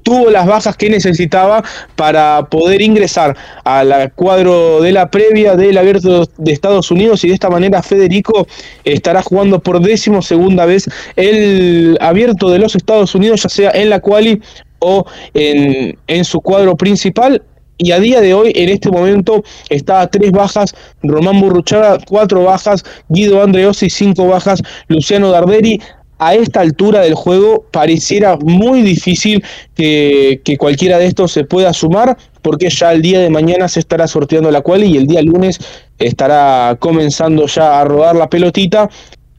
tuvo 0.03 0.31
las 0.31 0.47
bajas 0.47 0.77
que 0.77 0.91
necesitaba 0.91 1.63
para 1.95 2.47
poder 2.47 2.83
ingresar 2.83 3.37
al 3.65 4.13
cuadro 4.15 4.81
de 4.81 4.93
la 4.93 5.11
previa 5.11 5.55
del 5.55 5.79
abierto 5.79 6.29
de 6.37 6.53
Estados 6.53 6.91
Unidos 6.91 7.25
y 7.25 7.29
de 7.29 7.35
esta 7.35 7.51
manera 7.51 7.83
Federico 7.83 8.47
estará 8.85 9.23
jugando 9.23 9.61
por 9.61 9.81
décimo 9.81 10.23
segunda 10.23 10.67
vez 10.67 10.89
el 11.17 11.97
abierto 12.01 12.51
de 12.51 12.59
los 12.59 12.75
Estados 12.75 13.15
Unidos, 13.15 13.43
ya 13.43 13.49
sea 13.49 13.71
en 13.71 13.91
la 13.91 14.01
quali 14.01 14.41
o 14.81 15.05
en, 15.35 15.99
en 16.07 16.25
su 16.25 16.41
cuadro 16.41 16.77
principal 16.77 17.43
y 17.79 17.93
a 17.93 18.01
día 18.01 18.21
de 18.21 18.35
hoy, 18.35 18.53
en 18.55 18.69
este 18.69 18.91
momento, 18.91 19.45
está 19.71 20.01
a 20.01 20.09
tres 20.09 20.33
bajas 20.33 20.75
Román 21.03 21.41
Burruchaga, 21.41 21.99
cuatro 22.07 22.43
bajas 22.43 22.85
Guido 23.09 23.41
Andreossi, 23.41 23.89
cinco 23.89 24.27
bajas 24.27 24.63
Luciano 24.89 25.31
Darderi. 25.31 25.81
A 26.21 26.35
esta 26.35 26.61
altura 26.61 27.03
del 27.03 27.15
juego 27.15 27.67
pareciera 27.71 28.37
muy 28.43 28.83
difícil 28.83 29.45
que, 29.77 30.41
cualquiera 30.59 30.99
de 30.99 31.07
estos 31.07 31.31
se 31.31 31.45
pueda 31.45 31.73
sumar, 31.73 32.19
porque 32.43 32.69
ya 32.71 32.93
el 32.93 33.03
día 33.03 33.21
de 33.21 33.31
mañana 33.31 33.69
se 33.69 33.79
estará 33.79 34.09
sorteando 34.09 34.51
la 34.51 34.63
cual 34.63 34.83
y 34.83 34.97
el 34.97 35.07
día 35.07 35.23
lunes 35.23 35.61
estará 36.01 36.77
comenzando 36.81 37.47
ya 37.47 37.81
a 37.81 37.85
rodar 37.85 38.17
la 38.17 38.29
pelotita 38.29 38.91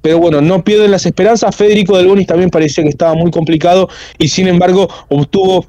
pero 0.02 0.18
bueno, 0.18 0.40
no 0.40 0.64
pierden 0.64 0.92
las 0.92 1.06
esperanzas. 1.06 1.54
Federico 1.54 1.98
Del 1.98 2.08
Bonis 2.08 2.26
también 2.26 2.50
parecía 2.50 2.86
que 2.86 2.90
estaba 2.90 3.16
muy 3.16 3.32
complicado 3.32 3.90
y 4.18 4.30
sin 4.30 4.48
embargo 4.48 4.88
obtuvo 5.10 5.66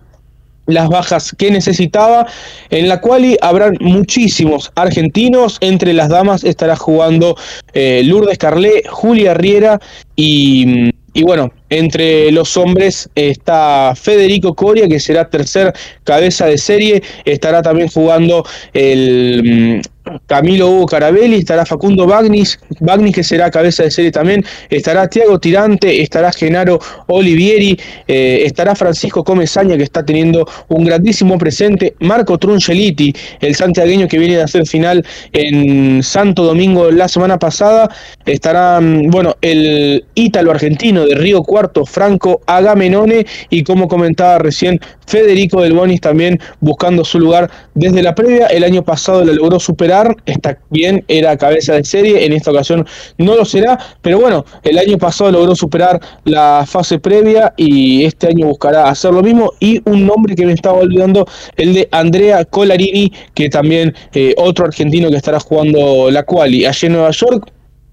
las 0.66 0.88
bajas 0.88 1.34
que 1.36 1.50
necesitaba. 1.50 2.26
En 2.70 2.88
la 2.88 3.00
cual 3.00 3.38
habrán 3.40 3.76
muchísimos 3.80 4.70
argentinos. 4.74 5.58
Entre 5.60 5.92
las 5.92 6.08
damas 6.08 6.44
estará 6.44 6.76
jugando 6.76 7.36
eh, 7.72 8.02
Lourdes 8.04 8.38
Carlé, 8.38 8.82
Julia 8.88 9.34
Riera 9.34 9.80
y, 10.16 10.90
y 11.12 11.22
bueno, 11.22 11.52
entre 11.70 12.30
los 12.32 12.56
hombres 12.56 13.08
está 13.14 13.94
Federico 13.96 14.54
Coria, 14.54 14.88
que 14.88 14.98
será 14.98 15.30
tercer 15.30 15.72
cabeza 16.04 16.46
de 16.46 16.58
serie. 16.58 17.02
Estará 17.24 17.62
también 17.62 17.88
jugando 17.88 18.44
el 18.74 19.80
mm, 19.80 20.18
Camilo 20.26 20.68
Hugo 20.68 20.86
Carabelli, 20.86 21.36
estará 21.36 21.64
Facundo 21.64 22.06
Bagnis, 22.06 22.58
Bagnis 22.80 23.14
que 23.14 23.22
será 23.22 23.50
cabeza 23.50 23.84
de 23.84 23.90
serie 23.90 24.10
también. 24.10 24.44
Estará 24.68 25.08
Tiago 25.08 25.38
Tirante, 25.38 26.02
estará 26.02 26.32
Genaro 26.32 26.80
Olivieri, 27.06 27.78
eh, 28.08 28.42
estará 28.44 28.74
Francisco 28.74 29.22
Comesaña, 29.22 29.76
que 29.76 29.84
está 29.84 30.04
teniendo 30.04 30.46
un 30.68 30.84
grandísimo 30.84 31.38
presente. 31.38 31.94
Marco 32.00 32.36
Truncheliti, 32.36 33.14
el 33.40 33.54
santiagueño 33.54 34.08
que 34.08 34.18
viene 34.18 34.36
de 34.36 34.42
hacer 34.42 34.66
final 34.66 35.04
en 35.32 36.02
Santo 36.02 36.42
Domingo 36.44 36.90
la 36.90 37.06
semana 37.06 37.38
pasada. 37.38 37.94
Estará, 38.26 38.80
mm, 38.80 39.10
bueno, 39.10 39.36
el 39.40 40.04
ítalo 40.14 40.50
argentino 40.50 41.06
de 41.06 41.14
Río 41.14 41.42
Cuarto 41.42 41.59
Franco 41.86 42.40
Agamenone 42.46 43.26
y 43.48 43.62
como 43.64 43.88
comentaba 43.88 44.38
recién 44.38 44.80
Federico 45.06 45.60
Del 45.60 45.72
Bonis 45.72 46.00
también 46.00 46.38
buscando 46.60 47.04
su 47.04 47.18
lugar 47.18 47.50
desde 47.74 48.02
la 48.02 48.14
previa. 48.14 48.46
El 48.46 48.64
año 48.64 48.82
pasado 48.82 49.24
lo 49.24 49.32
logró 49.32 49.58
superar, 49.58 50.16
está 50.24 50.58
bien, 50.70 51.04
era 51.08 51.36
cabeza 51.36 51.74
de 51.74 51.84
serie, 51.84 52.24
en 52.24 52.32
esta 52.32 52.50
ocasión 52.52 52.86
no 53.18 53.34
lo 53.34 53.44
será, 53.44 53.78
pero 54.00 54.20
bueno, 54.20 54.44
el 54.62 54.78
año 54.78 54.98
pasado 54.98 55.32
logró 55.32 55.54
superar 55.54 56.00
la 56.24 56.64
fase 56.66 56.98
previa 56.98 57.52
y 57.56 58.04
este 58.04 58.28
año 58.28 58.46
buscará 58.46 58.88
hacer 58.88 59.12
lo 59.12 59.22
mismo. 59.22 59.52
Y 59.58 59.80
un 59.84 60.06
nombre 60.06 60.34
que 60.34 60.46
me 60.46 60.52
estaba 60.52 60.78
olvidando, 60.78 61.26
el 61.56 61.74
de 61.74 61.88
Andrea 61.90 62.44
Colarini, 62.44 63.12
que 63.34 63.48
también 63.48 63.94
eh, 64.12 64.34
otro 64.36 64.66
argentino 64.66 65.10
que 65.10 65.16
estará 65.16 65.40
jugando 65.40 66.10
la 66.10 66.22
quali 66.22 66.66
allí 66.66 66.86
en 66.86 66.92
Nueva 66.92 67.10
York 67.10 67.50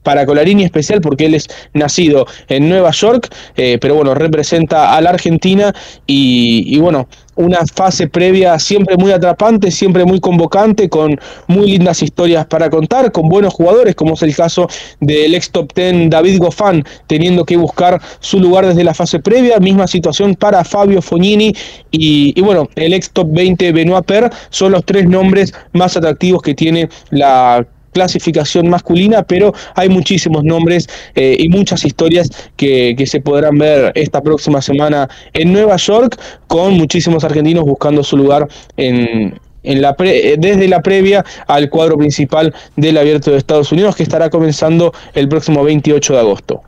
para 0.08 0.26
Colarini 0.26 0.64
especial 0.64 1.02
porque 1.02 1.26
él 1.26 1.36
es 1.36 1.48
nacido 1.74 2.28
en 2.48 2.70
Nueva 2.70 2.92
York, 2.92 3.28
eh, 3.58 3.78
pero 3.82 3.96
bueno, 3.96 4.14
representa 4.14 4.96
a 4.96 5.02
la 5.02 5.10
Argentina 5.10 5.76
y, 6.06 6.80
bueno, 6.80 7.10
una 7.36 7.60
fase 7.66 8.08
previa 8.08 8.58
siempre 8.58 8.96
muy 8.96 9.12
atrapante, 9.12 9.70
siempre 9.70 10.06
muy 10.06 10.22
convocante, 10.22 10.88
con 10.88 11.20
muy 11.48 11.72
lindas 11.72 12.02
historias 12.02 12.46
para 12.46 12.70
contar, 12.70 13.12
con 13.12 13.28
buenos 13.28 13.54
jugadores, 13.54 13.96
como 13.96 14.14
es 14.14 14.22
el 14.22 14.34
caso 14.34 14.70
del 15.02 15.36
ex 15.36 15.52
top 15.52 15.74
ten 15.74 16.10
David 16.10 16.40
Goffin, 16.40 16.86
teniendo 17.08 17.44
que 17.44 17.58
buscar 17.58 18.02
su 18.22 18.40
lugar 18.40 18.66
desde 18.66 18.86
la 18.86 18.94
fase 18.94 19.20
previa, 19.20 19.60
misma 19.60 19.88
situación 19.88 20.36
para 20.36 20.64
Fabio 20.64 21.02
Fognini 21.02 21.54
y, 21.92 22.32
y 22.34 22.42
bueno, 22.42 22.70
el 22.76 22.94
ex 22.94 23.12
top 23.12 23.28
20 23.32 23.74
Benoit 23.74 24.06
Per, 24.06 24.30
son 24.52 24.72
los 24.72 24.86
tres 24.86 25.06
nombres 25.06 25.54
más 25.74 25.98
atractivos 25.98 26.42
que 26.42 26.56
tiene 26.56 26.88
la 27.10 27.68
clasificación 27.94 28.70
masculina, 28.70 29.24
pero 29.24 29.54
hay 29.76 29.90
muchísimos 29.90 30.44
nombres 30.44 30.88
eh, 31.16 31.36
y 31.40 31.50
muchas 31.50 31.86
historias 31.86 32.30
que, 32.56 32.96
se 33.08 33.22
podrán 33.22 33.58
ver 33.58 33.94
esta 33.96 34.22
próxima 34.22 34.62
semana 34.62 35.08
en 35.34 35.54
Nueva 35.54 35.78
York, 35.78 36.20
con 36.48 36.74
muchísimos 36.74 37.24
argentinos 37.24 37.64
buscando 37.64 38.04
su 38.04 38.18
lugar 38.18 38.48
en, 38.76 39.40
en 39.64 39.82
la 39.82 39.96
desde 39.98 40.68
la 40.68 40.82
previa 40.82 41.24
al 41.48 41.70
cuadro 41.70 41.98
principal 41.98 42.54
del 42.76 42.98
Abierto 42.98 43.32
de 43.32 43.38
Estados 43.38 43.72
Unidos, 43.72 43.96
que 43.96 44.04
estará 44.04 44.30
comenzando 44.30 44.94
el 45.14 45.30
próximo 45.30 45.64
28 45.64 46.14
de 46.14 46.20
agosto. 46.20 46.64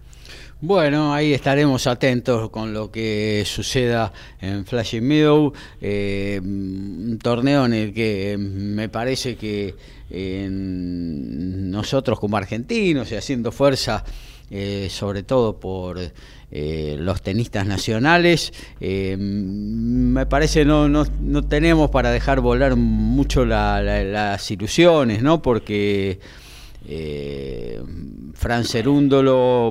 Bueno, 0.61 1.13
ahí 1.13 1.33
estaremos 1.33 1.87
atentos 1.87 2.49
con 2.49 2.73
lo 2.73 2.91
que 2.91 3.43
suceda 3.45 4.11
en 4.41 4.65
Flashing 4.65 5.07
Meadow, 5.07 5.53
eh, 5.79 6.37
un 6.43 7.17
torneo 7.23 7.65
en 7.65 7.73
el 7.73 7.93
que 7.93 8.35
me 8.37 8.89
parece 8.89 9.37
que 9.37 9.73
nosotros 10.49 12.19
como 12.19 12.35
argentinos 12.35 13.09
y 13.09 13.15
haciendo 13.15 13.53
fuerza, 13.53 14.03
eh, 14.51 14.89
sobre 14.91 15.23
todo 15.23 15.57
por 15.61 15.97
eh, 16.51 16.97
los 16.99 17.21
tenistas 17.21 17.65
nacionales, 17.65 18.51
me 18.81 20.25
parece 20.25 20.65
no, 20.65 20.89
no, 20.89 21.05
no 21.21 21.47
tenemos 21.47 21.89
para 21.89 22.11
dejar 22.11 22.41
volar 22.41 22.75
mucho 22.75 23.45
las 23.45 24.51
ilusiones, 24.51 25.23
¿no? 25.23 25.41
Porque 25.41 26.19
eh, 26.87 27.81
Fran 28.33 28.63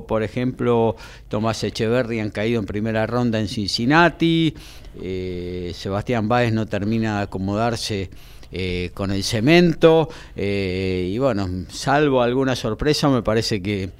por 0.06 0.22
ejemplo, 0.22 0.96
Tomás 1.28 1.64
Echeverri 1.64 2.20
han 2.20 2.30
caído 2.30 2.60
en 2.60 2.66
primera 2.66 3.06
ronda 3.06 3.40
en 3.40 3.48
Cincinnati, 3.48 4.54
eh, 5.00 5.72
Sebastián 5.74 6.28
Báez 6.28 6.52
no 6.52 6.66
termina 6.66 7.16
de 7.18 7.22
acomodarse 7.24 8.10
eh, 8.52 8.90
con 8.92 9.10
el 9.10 9.24
cemento, 9.24 10.10
eh, 10.36 11.08
y 11.10 11.18
bueno, 11.18 11.48
salvo 11.70 12.20
alguna 12.20 12.54
sorpresa, 12.54 13.08
me 13.08 13.22
parece 13.22 13.62
que 13.62 13.90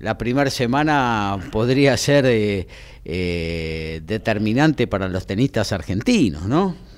la 0.00 0.18
primera 0.18 0.50
semana 0.50 1.38
podría 1.52 1.96
ser 1.96 2.66
determinante 3.04 4.88
para 4.88 5.08
los 5.08 5.24
tenistas 5.24 5.72
argentinos, 5.72 6.46
¿no? 6.46 6.89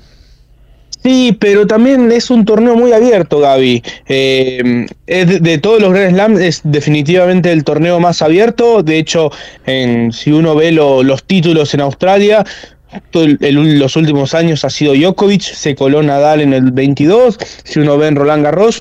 Sí, 1.03 1.37
pero 1.41 1.67
también 1.67 2.13
es 2.13 2.31
un 2.31 2.45
torneo 2.45 2.77
muy 2.77 2.93
abierto, 2.93 3.41
Gaby. 3.41 3.83
Eh, 4.07 4.87
de, 5.07 5.59
todos 5.59 5.81
los 5.81 5.93
Grand 5.93 6.15
Slam 6.15 6.39
es 6.39 6.61
definitivamente 6.63 7.51
el 7.51 7.65
torneo 7.65 7.99
más 7.99 8.23
abierto. 8.23 8.83
De 8.85 8.99
hecho, 8.99 9.31
en, 9.67 10.13
si 10.13 10.31
uno 10.31 10.55
ve 10.55 10.71
los 10.71 11.25
títulos 11.25 11.75
en 11.75 11.81
Australia, 11.81 12.45
los 13.13 13.97
últimos 13.97 14.35
años 14.35 14.65
ha 14.65 14.71
sido 14.71 14.95
Djokovic, 14.95 15.43
se 15.43 15.75
coló 15.75 16.03
Nadal 16.03 16.41
en 16.41 16.53
el 16.53 16.71
22. 16.71 17.39
Si 17.65 17.81
uno 17.81 17.99
ve 17.99 18.07
en 18.07 18.17
Roland 18.17 18.45
Garros, 18.45 18.81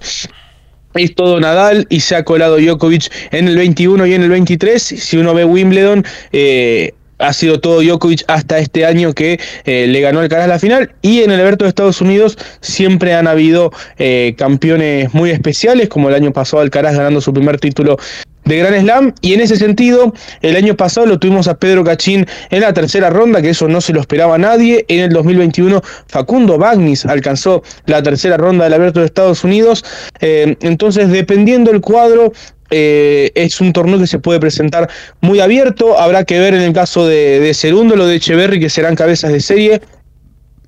es 0.94 1.16
todo 1.16 1.40
Nadal 1.40 1.88
y 1.90 2.02
se 2.02 2.16
ha 2.16 2.24
colado 2.24 2.58
Djokovic 2.58 3.12
en 3.32 3.48
el 3.48 3.58
21 3.58 4.06
y 4.06 4.14
en 4.14 4.24
el 4.24 4.30
23. 4.30 4.82
Si 4.82 5.18
uno 5.18 5.34
ve 5.34 5.46
Wimbledon, 5.46 6.06
eh, 6.34 6.94
ha 7.22 7.34
sido 7.34 7.60
todo 7.60 7.82
Djokovic 7.82 8.24
hasta 8.28 8.60
este 8.60 8.86
año 8.86 9.14
que 9.14 9.40
eh, 9.66 9.88
le 9.88 10.02
ganó 10.02 10.22
el 10.22 10.34
a 10.34 10.48
la 10.48 10.60
final 10.60 10.94
y 11.02 11.22
en 11.22 11.32
el 11.32 11.40
Alberto 11.40 11.66
de 11.66 11.70
Estados 11.70 12.02
Unidos 12.02 12.38
siempre 12.62 13.14
han 13.14 13.28
habido 13.28 13.72
eh, 13.98 14.34
campeones 14.38 15.14
muy 15.14 15.30
especiales 15.30 15.90
como 15.90 16.10
el 16.10 16.16
año 16.16 16.32
pasado 16.32 16.62
Alcaraz 16.62 16.96
ganando 16.96 17.22
su 17.22 17.34
primer 17.34 17.60
título 17.60 17.98
de 18.46 18.58
Gran 18.58 18.80
Slam. 18.82 19.14
Y 19.22 19.34
en 19.34 19.42
ese 19.42 19.56
sentido 19.56 20.14
el 20.42 20.56
año 20.56 20.76
pasado 20.76 21.06
lo 21.06 21.20
tuvimos 21.20 21.48
a 21.48 21.58
Pedro 21.58 21.84
Cachín 21.84 22.26
en 22.50 22.62
la 22.62 22.74
tercera 22.74 23.10
ronda 23.10 23.42
que 23.42 23.50
eso 23.50 23.68
no 23.68 23.82
se 23.82 23.94
lo 23.94 24.02
esperaba 24.02 24.38
nadie. 24.38 24.86
En 24.88 25.02
el 25.02 25.10
2021 25.12 25.82
Facundo 26.08 26.58
Bagnis 26.58 27.06
alcanzó 27.06 27.64
la 27.86 28.02
tercera 28.02 28.38
ronda 28.38 28.66
del 28.66 28.74
Abierto 28.74 29.00
de 29.00 29.06
Estados 29.06 29.44
Unidos. 29.44 29.84
Eh, 30.20 30.56
entonces 30.62 31.10
dependiendo 31.10 31.72
el 31.72 31.82
cuadro 31.82 32.34
eh, 32.72 33.32
es 33.36 33.62
un 33.62 33.74
torneo 33.74 34.00
que 34.00 34.08
se 34.08 34.20
puede 34.20 34.40
presentar 34.40 34.90
muy 35.20 35.40
abierto. 35.40 36.00
Habrá 36.00 36.24
que 36.24 36.40
ver 36.40 36.54
en 36.54 36.62
el 36.62 36.74
caso 36.74 37.06
de, 37.06 37.40
de 37.40 37.54
Segundo, 37.54 37.96
lo 37.96 38.08
de 38.08 38.16
Echeverry, 38.16 38.60
que 38.60 38.70
serán 38.70 38.96
cabezas 38.96 39.32
de 39.32 39.42
serie. 39.42 39.82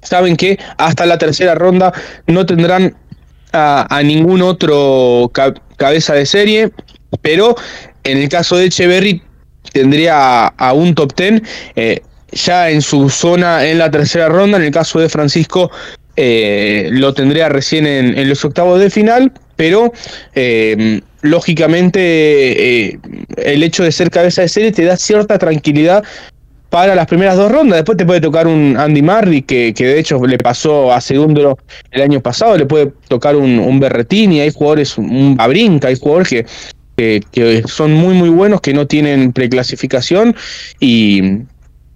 Saben 0.02 0.36
que 0.36 0.60
hasta 0.78 1.06
la 1.06 1.18
tercera 1.18 1.56
ronda 1.56 1.94
no 2.28 2.46
tendrán 2.46 2.96
a, 3.54 4.02
ningún 4.04 4.42
otro 4.42 5.32
cabeza 5.78 6.14
de 6.14 6.26
serie, 6.26 6.72
pero 7.22 7.56
en 8.04 8.18
el 8.18 8.30
caso 8.30 8.58
de 8.58 8.66
Echeverry 8.66 9.22
tendría 9.72 10.48
a, 10.48 10.74
un 10.74 10.96
top 10.96 11.14
ten 11.14 11.44
eh, 11.76 12.02
ya 12.32 12.70
en 12.70 12.82
su 12.82 13.10
zona 13.10 13.66
en 13.66 13.78
la 13.78 13.92
tercera 13.92 14.28
ronda. 14.28 14.58
En 14.58 14.64
el 14.64 14.72
caso 14.72 15.00
de 15.00 15.10
Francisco 15.10 15.72
eh, 16.16 16.90
lo 16.92 17.14
tendría 17.14 17.50
recién 17.50 17.86
en, 17.88 18.28
los 18.28 18.44
octavos 18.44 18.80
de 18.80 18.90
final, 18.90 19.32
pero 19.56 19.92
lógicamente 21.24 22.00
eh, 22.90 23.00
el 23.38 23.64
hecho 23.64 23.84
de 23.84 23.92
ser 23.92 24.10
cabeza 24.12 24.42
de 24.42 24.50
serie 24.50 24.72
te 24.72 24.84
da 24.84 24.98
cierta 24.98 25.40
tranquilidad 25.40 26.04
para 26.70 26.96
las 26.96 27.08
primeras 27.08 27.38
dos 27.38 27.52
rondas. 27.52 27.78
Después 27.78 27.98
te 27.98 28.06
puede 28.06 28.20
tocar 28.20 28.48
un 28.48 28.76
Andy 28.78 29.02
Murray, 29.02 29.44
que, 29.44 29.74
que 29.74 29.86
de 29.86 30.00
hecho 30.00 30.20
le 30.26 30.38
pasó 30.38 30.92
a 30.92 31.00
segundo 31.02 31.58
el 31.92 32.02
año 32.02 32.20
pasado, 32.20 32.58
le 32.58 32.66
puede 32.66 32.92
tocar 33.08 33.36
un, 33.36 33.60
un 33.60 33.80
Berretini, 33.80 34.42
hay 34.42 34.52
jugadores, 34.52 34.98
un 34.98 35.38
Babrinka, 35.38 35.88
hay 35.90 35.98
jugadores 35.98 36.30
que, 36.98 37.22
que, 37.32 37.64
son 37.68 37.94
muy 37.94 38.16
muy 38.16 38.30
buenos, 38.30 38.60
que 38.60 38.74
no 38.74 38.88
tienen 38.88 39.34
preclasificación. 39.34 40.36
Y, 40.80 41.44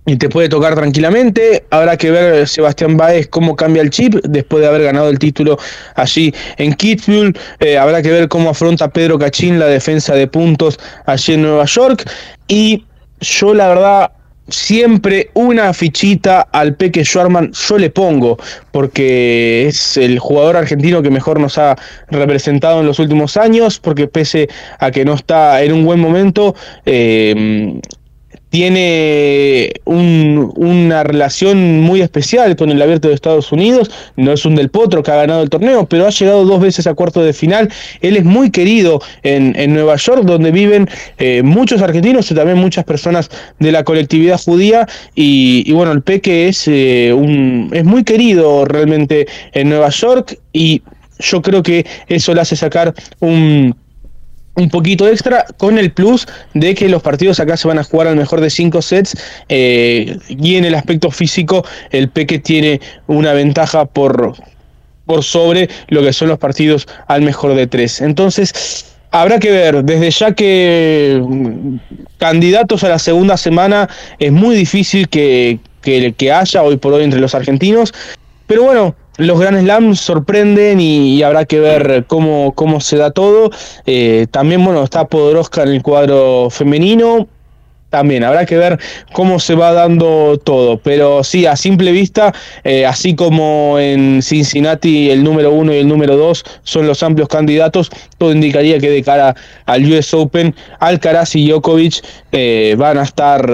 y 0.08 0.16
te 0.16 0.30
puede 0.30 0.50
tocar 0.50 0.74
tranquilamente. 0.74 1.66
Habrá 1.70 1.98
que 1.98 2.10
ver 2.10 2.48
Sebastián 2.48 2.96
Baez 2.96 3.28
cómo 3.28 3.56
cambia 3.56 3.82
el 3.82 3.90
chip 3.90 4.16
después 4.24 4.62
de 4.62 4.68
haber 4.70 4.84
ganado 4.84 5.10
el 5.10 5.20
título 5.20 5.60
allí 5.96 6.34
en 6.58 6.74
Kitzbühel. 6.74 7.38
Eh, 7.60 7.78
habrá 7.78 8.02
que 8.02 8.10
ver 8.10 8.30
cómo 8.30 8.50
afronta 8.50 8.90
Pedro 8.90 9.20
Cachín 9.20 9.60
la 9.60 9.68
defensa 9.68 10.16
de 10.16 10.26
puntos 10.28 10.80
allí 11.06 11.34
en 11.34 11.42
Nueva 11.42 11.66
York. 11.66 12.10
Y 12.48 12.86
yo 13.20 13.54
la 13.54 13.68
verdad 13.68 14.12
siempre 14.48 15.30
una 15.34 15.74
fichita 15.74 16.48
al 16.54 16.76
Peque 16.76 17.04
Schwarman 17.04 17.52
yo 17.52 17.78
le 17.78 17.90
pongo, 17.90 18.38
porque 18.72 19.68
es 19.68 19.98
el 19.98 20.20
jugador 20.20 20.56
argentino 20.56 21.02
que 21.02 21.10
mejor 21.10 21.42
nos 21.42 21.58
ha 21.58 21.76
representado 22.10 22.80
en 22.80 22.86
los 22.86 23.00
últimos 23.00 23.36
años, 23.36 23.78
porque 23.80 24.08
pese 24.08 24.48
a 24.80 24.90
que 24.90 25.04
no 25.04 25.16
está 25.16 25.62
en 25.64 25.74
un 25.74 25.84
buen 25.84 26.00
momento, 26.00 26.56
eh, 26.86 27.82
tiene 28.50 29.74
una 29.86 31.04
relación 31.04 31.82
muy 31.82 32.02
especial 32.02 32.56
con 32.56 32.72
el 32.72 32.82
abierto 32.82 33.08
de 33.08 33.14
Estados 33.14 33.52
Unidos, 33.52 33.92
no 34.16 34.32
es 34.32 34.46
un 34.46 34.56
del 34.56 34.70
potro 34.70 35.04
que 35.04 35.12
ha 35.12 35.16
ganado 35.16 35.44
el 35.44 35.50
torneo, 35.50 35.86
pero 35.88 36.08
ha 36.08 36.10
llegado 36.10 36.46
dos 36.46 36.62
veces 36.62 36.88
a 36.88 36.94
cuarto 36.94 37.22
de 37.22 37.34
final, 37.34 37.70
él 38.02 38.18
es 38.18 38.24
muy 38.24 38.52
querido 38.52 39.02
en, 39.24 39.74
Nueva 39.74 39.98
York, 39.98 40.24
donde 40.24 40.52
viven 40.52 40.88
eh, 41.18 41.44
muchos 41.44 41.82
argentinos 41.82 42.32
y 42.32 42.36
también 42.36 42.58
muchas 42.58 42.86
personas 42.86 43.30
de 43.60 43.72
la 43.72 43.84
colectividad 43.84 44.40
judía, 44.40 44.88
y, 45.14 45.72
bueno, 45.74 45.92
el 45.92 46.02
Peque 46.02 46.48
es, 46.48 46.68
eh, 46.68 47.12
un, 47.14 47.70
es 47.74 47.84
muy 47.84 48.04
querido 48.04 48.66
realmente 48.66 49.28
en 49.52 49.70
Nueva 49.70 49.90
York, 49.90 50.40
y 50.54 50.82
yo 51.20 51.42
creo 51.42 51.64
que 51.64 51.86
eso 52.08 52.34
le 52.34 52.42
hace 52.42 52.56
sacar 52.56 52.94
un 53.20 53.76
un 54.58 54.70
poquito 54.70 55.08
extra 55.08 55.46
con 55.58 55.78
el 55.78 55.92
plus 55.92 56.28
de 56.54 56.74
que 56.74 56.90
los 56.90 57.02
partidos 57.02 57.40
acá 57.40 57.56
se 57.56 57.68
van 57.68 57.78
a 57.78 57.84
jugar 57.84 58.08
al 58.08 58.16
mejor 58.16 58.42
de 58.42 58.50
cinco 58.50 58.82
sets 58.82 59.16
eh, 59.50 60.18
y 60.28 60.56
en 60.56 60.66
el 60.66 60.74
aspecto 60.74 61.12
físico 61.12 61.64
el 61.92 62.10
Peque 62.10 62.40
tiene 62.40 62.82
una 63.06 63.34
ventaja 63.34 63.86
por, 63.86 64.34
por 65.06 65.24
sobre 65.24 65.70
lo 65.90 66.02
que 66.02 66.12
son 66.12 66.30
los 66.30 66.40
partidos 66.40 66.88
al 67.08 67.22
mejor 67.22 67.54
de 67.54 67.68
tres. 67.68 68.02
Entonces, 68.02 68.96
habrá 69.12 69.38
que 69.40 69.52
ver, 69.52 69.84
desde 69.84 70.10
ya 70.10 70.34
que 70.34 71.22
mm, 71.24 71.76
candidatos 72.18 72.84
a 72.84 72.90
la 72.90 73.00
segunda 73.00 73.38
semana 73.38 73.88
es 74.18 74.32
muy 74.32 74.56
difícil 74.56 75.08
que, 75.08 75.60
que, 75.84 76.14
que 76.14 76.32
haya 76.32 76.64
hoy 76.64 76.78
por 76.78 76.94
hoy 76.94 77.04
entre 77.04 77.20
los 77.20 77.36
argentinos, 77.36 77.94
pero 78.48 78.64
bueno, 78.64 78.96
los 79.18 79.40
Grand 79.40 79.60
Slams 79.60 80.00
sorprenden 80.00 80.80
y, 80.80 81.22
habrá 81.24 81.46
que 81.46 81.60
ver 81.60 82.06
cómo, 82.08 82.54
cómo 82.54 82.80
se 82.80 82.98
da 82.98 83.12
todo. 83.12 83.50
Eh, 83.86 84.28
también, 84.32 84.64
bueno, 84.64 84.84
está 84.84 85.06
Podoroska 85.06 85.64
en 85.64 85.70
el 85.70 85.82
cuadro 85.82 86.50
femenino 86.50 87.28
también 87.90 88.24
habrá 88.24 88.46
que 88.46 88.58
ver 88.58 88.80
cómo 89.14 89.40
se 89.40 89.56
va 89.56 89.72
dando 89.72 90.40
todo, 90.44 90.78
pero 90.78 91.24
sí, 91.24 91.46
a 91.46 91.56
simple 91.56 91.92
vista, 91.92 92.34
eh, 92.64 92.86
así 92.86 93.16
como 93.16 93.80
en 93.80 94.22
Cincinnati 94.22 95.10
el 95.10 95.24
número 95.24 95.52
uno 95.52 95.74
y 95.74 95.78
el 95.78 95.88
número 95.88 96.18
dos 96.18 96.44
son 96.64 96.86
los 96.86 97.02
amplios 97.02 97.30
candidatos, 97.30 97.90
todo 98.18 98.32
indicaría 98.32 98.80
que 98.80 98.90
de 98.90 99.04
cara 99.04 99.36
al 99.66 99.90
US 99.92 100.14
Open, 100.14 100.54
Alcaraz 100.80 101.36
y 101.36 101.48
Djokovic 101.48 102.04
eh, 102.32 102.76
van 102.78 102.98
a 102.98 103.04
estar 103.04 103.50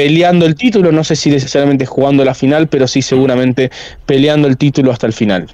peleando 0.00 0.46
el 0.46 0.54
título, 0.54 0.92
no 0.92 1.04
sé 1.04 1.14
si 1.14 1.28
necesariamente 1.28 1.84
jugando 1.84 2.24
la 2.24 2.32
final, 2.32 2.68
pero 2.68 2.88
sí 2.88 3.02
seguramente 3.02 3.70
peleando 4.06 4.48
el 4.48 4.56
título 4.56 4.92
hasta 4.92 5.06
el 5.06 5.12
final. 5.12 5.48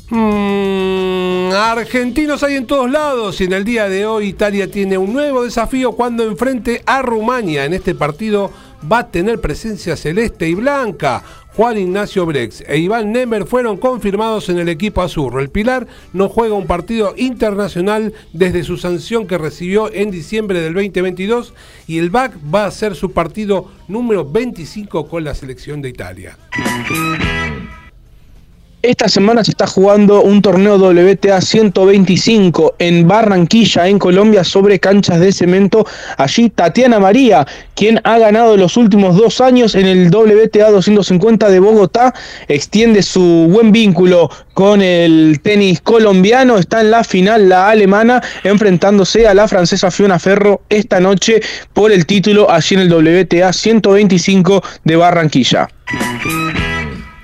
Mm, 0.10 1.52
argentinos 1.52 2.44
hay 2.44 2.56
en 2.56 2.66
todos 2.66 2.90
lados 2.90 3.42
y 3.42 3.44
en 3.44 3.52
el 3.52 3.66
día 3.66 3.90
de 3.90 4.06
hoy 4.06 4.28
Italia 4.28 4.72
tiene 4.72 4.98
un 4.98 5.12
nuevo 5.12 5.44
desafío 5.44 5.92
cuando 5.92 6.24
enfrente 6.24 6.82
a 6.86 7.02
Rumania 7.02 7.66
en 7.66 7.74
este 7.74 7.94
partido 7.94 8.52
va 8.92 9.00
a 9.00 9.08
tener 9.10 9.42
presencia 9.42 9.96
celeste 9.96 10.48
y 10.48 10.54
blanca. 10.54 11.24
Juan 11.56 11.78
Ignacio 11.78 12.26
Brex 12.26 12.64
e 12.68 12.78
Iván 12.80 13.14
Nemer 13.14 13.46
fueron 13.46 13.78
confirmados 13.78 14.50
en 14.50 14.60
el 14.60 14.68
equipo 14.68 15.02
azurro. 15.02 15.40
El 15.40 15.50
Pilar 15.50 15.88
no 16.12 16.28
juega 16.28 16.54
un 16.56 16.68
partido 16.68 17.14
internacional 17.16 18.14
desde 18.34 18.64
su 18.64 18.78
sanción 18.78 19.26
que 19.26 19.38
recibió 19.38 19.92
en 19.94 20.12
diciembre 20.12 20.60
del 20.60 20.74
2022 20.74 21.54
y 21.88 22.00
el 22.00 22.10
BAC 22.10 22.34
va 22.54 22.66
a 22.66 22.72
ser 22.72 22.96
su 22.96 23.12
partido 23.12 23.72
número 23.88 24.30
25 24.30 25.08
con 25.08 25.24
la 25.24 25.34
selección 25.34 25.82
de 25.82 25.90
Italia. 25.90 26.38
Esta 28.86 29.10
semana 29.10 29.44
se 29.44 29.50
está 29.50 29.66
jugando 29.66 30.22
un 30.22 30.44
torneo 30.44 30.76
WTA 30.78 31.42
125 31.42 32.76
en 32.78 33.08
Barranquilla, 33.08 33.88
en 33.88 33.98
Colombia, 33.98 34.44
sobre 34.44 34.80
canchas 34.80 35.20
de 35.20 35.32
cemento. 35.32 35.88
Allí 36.18 36.52
Tatiana 36.52 37.00
María, 37.00 37.48
quien 37.74 38.00
ha 38.04 38.20
ganado 38.20 38.56
los 38.58 38.78
últimos 38.78 39.18
dos 39.18 39.42
años 39.42 39.74
en 39.74 39.88
el 39.88 40.12
WTA 40.14 40.70
250 40.70 41.50
de 41.50 41.60
Bogotá, 41.60 42.14
extiende 42.48 43.02
su 43.02 43.48
buen 43.50 43.72
vínculo 43.72 44.30
con 44.54 44.84
el 44.84 45.40
tenis 45.42 45.82
colombiano. 45.82 46.60
Está 46.60 46.82
en 46.82 46.92
la 46.92 47.04
final 47.04 47.50
la 47.50 47.70
alemana, 47.70 48.22
enfrentándose 48.44 49.28
a 49.28 49.34
la 49.34 49.48
francesa 49.48 49.90
Fiona 49.90 50.20
Ferro 50.20 50.62
esta 50.70 51.00
noche 51.00 51.42
por 51.74 51.92
el 51.92 52.06
título 52.06 52.52
allí 52.52 52.76
en 52.76 52.82
el 52.82 52.94
WTA 52.94 53.52
125 53.52 54.62
de 54.84 54.96
Barranquilla. 54.96 55.70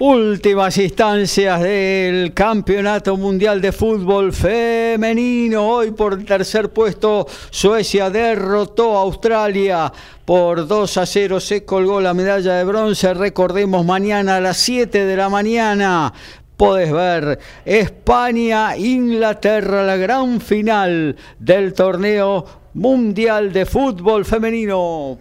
Últimas 0.04 0.80
instancias 0.80 1.62
del 1.62 2.34
Campeonato 2.34 3.16
Mundial 3.18 3.62
de 3.62 3.72
Fútbol 3.72 4.34
Femenino. 4.34 5.70
Hoy 5.70 5.92
por 5.92 6.24
tercer 6.24 6.72
puesto 6.72 7.28
Suecia 7.52 8.10
derrotó 8.10 8.98
a 8.98 9.02
Australia 9.02 9.94
por 10.26 10.66
2 10.66 10.98
a 10.98 11.06
0. 11.06 11.40
Se 11.40 11.66
colgó 11.66 12.02
la 12.02 12.16
medalla 12.16 12.56
de 12.56 12.64
bronce. 12.64 13.14
Recordemos 13.14 13.86
mañana 13.86 14.38
a 14.38 14.42
las 14.42 14.58
7 14.58 15.06
de 15.06 15.16
la 15.16 15.30
mañana. 15.30 16.12
Podés 16.58 16.92
ver 16.92 17.38
España, 17.64 18.76
Inglaterra, 18.76 19.84
la 19.84 19.98
gran 19.98 20.42
final 20.42 21.16
del 21.38 21.74
torneo 21.74 22.44
mundial 22.74 23.54
de 23.54 23.68
fútbol 23.68 24.26
femenino. 24.26 25.20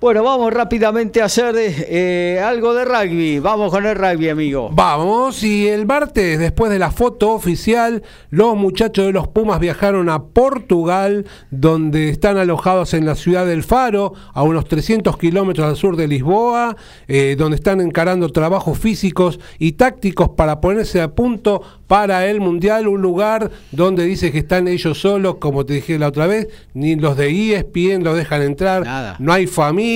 Bueno, 0.00 0.22
vamos 0.22 0.52
rápidamente 0.52 1.20
a 1.20 1.24
hacer 1.24 1.56
eh, 1.56 2.40
algo 2.40 2.72
de 2.72 2.84
rugby. 2.84 3.40
Vamos 3.40 3.72
con 3.72 3.84
el 3.84 3.96
rugby, 3.96 4.28
amigo. 4.28 4.70
Vamos, 4.72 5.42
y 5.42 5.66
el 5.66 5.86
martes, 5.86 6.38
después 6.38 6.70
de 6.70 6.78
la 6.78 6.92
foto 6.92 7.32
oficial, 7.32 8.04
los 8.30 8.56
muchachos 8.56 9.06
de 9.06 9.12
los 9.12 9.26
Pumas 9.26 9.58
viajaron 9.58 10.08
a 10.08 10.22
Portugal, 10.22 11.26
donde 11.50 12.10
están 12.10 12.36
alojados 12.36 12.94
en 12.94 13.06
la 13.06 13.16
ciudad 13.16 13.44
del 13.44 13.64
Faro, 13.64 14.12
a 14.34 14.44
unos 14.44 14.68
300 14.68 15.18
kilómetros 15.18 15.66
al 15.66 15.74
sur 15.74 15.96
de 15.96 16.06
Lisboa, 16.06 16.76
eh, 17.08 17.34
donde 17.36 17.56
están 17.56 17.80
encarando 17.80 18.28
trabajos 18.28 18.78
físicos 18.78 19.40
y 19.58 19.72
tácticos 19.72 20.28
para 20.28 20.60
ponerse 20.60 21.00
a 21.00 21.08
punto 21.08 21.60
para 21.88 22.26
el 22.26 22.40
Mundial, 22.40 22.86
un 22.86 23.02
lugar 23.02 23.50
donde 23.72 24.04
dice 24.04 24.30
que 24.30 24.38
están 24.38 24.68
ellos 24.68 25.00
solos, 25.00 25.38
como 25.40 25.66
te 25.66 25.74
dije 25.74 25.98
la 25.98 26.06
otra 26.06 26.28
vez, 26.28 26.46
ni 26.74 26.94
los 26.94 27.16
de 27.16 27.30
ESPN 27.56 28.04
los 28.04 28.14
dejan 28.16 28.42
entrar, 28.42 28.84
nada. 28.84 29.16
no 29.18 29.32
hay 29.32 29.46
familia, 29.48 29.87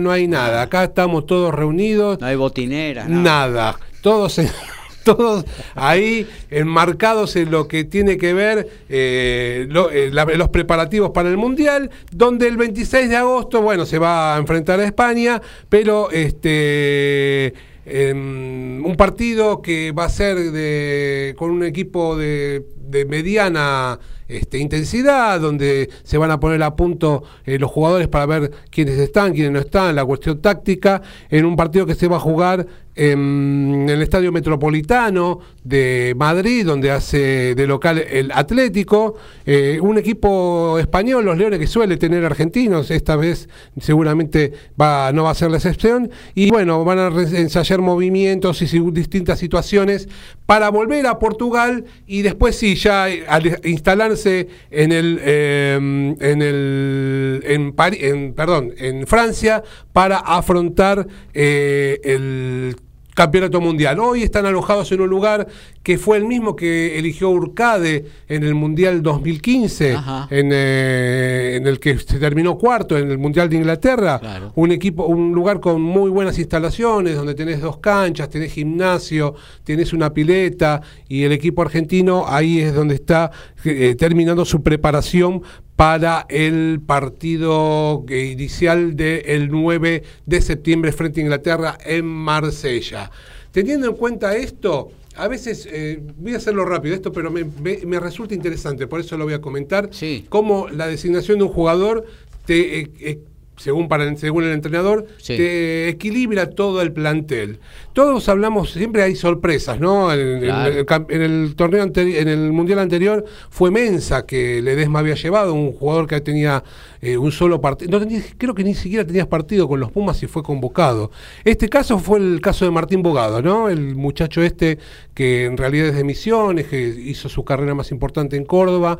no 0.00 0.10
hay 0.10 0.26
nada, 0.28 0.62
acá 0.62 0.84
estamos 0.84 1.26
todos 1.26 1.54
reunidos. 1.54 2.20
No 2.20 2.26
hay 2.26 2.36
botinera. 2.36 3.06
Nada, 3.08 3.78
todos 4.02 4.38
en 4.38 4.48
todos 5.04 5.44
ahí 5.74 6.26
enmarcados 6.50 7.34
en 7.36 7.50
lo 7.50 7.66
que 7.66 7.84
tiene 7.84 8.18
que 8.18 8.34
ver 8.34 8.68
eh, 8.90 9.66
lo- 9.70 9.90
eh, 9.90 10.10
la- 10.12 10.24
los 10.26 10.50
preparativos 10.50 11.10
para 11.12 11.30
el 11.30 11.38
Mundial, 11.38 11.90
donde 12.12 12.46
el 12.46 12.56
26 12.58 13.08
de 13.08 13.16
agosto, 13.16 13.62
bueno, 13.62 13.86
se 13.86 13.98
va 13.98 14.34
a 14.36 14.38
enfrentar 14.38 14.80
a 14.80 14.84
España, 14.84 15.40
pero 15.70 16.10
este 16.10 17.54
em, 17.86 18.84
un 18.84 18.96
partido 18.96 19.62
que 19.62 19.92
va 19.92 20.04
a 20.04 20.08
ser 20.10 20.36
de, 20.52 21.34
con 21.38 21.50
un 21.52 21.64
equipo 21.64 22.14
de, 22.16 22.64
de 22.76 23.06
mediana 23.06 23.98
este, 24.28 24.58
intensidad, 24.58 25.40
donde 25.40 25.88
se 26.02 26.18
van 26.18 26.30
a 26.30 26.38
poner 26.38 26.62
a 26.62 26.76
punto 26.76 27.24
eh, 27.44 27.58
los 27.58 27.70
jugadores 27.70 28.08
para 28.08 28.26
ver 28.26 28.50
quiénes 28.70 28.98
están, 28.98 29.32
quiénes 29.32 29.52
no 29.52 29.58
están, 29.58 29.96
la 29.96 30.04
cuestión 30.04 30.40
táctica, 30.40 31.00
en 31.30 31.44
un 31.46 31.56
partido 31.56 31.86
que 31.86 31.94
se 31.94 32.08
va 32.08 32.16
a 32.16 32.20
jugar 32.20 32.66
en, 32.94 33.86
el 33.88 34.02
Estadio 34.02 34.32
Metropolitano 34.32 35.38
de 35.62 36.14
Madrid, 36.16 36.66
donde 36.66 36.90
hace 36.90 37.54
de 37.54 37.66
local 37.66 37.98
el 37.98 38.30
Atlético, 38.32 39.14
eh, 39.46 39.78
un 39.80 39.98
equipo 39.98 40.78
español, 40.78 41.24
los 41.24 41.38
Leones, 41.38 41.58
que 41.58 41.66
suele 41.66 41.96
tener 41.96 42.24
argentinos, 42.24 42.90
esta 42.90 43.16
vez 43.16 43.48
seguramente 43.80 44.52
va, 44.80 45.12
no 45.12 45.24
va 45.24 45.30
a 45.30 45.34
ser 45.34 45.50
la 45.50 45.56
excepción, 45.58 46.10
y 46.34 46.50
bueno, 46.50 46.84
van 46.84 46.98
a 46.98 47.06
ensayar 47.38 47.80
movimientos 47.80 48.60
y 48.60 48.90
distintas 48.90 49.38
situaciones 49.38 50.08
para 50.48 50.70
volver 50.70 51.06
a 51.06 51.18
Portugal 51.18 51.84
y 52.06 52.22
después 52.22 52.56
sí, 52.56 52.74
ya 52.74 53.10
eh, 53.10 53.22
al 53.28 53.60
instalarse 53.64 54.48
en 54.70 54.92
el, 54.92 55.20
eh, 55.22 55.74
en 55.74 56.42
el, 56.42 57.42
en, 57.44 57.74
en, 57.76 58.32
perdón, 58.32 58.72
en 58.78 59.06
Francia 59.06 59.62
para 59.92 60.16
afrontar 60.16 61.06
eh, 61.34 62.00
el 62.02 62.76
campeonato 63.18 63.60
mundial. 63.60 63.98
Hoy 63.98 64.22
están 64.22 64.46
alojados 64.46 64.92
en 64.92 65.00
un 65.00 65.10
lugar 65.10 65.48
que 65.82 65.98
fue 65.98 66.18
el 66.18 66.24
mismo 66.24 66.54
que 66.54 67.00
eligió 67.00 67.30
Urcade 67.30 68.04
en 68.28 68.44
el 68.44 68.54
Mundial 68.54 69.02
2015, 69.02 69.94
Ajá. 69.94 70.28
en, 70.30 70.50
eh, 70.52 71.56
en 71.56 71.66
el 71.66 71.80
que 71.80 71.98
se 71.98 72.20
terminó 72.20 72.56
cuarto 72.56 72.96
en 72.96 73.10
el 73.10 73.18
Mundial 73.18 73.48
de 73.48 73.56
Inglaterra. 73.56 74.20
Claro. 74.20 74.52
Un 74.54 74.70
equipo, 74.70 75.04
un 75.06 75.32
lugar 75.32 75.58
con 75.58 75.82
muy 75.82 76.12
buenas 76.12 76.38
instalaciones, 76.38 77.16
donde 77.16 77.34
tenés 77.34 77.60
dos 77.60 77.78
canchas, 77.78 78.28
tenés 78.30 78.52
gimnasio, 78.52 79.34
tenés 79.64 79.92
una 79.92 80.14
pileta, 80.14 80.80
y 81.08 81.24
el 81.24 81.32
equipo 81.32 81.62
argentino 81.62 82.24
ahí 82.28 82.60
es 82.60 82.72
donde 82.72 82.94
está 82.94 83.32
eh, 83.64 83.96
terminando 83.98 84.44
su 84.44 84.62
preparación 84.62 85.42
para 85.78 86.26
el 86.28 86.80
partido 86.84 88.04
inicial 88.10 88.96
del 88.96 89.48
9 89.48 90.02
de 90.26 90.40
septiembre 90.40 90.90
frente 90.90 91.20
a 91.20 91.22
Inglaterra 91.22 91.78
en 91.86 92.04
Marsella. 92.04 93.12
Teniendo 93.52 93.86
en 93.86 93.94
cuenta 93.94 94.36
esto, 94.36 94.88
a 95.14 95.28
veces, 95.28 95.68
eh, 95.70 96.00
voy 96.16 96.34
a 96.34 96.38
hacerlo 96.38 96.64
rápido 96.64 96.96
esto, 96.96 97.12
pero 97.12 97.30
me, 97.30 97.44
me- 97.44 97.78
me 97.86 98.00
resulta 98.00 98.34
interesante, 98.34 98.88
por 98.88 98.98
eso 98.98 99.16
lo 99.16 99.22
voy 99.22 99.34
a 99.34 99.40
comentar, 99.40 99.90
Sí. 99.92 100.26
cómo 100.28 100.68
la 100.68 100.88
designación 100.88 101.38
de 101.38 101.44
un 101.44 101.50
jugador 101.50 102.04
te... 102.44 102.80
eh, 102.80 102.90
eh, 102.98 103.18
según, 103.58 103.88
para, 103.88 104.16
según 104.16 104.44
el 104.44 104.52
entrenador, 104.52 105.06
Sí. 105.18 105.36
te 105.36 105.88
equilibra 105.88 106.50
todo 106.50 106.80
el 106.80 106.92
plantel. 106.92 107.58
Todos 107.92 108.28
hablamos, 108.28 108.70
siempre 108.70 109.02
hay 109.02 109.14
sorpresas, 109.16 109.78
¿no? 109.80 110.12
En, 110.12 110.20
en- 110.20 110.40
Claro. 110.40 110.70
en 110.72 110.78
el, 110.78 110.86
cam- 110.86 111.06
en 111.10 111.22
el 111.22 111.54
torneo 111.56 111.82
anterior, 111.82 112.18
en 112.22 112.28
el 112.28 112.52
mundial 112.52 112.78
anterior 112.78 113.24
fue 113.50 113.70
Mensa 113.70 114.24
que 114.24 114.62
Ledesma 114.62 115.00
había 115.00 115.14
llevado, 115.16 115.52
un 115.54 115.72
jugador 115.72 116.06
que 116.06 116.20
tenía 116.20 116.62
eh, 117.00 117.16
un 117.16 117.30
solo 117.30 117.60
partido. 117.60 117.90
No 117.92 118.00
tenía- 118.00 118.22
creo 118.38 118.54
que 118.54 118.64
ni 118.64 118.74
siquiera 118.74 119.04
tenías 119.06 119.26
partido 119.26 119.68
con 119.68 119.78
los 119.80 119.90
Pumas 119.92 120.20
y 120.22 120.26
fue 120.26 120.42
convocado. 120.42 121.10
Este 121.44 121.68
caso 121.68 121.98
fue 121.98 122.18
el 122.18 122.40
caso 122.40 122.64
de 122.64 122.70
Martín 122.72 123.02
Bogado, 123.02 123.40
¿no? 123.42 123.68
El 123.68 123.94
muchacho 123.94 124.42
este 124.42 124.78
que 125.14 125.44
en 125.44 125.56
realidad 125.56 125.88
es 125.88 125.94
de 125.96 126.04
Misiones, 126.04 126.66
que 126.66 126.80
hizo 126.88 127.28
su 127.28 127.44
carrera 127.44 127.74
más 127.74 127.90
importante 127.90 128.36
en 128.36 128.44
Córdoba. 128.44 128.98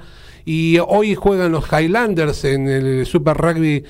Y 0.51 0.79
hoy 0.79 1.15
juegan 1.15 1.53
los 1.53 1.67
Highlanders 1.71 2.43
en 2.47 2.69
el 2.69 3.05
Super 3.05 3.37
Rugby 3.37 3.85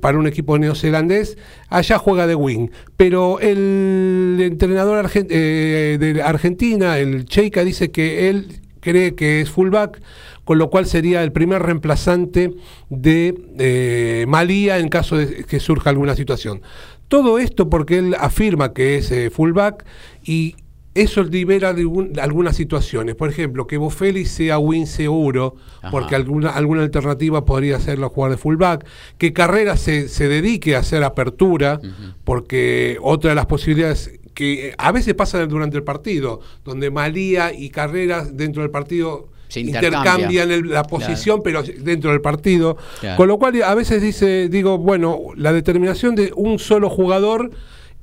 para 0.00 0.16
un 0.16 0.28
equipo 0.28 0.56
neozelandés. 0.56 1.36
Allá 1.68 1.98
juega 1.98 2.28
de 2.28 2.36
wing. 2.36 2.68
Pero 2.96 3.40
el 3.40 4.38
entrenador 4.40 5.10
eh, 5.12 5.96
de 5.98 6.22
Argentina, 6.22 6.96
el 6.98 7.24
Cheika, 7.24 7.64
dice 7.64 7.90
que 7.90 8.30
él 8.30 8.60
cree 8.78 9.16
que 9.16 9.40
es 9.40 9.50
fullback, 9.50 10.00
con 10.44 10.58
lo 10.58 10.70
cual 10.70 10.86
sería 10.86 11.24
el 11.24 11.32
primer 11.32 11.60
reemplazante 11.60 12.54
de 12.88 13.34
eh, 13.58 14.26
Malía 14.28 14.78
en 14.78 14.88
caso 14.88 15.16
de 15.16 15.42
que 15.42 15.58
surja 15.58 15.90
alguna 15.90 16.14
situación. 16.14 16.62
Todo 17.08 17.40
esto 17.40 17.68
porque 17.68 17.98
él 17.98 18.14
afirma 18.20 18.72
que 18.72 18.98
es 18.98 19.10
eh, 19.10 19.28
fullback 19.28 19.84
y 20.22 20.54
eso 20.94 21.22
libera 21.22 21.72
de 21.74 21.86
algunas 22.20 22.56
situaciones. 22.56 23.14
Por 23.14 23.28
ejemplo, 23.28 23.66
que 23.66 23.76
Bofelli 23.76 24.24
sea 24.24 24.58
win 24.58 24.86
seguro, 24.86 25.54
Ajá. 25.80 25.90
porque 25.90 26.16
alguna, 26.16 26.50
alguna 26.50 26.82
alternativa 26.82 27.44
podría 27.44 27.78
ser 27.78 27.98
la 27.98 28.08
jugar 28.08 28.32
de 28.32 28.36
fullback. 28.36 28.84
Que 29.16 29.32
Carrera 29.32 29.76
se, 29.76 30.08
se 30.08 30.28
dedique 30.28 30.74
a 30.74 30.80
hacer 30.80 31.04
apertura, 31.04 31.80
porque 32.24 32.98
otra 33.00 33.30
de 33.30 33.34
las 33.36 33.46
posibilidades 33.46 34.18
que 34.34 34.74
a 34.78 34.92
veces 34.92 35.14
pasa 35.14 35.44
durante 35.46 35.76
el 35.76 35.82
partido, 35.84 36.40
donde 36.64 36.90
Malía 36.90 37.52
y 37.52 37.70
Carrera 37.70 38.24
dentro 38.24 38.62
del 38.62 38.70
partido 38.70 39.28
Se 39.48 39.60
intercambian. 39.60 40.50
el- 40.50 40.68
la 40.70 40.84
posición, 40.84 41.40
pero 41.42 41.62
dentro 41.62 42.10
del 42.12 42.20
partido. 42.20 42.76
Claro. 43.00 43.16
Con 43.16 43.28
lo 43.28 43.38
cual 43.38 43.60
a 43.62 43.74
veces 43.74 44.00
dice, 44.02 44.48
digo, 44.48 44.78
bueno, 44.78 45.18
la 45.36 45.52
determinación 45.52 46.14
de 46.14 46.32
un 46.36 46.58
solo 46.58 46.88
jugador 46.90 47.50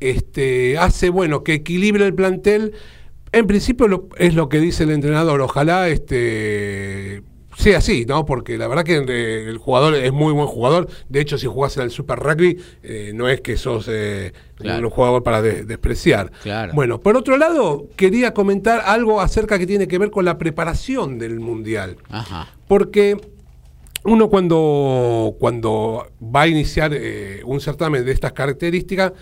este, 0.10 0.78
hace, 0.78 1.10
bueno, 1.10 1.44
que 1.44 1.54
equilibre 1.54 2.06
el 2.06 2.14
plantel. 2.14 2.74
En 3.32 3.48
principio 3.48 3.88
lo- 3.88 4.08
es 4.18 4.34
lo 4.36 4.48
que 4.50 4.60
dice 4.60 4.84
el 4.84 4.92
entrenador. 4.92 5.42
Ojalá 5.42 5.88
este 5.90 7.24
sea 7.58 7.78
así, 7.78 8.06
¿no? 8.06 8.26
Porque 8.26 8.58
la 8.58 8.68
verdad 8.68 8.84
que 8.84 8.98
eh, 8.98 9.50
el 9.50 9.58
jugador 9.58 9.96
es 9.96 10.12
muy 10.12 10.34
buen 10.34 10.48
jugador. 10.48 10.90
De 11.08 11.22
hecho, 11.22 11.38
si 11.38 11.48
jugás 11.48 11.78
en 11.78 11.84
el 11.84 11.90
Super 11.92 12.20
Rugby, 12.20 12.58
eh, 12.84 13.12
no 13.16 13.30
es 13.30 13.40
que 13.40 13.56
sos 13.56 13.88
eh, 13.90 14.34
Claro. 14.56 14.88
un 14.88 14.94
jugador 14.94 15.24
para 15.24 15.42
de- 15.42 15.64
despreciar. 15.64 16.32
Claro. 16.44 16.74
Bueno, 16.74 17.00
por 17.00 17.16
otro 17.16 17.38
lado, 17.38 17.88
quería 17.96 18.34
comentar 18.34 18.82
algo 18.86 19.22
acerca 19.22 19.58
que 19.58 19.66
tiene 19.68 19.88
que 19.88 19.98
ver 19.98 20.12
con 20.12 20.26
la 20.26 20.38
preparación 20.38 21.18
del 21.18 21.40
Mundial. 21.40 21.96
Ajá. 22.10 22.50
Porque 22.68 23.16
uno 24.04 24.30
cuando, 24.30 25.36
cuando 25.40 26.08
va 26.22 26.42
a 26.42 26.48
iniciar 26.48 26.92
eh, 26.94 27.42
un 27.46 27.62
certamen 27.62 28.04
de 28.06 28.12
estas 28.12 28.34
características, 28.34 29.14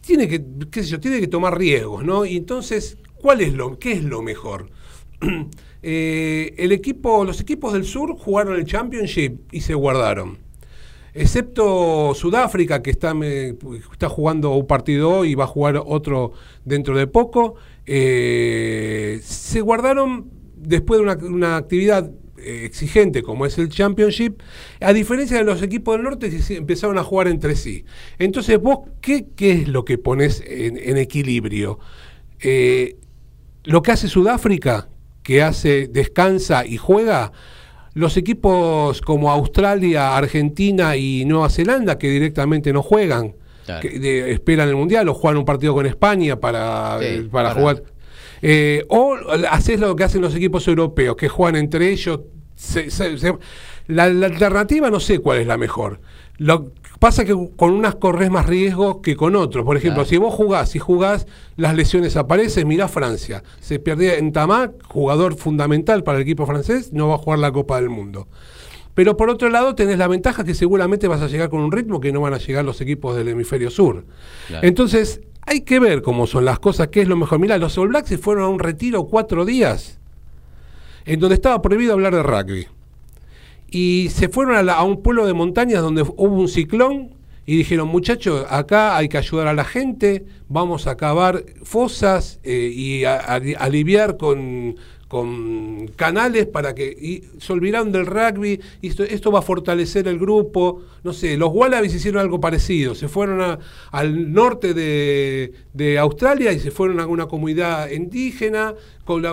tiene 0.00 0.28
que, 0.28 0.44
qué 0.70 0.82
sé 0.82 0.90
yo, 0.90 1.00
tiene 1.00 1.20
que 1.20 1.28
tomar 1.28 1.58
riesgos, 1.58 2.04
¿no? 2.04 2.24
Y 2.24 2.36
entonces, 2.36 2.98
¿cuál 3.14 3.40
es 3.40 3.52
lo, 3.52 3.78
qué 3.78 3.92
es 3.92 4.04
lo 4.04 4.22
mejor? 4.22 4.70
Eh, 5.82 6.54
el 6.58 6.72
equipo, 6.72 7.24
los 7.24 7.40
equipos 7.40 7.72
del 7.72 7.86
sur 7.86 8.14
jugaron 8.18 8.54
el 8.56 8.66
Championship 8.66 9.38
y 9.50 9.62
se 9.62 9.72
guardaron. 9.72 10.36
Excepto 11.14 12.12
Sudáfrica, 12.14 12.82
que 12.82 12.90
está, 12.90 13.14
está 13.90 14.10
jugando 14.10 14.50
un 14.50 14.66
partido 14.66 15.24
y 15.24 15.34
va 15.34 15.44
a 15.44 15.46
jugar 15.46 15.82
otro 15.82 16.32
dentro 16.66 16.98
de 16.98 17.06
poco, 17.06 17.54
eh, 17.86 19.20
se 19.22 19.62
guardaron 19.62 20.30
después 20.54 20.98
de 20.98 21.04
una, 21.04 21.14
una 21.14 21.56
actividad 21.56 22.10
exigente 22.44 23.22
como 23.22 23.46
es 23.46 23.58
el 23.58 23.68
Championship, 23.68 24.40
a 24.80 24.92
diferencia 24.92 25.36
de 25.38 25.44
los 25.44 25.62
equipos 25.62 25.94
del 25.96 26.04
norte, 26.04 26.30
que 26.30 26.40
se 26.40 26.56
empezaron 26.56 26.98
a 26.98 27.02
jugar 27.04 27.28
entre 27.28 27.56
sí. 27.56 27.84
Entonces, 28.18 28.60
vos, 28.60 28.80
¿qué, 29.00 29.26
qué 29.36 29.52
es 29.52 29.68
lo 29.68 29.84
que 29.84 29.98
pones 29.98 30.42
en, 30.46 30.76
en 30.78 30.96
equilibrio? 30.96 31.78
Eh, 32.40 32.96
lo 33.64 33.82
que 33.82 33.92
hace 33.92 34.08
Sudáfrica, 34.08 34.88
que 35.22 35.42
hace, 35.42 35.88
descansa 35.88 36.64
y 36.66 36.76
juega, 36.78 37.32
los 37.92 38.16
equipos 38.16 39.00
como 39.02 39.30
Australia, 39.30 40.16
Argentina 40.16 40.96
y 40.96 41.24
Nueva 41.24 41.50
Zelanda, 41.50 41.98
que 41.98 42.08
directamente 42.08 42.72
no 42.72 42.82
juegan, 42.82 43.34
Claro. 43.66 43.82
que 43.82 43.98
de- 43.98 44.32
esperan 44.32 44.68
el 44.68 44.76
Mundial 44.76 45.08
o 45.08 45.14
juegan 45.14 45.36
un 45.38 45.44
partido 45.44 45.74
con 45.74 45.84
España 45.86 46.40
para, 46.40 46.98
Sí, 47.00 47.04
eh, 47.06 47.28
para, 47.30 47.50
para- 47.50 47.60
jugar. 47.60 47.82
Eh, 48.42 48.84
o 48.88 49.16
haces 49.50 49.80
lo 49.80 49.94
que 49.96 50.04
hacen 50.04 50.22
los 50.22 50.34
equipos 50.34 50.66
europeos, 50.68 51.16
que 51.16 51.28
juegan 51.28 51.56
entre 51.56 51.90
ellos. 51.90 52.20
se- 52.56 52.90
se- 52.90 53.16
se- 53.16 53.38
la, 53.86 54.08
la 54.10 54.26
alternativa 54.26 54.90
no 54.90 55.00
sé 55.00 55.18
cuál 55.18 55.38
es 55.38 55.46
la 55.46 55.56
mejor. 55.56 56.00
Lo 56.36 56.72
pasa 56.98 57.24
que 57.24 57.34
con 57.56 57.72
unas 57.72 57.94
corres 57.96 58.30
más 58.30 58.44
riesgo 58.46 59.00
que 59.00 59.16
con 59.16 59.34
otros. 59.34 59.64
Por 59.64 59.76
ejemplo, 59.78 60.02
Claro. 60.02 60.08
si 60.10 60.16
vos 60.18 60.34
jugás 60.34 60.74
y 60.76 60.78
jugás, 60.78 61.26
las 61.56 61.74
lesiones 61.74 62.16
aparecen. 62.16 62.68
Mirá 62.68 62.86
Francia. 62.88 63.42
Se 63.60 63.78
pierde 63.78 64.18
en 64.18 64.32
Tamac, 64.32 64.72
jugador 64.86 65.36
fundamental 65.36 66.04
para 66.04 66.18
el 66.18 66.22
equipo 66.22 66.44
francés, 66.46 66.92
no 66.92 67.08
va 67.08 67.14
a 67.14 67.18
jugar 67.18 67.38
la 67.38 67.50
Copa 67.52 67.76
del 67.80 67.88
Mundo. 67.88 68.28
Pero 68.94 69.16
por 69.16 69.30
otro 69.30 69.48
lado 69.48 69.74
tenés 69.74 69.96
la 69.96 70.08
ventaja 70.08 70.44
que 70.44 70.52
seguramente 70.54 71.08
vas 71.08 71.22
a 71.22 71.28
llegar 71.28 71.48
con 71.48 71.60
un 71.60 71.72
ritmo 71.72 72.00
que 72.00 72.12
no 72.12 72.20
van 72.20 72.34
a 72.34 72.38
llegar 72.38 72.64
los 72.66 72.80
equipos 72.82 73.16
del 73.16 73.28
hemisferio 73.28 73.70
sur. 73.70 74.04
Claro. 74.48 74.66
Entonces, 74.66 75.20
hay 75.50 75.62
que 75.62 75.80
ver 75.80 76.00
cómo 76.02 76.28
son 76.28 76.44
las 76.44 76.60
cosas, 76.60 76.88
qué 76.88 77.00
es 77.02 77.08
lo 77.08 77.16
mejor. 77.16 77.40
Mirá, 77.40 77.58
los 77.58 77.76
All 77.76 77.88
Blacks 77.88 78.08
se 78.08 78.18
fueron 78.18 78.44
a 78.44 78.48
un 78.48 78.60
retiro 78.60 79.04
cuatro 79.08 79.44
días, 79.44 79.98
en 81.04 81.18
donde 81.18 81.34
estaba 81.34 81.60
prohibido 81.60 81.92
hablar 81.92 82.14
de 82.14 82.22
rugby. 82.22 82.66
Y 83.68 84.08
se 84.10 84.28
fueron 84.28 84.54
a, 84.56 84.62
la- 84.62 84.74
a 84.74 84.84
un 84.84 85.02
pueblo 85.02 85.26
de 85.26 85.32
montañas 85.34 85.82
donde 85.82 86.02
hubo 86.02 86.34
un 86.36 86.48
ciclón 86.48 87.14
y 87.46 87.56
dijeron, 87.56 87.88
muchachos, 87.88 88.46
acá 88.48 88.96
hay 88.96 89.08
que 89.08 89.18
ayudar 89.18 89.48
a 89.48 89.54
la 89.54 89.64
gente, 89.64 90.24
vamos 90.48 90.86
a 90.86 90.96
cavar 90.96 91.44
fosas 91.64 92.38
eh, 92.44 92.70
y 92.72 93.04
a- 93.04 93.16
a- 93.18 93.40
aliviar 93.58 94.16
con, 94.18 94.76
con 95.10 95.88
canales 95.96 96.46
para 96.46 96.72
que 96.72 96.84
y 96.88 97.24
se 97.40 97.52
olvidaron 97.52 97.90
del 97.90 98.06
rugby 98.06 98.60
y 98.80 98.86
esto, 98.86 99.02
esto 99.02 99.32
va 99.32 99.40
a 99.40 99.42
fortalecer 99.42 100.06
el 100.06 100.20
grupo. 100.20 100.82
No 101.02 101.12
sé 101.12 101.36
los 101.36 101.50
Wallabies 101.52 101.92
hicieron 101.96 102.20
algo 102.22 102.38
parecido. 102.40 102.94
Se 102.94 103.08
fueron 103.08 103.40
a- 103.42 103.58
al 103.90 104.32
norte 104.32 104.72
de, 104.72 105.52
de 105.74 105.98
Australia 105.98 106.52
y 106.52 106.60
se 106.60 106.70
fueron 106.70 107.00
a 107.00 107.08
una 107.08 107.26
comunidad 107.26 107.90
indígena 107.90 108.74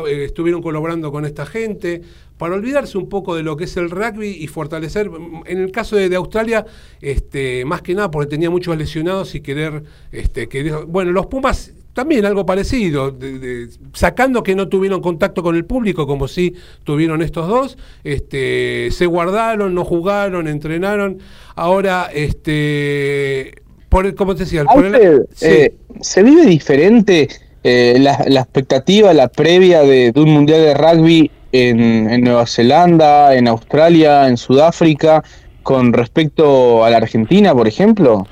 eh, 0.08 0.24
estuvieron 0.26 0.64
colaborando 0.64 1.12
con 1.12 1.26
esta 1.26 1.46
gente. 1.46 2.02
Para 2.40 2.56
olvidarse 2.56 2.98
un 2.98 3.08
poco 3.10 3.36
de 3.36 3.44
lo 3.44 3.56
que 3.56 3.66
es 3.66 3.78
el 3.78 3.92
rugby 3.92 4.30
y 4.30 4.48
fortalecer, 4.48 5.12
en 5.46 5.58
el 5.60 5.72
caso 5.72 5.96
de, 5.96 6.10
de 6.10 6.16
Australia, 6.16 6.66
este, 7.02 7.66
más 7.66 7.84
que 7.84 7.94
nada 7.94 8.10
porque 8.10 8.30
tenía 8.30 8.50
muchos 8.50 8.76
lesionados 8.78 9.36
y 9.36 9.42
querer, 9.42 9.84
este, 10.12 10.50
querer- 10.50 10.86
bueno, 10.88 11.12
los 11.12 11.28
Pumas 11.28 11.74
también 11.98 12.26
algo 12.28 12.46
parecido, 12.46 13.10
de- 13.10 13.40
de- 13.40 13.68
sacando 13.94 14.44
que 14.44 14.54
no 14.56 14.68
tuvieron 14.70 15.02
contacto 15.02 15.42
con 15.42 15.56
el 15.56 15.66
público 15.66 16.06
como 16.06 16.28
sí 16.28 16.54
tuvieron 16.84 17.24
estos 17.24 17.48
dos, 17.48 17.78
este, 18.04 18.90
se 18.92 19.08
guardaron, 19.08 19.74
no 19.74 19.84
jugaron, 19.84 20.48
entrenaron, 20.48 21.18
ahora, 21.56 22.08
este, 22.14 23.54
por 23.90 24.06
el- 24.06 24.14
como 24.14 24.36
te 24.36 24.44
decía, 24.44 24.64
por 24.66 24.86
el- 24.86 24.94
Alfred, 24.96 25.20
sí. 25.34 25.46
eh, 25.48 25.74
¿se 26.02 26.22
vive 26.22 26.46
diferente 26.46 27.28
eh, 27.64 27.98
la, 28.00 28.24
la 28.28 28.42
expectativa, 28.42 29.12
la 29.14 29.28
previa 29.28 29.82
de, 29.82 30.12
de 30.12 30.22
un 30.22 30.30
mundial 30.30 30.62
de 30.62 30.74
rugby 30.76 31.32
en, 31.52 32.10
en 32.12 32.22
Nueva 32.22 32.46
Zelanda, 32.46 33.36
en 33.36 33.48
Australia, 33.48 34.28
en 34.28 34.38
Sudáfrica, 34.38 35.24
con 35.64 35.92
respecto 35.94 36.86
a 36.86 36.90
la 36.92 36.98
Argentina, 36.98 37.54
por 37.54 37.68
ejemplo? 37.68 38.28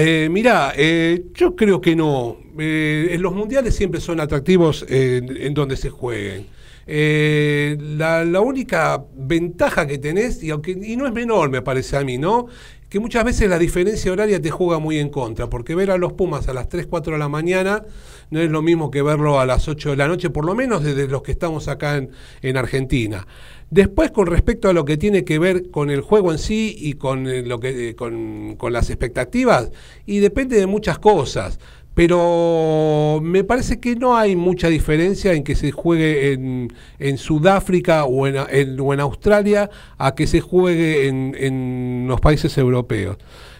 Eh, 0.00 0.28
mira, 0.30 0.72
eh, 0.76 1.24
yo 1.34 1.56
creo 1.56 1.80
que 1.80 1.96
no. 1.96 2.36
Eh, 2.56 3.16
los 3.18 3.34
mundiales 3.34 3.74
siempre 3.74 4.00
son 4.00 4.20
atractivos 4.20 4.86
en, 4.88 5.52
donde 5.54 5.76
se 5.76 5.90
jueguen. 5.90 6.46
Eh, 6.86 7.76
la, 7.80 8.24
la 8.24 8.40
única 8.40 9.04
ventaja 9.16 9.88
que 9.88 9.98
tenés, 9.98 10.40
y, 10.40 10.50
aunque, 10.50 10.70
y 10.70 10.94
no 10.96 11.04
es 11.04 11.12
menor, 11.12 11.50
me 11.50 11.62
parece 11.62 11.96
a 11.96 12.04
mí, 12.04 12.16
¿no? 12.16 12.46
Que 12.88 13.00
muchas 13.00 13.24
veces 13.24 13.50
la 13.50 13.58
diferencia 13.58 14.12
horaria 14.12 14.40
te 14.40 14.50
juega 14.52 14.78
muy 14.78 14.98
en 14.98 15.08
contra, 15.08 15.50
porque 15.50 15.74
ver 15.74 15.90
a 15.90 15.98
los 15.98 16.12
Pumas 16.12 16.46
a 16.46 16.54
las 16.54 16.68
3, 16.68 16.86
4 16.86 17.14
de 17.14 17.18
la 17.18 17.28
mañana 17.28 17.82
no 18.30 18.40
es 18.40 18.50
lo 18.50 18.62
mismo 18.62 18.92
que 18.92 19.02
verlo 19.02 19.40
a 19.40 19.46
las 19.46 19.66
8 19.66 19.90
de 19.90 19.96
la 19.96 20.06
noche, 20.06 20.30
por 20.30 20.44
lo 20.44 20.54
menos 20.54 20.84
desde 20.84 21.08
los 21.08 21.22
que 21.22 21.32
estamos 21.32 21.66
acá 21.66 21.96
en, 21.96 22.10
en 22.42 22.56
Argentina. 22.56 23.26
Después, 23.70 24.10
con 24.10 24.26
respecto 24.26 24.68
a 24.68 24.72
lo 24.72 24.84
que 24.86 24.96
tiene 24.96 25.24
que 25.24 25.38
ver 25.38 25.70
con 25.70 25.90
el 25.90 26.00
juego 26.00 26.32
en 26.32 26.38
sí 26.38 26.74
y 26.78 26.94
con, 26.94 27.26
eh, 27.26 27.42
lo 27.42 27.60
que, 27.60 27.90
eh, 27.90 27.94
con, 27.94 28.56
las 28.70 28.88
expectativas, 28.88 29.70
y 30.06 30.20
depende 30.20 30.58
de 30.58 30.66
muchas 30.66 30.98
cosas, 30.98 31.60
pero 31.94 33.20
me 33.22 33.44
parece 33.44 33.78
que 33.80 33.96
no 33.96 34.16
hay 34.16 34.36
mucha 34.36 34.68
diferencia 34.68 35.34
en 35.34 35.44
que 35.44 35.54
se 35.54 35.72
juegue 35.72 36.32
en, 36.32 37.18
Sudáfrica 37.18 38.04
o 38.04 38.26
en, 38.26 39.00
Australia 39.00 39.68
a 39.98 40.14
que 40.14 40.26
se 40.26 40.40
juegue 40.40 41.08
en, 41.08 42.06
los 42.08 42.20
países 42.20 42.56
europeos. 42.56 43.18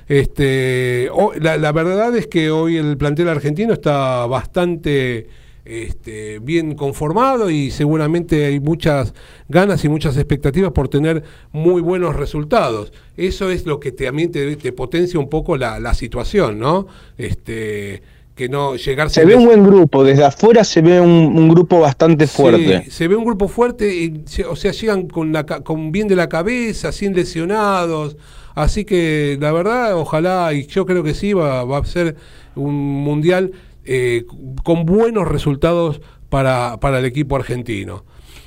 Este, 0.09 1.11
la, 1.41 1.59
la 1.59 1.73
verdad 1.73 2.17
es 2.17 2.29
que 2.29 2.51
hoy 2.51 2.77
el 2.77 2.97
plantel 2.97 3.29
argentino 3.29 3.75
está 3.75 4.25
bastante 4.27 5.27
este, 5.69 6.39
bien 6.41 6.75
conformado 6.75 7.51
y 7.51 7.71
seguramente 7.71 8.47
hay 8.47 8.59
muchas 8.59 9.13
ganas 9.49 9.85
y 9.85 9.89
muchas 9.89 10.17
expectativas 10.17 10.73
por 10.73 10.89
tener 10.89 11.23
muy 11.53 11.83
buenos 11.83 12.17
resultados. 12.17 12.93
Eso 13.17 13.51
es 13.51 13.67
lo 13.67 13.79
que 13.79 13.93
también 13.93 14.33
te, 14.33 14.57
te 14.57 14.73
potencia 14.73 15.21
un 15.21 15.29
poco 15.29 15.57
la, 15.57 15.79
la 15.79 15.93
situación, 15.95 16.59
¿no? 16.59 16.87
Este, 17.19 18.03
que 18.35 18.49
no 18.49 18.77
llegar 18.77 19.11
Se 19.11 19.25
ve 19.25 19.35
un 19.35 19.45
buen 19.47 19.65
grupo, 19.65 20.05
desde 20.05 20.25
afuera 20.25 20.63
se 20.65 20.81
ve 20.81 21.01
un, 21.01 21.11
un 21.37 21.49
grupo 21.49 21.81
bastante 21.81 22.27
fuerte. 22.27 22.85
Sí, 22.85 22.91
se 22.91 23.09
ve 23.09 23.17
un 23.17 23.25
grupo 23.25 23.49
fuerte, 23.49 23.95
y, 23.95 24.23
se- 24.27 24.45
o 24.45 24.55
sea, 24.57 24.71
llegan 24.73 25.09
con, 25.09 25.33
la, 25.33 25.45
con 25.45 25.91
bien 25.93 26.09
de 26.09 26.17
la 26.17 26.29
cabeza, 26.29 26.93
sin 26.93 27.15
lesionados. 27.15 28.17
Así 28.55 28.85
que 28.85 29.37
la 29.41 29.53
verdad, 29.53 29.97
ojalá, 29.97 30.53
y 30.55 30.67
yo 30.67 30.87
creo 30.87 31.03
que 31.03 31.15
sí, 31.15 31.33
va, 31.33 31.65
va 31.65 31.79
a 31.79 31.85
ser 31.85 32.17
un 32.55 32.75
mundial 32.77 33.53
eh, 33.89 34.25
con 34.63 34.85
buenos 34.85 35.27
resultados 35.27 36.01
para, 36.29 36.77
para 36.79 36.99
el 36.99 37.07
equipo 37.07 37.37
argentino. 37.37 38.05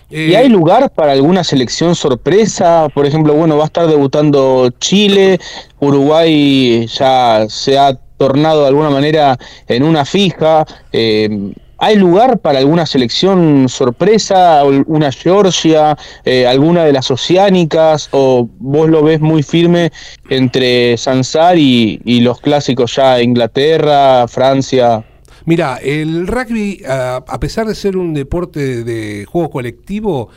¿Y 0.10 0.34
Eh, 0.34 0.38
hay 0.38 0.50
lugar 0.50 0.92
para 0.92 1.14
alguna 1.14 1.44
selección 1.44 1.96
sorpresa? 1.96 2.88
Por 2.94 3.06
ejemplo, 3.06 3.34
bueno, 3.34 3.58
va 3.58 3.64
a 3.64 3.66
estar 3.68 3.88
debutando 3.88 4.70
Chile, 4.80 5.40
Uruguay 5.80 6.86
ya 6.88 7.46
se 7.50 7.80
ha 7.80 7.98
tornado 8.18 8.62
de 8.62 8.68
alguna 8.68 8.90
manera 8.90 9.38
en 9.68 9.84
una 9.84 10.06
fija. 10.06 10.66
eh, 10.92 11.54
¿Hay 11.84 11.96
lugar 11.96 12.38
para 12.38 12.60
alguna 12.60 12.86
selección 12.86 13.68
sorpresa, 13.68 14.64
una 14.86 15.12
Georgia, 15.12 15.98
eh, 16.26 16.46
alguna 16.46 16.86
de 16.86 16.94
las 16.94 17.10
oceánicas? 17.10 18.08
¿O 18.12 18.48
vos 18.60 18.88
lo 18.88 19.02
ves 19.02 19.20
muy 19.20 19.42
firme 19.42 19.92
entre 20.30 20.96
Sansar 20.98 21.58
y, 21.58 22.00
y 22.06 22.20
los 22.20 22.40
clásicos 22.40 22.96
ya 22.96 23.20
Inglaterra, 23.20 24.28
Francia? 24.28 25.04
Mira, 25.46 25.78
el 25.78 26.28
rugby, 26.28 26.84
a, 26.88 27.18
a 27.28 27.40
pesar 27.40 27.68
de 27.68 27.76
ser 27.76 27.98
un 27.98 28.14
deporte 28.14 28.84
de 28.84 29.26
juego 29.26 29.50
colectivo, 29.50 30.30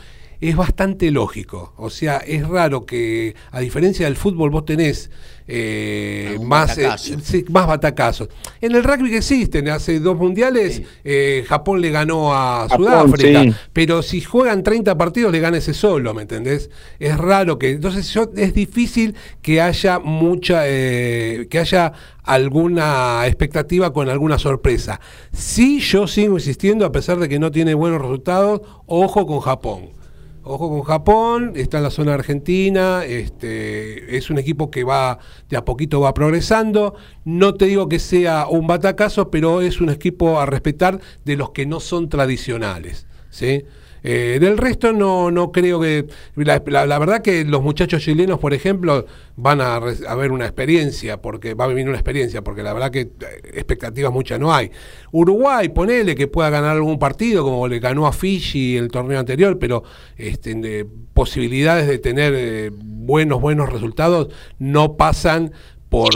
es 0.49 0.55
bastante 0.55 1.11
lógico. 1.11 1.73
O 1.77 1.89
sea, 1.89 2.17
es 2.17 2.47
raro 2.47 2.85
que, 2.85 3.35
a 3.51 3.59
diferencia 3.59 4.05
del 4.05 4.15
fútbol, 4.15 4.49
vos 4.49 4.65
tenés 4.65 5.09
eh, 5.47 6.37
más, 6.41 6.77
eh, 6.77 6.83
batacazo. 6.83 7.19
sí, 7.21 7.45
más 7.49 7.67
batacazos. 7.67 8.29
En 8.61 8.73
el 8.75 8.83
rugby 8.83 9.11
que 9.11 9.17
existen, 9.17 9.69
hace 9.69 9.99
dos 9.99 10.17
mundiales, 10.17 10.77
Sí. 10.77 10.85
eh, 11.03 11.45
Japón 11.47 11.81
le 11.81 11.91
ganó 11.91 12.33
a 12.33 12.67
Japón, 12.67 12.85
Sudáfrica, 12.85 13.43
sí. 13.43 13.53
pero 13.71 14.01
si 14.01 14.21
juegan 14.21 14.63
30 14.63 14.97
partidos 14.97 15.31
le 15.31 15.39
gana 15.39 15.57
ese 15.57 15.73
solo, 15.75 16.13
¿me 16.15 16.23
entendés? 16.23 16.69
Es 16.99 17.15
raro 17.17 17.59
que, 17.59 17.69
entonces 17.71 18.11
yo, 18.11 18.31
es 18.35 18.53
difícil 18.55 19.15
que 19.43 19.61
haya 19.61 19.99
mucha, 19.99 20.63
eh, 20.65 21.47
que 21.49 21.59
haya 21.59 21.93
alguna 22.23 23.25
expectativa 23.27 23.93
con 23.93 24.09
alguna 24.09 24.39
sorpresa. 24.39 24.99
Sí, 25.31 25.79
yo 25.79 26.07
sigo 26.07 26.33
insistiendo, 26.35 26.85
a 26.85 26.91
pesar 26.91 27.19
de 27.19 27.29
que 27.29 27.37
no 27.39 27.51
tiene 27.51 27.75
buenos 27.75 28.01
resultados, 28.01 28.61
ojo 28.87 29.27
con 29.27 29.39
Japón. 29.41 29.89
Ojo 30.47 30.69
con 30.69 30.83
Japón, 30.83 31.53
está 31.55 31.77
en 31.77 31.83
la 31.83 31.89
zona 31.89 32.13
argentina, 32.13 33.03
este, 33.03 34.15
es 34.15 34.29
un 34.29 34.37
equipo 34.37 34.69
que 34.69 34.83
va, 34.83 35.17
de 35.49 35.57
a 35.57 35.65
poquito 35.65 36.01
va 36.01 36.13
progresando. 36.13 36.93
No 37.23 37.55
te 37.55 37.65
digo 37.65 37.89
que 37.89 37.97
sea 37.97 38.45
un 38.47 38.67
batacazo, 38.67 39.31
pero 39.31 39.61
es 39.61 39.81
un 39.81 39.89
equipo 39.89 40.39
a 40.39 40.45
respetar 40.45 41.01
de 41.23 41.35
los 41.35 41.49
que 41.49 41.65
no 41.65 41.79
son 41.79 42.09
tradicionales. 42.09 43.07
¿sí? 43.31 43.63
Eh, 44.07 44.37
del 44.39 44.57
resto 44.57 44.93
no, 44.93 45.31
no 45.31 45.51
creo 45.51 45.79
que... 45.81 46.05
La, 46.35 46.59
verdad 46.99 47.21
que 47.21 47.43
los 47.43 47.63
muchachos 47.63 48.03
chilenos, 48.03 48.39
por 48.39 48.53
ejemplo, 48.53 49.05
van 49.35 49.61
a, 49.61 49.77
a 49.77 50.15
ver 50.15 50.31
una 50.31 50.45
experiencia, 50.45 51.21
porque 51.21 51.55
va 51.55 51.65
a 51.65 51.67
vivir 51.67 51.87
una 51.87 51.97
experiencia, 51.97 52.43
porque 52.43 52.61
la 52.61 52.73
verdad 52.73 52.91
que 52.91 53.01
eh, 53.01 53.09
expectativas 53.53 54.13
muchas 54.13 54.39
no 54.39 54.53
hay. 54.53 54.69
Uruguay, 55.11 55.69
ponele 55.69 56.15
que 56.15 56.27
pueda 56.27 56.51
ganar 56.51 56.75
algún 56.75 56.99
partido, 56.99 57.43
como 57.43 57.67
le 57.67 57.79
ganó 57.79 58.05
a 58.05 58.13
Fiji 58.13 58.77
el 58.77 58.89
torneo 58.89 59.19
anterior, 59.19 59.57
pero 59.57 59.83
este, 60.17 60.53
de 60.53 60.85
posibilidades 61.13 61.87
de 61.87 61.97
tener 61.97 62.33
eh, 62.35 62.71
buenos, 62.73 63.41
buenos 63.41 63.71
resultados 63.71 64.27
no 64.59 64.97
pasan 64.97 65.51
por, 65.89 66.11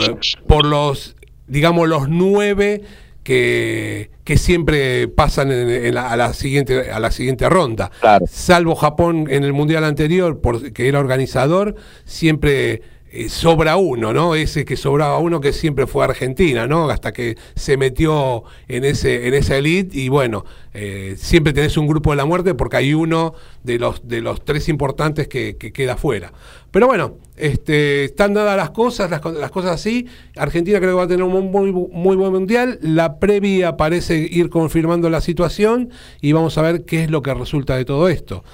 por 0.46 0.64
los, 0.64 1.16
digamos, 1.48 1.88
los 1.88 2.08
nueve 2.08 2.82
que, 3.24 4.10
que 4.30 4.38
siempre 4.38 5.08
pasan 5.08 5.50
en- 5.50 5.68
en 5.68 5.92
la- 5.92 6.08
a, 6.12 6.16
la 6.16 6.32
siguiente, 6.34 6.92
a 6.92 7.00
la 7.00 7.10
siguiente 7.10 7.48
ronda. 7.48 7.90
Claro. 8.00 8.26
Salvo 8.30 8.76
Japón 8.76 9.26
en 9.28 9.42
el 9.42 9.52
Mundial 9.52 9.82
anterior, 9.82 10.40
por, 10.40 10.72
que 10.72 10.86
era 10.86 11.00
organizador, 11.00 11.74
siempre 12.04 12.80
eh, 13.12 13.28
sobra 13.28 13.76
uno, 13.76 14.12
¿no? 14.12 14.36
Ese 14.36 14.64
que 14.64 14.76
sobraba 14.76 15.18
uno 15.18 15.40
que 15.40 15.52
siempre 15.52 15.86
fue 15.88 16.04
Argentina, 16.04 16.66
¿no? 16.68 16.88
Hasta 16.90 17.12
que 17.12 17.36
se 17.56 17.76
metió 17.76 18.44
en, 18.68 18.84
ese, 18.84 19.26
en 19.26 19.34
esa 19.34 19.56
elite 19.56 19.98
y 19.98 20.08
bueno, 20.08 20.44
eh, 20.74 21.16
siempre 21.18 21.52
tenés 21.52 21.76
un 21.76 21.88
grupo 21.88 22.10
de 22.10 22.16
la 22.16 22.24
muerte 22.24 22.54
porque 22.54 22.76
hay 22.76 22.94
uno 22.94 23.34
de 23.64 23.80
los, 23.80 24.06
de 24.06 24.20
los 24.20 24.44
tres 24.44 24.68
importantes 24.68 25.26
que, 25.26 25.56
que 25.56 25.72
queda 25.72 25.96
fuera. 25.96 26.32
Pero 26.70 26.86
bueno, 26.86 27.16
este, 27.36 28.04
están 28.04 28.34
dadas 28.34 28.56
las 28.56 28.70
cosas, 28.70 29.10
las, 29.10 29.24
las 29.24 29.50
cosas 29.50 29.72
así. 29.72 30.06
Argentina 30.36 30.78
creo 30.78 30.90
que 30.90 30.96
va 30.96 31.02
a 31.04 31.08
tener 31.08 31.24
un 31.24 31.50
muy, 31.50 31.72
muy 31.72 32.14
buen 32.14 32.32
mundial. 32.32 32.78
La 32.80 33.18
previa 33.18 33.76
parece 33.76 34.18
ir 34.18 34.50
confirmando 34.50 35.10
la 35.10 35.20
situación 35.20 35.90
y 36.20 36.30
vamos 36.30 36.58
a 36.58 36.62
ver 36.62 36.84
qué 36.84 37.02
es 37.02 37.10
lo 37.10 37.22
que 37.22 37.34
resulta 37.34 37.76
de 37.76 37.84
todo 37.84 38.08
esto. 38.08 38.44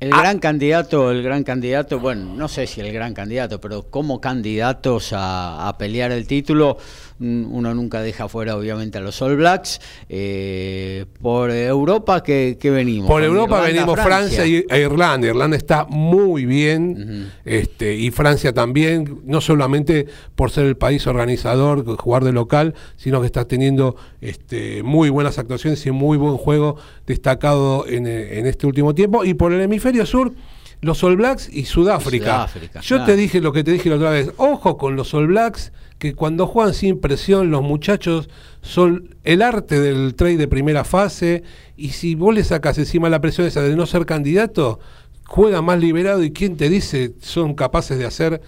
El 0.00 0.08
gran 0.08 0.38
candidato, 0.38 1.10
el 1.10 1.22
gran 1.22 1.44
candidato, 1.44 2.00
bueno, 2.00 2.34
no 2.34 2.48
sé 2.48 2.66
si 2.66 2.80
el 2.80 2.90
gran 2.90 3.12
candidato, 3.12 3.60
pero 3.60 3.90
como 3.90 4.18
candidatos 4.18 5.12
a, 5.12 5.68
a 5.68 5.76
pelear 5.76 6.10
el 6.10 6.26
título, 6.26 6.78
uno 7.20 7.74
nunca 7.74 8.00
deja 8.00 8.28
fuera 8.28 8.56
obviamente 8.56 8.98
a 8.98 9.00
los 9.02 9.20
All 9.20 9.36
Blacks. 9.36 9.80
Eh, 10.08 11.04
por 11.20 11.50
Europa, 11.50 12.22
¿qué, 12.22 12.56
qué 12.58 12.70
venimos? 12.70 13.08
Por 13.08 13.22
Europa 13.22 13.56
Irlanda, 13.68 13.72
venimos 13.72 14.00
Francia, 14.00 14.44
e 14.44 14.80
Irlanda. 14.80 15.26
Irlanda 15.26 15.56
está 15.56 15.84
muy 15.84 16.46
bien, 16.46 17.30
este, 17.44 17.94
y 17.94 18.10
Francia 18.10 18.52
también, 18.52 19.20
no 19.24 19.40
solamente 19.40 20.06
por 20.34 20.50
ser 20.50 20.64
el 20.64 20.76
país 20.76 21.06
organizador, 21.06 21.84
jugar 21.96 22.24
de 22.24 22.32
local, 22.32 22.74
sino 22.96 23.20
que 23.20 23.26
está 23.26 23.46
teniendo 23.46 23.96
este, 24.20 24.82
muy 24.82 25.10
buenas 25.10 25.38
actuaciones 25.38 25.84
y 25.86 25.90
muy 25.90 26.16
buen 26.16 26.36
juego 26.36 26.76
destacado 27.06 27.86
en, 27.86 28.06
eh, 28.06 28.38
en 28.38 28.46
este 28.46 28.66
último 28.66 28.94
tiempo. 28.94 29.24
Y 29.24 29.34
por 29.34 29.52
el 29.52 29.60
hemisferio 29.60 30.06
sur, 30.06 30.32
los 30.80 31.04
All 31.04 31.16
Blacks 31.16 31.48
y 31.52 31.66
Sudáfrica. 31.66 32.48
Sudáfrica, 32.48 32.80
Yo 32.80 32.96
claro. 32.96 33.12
te 33.12 33.16
dije 33.16 33.40
lo 33.40 33.52
que 33.52 33.64
te 33.64 33.72
dije 33.72 33.90
la 33.90 33.96
otra 33.96 34.10
vez, 34.10 34.32
ojo 34.38 34.78
con 34.78 34.96
los 34.96 35.12
All 35.12 35.26
Blacks, 35.26 35.72
que 36.00 36.14
cuando 36.14 36.46
juegan 36.48 36.74
sin 36.74 36.98
presión, 36.98 37.50
los 37.50 37.62
muchachos 37.62 38.28
son 38.62 39.14
el 39.22 39.42
arte 39.42 39.78
del 39.80 40.14
trade 40.16 40.38
de 40.38 40.48
primera 40.48 40.82
fase, 40.82 41.44
y 41.76 41.90
si 41.90 42.16
vos 42.16 42.34
le 42.34 42.42
sacas 42.42 42.78
encima 42.78 43.08
la 43.10 43.20
presión 43.20 43.46
esa 43.46 43.62
de 43.62 43.76
no 43.76 43.86
ser 43.86 44.06
candidato, 44.06 44.80
juega 45.26 45.62
más 45.62 45.78
liberado 45.78 46.24
y 46.24 46.32
quién 46.32 46.56
te 46.56 46.68
dice 46.68 47.12
son 47.20 47.54
capaces 47.54 47.98
de 47.98 48.06
hacer 48.06 48.40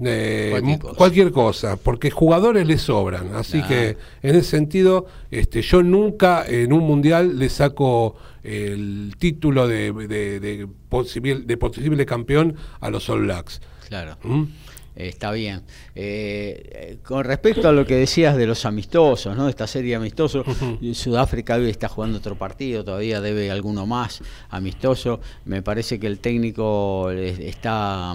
eh, 0.00 0.48
Cualquier 0.50 0.78
cosa. 0.80 0.96
cualquier 0.96 1.30
cosa, 1.30 1.76
porque 1.76 2.10
jugadores 2.10 2.66
les 2.66 2.82
sobran. 2.82 3.34
Así 3.36 3.62
que 3.62 3.96
en 4.22 4.34
ese 4.34 4.50
sentido, 4.50 5.06
este, 5.30 5.62
yo 5.62 5.82
nunca 5.84 6.44
en 6.46 6.72
un 6.72 6.82
mundial 6.84 7.38
le 7.38 7.48
saco 7.48 8.16
el 8.42 9.14
título 9.18 9.68
de, 9.68 9.92
de, 9.92 10.40
de 10.40 10.66
posible, 10.88 11.44
de 11.44 11.56
posible 11.56 12.04
campeón 12.06 12.56
a 12.80 12.90
los 12.90 13.08
All 13.08 13.22
Blacks. 13.22 13.60
Claro. 13.88 14.16
¿Mm? 14.24 14.44
Está 14.96 15.32
bien. 15.32 15.62
Eh, 15.94 16.98
con 17.02 17.24
respecto 17.24 17.68
a 17.68 17.72
lo 17.72 17.84
que 17.84 17.96
decías 17.96 18.36
de 18.36 18.46
los 18.46 18.64
amistosos, 18.64 19.36
¿no? 19.36 19.48
Esta 19.48 19.66
serie 19.66 19.96
amistoso, 19.96 20.44
Sudáfrica 20.92 21.56
hoy 21.56 21.70
está 21.70 21.88
jugando 21.88 22.18
otro 22.18 22.36
partido, 22.36 22.84
todavía 22.84 23.20
debe 23.20 23.50
alguno 23.50 23.86
más 23.86 24.22
amistoso. 24.50 25.20
Me 25.44 25.62
parece 25.62 25.98
que 25.98 26.06
el 26.06 26.20
técnico 26.20 27.10
está 27.10 28.14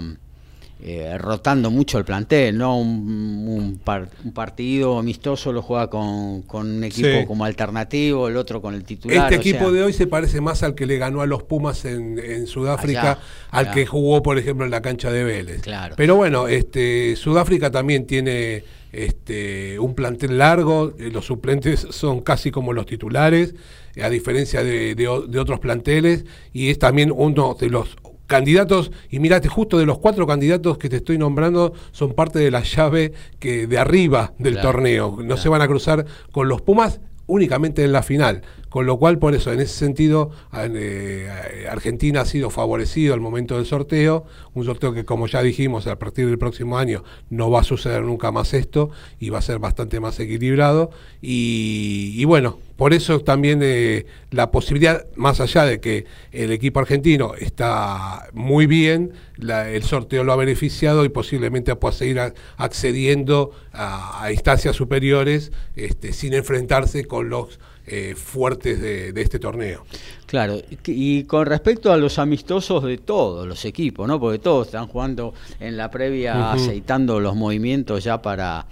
eh, 0.82 1.18
rotando 1.18 1.70
mucho 1.70 1.98
el 1.98 2.04
plantel, 2.04 2.56
¿no? 2.56 2.78
Un, 2.78 3.46
un 3.48 3.78
par- 3.84 4.08
un 4.24 4.32
partido 4.32 4.98
amistoso 4.98 5.52
lo 5.52 5.62
juega 5.62 5.88
con, 5.90 6.42
con 6.42 6.70
un 6.70 6.84
equipo 6.84 7.08
Sí. 7.08 7.26
como 7.26 7.44
alternativo, 7.44 8.28
el 8.28 8.36
otro 8.36 8.62
con 8.62 8.74
el 8.74 8.84
titular. 8.84 9.32
Este 9.32 9.36
equipo 9.50 9.66
sea, 9.66 9.70
de 9.72 9.82
hoy 9.82 9.92
se 9.92 10.06
parece 10.06 10.40
más 10.40 10.62
al 10.62 10.74
que 10.74 10.86
le 10.86 10.96
ganó 10.98 11.20
a 11.20 11.26
los 11.26 11.42
Pumas 11.42 11.84
en, 11.84 12.18
en 12.18 12.46
Sudáfrica, 12.46 13.00
Allá, 13.12 13.18
al 13.50 13.64
claro. 13.66 13.74
que 13.74 13.86
jugó, 13.86 14.22
por 14.22 14.38
ejemplo, 14.38 14.64
en 14.64 14.70
la 14.70 14.80
cancha 14.80 15.10
de 15.10 15.24
Vélez. 15.24 15.60
Claro. 15.62 15.94
Pero 15.96 16.16
bueno, 16.16 16.48
este, 16.48 17.14
Sudáfrica 17.16 17.70
también 17.70 18.06
tiene 18.06 18.64
este, 18.92 19.78
un 19.78 19.94
plantel 19.94 20.38
largo, 20.38 20.94
eh, 20.98 21.10
los 21.12 21.26
suplentes 21.26 21.86
son 21.90 22.20
casi 22.22 22.50
como 22.50 22.72
los 22.72 22.86
titulares, 22.86 23.54
eh, 23.94 24.02
a 24.02 24.10
diferencia 24.10 24.62
de, 24.64 24.94
de 24.94 25.06
otros 25.08 25.60
planteles, 25.60 26.24
y 26.52 26.70
es 26.70 26.78
también 26.78 27.12
uno 27.14 27.56
de 27.58 27.68
los 27.68 27.96
candidatos, 28.30 28.90
y 29.10 29.18
mirate, 29.18 29.48
justo 29.48 29.76
de 29.76 29.84
los 29.84 29.98
cuatro 29.98 30.26
candidatos 30.26 30.78
que 30.78 30.88
te 30.88 30.96
estoy 30.96 31.18
nombrando, 31.18 31.74
son 31.92 32.14
parte 32.14 32.38
de 32.38 32.50
la 32.50 32.62
llave 32.62 33.12
que 33.38 33.66
de 33.66 33.76
arriba 33.76 34.32
del 34.38 34.54
Claro, 34.54 34.70
torneo. 34.70 35.10
No 35.10 35.16
claro. 35.16 35.36
se 35.36 35.48
van 35.50 35.60
a 35.60 35.66
cruzar 35.68 36.06
con 36.32 36.48
los 36.48 36.62
Pumas 36.62 37.00
únicamente 37.26 37.84
en 37.84 37.92
la 37.92 38.02
final. 38.02 38.42
Con 38.70 38.86
lo 38.86 38.98
cual, 38.98 39.18
por 39.18 39.34
eso, 39.34 39.52
en 39.52 39.58
ese 39.60 39.74
sentido, 39.74 40.30
eh, 40.52 41.28
Argentina 41.68 42.20
ha 42.20 42.24
sido 42.24 42.50
favorecido 42.50 43.14
al 43.14 43.20
momento 43.20 43.56
del 43.56 43.66
sorteo. 43.66 44.24
Un 44.54 44.64
sorteo 44.64 44.92
que, 44.92 45.04
como 45.04 45.26
ya 45.26 45.42
dijimos, 45.42 45.88
a 45.88 45.98
partir 45.98 46.26
del 46.26 46.38
próximo 46.38 46.78
año 46.78 47.02
no 47.30 47.50
va 47.50 47.60
a 47.60 47.64
suceder 47.64 48.02
nunca 48.02 48.30
más 48.30 48.54
esto 48.54 48.90
y 49.18 49.28
va 49.30 49.38
a 49.38 49.42
ser 49.42 49.58
bastante 49.58 49.98
más 49.98 50.20
equilibrado. 50.20 50.90
Y, 51.20 52.14
y 52.16 52.24
bueno, 52.26 52.58
por 52.80 52.94
eso 52.94 53.20
también 53.20 53.60
eh, 53.62 54.06
la 54.30 54.50
posibilidad, 54.50 55.04
más 55.14 55.38
allá 55.38 55.66
de 55.66 55.80
que 55.80 56.06
el 56.32 56.50
equipo 56.50 56.80
argentino 56.80 57.34
está 57.34 58.30
muy 58.32 58.64
bien, 58.64 59.12
la- 59.36 59.68
el 59.68 59.82
sorteo 59.82 60.24
lo 60.24 60.32
ha 60.32 60.36
beneficiado 60.36 61.04
y 61.04 61.10
posiblemente 61.10 61.76
pueda 61.76 61.92
seguir 61.92 62.18
a- 62.20 62.32
accediendo 62.56 63.50
a, 63.74 64.24
a 64.24 64.32
instancias 64.32 64.76
superiores 64.76 65.52
este, 65.76 66.14
sin 66.14 66.32
enfrentarse 66.32 67.04
con 67.04 67.28
los 67.28 67.60
eh, 67.86 68.14
fuertes 68.16 68.80
de, 68.80 69.12
de 69.12 69.20
este 69.20 69.38
torneo. 69.38 69.84
Claro, 70.24 70.56
y 70.86 71.24
con 71.24 71.44
respecto 71.44 71.92
a 71.92 71.98
los 71.98 72.18
amistosos 72.18 72.82
de 72.84 72.96
todos 72.96 73.46
los 73.46 73.62
equipos, 73.66 74.08
¿no? 74.08 74.18
Porque 74.18 74.38
todos 74.38 74.68
están 74.68 74.86
jugando 74.86 75.34
en 75.58 75.76
la 75.76 75.90
previa, 75.90 76.32
Ujú. 76.54 76.62
aceitando 76.62 77.20
los 77.20 77.36
movimientos 77.36 78.04
ya 78.04 78.22
para, 78.22 78.64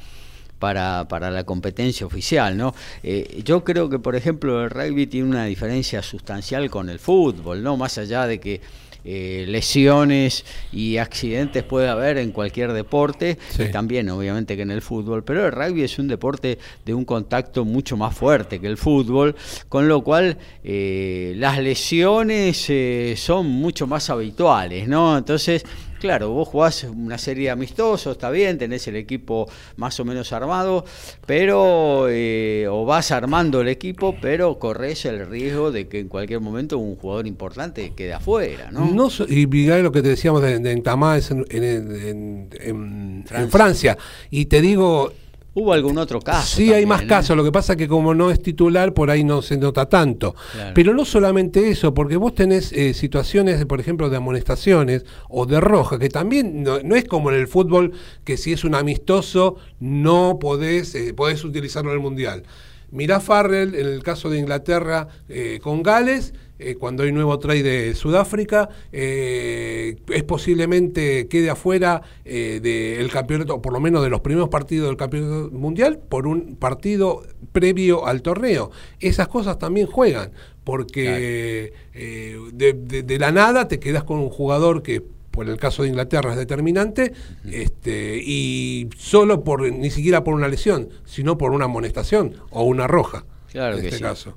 para, 0.59 1.07
para 1.09 1.31
la 1.31 1.45
competencia 1.45 2.07
oficial, 2.07 2.57
¿no? 2.57 2.75
Eh, 3.03 3.41
yo 3.45 3.65
creo 3.65 3.89
que, 3.89 3.99
por 3.99 4.17
ejemplo, 4.17 4.63
el 4.65 4.71
rugby 4.71 5.07
tiene 5.07 5.29
una 5.29 5.45
diferencia 5.45 6.03
sustancial 6.03 6.69
con 6.71 6.89
el 6.91 6.99
fútbol, 6.99 7.63
¿no? 7.63 7.77
Más 7.77 7.99
allá 7.99 8.27
de 8.27 8.41
que 8.41 8.61
eh, 9.05 9.45
lesiones 9.49 10.45
y 10.73 10.97
accidentes 10.99 11.63
puede 11.63 11.89
haber 11.89 12.19
en 12.19 12.33
cualquier 12.33 12.73
deporte, 12.73 13.39
Sí. 13.51 13.63
y 13.63 13.71
también 13.71 14.11
obviamente 14.11 14.57
que 14.57 14.63
en 14.63 14.73
el 14.73 14.83
fútbol, 14.83 15.23
pero 15.25 15.47
el 15.47 15.53
rugby 15.53 15.85
es 15.85 15.99
un 16.01 16.09
deporte 16.09 16.59
de 16.85 16.95
un 16.95 17.05
contacto 17.05 17.65
mucho 17.65 17.97
más 17.97 18.15
fuerte 18.15 18.61
que 18.61 18.67
el 18.67 18.77
fútbol, 18.77 19.37
con 19.69 19.87
lo 19.89 20.03
cual 20.03 20.37
eh, 20.65 21.33
las 21.37 21.59
lesiones 21.59 22.67
eh, 22.69 23.15
son 23.17 23.47
mucho 23.47 23.87
más 23.87 24.11
habituales, 24.11 24.89
¿no? 24.89 25.17
Entonces, 25.17 25.65
claro, 25.99 26.31
vos 26.31 26.49
jugás 26.49 26.85
una 26.85 27.19
serie 27.19 27.45
de 27.45 27.51
amistosos, 27.51 28.13
está 28.13 28.31
bien, 28.31 28.59
tenés 28.59 28.87
el 28.89 28.97
equipo 28.97 29.49
más 29.77 29.99
o 30.01 30.05
menos 30.05 30.33
armado, 30.33 30.85
pero, 31.27 32.07
eh, 32.09 32.67
o 32.71 32.85
vas 32.85 33.11
armando 33.11 33.61
el 33.61 33.69
equipo, 33.69 34.17
pero 34.21 34.59
corres 34.59 35.05
el 35.05 35.27
riesgo 35.29 35.71
de 35.71 35.89
que 35.89 36.01
en 36.01 36.09
cualquier 36.09 36.41
momento 36.41 36.79
un 36.79 36.97
jugador 36.97 37.27
importante 37.27 37.93
quede 37.95 38.15
afuera, 38.15 38.71
¿no? 38.71 38.87
No 38.87 39.11
so- 39.11 39.27
y 39.29 39.47
mirá 39.47 39.79
lo 39.79 39.93
que 39.93 40.03
te 40.03 40.09
decíamos 40.09 40.43
de, 40.43 40.59
de 40.59 40.73
Entamá 40.73 41.17
es 41.19 41.31
en, 41.31 41.45
en- 41.51 41.93
en- 41.93 42.49
en- 42.61 43.25
Francia. 43.27 43.43
en 43.45 43.51
Francia. 43.51 43.99
Y 44.31 44.47
te 44.47 44.61
digo, 44.61 45.13
Hubo 45.55 45.73
algún 45.73 45.99
otro 45.99 46.21
caso. 46.21 46.57
Sí, 46.57 46.73
hay 46.73 46.87
más 46.87 47.03
¿eh? 47.03 47.07
casos. 47.07 47.37
Lo 47.37 47.43
que 47.43 47.51
pasa 47.51 47.73
es 47.73 47.79
que 47.79 47.89
como 47.89 48.15
no 48.15 48.31
es 48.31 48.41
titular, 48.41 48.95
por 48.95 49.11
ahí 49.11 49.25
no 49.25 49.43
se 49.43 49.57
nota 49.57 49.89
tanto. 49.89 50.35
Claro. 50.53 50.73
Pero 50.75 50.95
no 50.95 51.05
solamente 51.05 51.71
eso, 51.71 51.95
porque 51.95 52.17
vos 52.17 52.35
tenés 52.35 52.73
eh, 52.73 52.95
situaciones, 52.95 53.65
por 53.65 53.81
ejemplo, 53.81 54.09
de 54.11 54.17
amonestaciones 54.19 55.05
o 55.29 55.47
de 55.47 55.61
roja, 55.61 55.99
que 55.99 56.09
también 56.09 56.63
no, 56.63 56.79
no 56.81 56.95
es 56.95 57.05
como 57.05 57.31
en 57.31 57.37
el 57.37 57.49
fútbol, 57.49 57.93
que 58.25 58.37
si 58.37 58.53
es 58.53 58.65
un 58.65 58.75
amistoso 58.75 59.57
no 59.81 60.39
podés, 60.39 60.95
eh, 60.95 61.15
podés 61.15 61.45
utilizarlo 61.45 61.91
en 61.91 61.97
el 61.97 62.03
Mundial. 62.03 62.45
Mirá 62.91 63.21
Farrell 63.21 63.75
en 63.75 63.87
el 63.87 64.03
caso 64.03 64.31
de 64.31 64.39
Inglaterra 64.39 65.09
eh, 65.29 65.59
con 65.63 65.83
Gales, 65.83 66.33
eh, 66.59 66.75
cuando 66.75 67.03
hay 67.03 67.13
nuevo 67.13 67.39
trade 67.39 67.63
de 67.63 67.95
Sudáfrica, 67.95 68.69
eh, 68.93 69.97
es 70.09 70.25
posiblemente 70.25 71.29
quede 71.29 71.51
afuera 71.51 72.03
eh, 72.25 72.61
del 72.63 73.11
campeonato, 73.11 73.55
o 73.57 73.63
por 73.63 73.73
lo 73.73 73.81
menos 73.81 74.03
de 74.03 74.11
los 74.11 74.21
primeros 74.21 74.49
partidos 74.49 74.89
del 74.89 74.97
campeonato 74.97 75.51
mundial, 75.53 75.99
por 76.09 76.27
un 76.27 76.57
partido 76.57 77.23
previo 77.53 78.07
al 78.07 78.23
torneo. 78.23 78.71
Esas 79.01 79.29
cosas 79.29 79.59
también 79.59 79.87
juegan, 79.87 80.33
porque 80.65 81.73
eh, 81.95 82.39
de, 82.53 82.73
de- 82.75 83.03
de 83.03 83.19
la 83.19 83.33
nada 83.33 83.69
te 83.69 83.79
quedas 83.79 84.05
con 84.05 84.19
un 84.19 84.29
jugador 84.31 84.83
que 84.83 85.03
por 85.31 85.49
el 85.49 85.57
caso 85.57 85.85
de 85.85 85.91
Inglaterra 85.91 86.33
es 86.33 86.37
determinante, 86.37 87.13
este, 87.49 88.21
y 88.21 88.89
solo 88.99 89.45
por, 89.45 89.71
ni 89.71 89.89
siquiera 89.91 90.25
por 90.25 90.35
una 90.35 90.49
lesión, 90.49 90.89
sino 91.05 91.39
por 91.39 91.53
una 91.53 91.67
amonestación 91.67 92.35
o 92.51 92.65
una 92.65 92.89
roja. 92.89 93.25
Claro 93.53 93.77
en 93.77 93.83
que 93.83 93.87
este 93.87 93.99
sí. 93.99 94.03
caso. 94.03 94.35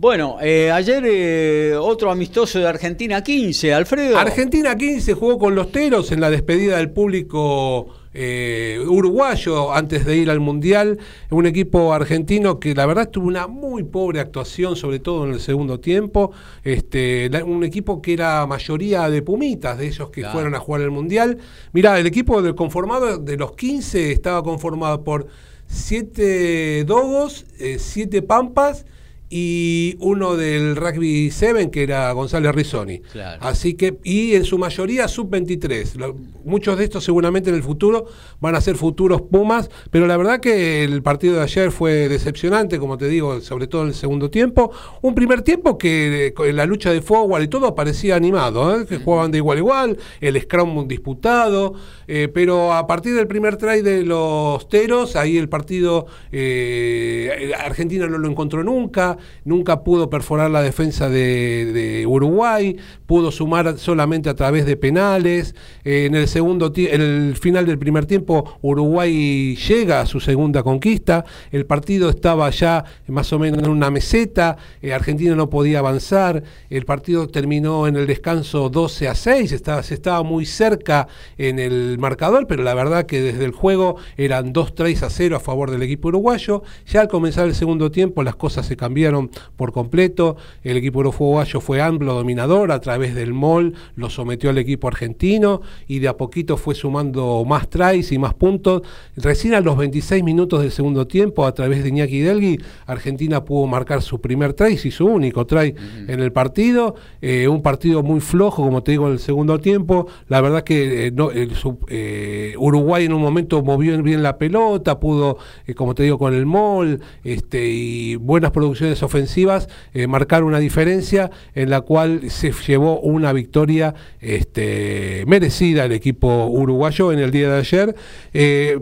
Bueno, 0.00 0.36
eh, 0.40 0.70
ayer 0.70 1.02
eh, 1.06 1.74
otro 1.76 2.12
amistoso 2.12 2.60
de 2.60 2.68
Argentina 2.68 3.20
15, 3.24 3.74
Alfredo. 3.74 4.16
Argentina 4.16 4.76
15 4.76 5.14
jugó 5.14 5.38
con 5.38 5.56
los 5.56 5.72
Teros 5.72 6.12
en 6.12 6.20
la 6.20 6.30
despedida 6.30 6.76
del 6.76 6.90
público 6.92 7.88
eh, 8.14 8.78
uruguayo 8.86 9.72
antes 9.72 10.06
de 10.06 10.16
ir 10.16 10.30
al 10.30 10.38
Mundial. 10.38 11.00
Un 11.30 11.46
equipo 11.46 11.92
argentino 11.92 12.60
que 12.60 12.76
la 12.76 12.86
verdad 12.86 13.10
tuvo 13.10 13.26
una 13.26 13.48
muy 13.48 13.82
pobre 13.82 14.20
actuación, 14.20 14.76
sobre 14.76 15.00
todo 15.00 15.26
en 15.26 15.32
el 15.32 15.40
segundo 15.40 15.80
tiempo. 15.80 16.30
Este, 16.62 17.28
la- 17.28 17.44
un 17.44 17.64
equipo 17.64 18.00
que 18.00 18.12
era 18.12 18.46
mayoría 18.46 19.10
de 19.10 19.20
pumitas, 19.22 19.78
de 19.78 19.88
ellos 19.88 20.10
que 20.10 20.20
Claro. 20.20 20.32
fueron 20.34 20.54
a 20.54 20.60
jugar 20.60 20.82
el 20.82 20.92
Mundial. 20.92 21.38
Mirá, 21.72 21.98
el 21.98 22.06
equipo 22.06 22.40
de- 22.40 22.54
conformado 22.54 23.18
de 23.18 23.36
los 23.36 23.50
15 23.56 24.12
estaba 24.12 24.44
conformado 24.44 25.02
por 25.02 25.26
7 25.66 26.84
dogos, 26.84 27.46
7 27.78 28.22
pampas 28.22 28.86
y 29.30 29.96
uno 30.00 30.36
del 30.36 30.74
rugby 30.76 31.30
7 31.30 31.70
que 31.70 31.82
era 31.82 32.10
González 32.12 32.54
Rizzoni. 32.54 33.00
Claro. 33.00 33.42
Así 33.42 33.74
que, 33.74 33.98
y 34.04 34.34
en 34.34 34.44
su 34.44 34.58
mayoría 34.58 35.06
sub-23. 35.08 35.94
Lo- 35.96 36.16
Muchos 36.44 36.78
de 36.78 36.84
estos 36.84 37.04
seguramente 37.04 37.50
en 37.50 37.56
el 37.56 37.62
futuro 37.62 38.06
van 38.40 38.54
a 38.54 38.60
ser 38.62 38.76
futuros 38.76 39.20
Pumas, 39.20 39.68
pero 39.90 40.06
la 40.06 40.16
verdad 40.16 40.40
que 40.40 40.82
el 40.82 41.02
partido 41.02 41.34
de 41.36 41.42
ayer 41.42 41.70
fue 41.70 42.08
decepcionante, 42.08 42.78
como 42.78 42.96
te 42.96 43.06
digo, 43.08 43.42
sobre 43.42 43.66
todo 43.66 43.82
en 43.82 43.88
el 43.88 43.94
segundo 43.94 44.30
tiempo. 44.30 44.70
Un 45.02 45.14
primer 45.14 45.42
tiempo 45.42 45.76
que 45.76 46.28
eh, 46.28 46.34
en 46.48 46.56
la 46.56 46.64
lucha 46.64 46.90
de 46.90 47.02
forward 47.02 47.42
y 47.42 47.48
todo 47.48 47.74
parecía 47.74 48.16
animado, 48.16 48.80
¿eh? 48.80 48.86
que 48.86 48.96
jugaban 48.98 49.30
de 49.30 49.38
igual 49.38 49.58
a 49.58 49.60
igual, 49.60 49.98
el 50.22 50.40
scrum 50.40 50.88
disputado, 50.88 51.74
eh, 52.08 52.28
pero 52.32 52.72
a 52.72 52.86
partir 52.86 53.14
del 53.14 53.26
primer 53.26 53.58
try 53.58 53.82
de 53.82 54.02
los 54.02 54.66
Teros, 54.70 55.14
ahí 55.14 55.36
el 55.36 55.50
partido 55.50 56.06
eh, 56.32 57.52
Argentina 57.58 58.06
no 58.06 58.16
lo 58.16 58.28
encontró 58.28 58.64
nunca, 58.64 59.18
nunca 59.44 59.84
pudo 59.84 60.08
perforar 60.08 60.50
la 60.50 60.62
defensa 60.62 61.10
de, 61.10 62.04
Uruguay, 62.08 62.76
pudo 63.04 63.30
sumar 63.30 63.78
solamente 63.78 64.30
a 64.30 64.34
través 64.34 64.64
de 64.64 64.76
penales. 64.76 65.54
Eh, 65.84 66.06
en 66.06 66.14
el 66.14 66.28
segundo 66.28 66.72
en 66.74 67.00
el 67.00 67.36
final 67.36 67.66
del 67.66 67.78
primer 67.78 68.06
tiempo, 68.06 68.58
Uruguay 68.62 69.54
llega 69.56 70.00
a 70.00 70.06
su 70.06 70.18
segunda 70.20 70.62
conquista. 70.62 71.26
El 71.50 71.66
partido 71.66 72.08
estaba 72.08 72.48
ya 72.48 72.84
más 73.06 73.30
o 73.34 73.38
menos 73.38 73.62
en 73.62 73.68
una 73.68 73.90
meseta. 73.90 74.56
Argentina 74.94 75.34
no 75.34 75.50
podía 75.50 75.80
avanzar. 75.80 76.42
El 76.70 76.86
partido 76.86 77.28
terminó 77.28 77.86
en 77.86 77.96
el 77.96 78.06
descanso 78.06 78.70
12 78.70 79.08
a 79.08 79.14
6. 79.14 79.52
Estaba, 79.52 79.82
se 79.82 79.92
estaba 79.92 80.22
muy 80.22 80.46
cerca 80.46 81.06
en 81.36 81.58
el 81.58 81.97
marcador, 81.98 82.46
pero 82.46 82.62
la 82.62 82.74
verdad 82.74 83.06
que 83.06 83.20
desde 83.20 83.44
el 83.44 83.52
juego 83.52 83.96
eran 84.16 84.52
2 84.52 84.74
3 84.74 85.02
a 85.02 85.10
0 85.10 85.36
a 85.36 85.40
favor 85.40 85.70
del 85.70 85.82
equipo 85.82 86.08
uruguayo. 86.08 86.62
Ya 86.86 87.00
al 87.02 87.08
comenzar 87.08 87.46
el 87.46 87.54
segundo 87.54 87.90
tiempo, 87.90 88.22
las 88.22 88.36
cosas 88.36 88.66
se 88.66 88.76
cambiaron 88.76 89.30
por 89.56 89.72
completo. 89.72 90.36
El 90.62 90.76
equipo 90.76 91.00
uruguayo 91.00 91.60
fue 91.60 91.80
amplio 91.82 92.12
dominador 92.14 92.72
a 92.72 92.80
través 92.80 93.14
del 93.14 93.32
MOL, 93.34 93.74
lo 93.96 94.10
sometió 94.10 94.50
al 94.50 94.58
equipo 94.58 94.88
argentino 94.88 95.60
y 95.86 95.98
de 95.98 96.08
a 96.08 96.16
poquito 96.16 96.56
fue 96.56 96.74
sumando 96.74 97.44
más 97.46 97.68
tries 97.68 98.12
y 98.12 98.18
más 98.18 98.34
puntos. 98.34 98.82
Recién 99.16 99.54
a 99.54 99.60
los 99.60 99.76
26 99.76 100.22
minutos 100.24 100.60
del 100.62 100.70
segundo 100.72 101.06
tiempo, 101.06 101.46
a 101.46 101.52
través 101.54 101.82
de 101.82 101.88
Iñaki 101.90 102.20
Delgui, 102.20 102.58
Argentina 102.86 103.44
pudo 103.44 103.66
marcar 103.66 104.02
su 104.02 104.20
primer 104.20 104.52
try 104.54 104.78
y 104.82 104.90
su 104.90 105.06
único 105.06 105.46
try 105.46 105.74
en 106.06 106.20
el 106.20 106.32
partido. 106.32 106.94
Eh, 107.20 107.48
un 107.48 107.62
partido 107.62 108.02
muy 108.02 108.20
flojo, 108.20 108.62
como 108.62 108.82
te 108.82 108.92
digo, 108.92 109.06
en 109.06 109.14
el 109.14 109.18
segundo 109.18 109.58
tiempo. 109.58 110.06
La 110.28 110.40
verdad 110.40 110.62
que 110.64 111.06
eh, 111.06 111.10
no, 111.10 111.30
el 111.30 111.54
sub- 111.54 111.84
eh, 111.88 112.54
Uruguay 112.58 113.06
en 113.06 113.12
un 113.12 113.22
momento 113.22 113.62
movió 113.62 114.00
bien 114.02 114.22
la 114.22 114.36
pelota, 114.36 115.00
pudo, 115.00 115.38
eh, 115.66 115.74
como 115.74 115.94
te 115.94 116.02
digo, 116.02 116.18
con 116.18 116.34
el 116.34 116.44
MOL 116.44 117.00
este, 117.24 117.68
y 117.68 118.16
buenas 118.16 118.50
producciones 118.50 119.02
ofensivas, 119.02 119.68
eh, 119.94 120.06
marcar 120.06 120.44
una 120.44 120.58
diferencia 120.58 121.30
en 121.54 121.70
la 121.70 121.80
cual 121.80 122.30
se 122.30 122.52
llevó 122.52 123.00
una 123.00 123.32
victoria 123.32 123.94
este, 124.20 125.24
merecida 125.26 125.86
el 125.86 125.92
equipo 125.92 126.46
uruguayo 126.46 127.12
en 127.12 127.20
el 127.20 127.30
día 127.30 127.50
de 127.50 127.58
ayer. 127.58 127.94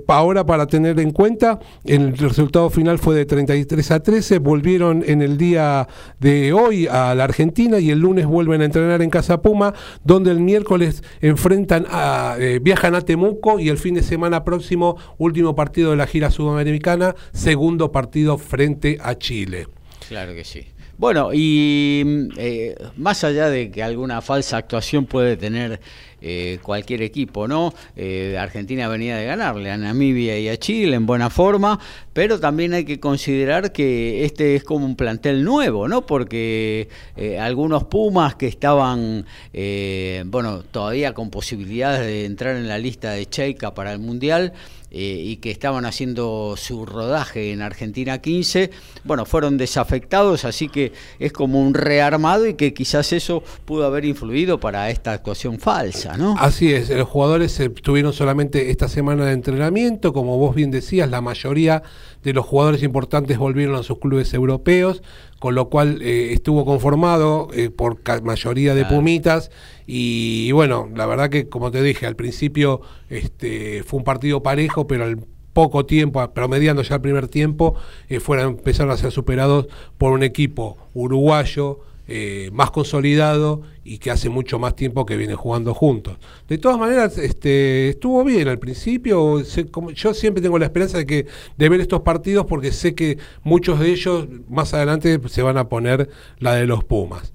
Ahora, 0.09 0.47
para 0.47 0.67
tener 0.67 0.99
en 0.99 1.11
cuenta, 1.11 1.61
el 1.85 2.17
resultado 2.17 2.71
final 2.71 2.99
fue 2.99 3.15
de 3.15 3.27
33 3.27 3.91
a 3.91 4.01
13. 4.01 4.39
Volvieron 4.39 5.05
en 5.07 5.23
el 5.23 5.37
día 5.37 5.87
de 6.19 6.53
hoy 6.53 6.87
a 6.87 7.15
la 7.15 7.25
Argentina 7.25 7.79
y 7.79 7.91
el 7.91 8.01
lunes 8.01 8.27
vuelven 8.27 8.63
a 8.63 8.65
entrenar 8.65 9.03
en 9.03 9.11
Casa 9.11 9.43
Puma, 9.43 9.75
donde 10.05 10.31
el 10.31 10.41
miércoles 10.41 11.03
enfrentan 11.21 11.87
a, 11.91 12.37
viajan 12.63 12.96
a 12.97 13.03
Temuco 13.03 13.61
y 13.61 13.69
el 13.69 13.79
fin 13.79 13.95
de 13.95 14.03
semana 14.03 14.45
próximo, 14.45 14.97
último 15.19 15.55
partido 15.55 15.91
de 15.91 15.97
la 15.97 16.07
gira 16.07 16.31
sudamericana, 16.31 17.15
segundo 17.33 17.93
partido 17.93 18.39
frente 18.39 18.99
a 19.03 19.17
Chile. 19.17 19.69
Claro 20.09 20.35
que 20.35 20.45
sí. 20.45 20.67
Bueno, 20.99 21.31
y 21.35 22.31
eh, 22.39 22.75
más 22.97 23.23
allá 23.23 23.51
de 23.51 23.71
que 23.71 23.83
alguna 23.83 24.23
falsa 24.23 24.57
actuación 24.57 25.05
puede 25.05 25.37
tener 25.37 25.81
eh, 26.21 26.59
cualquier 26.63 27.03
equipo, 27.03 27.47
¿no? 27.47 27.73
Eh, 27.95 28.37
Argentina 28.39 28.89
venía 28.89 29.17
de 29.17 29.27
ganarle 29.27 29.71
a 29.71 29.77
Namibia 29.77 30.39
y 30.39 30.49
a 30.49 30.57
Chile 30.57 30.97
en 30.97 31.07
buena 31.07 31.31
forma, 31.31 31.79
pero 32.13 32.41
también 32.41 32.75
hay 32.75 32.85
que 32.85 32.99
considerar 32.99 33.73
que 33.73 34.25
este 34.25 34.57
es 34.57 34.65
como 34.65 34.87
un 34.87 34.97
plantel 34.97 35.45
nuevo, 35.45 35.89
¿no? 35.89 36.07
Porque 36.07 36.89
eh, 37.17 37.39
algunos 37.39 37.85
Pumas 37.85 38.35
que 38.35 38.47
estaban, 38.47 39.27
eh, 39.53 40.25
bueno, 40.27 40.63
todavía 40.63 41.15
con 41.15 41.31
posibilidades 41.31 42.01
de 42.01 42.25
entrar 42.25 42.57
en 42.57 42.69
la 42.69 42.79
lista 42.79 43.13
de 43.13 43.27
Cheika 43.27 43.75
para 43.75 43.93
el 43.93 43.99
Mundial, 43.99 44.53
eh, 44.99 45.21
y 45.23 45.37
que 45.37 45.51
estaban 45.51 45.85
haciendo 45.85 46.55
su 46.57 46.87
rodaje 46.87 47.53
en 47.53 47.61
Argentina 47.61 48.23
15, 48.23 48.71
bueno, 49.05 49.27
fueron 49.27 49.59
desafectados, 49.59 50.47
así 50.47 50.71
que 50.71 50.95
es 51.19 51.35
como 51.35 51.61
un 51.61 51.75
rearmado 51.75 52.47
y 52.47 52.55
que 52.55 52.73
quizás 52.73 53.13
eso 53.13 53.43
pudo 53.67 53.85
haber 53.85 54.07
influido 54.07 54.59
para 54.59 54.89
esta 54.89 55.13
actuación 55.13 55.59
falsa, 55.59 56.17
¿no? 56.17 56.35
Así 56.39 56.73
es, 56.73 56.89
los 56.89 57.07
jugadores 57.07 57.61
eh, 57.61 57.69
tuvieron 57.69 58.15
solamente 58.15 58.71
esta 58.71 58.89
semana 58.89 59.27
de 59.27 59.33
entrenamiento, 59.33 60.15
como 60.15 60.39
vos 60.39 60.55
bien 60.55 60.71
decías, 60.71 61.11
la 61.11 61.21
mayoría 61.21 61.83
de 62.25 62.33
los 62.33 62.47
jugadores 62.47 62.83
importantes 62.83 63.37
volvieron 63.37 63.77
a 63.77 63.83
sus 63.83 63.99
clubes 63.99 64.33
europeos, 64.33 65.03
con 65.39 65.55
lo 65.55 65.69
cual 65.69 66.01
eh, 66.03 66.33
estuvo 66.33 66.65
conformado 66.65 67.49
eh, 67.55 67.71
por 67.71 68.01
mayoría 68.23 68.75
de 68.75 68.83
Claro. 68.83 68.97
pumitas 68.97 69.51
y, 69.87 70.51
bueno, 70.53 70.89
la 70.95 71.07
verdad 71.07 71.31
que 71.31 71.49
como 71.49 71.71
te 71.71 71.83
dije, 71.83 72.07
al 72.07 72.17
principio 72.17 72.81
este, 73.11 73.83
fue 73.85 73.99
un 73.99 74.05
partido 74.05 74.43
parejo, 74.43 74.87
pero 74.87 75.05
al 75.05 75.19
poco 75.53 75.87
tiempo, 75.87 76.27
promediando 76.35 76.83
ya 76.83 76.97
el 76.97 77.01
primer 77.01 77.29
tiempo, 77.29 77.77
eh, 78.09 78.21
fueron, 78.21 78.57
empezaron 78.59 78.93
a 78.93 78.97
ser 78.97 79.11
superados 79.11 79.69
por 79.97 80.13
un 80.13 80.23
equipo 80.23 80.77
uruguayo, 80.93 81.81
eh, 82.09 82.51
más 82.53 82.71
consolidado 82.71 83.63
y 83.85 83.99
que 83.99 84.11
hace 84.11 84.29
mucho 84.29 84.59
más 84.59 84.77
tiempo 84.77 85.05
que 85.07 85.17
viene 85.17 85.35
jugando 85.35 85.75
juntos. 85.75 86.17
De 86.49 86.57
todas 86.59 86.79
maneras, 86.79 87.19
este, 87.19 87.89
estuvo 87.89 88.23
bien 88.25 88.47
al 88.49 88.59
principio. 88.59 89.43
como- 89.71 89.91
yo 89.91 90.15
siempre 90.15 90.41
tengo 90.43 90.59
la 90.59 90.67
esperanza 90.67 90.99
de 90.99 91.07
que 91.07 91.27
de 91.57 91.69
ver 91.69 91.81
estos 91.81 92.03
partidos 92.03 92.47
porque 92.47 92.71
sé 92.73 92.95
que 92.95 93.19
muchos 93.43 93.81
de 93.81 93.91
ellos 93.91 94.27
más 94.49 94.73
adelante 94.75 95.21
se 95.29 95.43
van 95.43 95.59
a 95.59 95.69
poner 95.69 96.09
la 96.39 96.55
de 96.55 96.67
los 96.67 96.85
Pumas. 96.85 97.33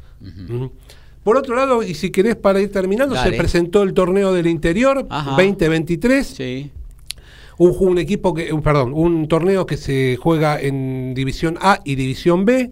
Por 1.24 1.38
otro 1.38 1.56
lado, 1.56 1.84
y 1.84 1.94
si 1.94 2.10
querés 2.10 2.36
para 2.36 2.60
ir 2.62 2.72
terminando, 2.72 3.14
Dale. 3.16 3.32
se 3.32 3.38
presentó 3.38 3.84
el 3.84 3.94
torneo 3.94 4.34
del 4.34 4.48
interior 4.48 5.06
Ajá. 5.10 5.32
2023 5.32 6.26
Sí, 6.26 6.72
un, 7.58 7.76
un 7.80 7.98
equipo 8.00 8.34
que, 8.34 8.46
perdón, 8.64 8.92
un 8.94 9.28
torneo 9.28 9.66
que 9.68 9.78
se 9.78 10.18
juega 10.20 10.60
en 10.60 11.14
División 11.14 11.58
A 11.62 11.80
y 11.86 11.96
División 11.96 12.46
B. 12.46 12.72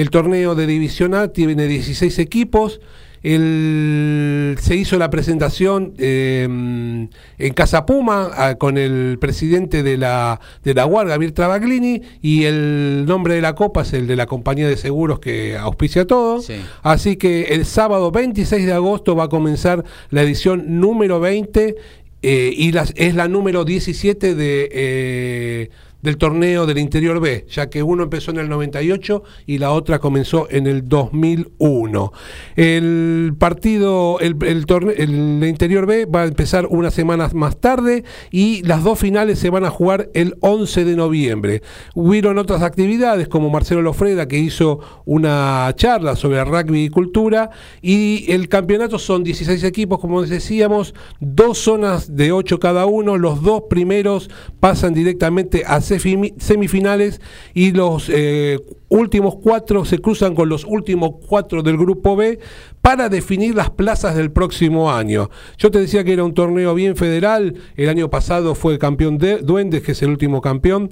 El 0.00 0.08
torneo 0.10 0.54
de 0.54 0.66
División 0.66 1.14
A 1.14 1.28
tiene 1.28 1.66
16 1.66 2.18
equipos. 2.18 2.80
El- 3.22 4.56
se 4.60 4.74
hizo 4.76 4.96
la 4.98 5.10
presentación 5.10 5.92
eh, 5.98 6.44
en 6.44 7.52
Casa 7.54 7.84
Puma 7.84 8.56
con 8.58 8.78
el 8.78 9.18
presidente 9.20 9.82
de 9.82 9.98
la, 9.98 10.40
de 10.64 10.72
la 10.72 10.86
UAR, 10.86 11.06
Gabriel 11.08 11.34
Travaglini, 11.34 12.00
y 12.22 12.44
el 12.44 13.04
nombre 13.06 13.34
de 13.34 13.42
la 13.42 13.54
copa 13.54 13.82
es 13.82 13.92
el 13.92 14.06
de 14.06 14.16
la 14.16 14.24
compañía 14.24 14.68
de 14.68 14.78
seguros 14.78 15.18
que 15.18 15.56
auspicia 15.58 16.06
todo. 16.06 16.40
Sí. 16.40 16.54
Así 16.82 17.16
que 17.16 17.42
el 17.54 17.66
sábado 17.66 18.10
26 18.10 18.64
de 18.64 18.72
agosto 18.72 19.14
va 19.14 19.24
a 19.24 19.28
comenzar 19.28 19.84
la 20.08 20.22
edición 20.22 20.80
número 20.80 21.20
20 21.20 21.76
eh, 22.22 22.52
y 22.56 22.72
las, 22.72 22.92
es 22.96 23.14
la 23.14 23.28
número 23.28 23.64
17 23.66 24.34
de, 24.34 24.68
eh, 24.72 25.70
del 26.02 26.16
torneo 26.16 26.66
del 26.66 26.78
Interior 26.78 27.20
B, 27.20 27.46
ya 27.48 27.68
que 27.68 27.82
uno 27.82 28.04
empezó 28.04 28.30
en 28.30 28.38
el 28.38 28.48
98 28.48 29.22
y 29.46 29.58
la 29.58 29.72
otra 29.72 29.98
comenzó 29.98 30.48
en 30.50 30.66
el 30.66 30.88
2001. 30.88 32.12
El 32.56 33.34
partido, 33.38 34.18
el, 34.20 34.36
el, 34.42 35.44
Interior 35.44 35.86
B 35.86 36.06
va 36.06 36.22
a 36.22 36.26
empezar 36.26 36.66
unas 36.66 36.94
semanas 36.94 37.34
más 37.34 37.60
tarde 37.60 38.04
y 38.30 38.62
las 38.62 38.82
dos 38.82 38.98
finales 38.98 39.38
se 39.38 39.50
van 39.50 39.64
a 39.64 39.70
jugar 39.70 40.10
el 40.14 40.36
11 40.40 40.84
de 40.84 40.96
noviembre. 40.96 41.62
Hubieron 41.94 42.38
otras 42.38 42.62
actividades 42.62 43.28
como 43.28 43.50
Marcelo 43.50 43.82
Lofreda 43.82 44.28
que 44.28 44.38
hizo 44.38 44.80
una 45.04 45.72
charla 45.76 46.16
sobre 46.16 46.44
rugby 46.44 46.84
y 46.84 46.88
cultura 46.88 47.50
y 47.82 48.30
el 48.32 48.48
campeonato 48.48 48.98
son 48.98 49.24
16 49.24 49.62
equipos 49.64 49.98
como 49.98 50.22
decíamos, 50.22 50.94
dos 51.20 51.58
zonas 51.58 52.16
de 52.16 52.32
8 52.32 52.58
cada 52.58 52.86
uno, 52.86 53.18
los 53.18 53.42
dos 53.42 53.64
primeros 53.68 54.30
pasan 54.60 54.94
directamente 54.94 55.64
a 55.66 55.80
semifinales 55.98 57.20
y 57.54 57.72
los 57.72 58.08
eh, 58.08 58.58
últimos 58.88 59.36
cuatro 59.36 59.84
se 59.84 59.98
cruzan 59.98 60.34
con 60.34 60.48
los 60.48 60.64
últimos 60.64 61.12
cuatro 61.26 61.62
del 61.62 61.76
grupo 61.76 62.16
B 62.16 62.38
para 62.80 63.08
definir 63.08 63.54
las 63.54 63.70
plazas 63.70 64.14
del 64.14 64.30
próximo 64.30 64.92
año. 64.92 65.30
Yo 65.58 65.70
te 65.70 65.80
decía 65.80 66.04
que 66.04 66.12
era 66.12 66.24
un 66.24 66.34
torneo 66.34 66.74
bien 66.74 66.96
federal, 66.96 67.54
el 67.76 67.88
año 67.88 68.10
pasado 68.10 68.54
fue 68.54 68.78
campeón 68.78 69.18
de 69.18 69.38
Duendes, 69.38 69.82
que 69.82 69.92
es 69.92 70.02
el 70.02 70.10
último 70.10 70.40
campeón. 70.40 70.90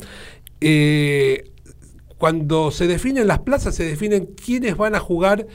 Eh, 0.61 1.53
cuando 2.19 2.73
se 2.73 2.89
definen 2.89 3.29
las 3.29 3.39
plazas, 3.41 3.77
se 3.77 3.85
definen 3.85 4.27
quiénes 4.27 4.77
van 4.77 4.97
a 4.97 5.01
jugar 5.01 5.47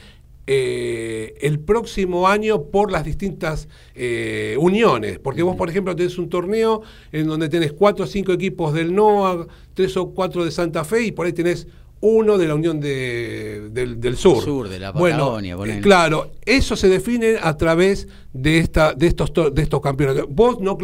eh, 0.46 1.34
el 1.40 1.58
próximo 1.60 2.28
año 2.28 2.64
por 2.64 2.92
las 2.92 3.04
distintas 3.04 3.68
eh, 3.94 4.56
uniones. 4.58 5.18
Porque 5.18 5.42
vos, 5.42 5.56
por 5.56 5.70
ejemplo, 5.70 5.94
tenés 5.96 6.18
un 6.18 6.28
torneo 6.28 6.82
en 7.12 7.26
donde 7.26 7.48
tenés 7.48 7.72
cuatro 7.72 8.04
o 8.04 8.08
cinco 8.08 8.32
equipos 8.32 8.72
del 8.74 8.94
NOA, 8.94 9.46
tres 9.74 9.96
o 9.96 10.10
cuatro 10.10 10.44
de 10.44 10.50
Santa 10.50 10.84
Fe 10.84 11.04
y 11.06 11.12
por 11.12 11.26
ahí 11.26 11.32
tenés 11.32 11.66
uno 12.00 12.36
de 12.36 12.46
la 12.48 12.54
Unión 12.54 12.80
de- 12.80 13.70
del, 13.70 13.98
del 13.98 14.16
Sur. 14.18 14.42
Sur, 14.44 14.68
de 14.68 14.78
la 14.78 14.92
Bueno, 14.92 15.32
Patagonia, 15.32 15.56
eh, 15.78 15.80
claro, 15.80 16.32
eso 16.44 16.76
se 16.76 16.88
define 16.90 17.36
a 17.40 17.56
través 17.56 18.08
de 18.34 18.58
esta 18.58 18.92
de 18.92 19.06
estos 19.06 19.32
to- 19.32 19.50
de 19.50 19.62
estos 19.62 19.80
campeonatos. 19.80 20.26
Vos 20.28 20.60
no 20.60 20.76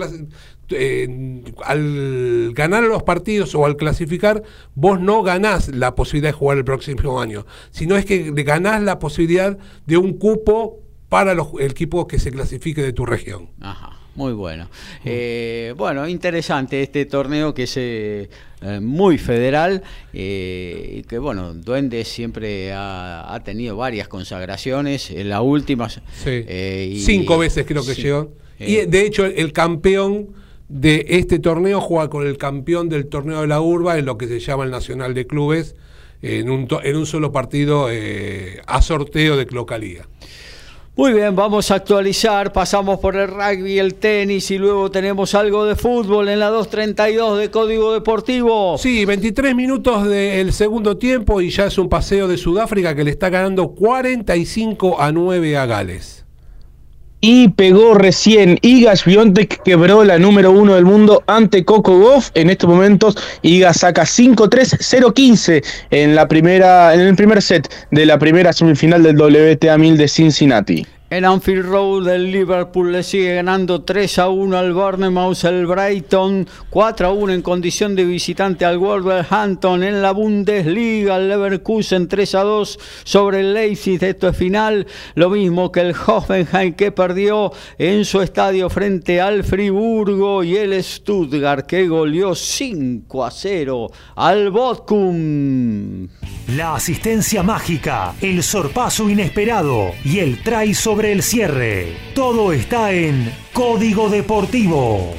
eh, 0.71 1.43
al 1.65 2.53
ganar 2.55 2.83
los 2.85 3.03
partidos 3.03 3.55
o 3.55 3.65
al 3.65 3.77
clasificar, 3.77 4.43
vos 4.75 5.01
no 5.01 5.23
ganás 5.23 5.69
la 5.69 5.95
posibilidad 5.95 6.29
de 6.31 6.39
jugar 6.39 6.59
el 6.59 6.65
próximo 6.65 7.21
año, 7.21 7.47
sino 7.71 7.97
es 7.97 8.05
que 8.05 8.31
ganás 8.45 8.83
la 8.83 8.99
posibilidad 8.99 9.59
de 9.87 9.97
un 9.97 10.15
cupo 10.15 10.79
para 11.09 11.35
los, 11.35 11.49
el 11.59 11.73
equipo 11.73 12.07
que 12.07 12.19
se 12.19 12.31
clasifique 12.31 12.83
de 12.83 12.93
tu 12.93 13.05
región. 13.05 13.49
Ajá, 13.61 13.99
muy 14.15 14.33
bueno. 14.33 14.69
Eh, 15.05 15.75
bueno, 15.77 16.07
interesante 16.09 16.83
este 16.83 17.05
torneo 17.07 17.53
que 17.53 17.65
es 17.65 17.77
eh, 17.77 18.31
eh, 18.63 18.79
muy 18.81 19.19
federal 19.19 19.83
eh, 20.13 20.99
y 20.99 21.03
que, 21.03 21.19
bueno, 21.19 21.53
Duendes 21.55 22.07
siempre 22.09 22.73
ha, 22.73 23.35
ha 23.35 23.43
tenido 23.43 23.77
varias 23.77 24.07
consagraciones. 24.07 25.11
En 25.11 25.29
la 25.29 25.41
última. 25.43 25.89
Sí. 25.89 26.31
y- 26.31 27.01
Cinco 27.01 27.39
veces 27.39 27.65
creo 27.67 27.85
que 27.85 27.95
sí. 27.95 28.03
llegó. 28.03 28.33
Y 28.59 28.85
de 28.85 29.07
hecho, 29.07 29.25
el 29.25 29.53
campeón 29.55 30.29
de 30.71 31.05
este 31.09 31.41
torneo 31.41 31.81
juega 31.81 32.09
con 32.09 32.27
el 32.27 32.39
campeón 32.39 32.89
del 32.89 33.09
torneo 33.09 33.41
de 33.41 33.49
la 33.49 33.61
urba 33.61 33.99
en 33.99 34.07
lo 34.07 34.17
que 34.17 34.29
se 34.29 34.39
llama 34.39 34.65
el 34.65 34.71
Nacional 34.71 35.15
de 35.15 35.27
Clubes, 35.27 35.75
en 36.23 36.49
un, 36.49 36.69
en 36.85 36.97
un 36.97 37.07
solo 37.07 37.33
partido 37.33 37.89
eh, 37.91 38.61
a 38.67 38.81
sorteo 38.81 39.37
de 39.37 39.47
localía. 39.47 40.07
Muy 40.95 41.13
bien, 41.13 41.35
vamos 41.35 41.71
a 41.71 41.77
actualizar. 41.77 42.53
Pasamos 42.53 43.01
por 43.01 43.17
el 43.17 43.29
rugby, 43.29 43.79
el 43.79 43.95
tenis 43.95 44.51
y 44.51 44.59
luego 44.59 44.91
tenemos 44.91 45.35
algo 45.35 45.65
de 45.65 45.75
fútbol 45.75 46.29
en 46.29 46.39
la 46.39 46.51
232 46.51 47.39
de 47.39 47.51
Código 47.51 47.93
Deportivo. 47.93 48.77
Sí, 48.79 49.05
23 49.05 49.55
minutos 49.55 50.07
del 50.07 50.53
segundo 50.53 50.99
tiempo 50.99 51.41
y 51.41 51.51
ya 51.51 51.67
es 51.67 51.79
un 51.79 51.89
paseo 51.89 52.29
de 52.29 52.37
Sudáfrica 52.37 52.95
que 52.95 53.05
le 53.05 53.11
está 53.11 53.29
ganando 53.29 53.71
45 53.71 55.01
a 55.01 55.11
9 55.11 55.57
a 55.57 55.67
Gales. 55.67 56.20
Y 57.23 57.49
pegó 57.49 57.95
recién 57.95 58.59
Iga 58.63 58.97
Swiatek 58.97 59.63
quebró 59.63 60.05
la 60.05 60.19
número 60.19 60.53
uno 60.53 60.75
del 60.75 60.87
mundo 60.87 61.23
ante 61.27 61.65
Coco 61.65 61.99
Goff. 61.99 62.31
En 62.35 62.49
estos 62.49 62.69
momentos 62.69 63.17
Iga 63.43 63.75
saca 63.75 64.05
5-3-0-15 64.05 65.63
en 65.91 66.15
la 66.15 66.27
primera 66.29 66.95
en 66.95 67.01
el 67.01 67.17
primer 67.17 67.43
set 67.43 67.69
de 67.91 68.07
la 68.07 68.19
primera 68.19 68.53
semifinal 68.55 69.03
del 69.03 69.21
WTA 69.21 69.77
1000 69.77 69.99
de 69.99 70.09
Cincinnati. 70.09 70.87
En 71.13 71.25
Anfield 71.25 71.65
Road 71.67 72.07
el 72.07 72.31
Liverpool 72.31 72.93
le 72.93 73.03
sigue 73.03 73.35
ganando 73.35 73.83
3 73.83 74.21
a 74.21 74.29
1 74.29 74.57
al 74.57 74.73
Bournemouth, 74.73 75.43
el 75.43 75.67
Brighton 75.67 76.47
4 76.71 77.09
a 77.09 77.13
1 77.13 77.33
en 77.33 77.43
condición 77.43 77.97
de 77.97 78.05
visitante 78.05 78.65
al 78.65 78.79
Wolverhampton. 78.79 79.83
En 79.83 80.03
la 80.03 80.13
Bundesliga, 80.13 81.17
el 81.17 81.29
Leverkusen 81.29 82.07
3 82.07 82.35
a 82.37 82.43
2 82.45 82.79
sobre 83.03 83.41
el 83.41 83.55
Leipzig, 83.55 84.05
esto 84.05 84.29
es 84.29 84.37
final, 84.37 84.87
lo 85.17 85.31
mismo 85.31 85.73
que 85.73 85.81
el 85.81 85.97
Hoffenheim 86.07 86.75
que 86.75 86.93
perdió 86.93 87.51
en 87.77 88.05
su 88.05 88.21
estadio 88.21 88.71
frente 88.71 89.21
al 89.21 89.43
Friburgo 89.43 90.45
y 90.45 90.59
el 90.59 90.81
Stuttgart 90.81 91.67
que 91.67 91.89
goleó 91.89 92.37
5 92.37 93.25
a 93.25 93.33
0 93.33 93.91
al 94.15 94.53
Bochum. 94.53 96.07
La 96.55 96.77
asistencia 96.77 97.43
mágica, 97.43 98.15
el 98.21 98.45
sorpaso 98.45 99.11
inesperado 99.11 99.91
y 100.05 100.21
el 100.21 100.41
try 100.43 100.73
sobre 100.73 101.00
el 101.07 101.23
cierre. 101.23 101.97
Todo 102.15 102.53
está 102.53 102.93
en 102.93 103.33
Código 103.53 104.09
Deportivo. 104.09 105.15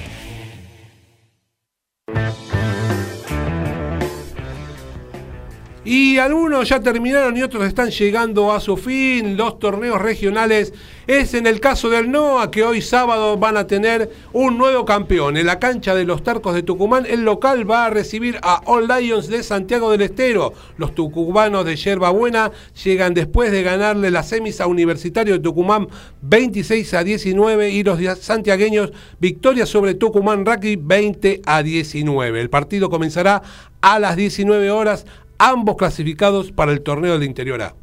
Y 5.84 6.20
algunos 6.20 6.70
ya 6.70 6.80
terminaron 6.80 7.36
y 7.36 7.42
otros 7.42 7.66
están 7.66 7.90
llegando 7.90 8.52
a 8.52 8.60
su 8.60 8.78
fin. 8.78 9.36
Los 9.36 9.58
torneos 9.58 10.00
regionales 10.00 10.76
es 11.08 11.34
en 11.34 11.48
el 11.48 11.60
caso 11.60 11.90
del 11.90 12.12
NOA 12.12 12.52
que 12.52 12.64
hoy 12.64 12.84
sábado 12.84 13.36
van 13.36 13.58
a 13.58 13.66
tener 13.66 14.12
un 14.32 14.60
nuevo 14.60 14.86
campeón. 14.86 15.38
En 15.38 15.48
la 15.48 15.58
cancha 15.58 15.96
de 15.96 16.06
los 16.06 16.22
Tarcos 16.24 16.54
de 16.54 16.62
Tucumán, 16.62 17.08
el 17.08 17.26
local 17.26 17.70
va 17.70 17.88
a 17.88 17.90
recibir 17.90 18.38
a 18.44 18.62
All 18.66 18.88
Lions 18.88 19.28
de 19.28 19.42
Santiago 19.42 19.90
del 19.90 20.04
Estero. 20.04 20.54
Los 20.78 20.94
tucumanos 20.94 21.66
de 21.66 21.76
Yerba 21.76 22.12
Buena 22.12 22.52
llegan 22.84 23.16
después 23.16 23.52
de 23.52 23.64
ganarle 23.64 24.12
las 24.12 24.30
semis 24.30 24.62
a 24.62 24.68
Universitario 24.68 25.34
de 25.34 25.40
Tucumán 25.40 25.88
26 26.22 26.94
a 26.94 27.04
19 27.04 27.72
y 27.72 27.82
los 27.82 28.00
santiagueños 28.20 28.92
victoria 29.20 29.66
sobre 29.66 29.96
Tucumán 29.96 30.46
Rugby 30.46 30.76
20 30.76 31.42
a 31.44 31.64
19. 31.64 32.40
El 32.40 32.52
partido 32.52 32.92
comenzará 32.92 33.42
a 33.82 34.00
las 34.00 34.16
19 34.16 34.70
horas 34.70 35.06
ambos 35.50 35.76
clasificados 35.76 36.52
para 36.52 36.72
el 36.72 36.82
torneo 36.82 37.14
del 37.14 37.24
Interior 37.24 37.62
A. 37.64 37.76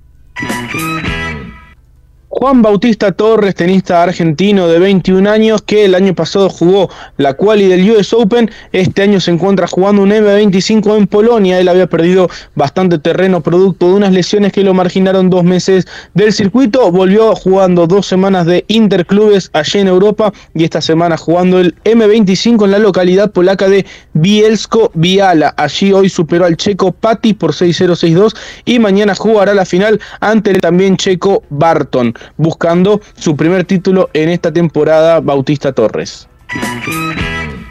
Juan 2.40 2.62
Bautista 2.62 3.10
Torres, 3.10 3.56
tenista 3.56 4.00
argentino 4.00 4.68
de 4.68 4.78
21 4.78 5.28
años, 5.28 5.60
que 5.60 5.84
el 5.84 5.96
año 5.96 6.14
pasado 6.14 6.48
jugó 6.48 6.88
la 7.16 7.34
quali 7.34 7.66
del 7.66 7.90
US 7.90 8.12
Open, 8.12 8.48
este 8.70 9.02
año 9.02 9.18
se 9.18 9.32
encuentra 9.32 9.66
jugando 9.66 10.02
un 10.02 10.10
M25 10.10 10.96
en 10.96 11.08
Polonia, 11.08 11.58
él 11.58 11.66
había 11.66 11.88
perdido 11.88 12.30
bastante 12.54 13.00
terreno 13.00 13.40
producto 13.40 13.88
de 13.88 13.94
unas 13.94 14.12
lesiones 14.12 14.52
que 14.52 14.62
lo 14.62 14.72
marginaron 14.72 15.30
dos 15.30 15.42
meses 15.42 15.88
del 16.14 16.32
circuito, 16.32 16.92
volvió 16.92 17.34
jugando 17.34 17.88
dos 17.88 18.06
semanas 18.06 18.46
de 18.46 18.64
interclubes 18.68 19.50
allí 19.52 19.80
en 19.80 19.88
Europa 19.88 20.32
y 20.54 20.62
esta 20.62 20.80
semana 20.80 21.16
jugando 21.16 21.58
el 21.58 21.74
M25 21.82 22.66
en 22.66 22.70
la 22.70 22.78
localidad 22.78 23.32
polaca 23.32 23.68
de 23.68 23.84
Bielsko 24.12 24.92
Biala, 24.94 25.54
allí 25.56 25.92
hoy 25.92 26.08
superó 26.08 26.44
al 26.44 26.56
checo 26.56 26.92
Patti 26.92 27.34
por 27.34 27.52
6-0-6-2 27.52 28.36
y 28.64 28.78
mañana 28.78 29.16
jugará 29.16 29.54
la 29.54 29.64
final 29.64 30.00
ante 30.20 30.52
el 30.52 30.60
también 30.60 30.96
checo 30.96 31.42
Barton 31.50 32.14
buscando 32.36 33.00
su 33.16 33.36
primer 33.36 33.64
título 33.64 34.10
en 34.12 34.28
esta 34.28 34.52
temporada 34.52 35.20
Bautista 35.20 35.72
Torres. 35.72 36.28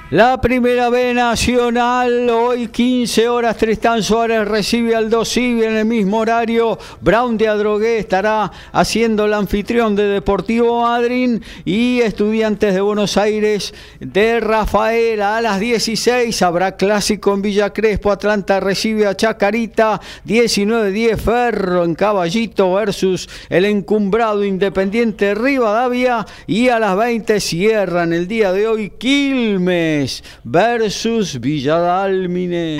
La 0.09 0.39
primera 0.39 0.89
B 0.89 1.13
nacional, 1.13 2.29
hoy 2.29 2.69
15 2.69 3.27
horas, 3.27 3.57
Tristán 3.57 4.01
Suárez 4.01 4.47
recibe 4.47 4.95
al 4.95 5.09
2 5.09 5.29
Civi 5.29 5.63
en 5.65 5.75
el 5.75 5.83
mismo 5.83 6.19
horario. 6.19 6.79
Brown 7.01 7.37
de 7.37 7.49
Adrogué 7.49 7.97
estará 7.97 8.49
haciendo 8.71 9.25
el 9.25 9.33
anfitrión 9.33 9.97
de 9.97 10.03
Deportivo 10.03 10.83
Madryn 10.83 11.43
y 11.65 11.99
Estudiantes 11.99 12.73
de 12.73 12.79
Buenos 12.79 13.17
Aires 13.17 13.73
de 13.99 14.39
Rafaela 14.39 15.35
a 15.35 15.41
las 15.41 15.59
16. 15.59 16.41
Habrá 16.41 16.77
clásico 16.77 17.33
en 17.33 17.41
Villa 17.41 17.73
Crespo. 17.73 18.09
Atlanta 18.09 18.61
recibe 18.61 19.07
a 19.07 19.17
Chacarita. 19.17 19.99
19-10 20.25 21.17
Ferro 21.17 21.83
en 21.83 21.95
Caballito 21.95 22.75
versus 22.75 23.27
el 23.49 23.65
encumbrado 23.65 24.45
Independiente 24.45 25.35
Rivadavia. 25.35 26.25
Y 26.45 26.69
a 26.69 26.79
las 26.79 26.95
20 26.95 27.41
cierran 27.41 28.13
el 28.13 28.25
día 28.29 28.53
de 28.53 28.67
hoy 28.69 28.89
Quilmes 28.91 29.96
versus 30.43 31.35
Villadalmine. 31.35 32.79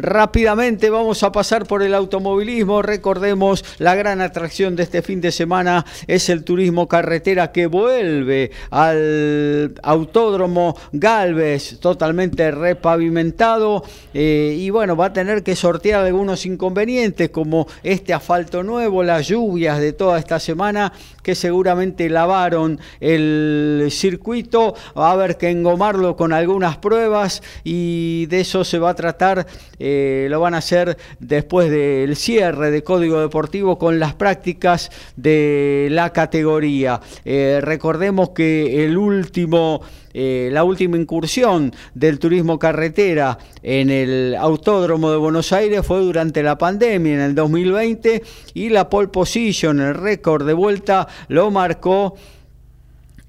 Rápidamente 0.00 0.88
vamos 0.88 1.22
a 1.22 1.30
pasar 1.30 1.66
por 1.66 1.82
el 1.82 1.94
automovilismo. 1.94 2.80
Recordemos, 2.80 3.64
la 3.78 3.94
gran 3.94 4.22
atracción 4.22 4.74
de 4.74 4.84
este 4.84 5.02
fin 5.02 5.20
de 5.20 5.30
semana 5.30 5.84
es 6.06 6.30
el 6.30 6.42
turismo 6.42 6.88
carretera 6.88 7.52
que 7.52 7.66
vuelve 7.66 8.50
al 8.70 9.74
autódromo 9.82 10.74
Galvez, 10.92 11.78
totalmente 11.80 12.50
repavimentado. 12.50 13.84
Eh, 14.14 14.56
y 14.58 14.70
bueno, 14.70 14.96
va 14.96 15.06
a 15.06 15.12
tener 15.12 15.42
que 15.42 15.54
sortear 15.54 16.06
algunos 16.06 16.46
inconvenientes 16.46 17.28
como 17.28 17.66
este 17.82 18.14
asfalto 18.14 18.62
nuevo, 18.62 19.02
las 19.02 19.28
lluvias 19.28 19.80
de 19.80 19.92
toda 19.92 20.18
esta 20.18 20.40
semana 20.40 20.94
que 21.22 21.34
seguramente 21.34 22.08
lavaron 22.08 22.80
el 23.00 23.88
circuito. 23.90 24.74
Va 24.96 25.10
a 25.10 25.12
haber 25.12 25.36
que 25.36 25.50
engomarlo 25.50 26.16
con 26.16 26.32
algunas 26.32 26.78
pruebas 26.78 27.42
y 27.64 28.24
de 28.26 28.40
eso 28.40 28.64
se 28.64 28.78
va 28.78 28.90
a 28.90 28.94
tratar. 28.94 29.46
Eh, 29.78 29.89
lo 30.28 30.40
van 30.40 30.54
a 30.54 30.58
hacer 30.58 30.96
después 31.18 31.70
del 31.70 32.16
cierre 32.16 32.70
de 32.70 32.82
Código 32.82 33.20
Deportivo 33.20 33.78
con 33.78 33.98
las 33.98 34.14
prácticas 34.14 34.90
de 35.16 35.88
la 35.90 36.12
categoría. 36.12 37.00
Eh, 37.24 37.60
recordemos 37.62 38.30
que 38.30 38.84
el 38.84 38.96
último 38.96 39.80
eh, 40.12 40.48
la 40.52 40.64
última 40.64 40.96
incursión 40.96 41.72
del 41.94 42.18
turismo 42.18 42.58
carretera 42.58 43.38
en 43.62 43.90
el 43.90 44.34
Autódromo 44.34 45.12
de 45.12 45.16
Buenos 45.16 45.52
Aires 45.52 45.86
fue 45.86 46.00
durante 46.00 46.42
la 46.42 46.58
pandemia 46.58 47.14
en 47.14 47.20
el 47.20 47.34
2020 47.36 48.22
y 48.54 48.70
la 48.70 48.90
pole 48.90 49.08
position, 49.08 49.78
el 49.80 49.94
récord 49.94 50.44
de 50.44 50.52
vuelta, 50.52 51.06
lo 51.28 51.52
marcó 51.52 52.16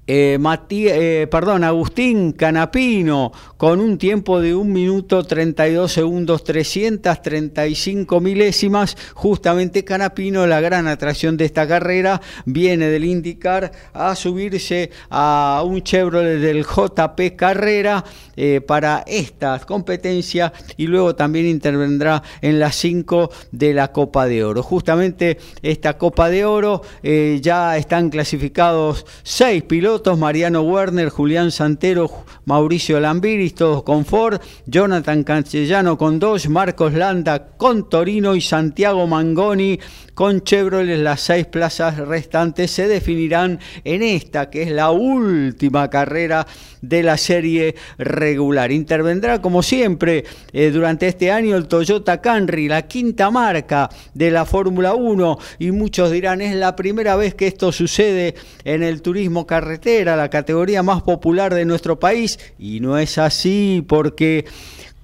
eh, 0.04 0.36
eh, 0.70 1.28
perdón, 1.30 1.62
Agustín 1.62 2.32
Canapino 2.32 3.30
con 3.56 3.78
un 3.78 3.98
tiempo 3.98 4.40
de 4.40 4.52
1 4.52 4.64
minuto 4.64 5.22
32 5.22 5.92
segundos 5.92 6.42
335 6.42 8.20
milésimas. 8.20 8.96
Justamente 9.14 9.84
Canapino, 9.84 10.44
la 10.48 10.60
gran 10.60 10.88
atracción 10.88 11.36
de 11.36 11.44
esta 11.44 11.68
carrera, 11.68 12.20
viene 12.46 12.88
del 12.88 13.04
indicar 13.04 13.70
a 13.92 14.16
subirse 14.16 14.90
a 15.08 15.62
un 15.64 15.82
Chevrolet 15.82 16.40
del 16.40 16.64
JP 16.64 17.36
Carrera 17.36 18.04
eh, 18.34 18.60
para 18.60 19.04
esta 19.06 19.60
competencia 19.60 20.52
y 20.76 20.88
luego 20.88 21.14
también 21.14 21.46
intervendrá 21.46 22.24
en 22.40 22.58
las 22.58 22.74
5 22.74 23.30
de 23.52 23.72
la 23.72 23.92
Copa 23.92 24.26
de 24.26 24.42
Oro. 24.42 24.64
Justamente 24.64 25.38
esta 25.62 25.96
Copa 25.96 26.28
de 26.28 26.44
Oro 26.44 26.82
ya 27.02 27.76
están 27.76 28.10
clasificados 28.10 29.06
6 29.22 29.62
pilotos 29.62 29.92
Mariano 30.04 30.62
Werner, 30.62 31.08
Julián 31.08 31.50
Santero, 31.50 32.24
Mauricio 32.44 32.98
Lambiris, 32.98 33.54
todos 33.54 33.84
con 33.84 34.04
Ford, 34.04 34.40
Jonathan 34.66 35.22
Castellano 35.22 35.96
con 35.96 36.18
Dodge, 36.18 36.48
Marcos 36.48 36.92
Landa 36.92 37.56
con 37.56 37.88
Torino 37.88 38.34
y 38.34 38.40
Santiago 38.40 39.06
Mangoni 39.06 39.78
con 40.14 40.42
Chevrolet. 40.42 40.98
Las 40.98 41.20
seis 41.20 41.46
plazas 41.46 41.98
restantes 41.98 42.72
se 42.72 42.88
definirán 42.88 43.60
en 43.84 44.02
esta, 44.02 44.50
que 44.50 44.62
es 44.62 44.72
la 44.72 44.90
última 44.90 45.88
carrera 45.88 46.46
de 46.82 47.02
la 47.02 47.16
serie 47.16 47.76
regular. 47.96 48.70
Intervendrá, 48.70 49.40
como 49.40 49.62
siempre, 49.62 50.24
eh, 50.52 50.70
durante 50.70 51.06
este 51.06 51.30
año 51.30 51.56
el 51.56 51.68
Toyota 51.68 52.20
Camry, 52.20 52.68
la 52.68 52.82
quinta 52.82 53.30
marca 53.30 53.88
de 54.12 54.30
la 54.30 54.44
Fórmula 54.44 54.94
1, 54.94 55.38
y 55.60 55.70
muchos 55.70 56.10
dirán, 56.10 56.42
es 56.42 56.54
la 56.54 56.76
primera 56.76 57.16
vez 57.16 57.34
que 57.34 57.46
esto 57.46 57.72
sucede 57.72 58.34
en 58.64 58.82
el 58.82 59.00
turismo 59.00 59.46
carretera, 59.46 60.16
la 60.16 60.28
categoría 60.28 60.82
más 60.82 61.02
popular 61.02 61.54
de 61.54 61.64
nuestro 61.64 61.98
país, 61.98 62.38
y 62.58 62.80
no 62.80 62.98
es 62.98 63.16
así 63.16 63.84
porque... 63.88 64.44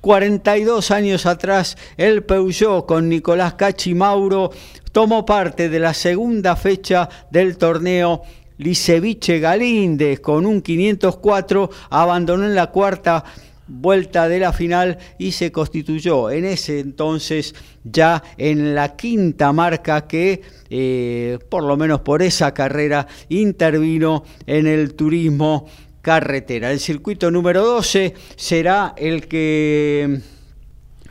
42 0.00 0.92
años 0.92 1.26
atrás, 1.26 1.76
el 1.96 2.22
Peugeot 2.22 2.86
con 2.86 3.08
Nicolás 3.08 3.54
Cachimauro 3.54 4.52
tomó 4.92 5.26
parte 5.26 5.68
de 5.68 5.80
la 5.80 5.92
segunda 5.92 6.54
fecha 6.54 7.08
del 7.30 7.58
torneo 7.58 8.22
Liceviche 8.58 9.40
Galíndez 9.40 10.20
con 10.20 10.46
un 10.46 10.60
504, 10.60 11.70
abandonó 11.90 12.44
en 12.44 12.54
la 12.54 12.68
cuarta 12.68 13.24
vuelta 13.68 14.28
de 14.28 14.40
la 14.40 14.52
final 14.52 14.98
y 15.18 15.32
se 15.32 15.52
constituyó 15.52 16.30
en 16.30 16.44
ese 16.46 16.80
entonces 16.80 17.54
ya 17.84 18.22
en 18.36 18.74
la 18.74 18.96
quinta 18.96 19.52
marca 19.52 20.06
que 20.06 20.42
eh, 20.70 21.38
por 21.48 21.62
lo 21.64 21.76
menos 21.76 22.00
por 22.00 22.22
esa 22.22 22.54
carrera 22.54 23.06
intervino 23.28 24.24
en 24.46 24.66
el 24.66 24.94
turismo 24.94 25.66
carretera. 26.00 26.72
El 26.72 26.80
circuito 26.80 27.30
número 27.30 27.62
12 27.64 28.14
será 28.36 28.94
el 28.96 29.28
que 29.28 30.20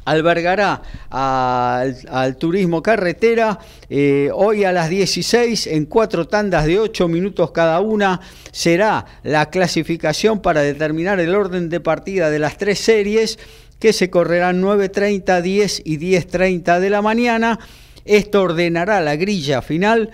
albergará 0.08 0.82
al, 1.10 2.38
turismo 2.38 2.82
carretera 2.82 3.60
eh, 3.90 4.30
hoy 4.34 4.64
a 4.64 4.72
las 4.72 4.90
16 4.90 5.68
en 5.68 5.86
cuatro 5.86 6.30
tandas 6.30 6.66
de 6.66 6.80
8 6.80 7.10
minutos 7.10 7.52
cada 7.52 7.82
una. 7.82 8.22
Será 8.54 9.06
la 9.24 9.50
clasificación 9.50 10.42
para 10.42 10.62
determinar 10.62 11.20
el 11.20 11.36
orden 11.36 11.68
de 11.68 11.82
partida 11.82 12.30
de 12.30 12.40
las 12.40 12.58
tres 12.58 12.80
series 12.80 13.38
que 13.80 13.92
se 13.92 14.10
correrán 14.10 14.62
9.30, 14.62 15.42
10 15.42 15.82
y 15.84 15.98
10.30 15.98 16.80
de 16.80 16.90
la 16.90 17.02
mañana. 17.02 17.60
Esto 18.06 18.44
ordenará 18.44 19.02
la 19.02 19.18
grilla 19.18 19.62
final 19.62 20.12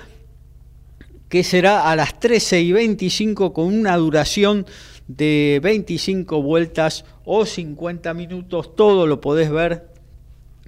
que 1.29 1.43
será 1.43 1.89
a 1.89 1.95
las 1.95 2.19
13 2.19 2.61
y 2.61 2.71
25 2.71 3.53
con 3.53 3.65
una 3.65 3.95
duración 3.97 4.65
de 5.07 5.59
25 5.63 6.41
vueltas 6.41 7.05
o 7.25 7.45
50 7.45 8.13
minutos. 8.13 8.75
Todo 8.75 9.07
lo 9.07 9.21
podés 9.21 9.51
ver 9.51 9.93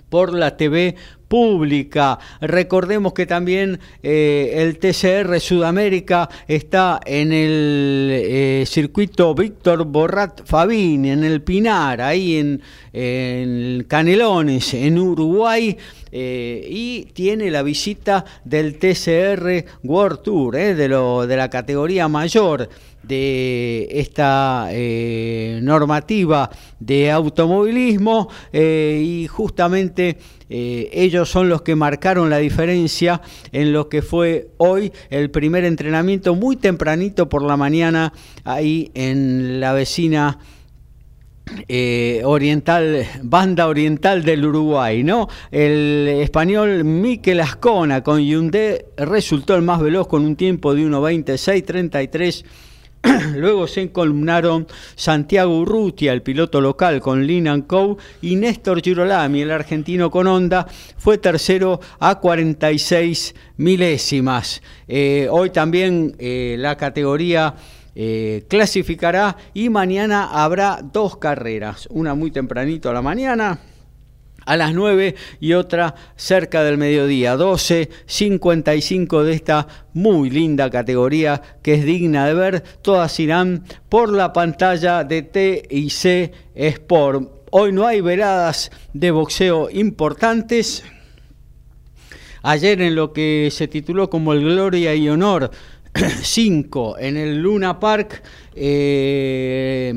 por 0.09 0.33
la 0.33 0.55
TV 0.55 0.95
pública. 1.27 2.19
Recordemos 2.39 3.13
que 3.13 3.25
también 3.25 3.79
eh, 4.03 4.53
el 4.55 4.77
TCR 4.77 5.39
Sudamérica 5.39 6.29
está 6.47 6.99
en 7.05 7.33
el 7.33 8.09
eh, 8.13 8.63
circuito 8.67 9.33
Víctor 9.33 9.83
Borrat 9.85 10.45
Fabini, 10.45 11.11
en 11.11 11.23
el 11.23 11.41
Pinar, 11.41 12.01
ahí 12.01 12.37
en, 12.37 13.83
Canelones, 13.87 14.73
en 14.73 14.99
Uruguay. 14.99 15.75
Eh, 16.17 16.65
y 16.69 17.05
tiene 17.11 17.51
la 17.51 17.61
visita 17.61 18.23
del 18.45 18.77
TCR 18.77 19.65
World 19.83 20.21
Tour, 20.21 20.55
de, 20.55 20.87
lo, 20.87 21.27
de 21.27 21.35
la 21.35 21.49
categoría 21.49 22.07
mayor 22.07 22.69
de 23.07 23.87
esta 23.91 24.69
normativa 25.61 26.49
de 26.79 27.11
automovilismo 27.11 28.29
y 28.53 29.27
justamente 29.27 30.17
ellos 30.49 31.29
son 31.29 31.49
los 31.49 31.61
que 31.61 31.75
marcaron 31.75 32.29
la 32.29 32.37
diferencia 32.37 33.21
en 33.51 33.73
lo 33.73 33.89
que 33.89 34.01
fue 34.01 34.49
hoy 34.57 34.91
el 35.09 35.31
primer 35.31 35.65
entrenamiento 35.65 36.35
muy 36.35 36.55
tempranito 36.55 37.29
por 37.29 37.41
la 37.41 37.57
mañana 37.57 38.13
ahí 38.43 38.91
en 38.93 39.59
la 39.59 39.73
vecina 39.73 40.39
eh, 41.67 42.21
oriental, 42.25 43.05
banda 43.21 43.67
oriental 43.67 44.23
del 44.23 44.45
Uruguay, 44.45 45.03
¿no? 45.03 45.27
El 45.51 46.07
español 46.07 46.83
Miquel 46.83 47.39
Ascona 47.39 48.01
con 48.01 48.19
Hyundai 48.19 48.83
resultó 48.97 49.55
el 49.55 49.61
más 49.61 49.79
veloz 49.79 50.07
con 50.07 50.25
un 50.25 50.35
tiempo 50.35 50.73
de 50.73 50.81
1.26.33 50.83 52.45
Luego 53.35 53.67
se 53.67 53.81
encolumnaron 53.81 54.67
Santiago 54.95 55.59
Urrutia, 55.59 56.13
el 56.13 56.21
piloto 56.21 56.61
local 56.61 57.01
con 57.01 57.25
Linan 57.25 57.61
Co. 57.63 57.97
y 58.21 58.35
Néstor 58.35 58.81
Girolami, 58.81 59.41
el 59.41 59.51
argentino 59.51 60.09
con 60.09 60.27
Honda, 60.27 60.67
fue 60.97 61.17
tercero 61.17 61.79
a 61.99 62.19
46 62.19 63.35
milésimas. 63.57 64.61
Eh, 64.87 65.27
hoy 65.29 65.49
también 65.51 66.15
eh, 66.19 66.55
la 66.57 66.77
categoría 66.77 67.55
eh, 67.95 68.45
clasificará 68.47 69.37
y 69.53 69.69
mañana 69.69 70.29
habrá 70.31 70.79
dos 70.81 71.17
carreras, 71.17 71.87
una 71.91 72.15
muy 72.15 72.31
tempranito 72.31 72.89
a 72.89 72.93
la 72.93 73.01
mañana 73.01 73.59
a 74.45 74.55
las 74.55 74.73
9 74.73 75.15
y 75.39 75.53
otra 75.53 75.95
cerca 76.15 76.63
del 76.63 76.77
mediodía, 76.77 77.35
12.55 77.35 79.23
de 79.23 79.33
esta 79.33 79.67
muy 79.93 80.29
linda 80.29 80.69
categoría 80.69 81.41
que 81.61 81.73
es 81.73 81.85
digna 81.85 82.27
de 82.27 82.33
ver. 82.33 82.63
Todas 82.81 83.19
irán 83.19 83.63
por 83.89 84.11
la 84.11 84.31
pantalla 84.33 85.03
de 85.03 85.23
TIC 85.23 86.33
Sport. 86.55 87.31
Hoy 87.51 87.71
no 87.71 87.87
hay 87.87 88.01
veladas 88.01 88.71
de 88.93 89.11
boxeo 89.11 89.69
importantes. 89.69 90.83
Ayer 92.43 92.79
en 92.81 92.93
lo 92.93 93.11
que 93.11 93.49
se 93.51 93.67
tituló 93.67 94.09
como 94.09 94.33
el 94.33 94.41
Gloria 94.41 94.93
y 94.93 95.09
Honor 95.09 95.49
5 96.21 96.97
en 96.99 97.15
el 97.15 97.41
Luna 97.41 97.79
Park, 97.79 98.21
eh, 98.53 99.93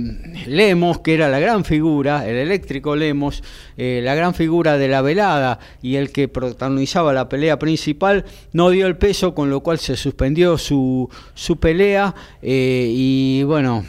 Lemos, 0.46 1.00
que 1.00 1.14
era 1.14 1.28
la 1.28 1.40
gran 1.40 1.64
figura, 1.64 2.28
el 2.28 2.36
eléctrico 2.36 2.94
Lemos, 2.94 3.42
eh, 3.76 4.00
la 4.04 4.14
gran 4.14 4.32
figura 4.32 4.78
de 4.78 4.86
la 4.86 5.02
velada 5.02 5.58
y 5.82 5.96
el 5.96 6.12
que 6.12 6.28
protagonizaba 6.28 7.12
la 7.12 7.28
pelea 7.28 7.58
principal, 7.58 8.24
no 8.52 8.70
dio 8.70 8.86
el 8.86 8.96
peso, 8.96 9.34
con 9.34 9.50
lo 9.50 9.60
cual 9.60 9.78
se 9.78 9.96
suspendió 9.96 10.56
su, 10.56 11.08
su 11.34 11.56
pelea 11.56 12.14
eh, 12.42 12.88
y 12.94 13.42
bueno, 13.42 13.84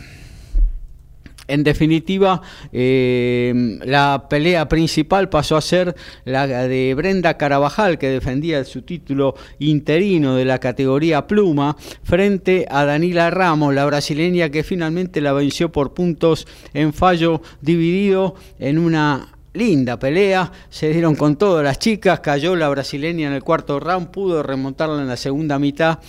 en 1.50 1.64
definitiva, 1.64 2.42
eh, 2.72 3.80
la 3.84 4.28
pelea 4.30 4.70
principal 4.70 5.30
pasó 5.30 5.58
a 5.58 5.62
ser 5.62 5.96
la 6.26 6.48
de 6.48 6.94
Brenda 6.96 7.38
Carabajal, 7.38 7.98
que 7.98 8.10
defendía 8.10 8.64
su 8.64 8.84
título 8.84 9.36
interino 9.60 10.36
de 10.36 10.46
la 10.46 10.60
categoría 10.60 11.28
pluma, 11.28 11.76
frente 12.04 12.66
a 12.70 12.86
Danila 12.86 13.30
Ramos, 13.30 13.74
la 13.74 13.86
brasileña 13.86 14.50
que 14.50 14.64
finalmente 14.64 15.22
la 15.22 15.34
venció 15.34 15.72
por 15.72 15.94
puntos 15.94 16.48
en 16.74 16.94
fallo 16.94 17.42
dividido 17.62 18.36
en 18.60 18.78
una 18.78 19.28
linda 19.54 19.98
pelea, 19.98 20.52
se 20.70 20.90
dieron 20.90 21.16
con 21.16 21.36
todas 21.36 21.64
las 21.64 21.80
chicas, 21.80 22.20
cayó 22.20 22.56
la 22.56 22.70
brasileña 22.70 23.28
en 23.28 23.34
el 23.34 23.44
cuarto 23.44 23.80
round, 23.80 24.10
pudo 24.10 24.44
remontarla 24.44 25.02
en 25.02 25.08
la 25.08 25.18
segunda 25.18 25.58
mitad 25.60 26.00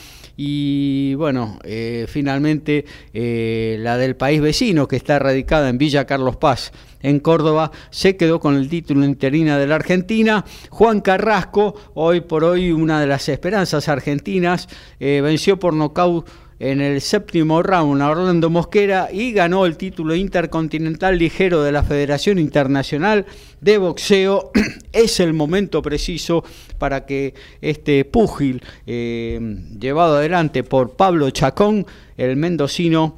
y 0.42 1.14
bueno, 1.16 1.58
eh, 1.64 2.06
finalmente 2.08 2.86
eh, 3.12 3.76
la 3.78 3.98
del 3.98 4.16
país 4.16 4.40
vecino 4.40 4.88
que 4.88 4.96
está 4.96 5.18
radicada 5.18 5.68
en 5.68 5.76
Villa 5.76 6.06
Carlos 6.06 6.36
Paz, 6.36 6.72
en 7.02 7.20
Córdoba, 7.20 7.72
se 7.90 8.16
quedó 8.16 8.40
con 8.40 8.56
el 8.56 8.70
título 8.70 9.04
interina 9.04 9.58
de 9.58 9.66
la 9.66 9.74
Argentina. 9.74 10.46
Juan 10.70 11.02
Carrasco, 11.02 11.74
hoy 11.92 12.22
por 12.22 12.44
hoy 12.44 12.72
una 12.72 13.02
de 13.02 13.06
las 13.06 13.28
esperanzas 13.28 13.90
argentinas, 13.90 14.66
eh, 14.98 15.20
venció 15.22 15.58
por 15.58 15.74
nocaut 15.74 16.26
en 16.61 16.82
el 16.82 17.01
séptimo 17.01 17.62
round 17.62 18.03
a 18.03 18.11
Orlando 18.11 18.51
Mosquera 18.51 19.09
y 19.11 19.32
ganó 19.32 19.65
el 19.65 19.78
título 19.78 20.15
intercontinental 20.15 21.19
ligero 21.19 21.62
de 21.62 21.73
la 21.73 21.82
Federación 21.82 22.39
Internacional 22.39 23.24
de 23.62 23.78
Boxeo. 23.78 24.53
es 24.93 25.20
el 25.20 25.32
momento 25.32 25.81
preciso 25.81 26.45
para 26.78 27.07
que 27.07 27.32
este 27.62 28.05
púgil 28.05 28.62
eh, 28.87 29.41
llevado 29.81 30.16
adelante 30.16 30.62
por 30.62 30.97
Pablo 30.97 31.31
Chacón, 31.31 31.87
el 32.19 32.37
mendocino, 32.37 33.16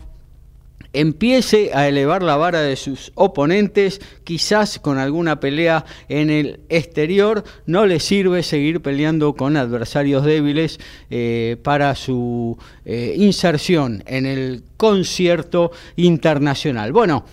empiece 0.93 1.71
a 1.75 1.89
elevar 1.89 2.23
la 2.23 2.37
vara 2.37 2.61
de 2.61 2.77
sus 2.77 3.13
oponentes, 3.15 4.01
quizás 4.25 4.79
con 4.79 4.99
alguna 4.99 5.41
pelea 5.41 5.85
en 6.09 6.31
el 6.31 6.61
exterior, 6.69 7.45
no 7.67 7.87
le 7.87 8.01
sirve 8.01 8.43
seguir 8.43 8.81
peleando 8.83 9.35
con 9.35 9.57
adversarios 9.57 10.25
débiles 10.25 10.81
eh, 11.11 11.57
para 11.63 11.95
su 11.95 12.59
eh, 12.85 13.15
inserción 13.17 14.03
en 14.07 14.27
el 14.27 14.63
concierto 14.77 15.73
internacional. 15.97 16.93
Bueno, 16.93 17.25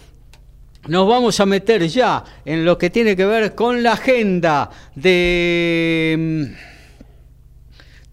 nos 0.88 1.07
vamos 1.07 1.40
a 1.40 1.45
meter 1.45 1.88
ya 1.88 2.23
en 2.45 2.64
lo 2.64 2.77
que 2.77 2.90
tiene 2.90 3.15
que 3.15 3.26
ver 3.26 3.53
con 3.53 3.84
la 3.84 3.94
agenda 3.94 4.69
de 4.95 6.15
mm, 6.18 6.68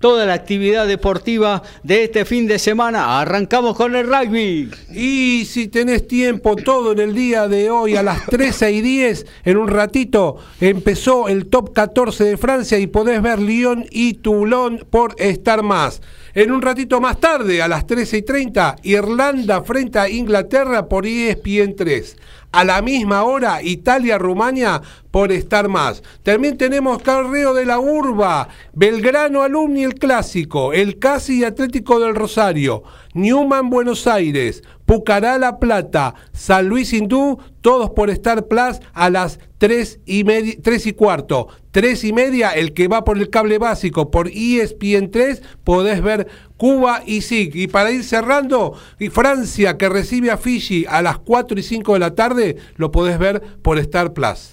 toda 0.06 0.24
la 0.24 0.34
actividad 0.34 0.86
deportiva 0.86 1.64
de 1.82 2.04
este 2.04 2.24
fin 2.24 2.46
de 2.46 2.60
semana. 2.60 3.20
Arrancamos 3.20 3.76
con 3.76 3.96
el 3.96 4.06
rugby. 4.06 4.70
Y 4.94 5.44
si 5.46 5.66
tenés 5.66 6.06
tiempo, 6.06 6.54
todo 6.54 6.92
en 6.92 7.00
el 7.00 7.12
día 7.12 7.48
de 7.48 7.70
hoy, 7.70 7.96
a 7.96 8.04
las 8.04 8.24
13 8.26 8.70
y 8.70 8.82
10, 8.82 9.26
en 9.44 9.56
un 9.56 9.66
ratito, 9.66 10.36
empezó 10.60 11.26
el 11.26 11.46
top 11.46 11.72
14 11.72 12.22
de 12.22 12.36
Francia 12.36 12.78
y 12.78 12.86
podés 12.86 13.20
ver 13.20 13.40
Lyon 13.40 13.84
y 13.90 14.14
Toulon 14.14 14.86
por 14.88 15.16
estar 15.18 15.64
más. 15.64 16.00
En 16.36 16.52
un 16.52 16.60
ratito 16.60 17.00
más 17.00 17.18
tarde, 17.18 17.62
a 17.62 17.66
las 17.66 17.86
13 17.86 18.18
y 18.18 18.22
30, 18.22 18.76
Irlanda 18.82 19.62
frente 19.62 19.98
a 19.98 20.06
Inglaterra 20.06 20.86
por 20.86 21.06
ESPN 21.06 21.74
3 21.74 22.14
a 22.52 22.64
la 22.64 22.80
misma 22.80 23.24
hora 23.24 23.62
Italia-Rumania 23.62 24.80
por 25.10 25.30
estar 25.32 25.68
más. 25.68 26.02
También 26.22 26.56
tenemos 26.56 27.02
Carreo 27.02 27.52
de 27.52 27.66
la 27.66 27.78
Urba, 27.78 28.48
Belgrano 28.72 29.42
Alumni 29.42 29.84
el 29.84 29.94
Clásico, 29.94 30.72
el 30.72 30.98
Casi 30.98 31.44
Atlético 31.44 32.00
del 32.00 32.14
Rosario, 32.14 32.82
Newman 33.14 33.68
Buenos 33.68 34.06
Aires, 34.06 34.62
Pucará 34.86 35.36
La 35.36 35.58
Plata, 35.58 36.14
San 36.32 36.68
Luis 36.68 36.92
Hindú, 36.92 37.38
todos 37.60 37.90
por 37.90 38.08
Star 38.08 38.46
Plus 38.46 38.80
a 38.94 39.10
las 39.10 39.38
3 39.58 40.00
y, 40.06 40.24
media, 40.24 40.54
3 40.62 40.86
y 40.86 40.92
cuarto. 40.92 41.48
3 41.76 42.04
y 42.04 42.12
media, 42.14 42.52
el 42.52 42.72
que 42.72 42.88
va 42.88 43.04
por 43.04 43.18
el 43.18 43.28
cable 43.28 43.58
básico 43.58 44.10
por 44.10 44.28
ESPN 44.28 45.10
3, 45.10 45.42
podés 45.62 46.00
ver 46.00 46.26
Cuba 46.56 47.02
y 47.04 47.20
SIC. 47.20 47.54
Y 47.54 47.66
para 47.66 47.90
ir 47.90 48.02
cerrando, 48.02 48.72
y 48.98 49.10
Francia 49.10 49.76
que 49.76 49.90
recibe 49.90 50.30
a 50.30 50.38
Fiji 50.38 50.86
a 50.88 51.02
las 51.02 51.18
4 51.18 51.60
y 51.60 51.62
5 51.62 51.92
de 51.92 51.98
la 51.98 52.14
tarde, 52.14 52.56
lo 52.76 52.90
podés 52.90 53.18
ver 53.18 53.42
por 53.60 53.78
Star 53.78 54.14
Plus. 54.14 54.52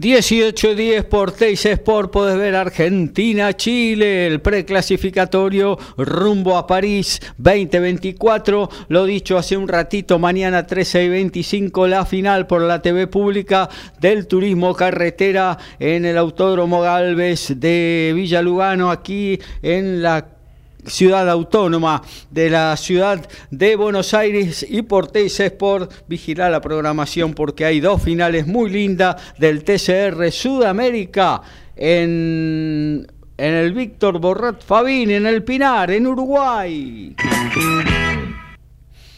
18-10 0.00 1.04
por 1.04 1.30
Teis 1.30 1.66
Sport, 1.66 2.10
podés 2.10 2.38
ver 2.38 2.56
Argentina, 2.56 3.54
Chile, 3.54 4.28
el 4.28 4.40
preclasificatorio 4.40 5.76
rumbo 5.98 6.56
a 6.56 6.66
París 6.66 7.20
2024. 7.36 8.70
Lo 8.88 9.04
dicho 9.04 9.36
hace 9.36 9.58
un 9.58 9.68
ratito, 9.68 10.18
mañana 10.18 10.66
13 10.66 11.04
y 11.04 11.08
25 11.10 11.86
la 11.86 12.06
final 12.06 12.46
por 12.46 12.62
la 12.62 12.80
TV 12.80 13.08
pública 13.08 13.68
del 14.00 14.26
turismo 14.26 14.74
carretera 14.74 15.58
en 15.78 16.06
el 16.06 16.16
Autódromo 16.16 16.80
Galvez 16.80 17.60
de 17.60 18.12
Villa 18.14 18.40
Lugano, 18.40 18.90
aquí 18.90 19.38
en 19.60 20.00
la 20.02 20.39
ciudad 20.86 21.28
autónoma 21.28 22.02
de 22.30 22.50
la 22.50 22.76
ciudad 22.76 23.28
de 23.50 23.76
Buenos 23.76 24.14
Aires 24.14 24.66
y 24.68 24.82
por 24.82 25.08
TC 25.08 25.40
Sport 25.40 25.92
vigilar 26.06 26.50
la 26.50 26.60
programación 26.60 27.34
porque 27.34 27.64
hay 27.64 27.80
dos 27.80 28.02
finales 28.02 28.46
muy 28.46 28.70
lindas 28.70 29.16
del 29.38 29.64
TCR 29.64 30.30
Sudamérica 30.30 31.42
en, 31.76 33.06
en 33.36 33.54
el 33.54 33.72
Víctor 33.72 34.18
Borrat 34.20 34.62
Fabín, 34.62 35.10
en 35.10 35.26
el 35.26 35.42
Pinar, 35.42 35.90
en 35.90 36.06
Uruguay. 36.06 37.14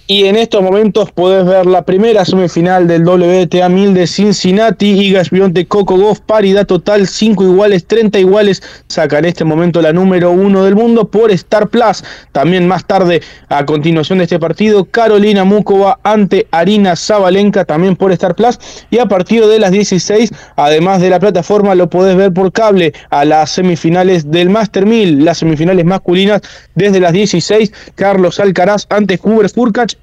Y 0.09 0.25
en 0.25 0.35
estos 0.35 0.63
momentos 0.63 1.13
podés 1.13 1.47
ver 1.47 1.65
la 1.65 1.83
primera 1.83 2.25
semifinal 2.25 2.89
del 2.89 3.05
WTA 3.05 3.69
1000 3.69 3.95
de 3.95 4.09
Cincinnati, 4.09 4.91
Igas 4.91 5.31
de 5.31 5.67
Coco 5.67 5.97
Goff, 5.97 6.19
paridad 6.19 6.67
total, 6.67 7.07
5 7.07 7.45
iguales, 7.45 7.87
30 7.87 8.19
iguales, 8.19 8.63
saca 8.89 9.21
en 9.21 9.27
este 9.27 9.45
momento 9.45 9.81
la 9.81 9.93
número 9.93 10.33
1 10.33 10.65
del 10.65 10.75
mundo 10.75 11.09
por 11.09 11.31
Star 11.31 11.69
Plus. 11.69 12.03
También 12.33 12.67
más 12.67 12.85
tarde, 12.85 13.23
a 13.49 13.65
continuación 13.65 14.19
de 14.19 14.25
este 14.25 14.41
partido, 14.41 14.87
Carolina 14.87 15.45
Mukova 15.45 16.01
ante 16.03 16.49
Arina 16.51 16.97
Zabalenka, 16.97 17.65
también 17.65 17.95
por 17.95 18.11
Star 18.11 18.35
Plus. 18.35 18.59
Y 18.91 18.99
a 18.99 19.07
partir 19.07 19.47
de 19.47 19.61
las 19.61 19.71
16, 19.71 20.31
además 20.57 21.01
de 21.01 21.11
la 21.11 21.21
plataforma, 21.21 21.77
lo 21.77 21.89
podés 21.89 22.17
ver 22.17 22.33
por 22.33 22.51
cable 22.51 22.93
a 23.11 23.25
las 23.25 23.51
semifinales 23.51 24.29
del 24.33 24.51
Master 24.51 24.85
1000, 24.85 25.25
las 25.25 25.39
semifinales 25.39 25.85
masculinas, 25.85 26.43
desde 26.75 26.99
las 26.99 27.13
16, 27.13 27.73
Carlos 27.95 28.41
Alcaraz 28.41 28.87
ante 28.91 29.19
Hubert 29.23 29.53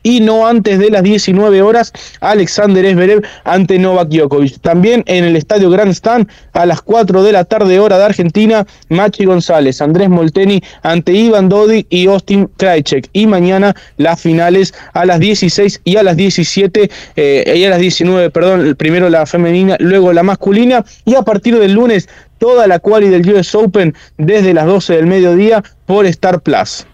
Y 0.03 0.21
no 0.21 0.47
antes 0.47 0.79
de 0.79 0.89
las 0.89 1.03
19 1.03 1.61
horas 1.61 1.93
Alexander 2.21 2.83
Esberev 2.85 3.23
ante 3.43 3.79
Novak 3.79 4.09
Djokovic. 4.09 4.59
También 4.61 5.03
en 5.07 5.23
el 5.25 5.35
Estadio 5.35 5.69
Grand 5.69 5.91
Stand 5.91 6.29
a 6.53 6.65
las 6.65 6.81
4 6.81 7.23
de 7.23 7.31
la 7.31 7.45
tarde 7.45 7.79
hora 7.79 7.97
de 7.97 8.05
Argentina, 8.05 8.65
Machi 8.89 9.25
González, 9.25 9.81
Andrés 9.81 10.09
Molteni 10.09 10.61
ante 10.83 11.13
Ivan 11.13 11.49
Dodi 11.49 11.85
y 11.89 12.07
Austin 12.07 12.49
Krajcek. 12.57 13.09
Y 13.13 13.27
mañana 13.27 13.75
las 13.97 14.21
finales 14.21 14.73
a 14.93 15.05
las 15.05 15.19
16 15.19 15.81
y 15.83 15.97
a 15.97 16.03
las 16.03 16.17
17 16.17 16.89
eh, 17.15 17.53
y 17.55 17.63
a 17.63 17.69
las 17.69 17.79
19, 17.79 18.29
perdón, 18.29 18.75
primero 18.77 19.09
la 19.09 19.25
femenina, 19.25 19.75
luego 19.79 20.13
la 20.13 20.23
masculina 20.23 20.85
y 21.05 21.15
a 21.15 21.21
partir 21.21 21.57
del 21.59 21.73
lunes 21.73 22.09
toda 22.37 22.67
la 22.67 22.79
quali 22.79 23.09
del 23.09 23.29
US 23.33 23.53
Open 23.53 23.93
desde 24.17 24.53
las 24.53 24.65
12 24.65 24.95
del 24.95 25.05
mediodía 25.05 25.63
por 25.85 26.05
Star 26.07 26.41
Plus. 26.41 26.87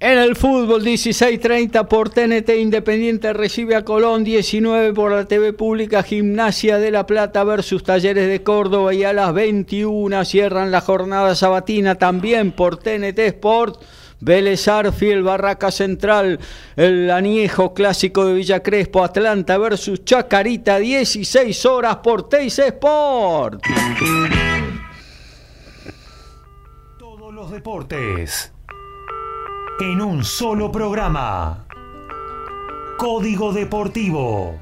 En 0.00 0.16
el 0.16 0.36
fútbol 0.36 0.84
16:30 0.84 1.88
por 1.88 2.10
TNT 2.10 2.56
Independiente 2.60 3.32
recibe 3.32 3.74
a 3.74 3.84
Colón 3.84 4.22
19 4.22 4.92
por 4.92 5.10
la 5.10 5.24
TV 5.24 5.52
pública 5.52 6.04
Gimnasia 6.04 6.78
de 6.78 6.92
la 6.92 7.04
Plata 7.04 7.42
versus 7.42 7.82
Talleres 7.82 8.28
de 8.28 8.44
Córdoba 8.44 8.94
y 8.94 9.02
a 9.02 9.12
las 9.12 9.34
21 9.34 10.24
cierran 10.24 10.70
la 10.70 10.82
jornada 10.82 11.34
sabatina 11.34 11.96
también 11.96 12.52
por 12.52 12.76
TNT 12.76 13.18
Sport. 13.18 13.82
Vélez 14.20 14.68
Arfiel, 14.68 15.24
Barraca 15.24 15.72
Central, 15.72 16.38
el 16.76 17.10
aniejo 17.10 17.74
clásico 17.74 18.24
de 18.24 18.34
Villa 18.34 18.62
Crespo, 18.62 19.02
Atlanta 19.02 19.58
versus 19.58 20.04
Chacarita, 20.04 20.78
16 20.78 21.66
horas 21.66 21.96
por 21.96 22.28
Teis 22.28 22.56
Sport. 22.58 23.62
Todos 26.98 27.34
los 27.34 27.50
deportes 27.50 28.52
en 29.80 30.00
un 30.00 30.24
solo 30.24 30.72
programa. 30.72 31.66
Código 32.96 33.52
Deportivo. 33.52 34.58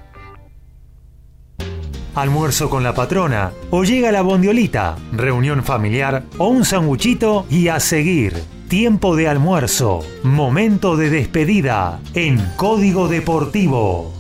Almuerzo 2.15 2.69
con 2.69 2.83
la 2.83 2.95
patrona 2.95 3.53
o 3.71 3.85
llega 3.85 4.13
la 4.13 4.23
bondiolita, 4.23 4.97
reunión 5.13 5.63
familiar 5.63 6.25
o 6.37 6.49
un 6.49 6.65
sanguchito 6.65 7.47
y 7.49 7.69
a 7.69 7.81
seguir. 7.81 8.35
Tiempo 8.69 9.17
de 9.17 9.29
almuerzo, 9.29 10.01
momento 10.23 10.97
de 10.97 11.09
despedida 11.09 12.01
en 12.15 12.39
Código 12.57 13.09
Deportivo. 13.09 14.16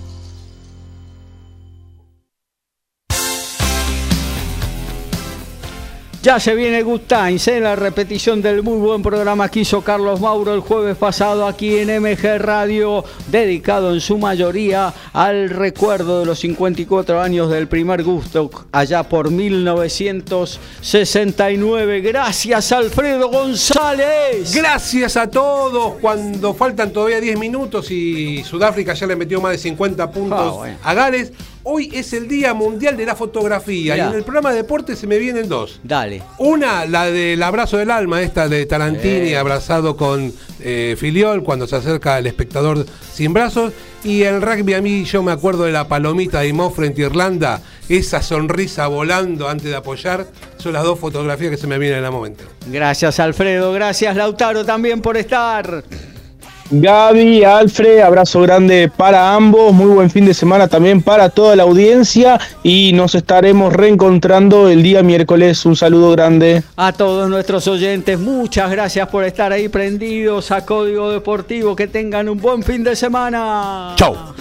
Ya 6.26 6.40
se 6.40 6.56
viene 6.56 6.82
Good 6.82 7.02
Times, 7.06 7.46
en 7.46 7.58
¿eh? 7.58 7.60
la 7.60 7.76
repetición 7.76 8.42
del 8.42 8.64
muy 8.64 8.78
buen 8.78 9.00
programa 9.00 9.48
que 9.48 9.60
hizo 9.60 9.82
Carlos 9.82 10.20
Mauro 10.20 10.54
el 10.54 10.60
jueves 10.60 10.96
pasado 10.96 11.46
aquí 11.46 11.76
en 11.76 12.02
MG 12.02 12.38
Radio, 12.38 13.04
dedicado 13.28 13.94
en 13.94 14.00
su 14.00 14.18
mayoría 14.18 14.92
al 15.12 15.50
recuerdo 15.50 16.18
de 16.18 16.26
los 16.26 16.40
54 16.40 17.20
años 17.20 17.48
del 17.48 17.68
primer 17.68 18.02
gusto, 18.02 18.50
allá 18.72 19.04
por 19.04 19.30
1969. 19.30 22.00
Gracias 22.00 22.72
Alfredo 22.72 23.30
González. 23.30 24.52
Gracias 24.52 25.16
a 25.16 25.30
todos. 25.30 25.94
Cuando 26.00 26.54
faltan 26.54 26.92
todavía 26.92 27.20
10 27.20 27.38
minutos 27.38 27.88
y 27.92 28.42
Sudáfrica 28.42 28.94
ya 28.94 29.06
le 29.06 29.14
metió 29.14 29.40
más 29.40 29.52
de 29.52 29.58
50 29.58 30.10
puntos 30.10 30.56
Ah, 30.60 30.74
a 30.82 30.92
Gales. 30.92 31.30
Hoy 31.68 31.90
es 31.92 32.12
el 32.12 32.28
Día 32.28 32.54
Mundial 32.54 32.96
de 32.96 33.04
la 33.04 33.16
Fotografía 33.16 33.94
Mirá. 33.94 34.06
y 34.06 34.10
en 34.10 34.14
el 34.18 34.22
programa 34.22 34.50
de 34.50 34.58
deporte 34.58 34.94
se 34.94 35.08
me 35.08 35.18
vienen 35.18 35.48
dos. 35.48 35.80
Dale. 35.82 36.22
Una, 36.38 36.86
la 36.86 37.06
del 37.06 37.42
abrazo 37.42 37.76
del 37.76 37.90
alma, 37.90 38.22
esta 38.22 38.48
de 38.48 38.64
Tarantini 38.66 39.30
Eh. 39.30 39.36
abrazado 39.36 39.96
con 39.96 40.32
eh, 40.60 40.94
Filiol 40.96 41.42
cuando 41.42 41.66
se 41.66 41.74
acerca 41.74 42.18
el 42.20 42.28
espectador 42.28 42.86
sin 43.12 43.32
brazos. 43.32 43.72
Y 44.04 44.22
el 44.22 44.42
rugby 44.42 44.74
a 44.74 44.80
mí 44.80 45.02
yo 45.06 45.24
me 45.24 45.32
acuerdo 45.32 45.64
de 45.64 45.72
la 45.72 45.88
palomita 45.88 46.38
de 46.42 46.52
Mo 46.52 46.70
frente 46.70 47.02
a 47.02 47.06
Irlanda, 47.06 47.60
esa 47.88 48.22
sonrisa 48.22 48.86
volando 48.86 49.48
antes 49.48 49.66
de 49.68 49.74
apoyar, 49.74 50.24
son 50.58 50.72
las 50.72 50.84
dos 50.84 51.00
fotografías 51.00 51.50
que 51.50 51.56
se 51.56 51.66
me 51.66 51.78
vienen 51.78 51.98
en 51.98 52.04
el 52.04 52.12
momento. 52.12 52.44
Gracias 52.68 53.18
Alfredo, 53.18 53.72
gracias 53.72 54.14
Lautaro 54.14 54.64
también 54.64 55.00
por 55.02 55.16
estar. 55.16 55.82
Gaby, 56.70 57.44
Alfred, 57.44 58.00
abrazo 58.00 58.40
grande 58.40 58.90
para 58.94 59.34
ambos, 59.34 59.72
muy 59.72 59.86
buen 59.86 60.10
fin 60.10 60.26
de 60.26 60.34
semana 60.34 60.66
también 60.66 61.00
para 61.00 61.28
toda 61.28 61.54
la 61.54 61.62
audiencia 61.62 62.40
y 62.62 62.92
nos 62.92 63.14
estaremos 63.14 63.72
reencontrando 63.72 64.68
el 64.68 64.82
día 64.82 65.02
miércoles. 65.02 65.64
Un 65.64 65.76
saludo 65.76 66.10
grande. 66.12 66.62
A 66.76 66.92
todos 66.92 67.30
nuestros 67.30 67.68
oyentes, 67.68 68.18
muchas 68.18 68.70
gracias 68.70 69.08
por 69.08 69.24
estar 69.24 69.52
ahí 69.52 69.68
prendidos 69.68 70.50
a 70.50 70.64
Código 70.64 71.10
Deportivo, 71.10 71.76
que 71.76 71.86
tengan 71.86 72.28
un 72.28 72.38
buen 72.38 72.62
fin 72.62 72.82
de 72.82 72.96
semana. 72.96 73.94
Chao. 73.96 74.34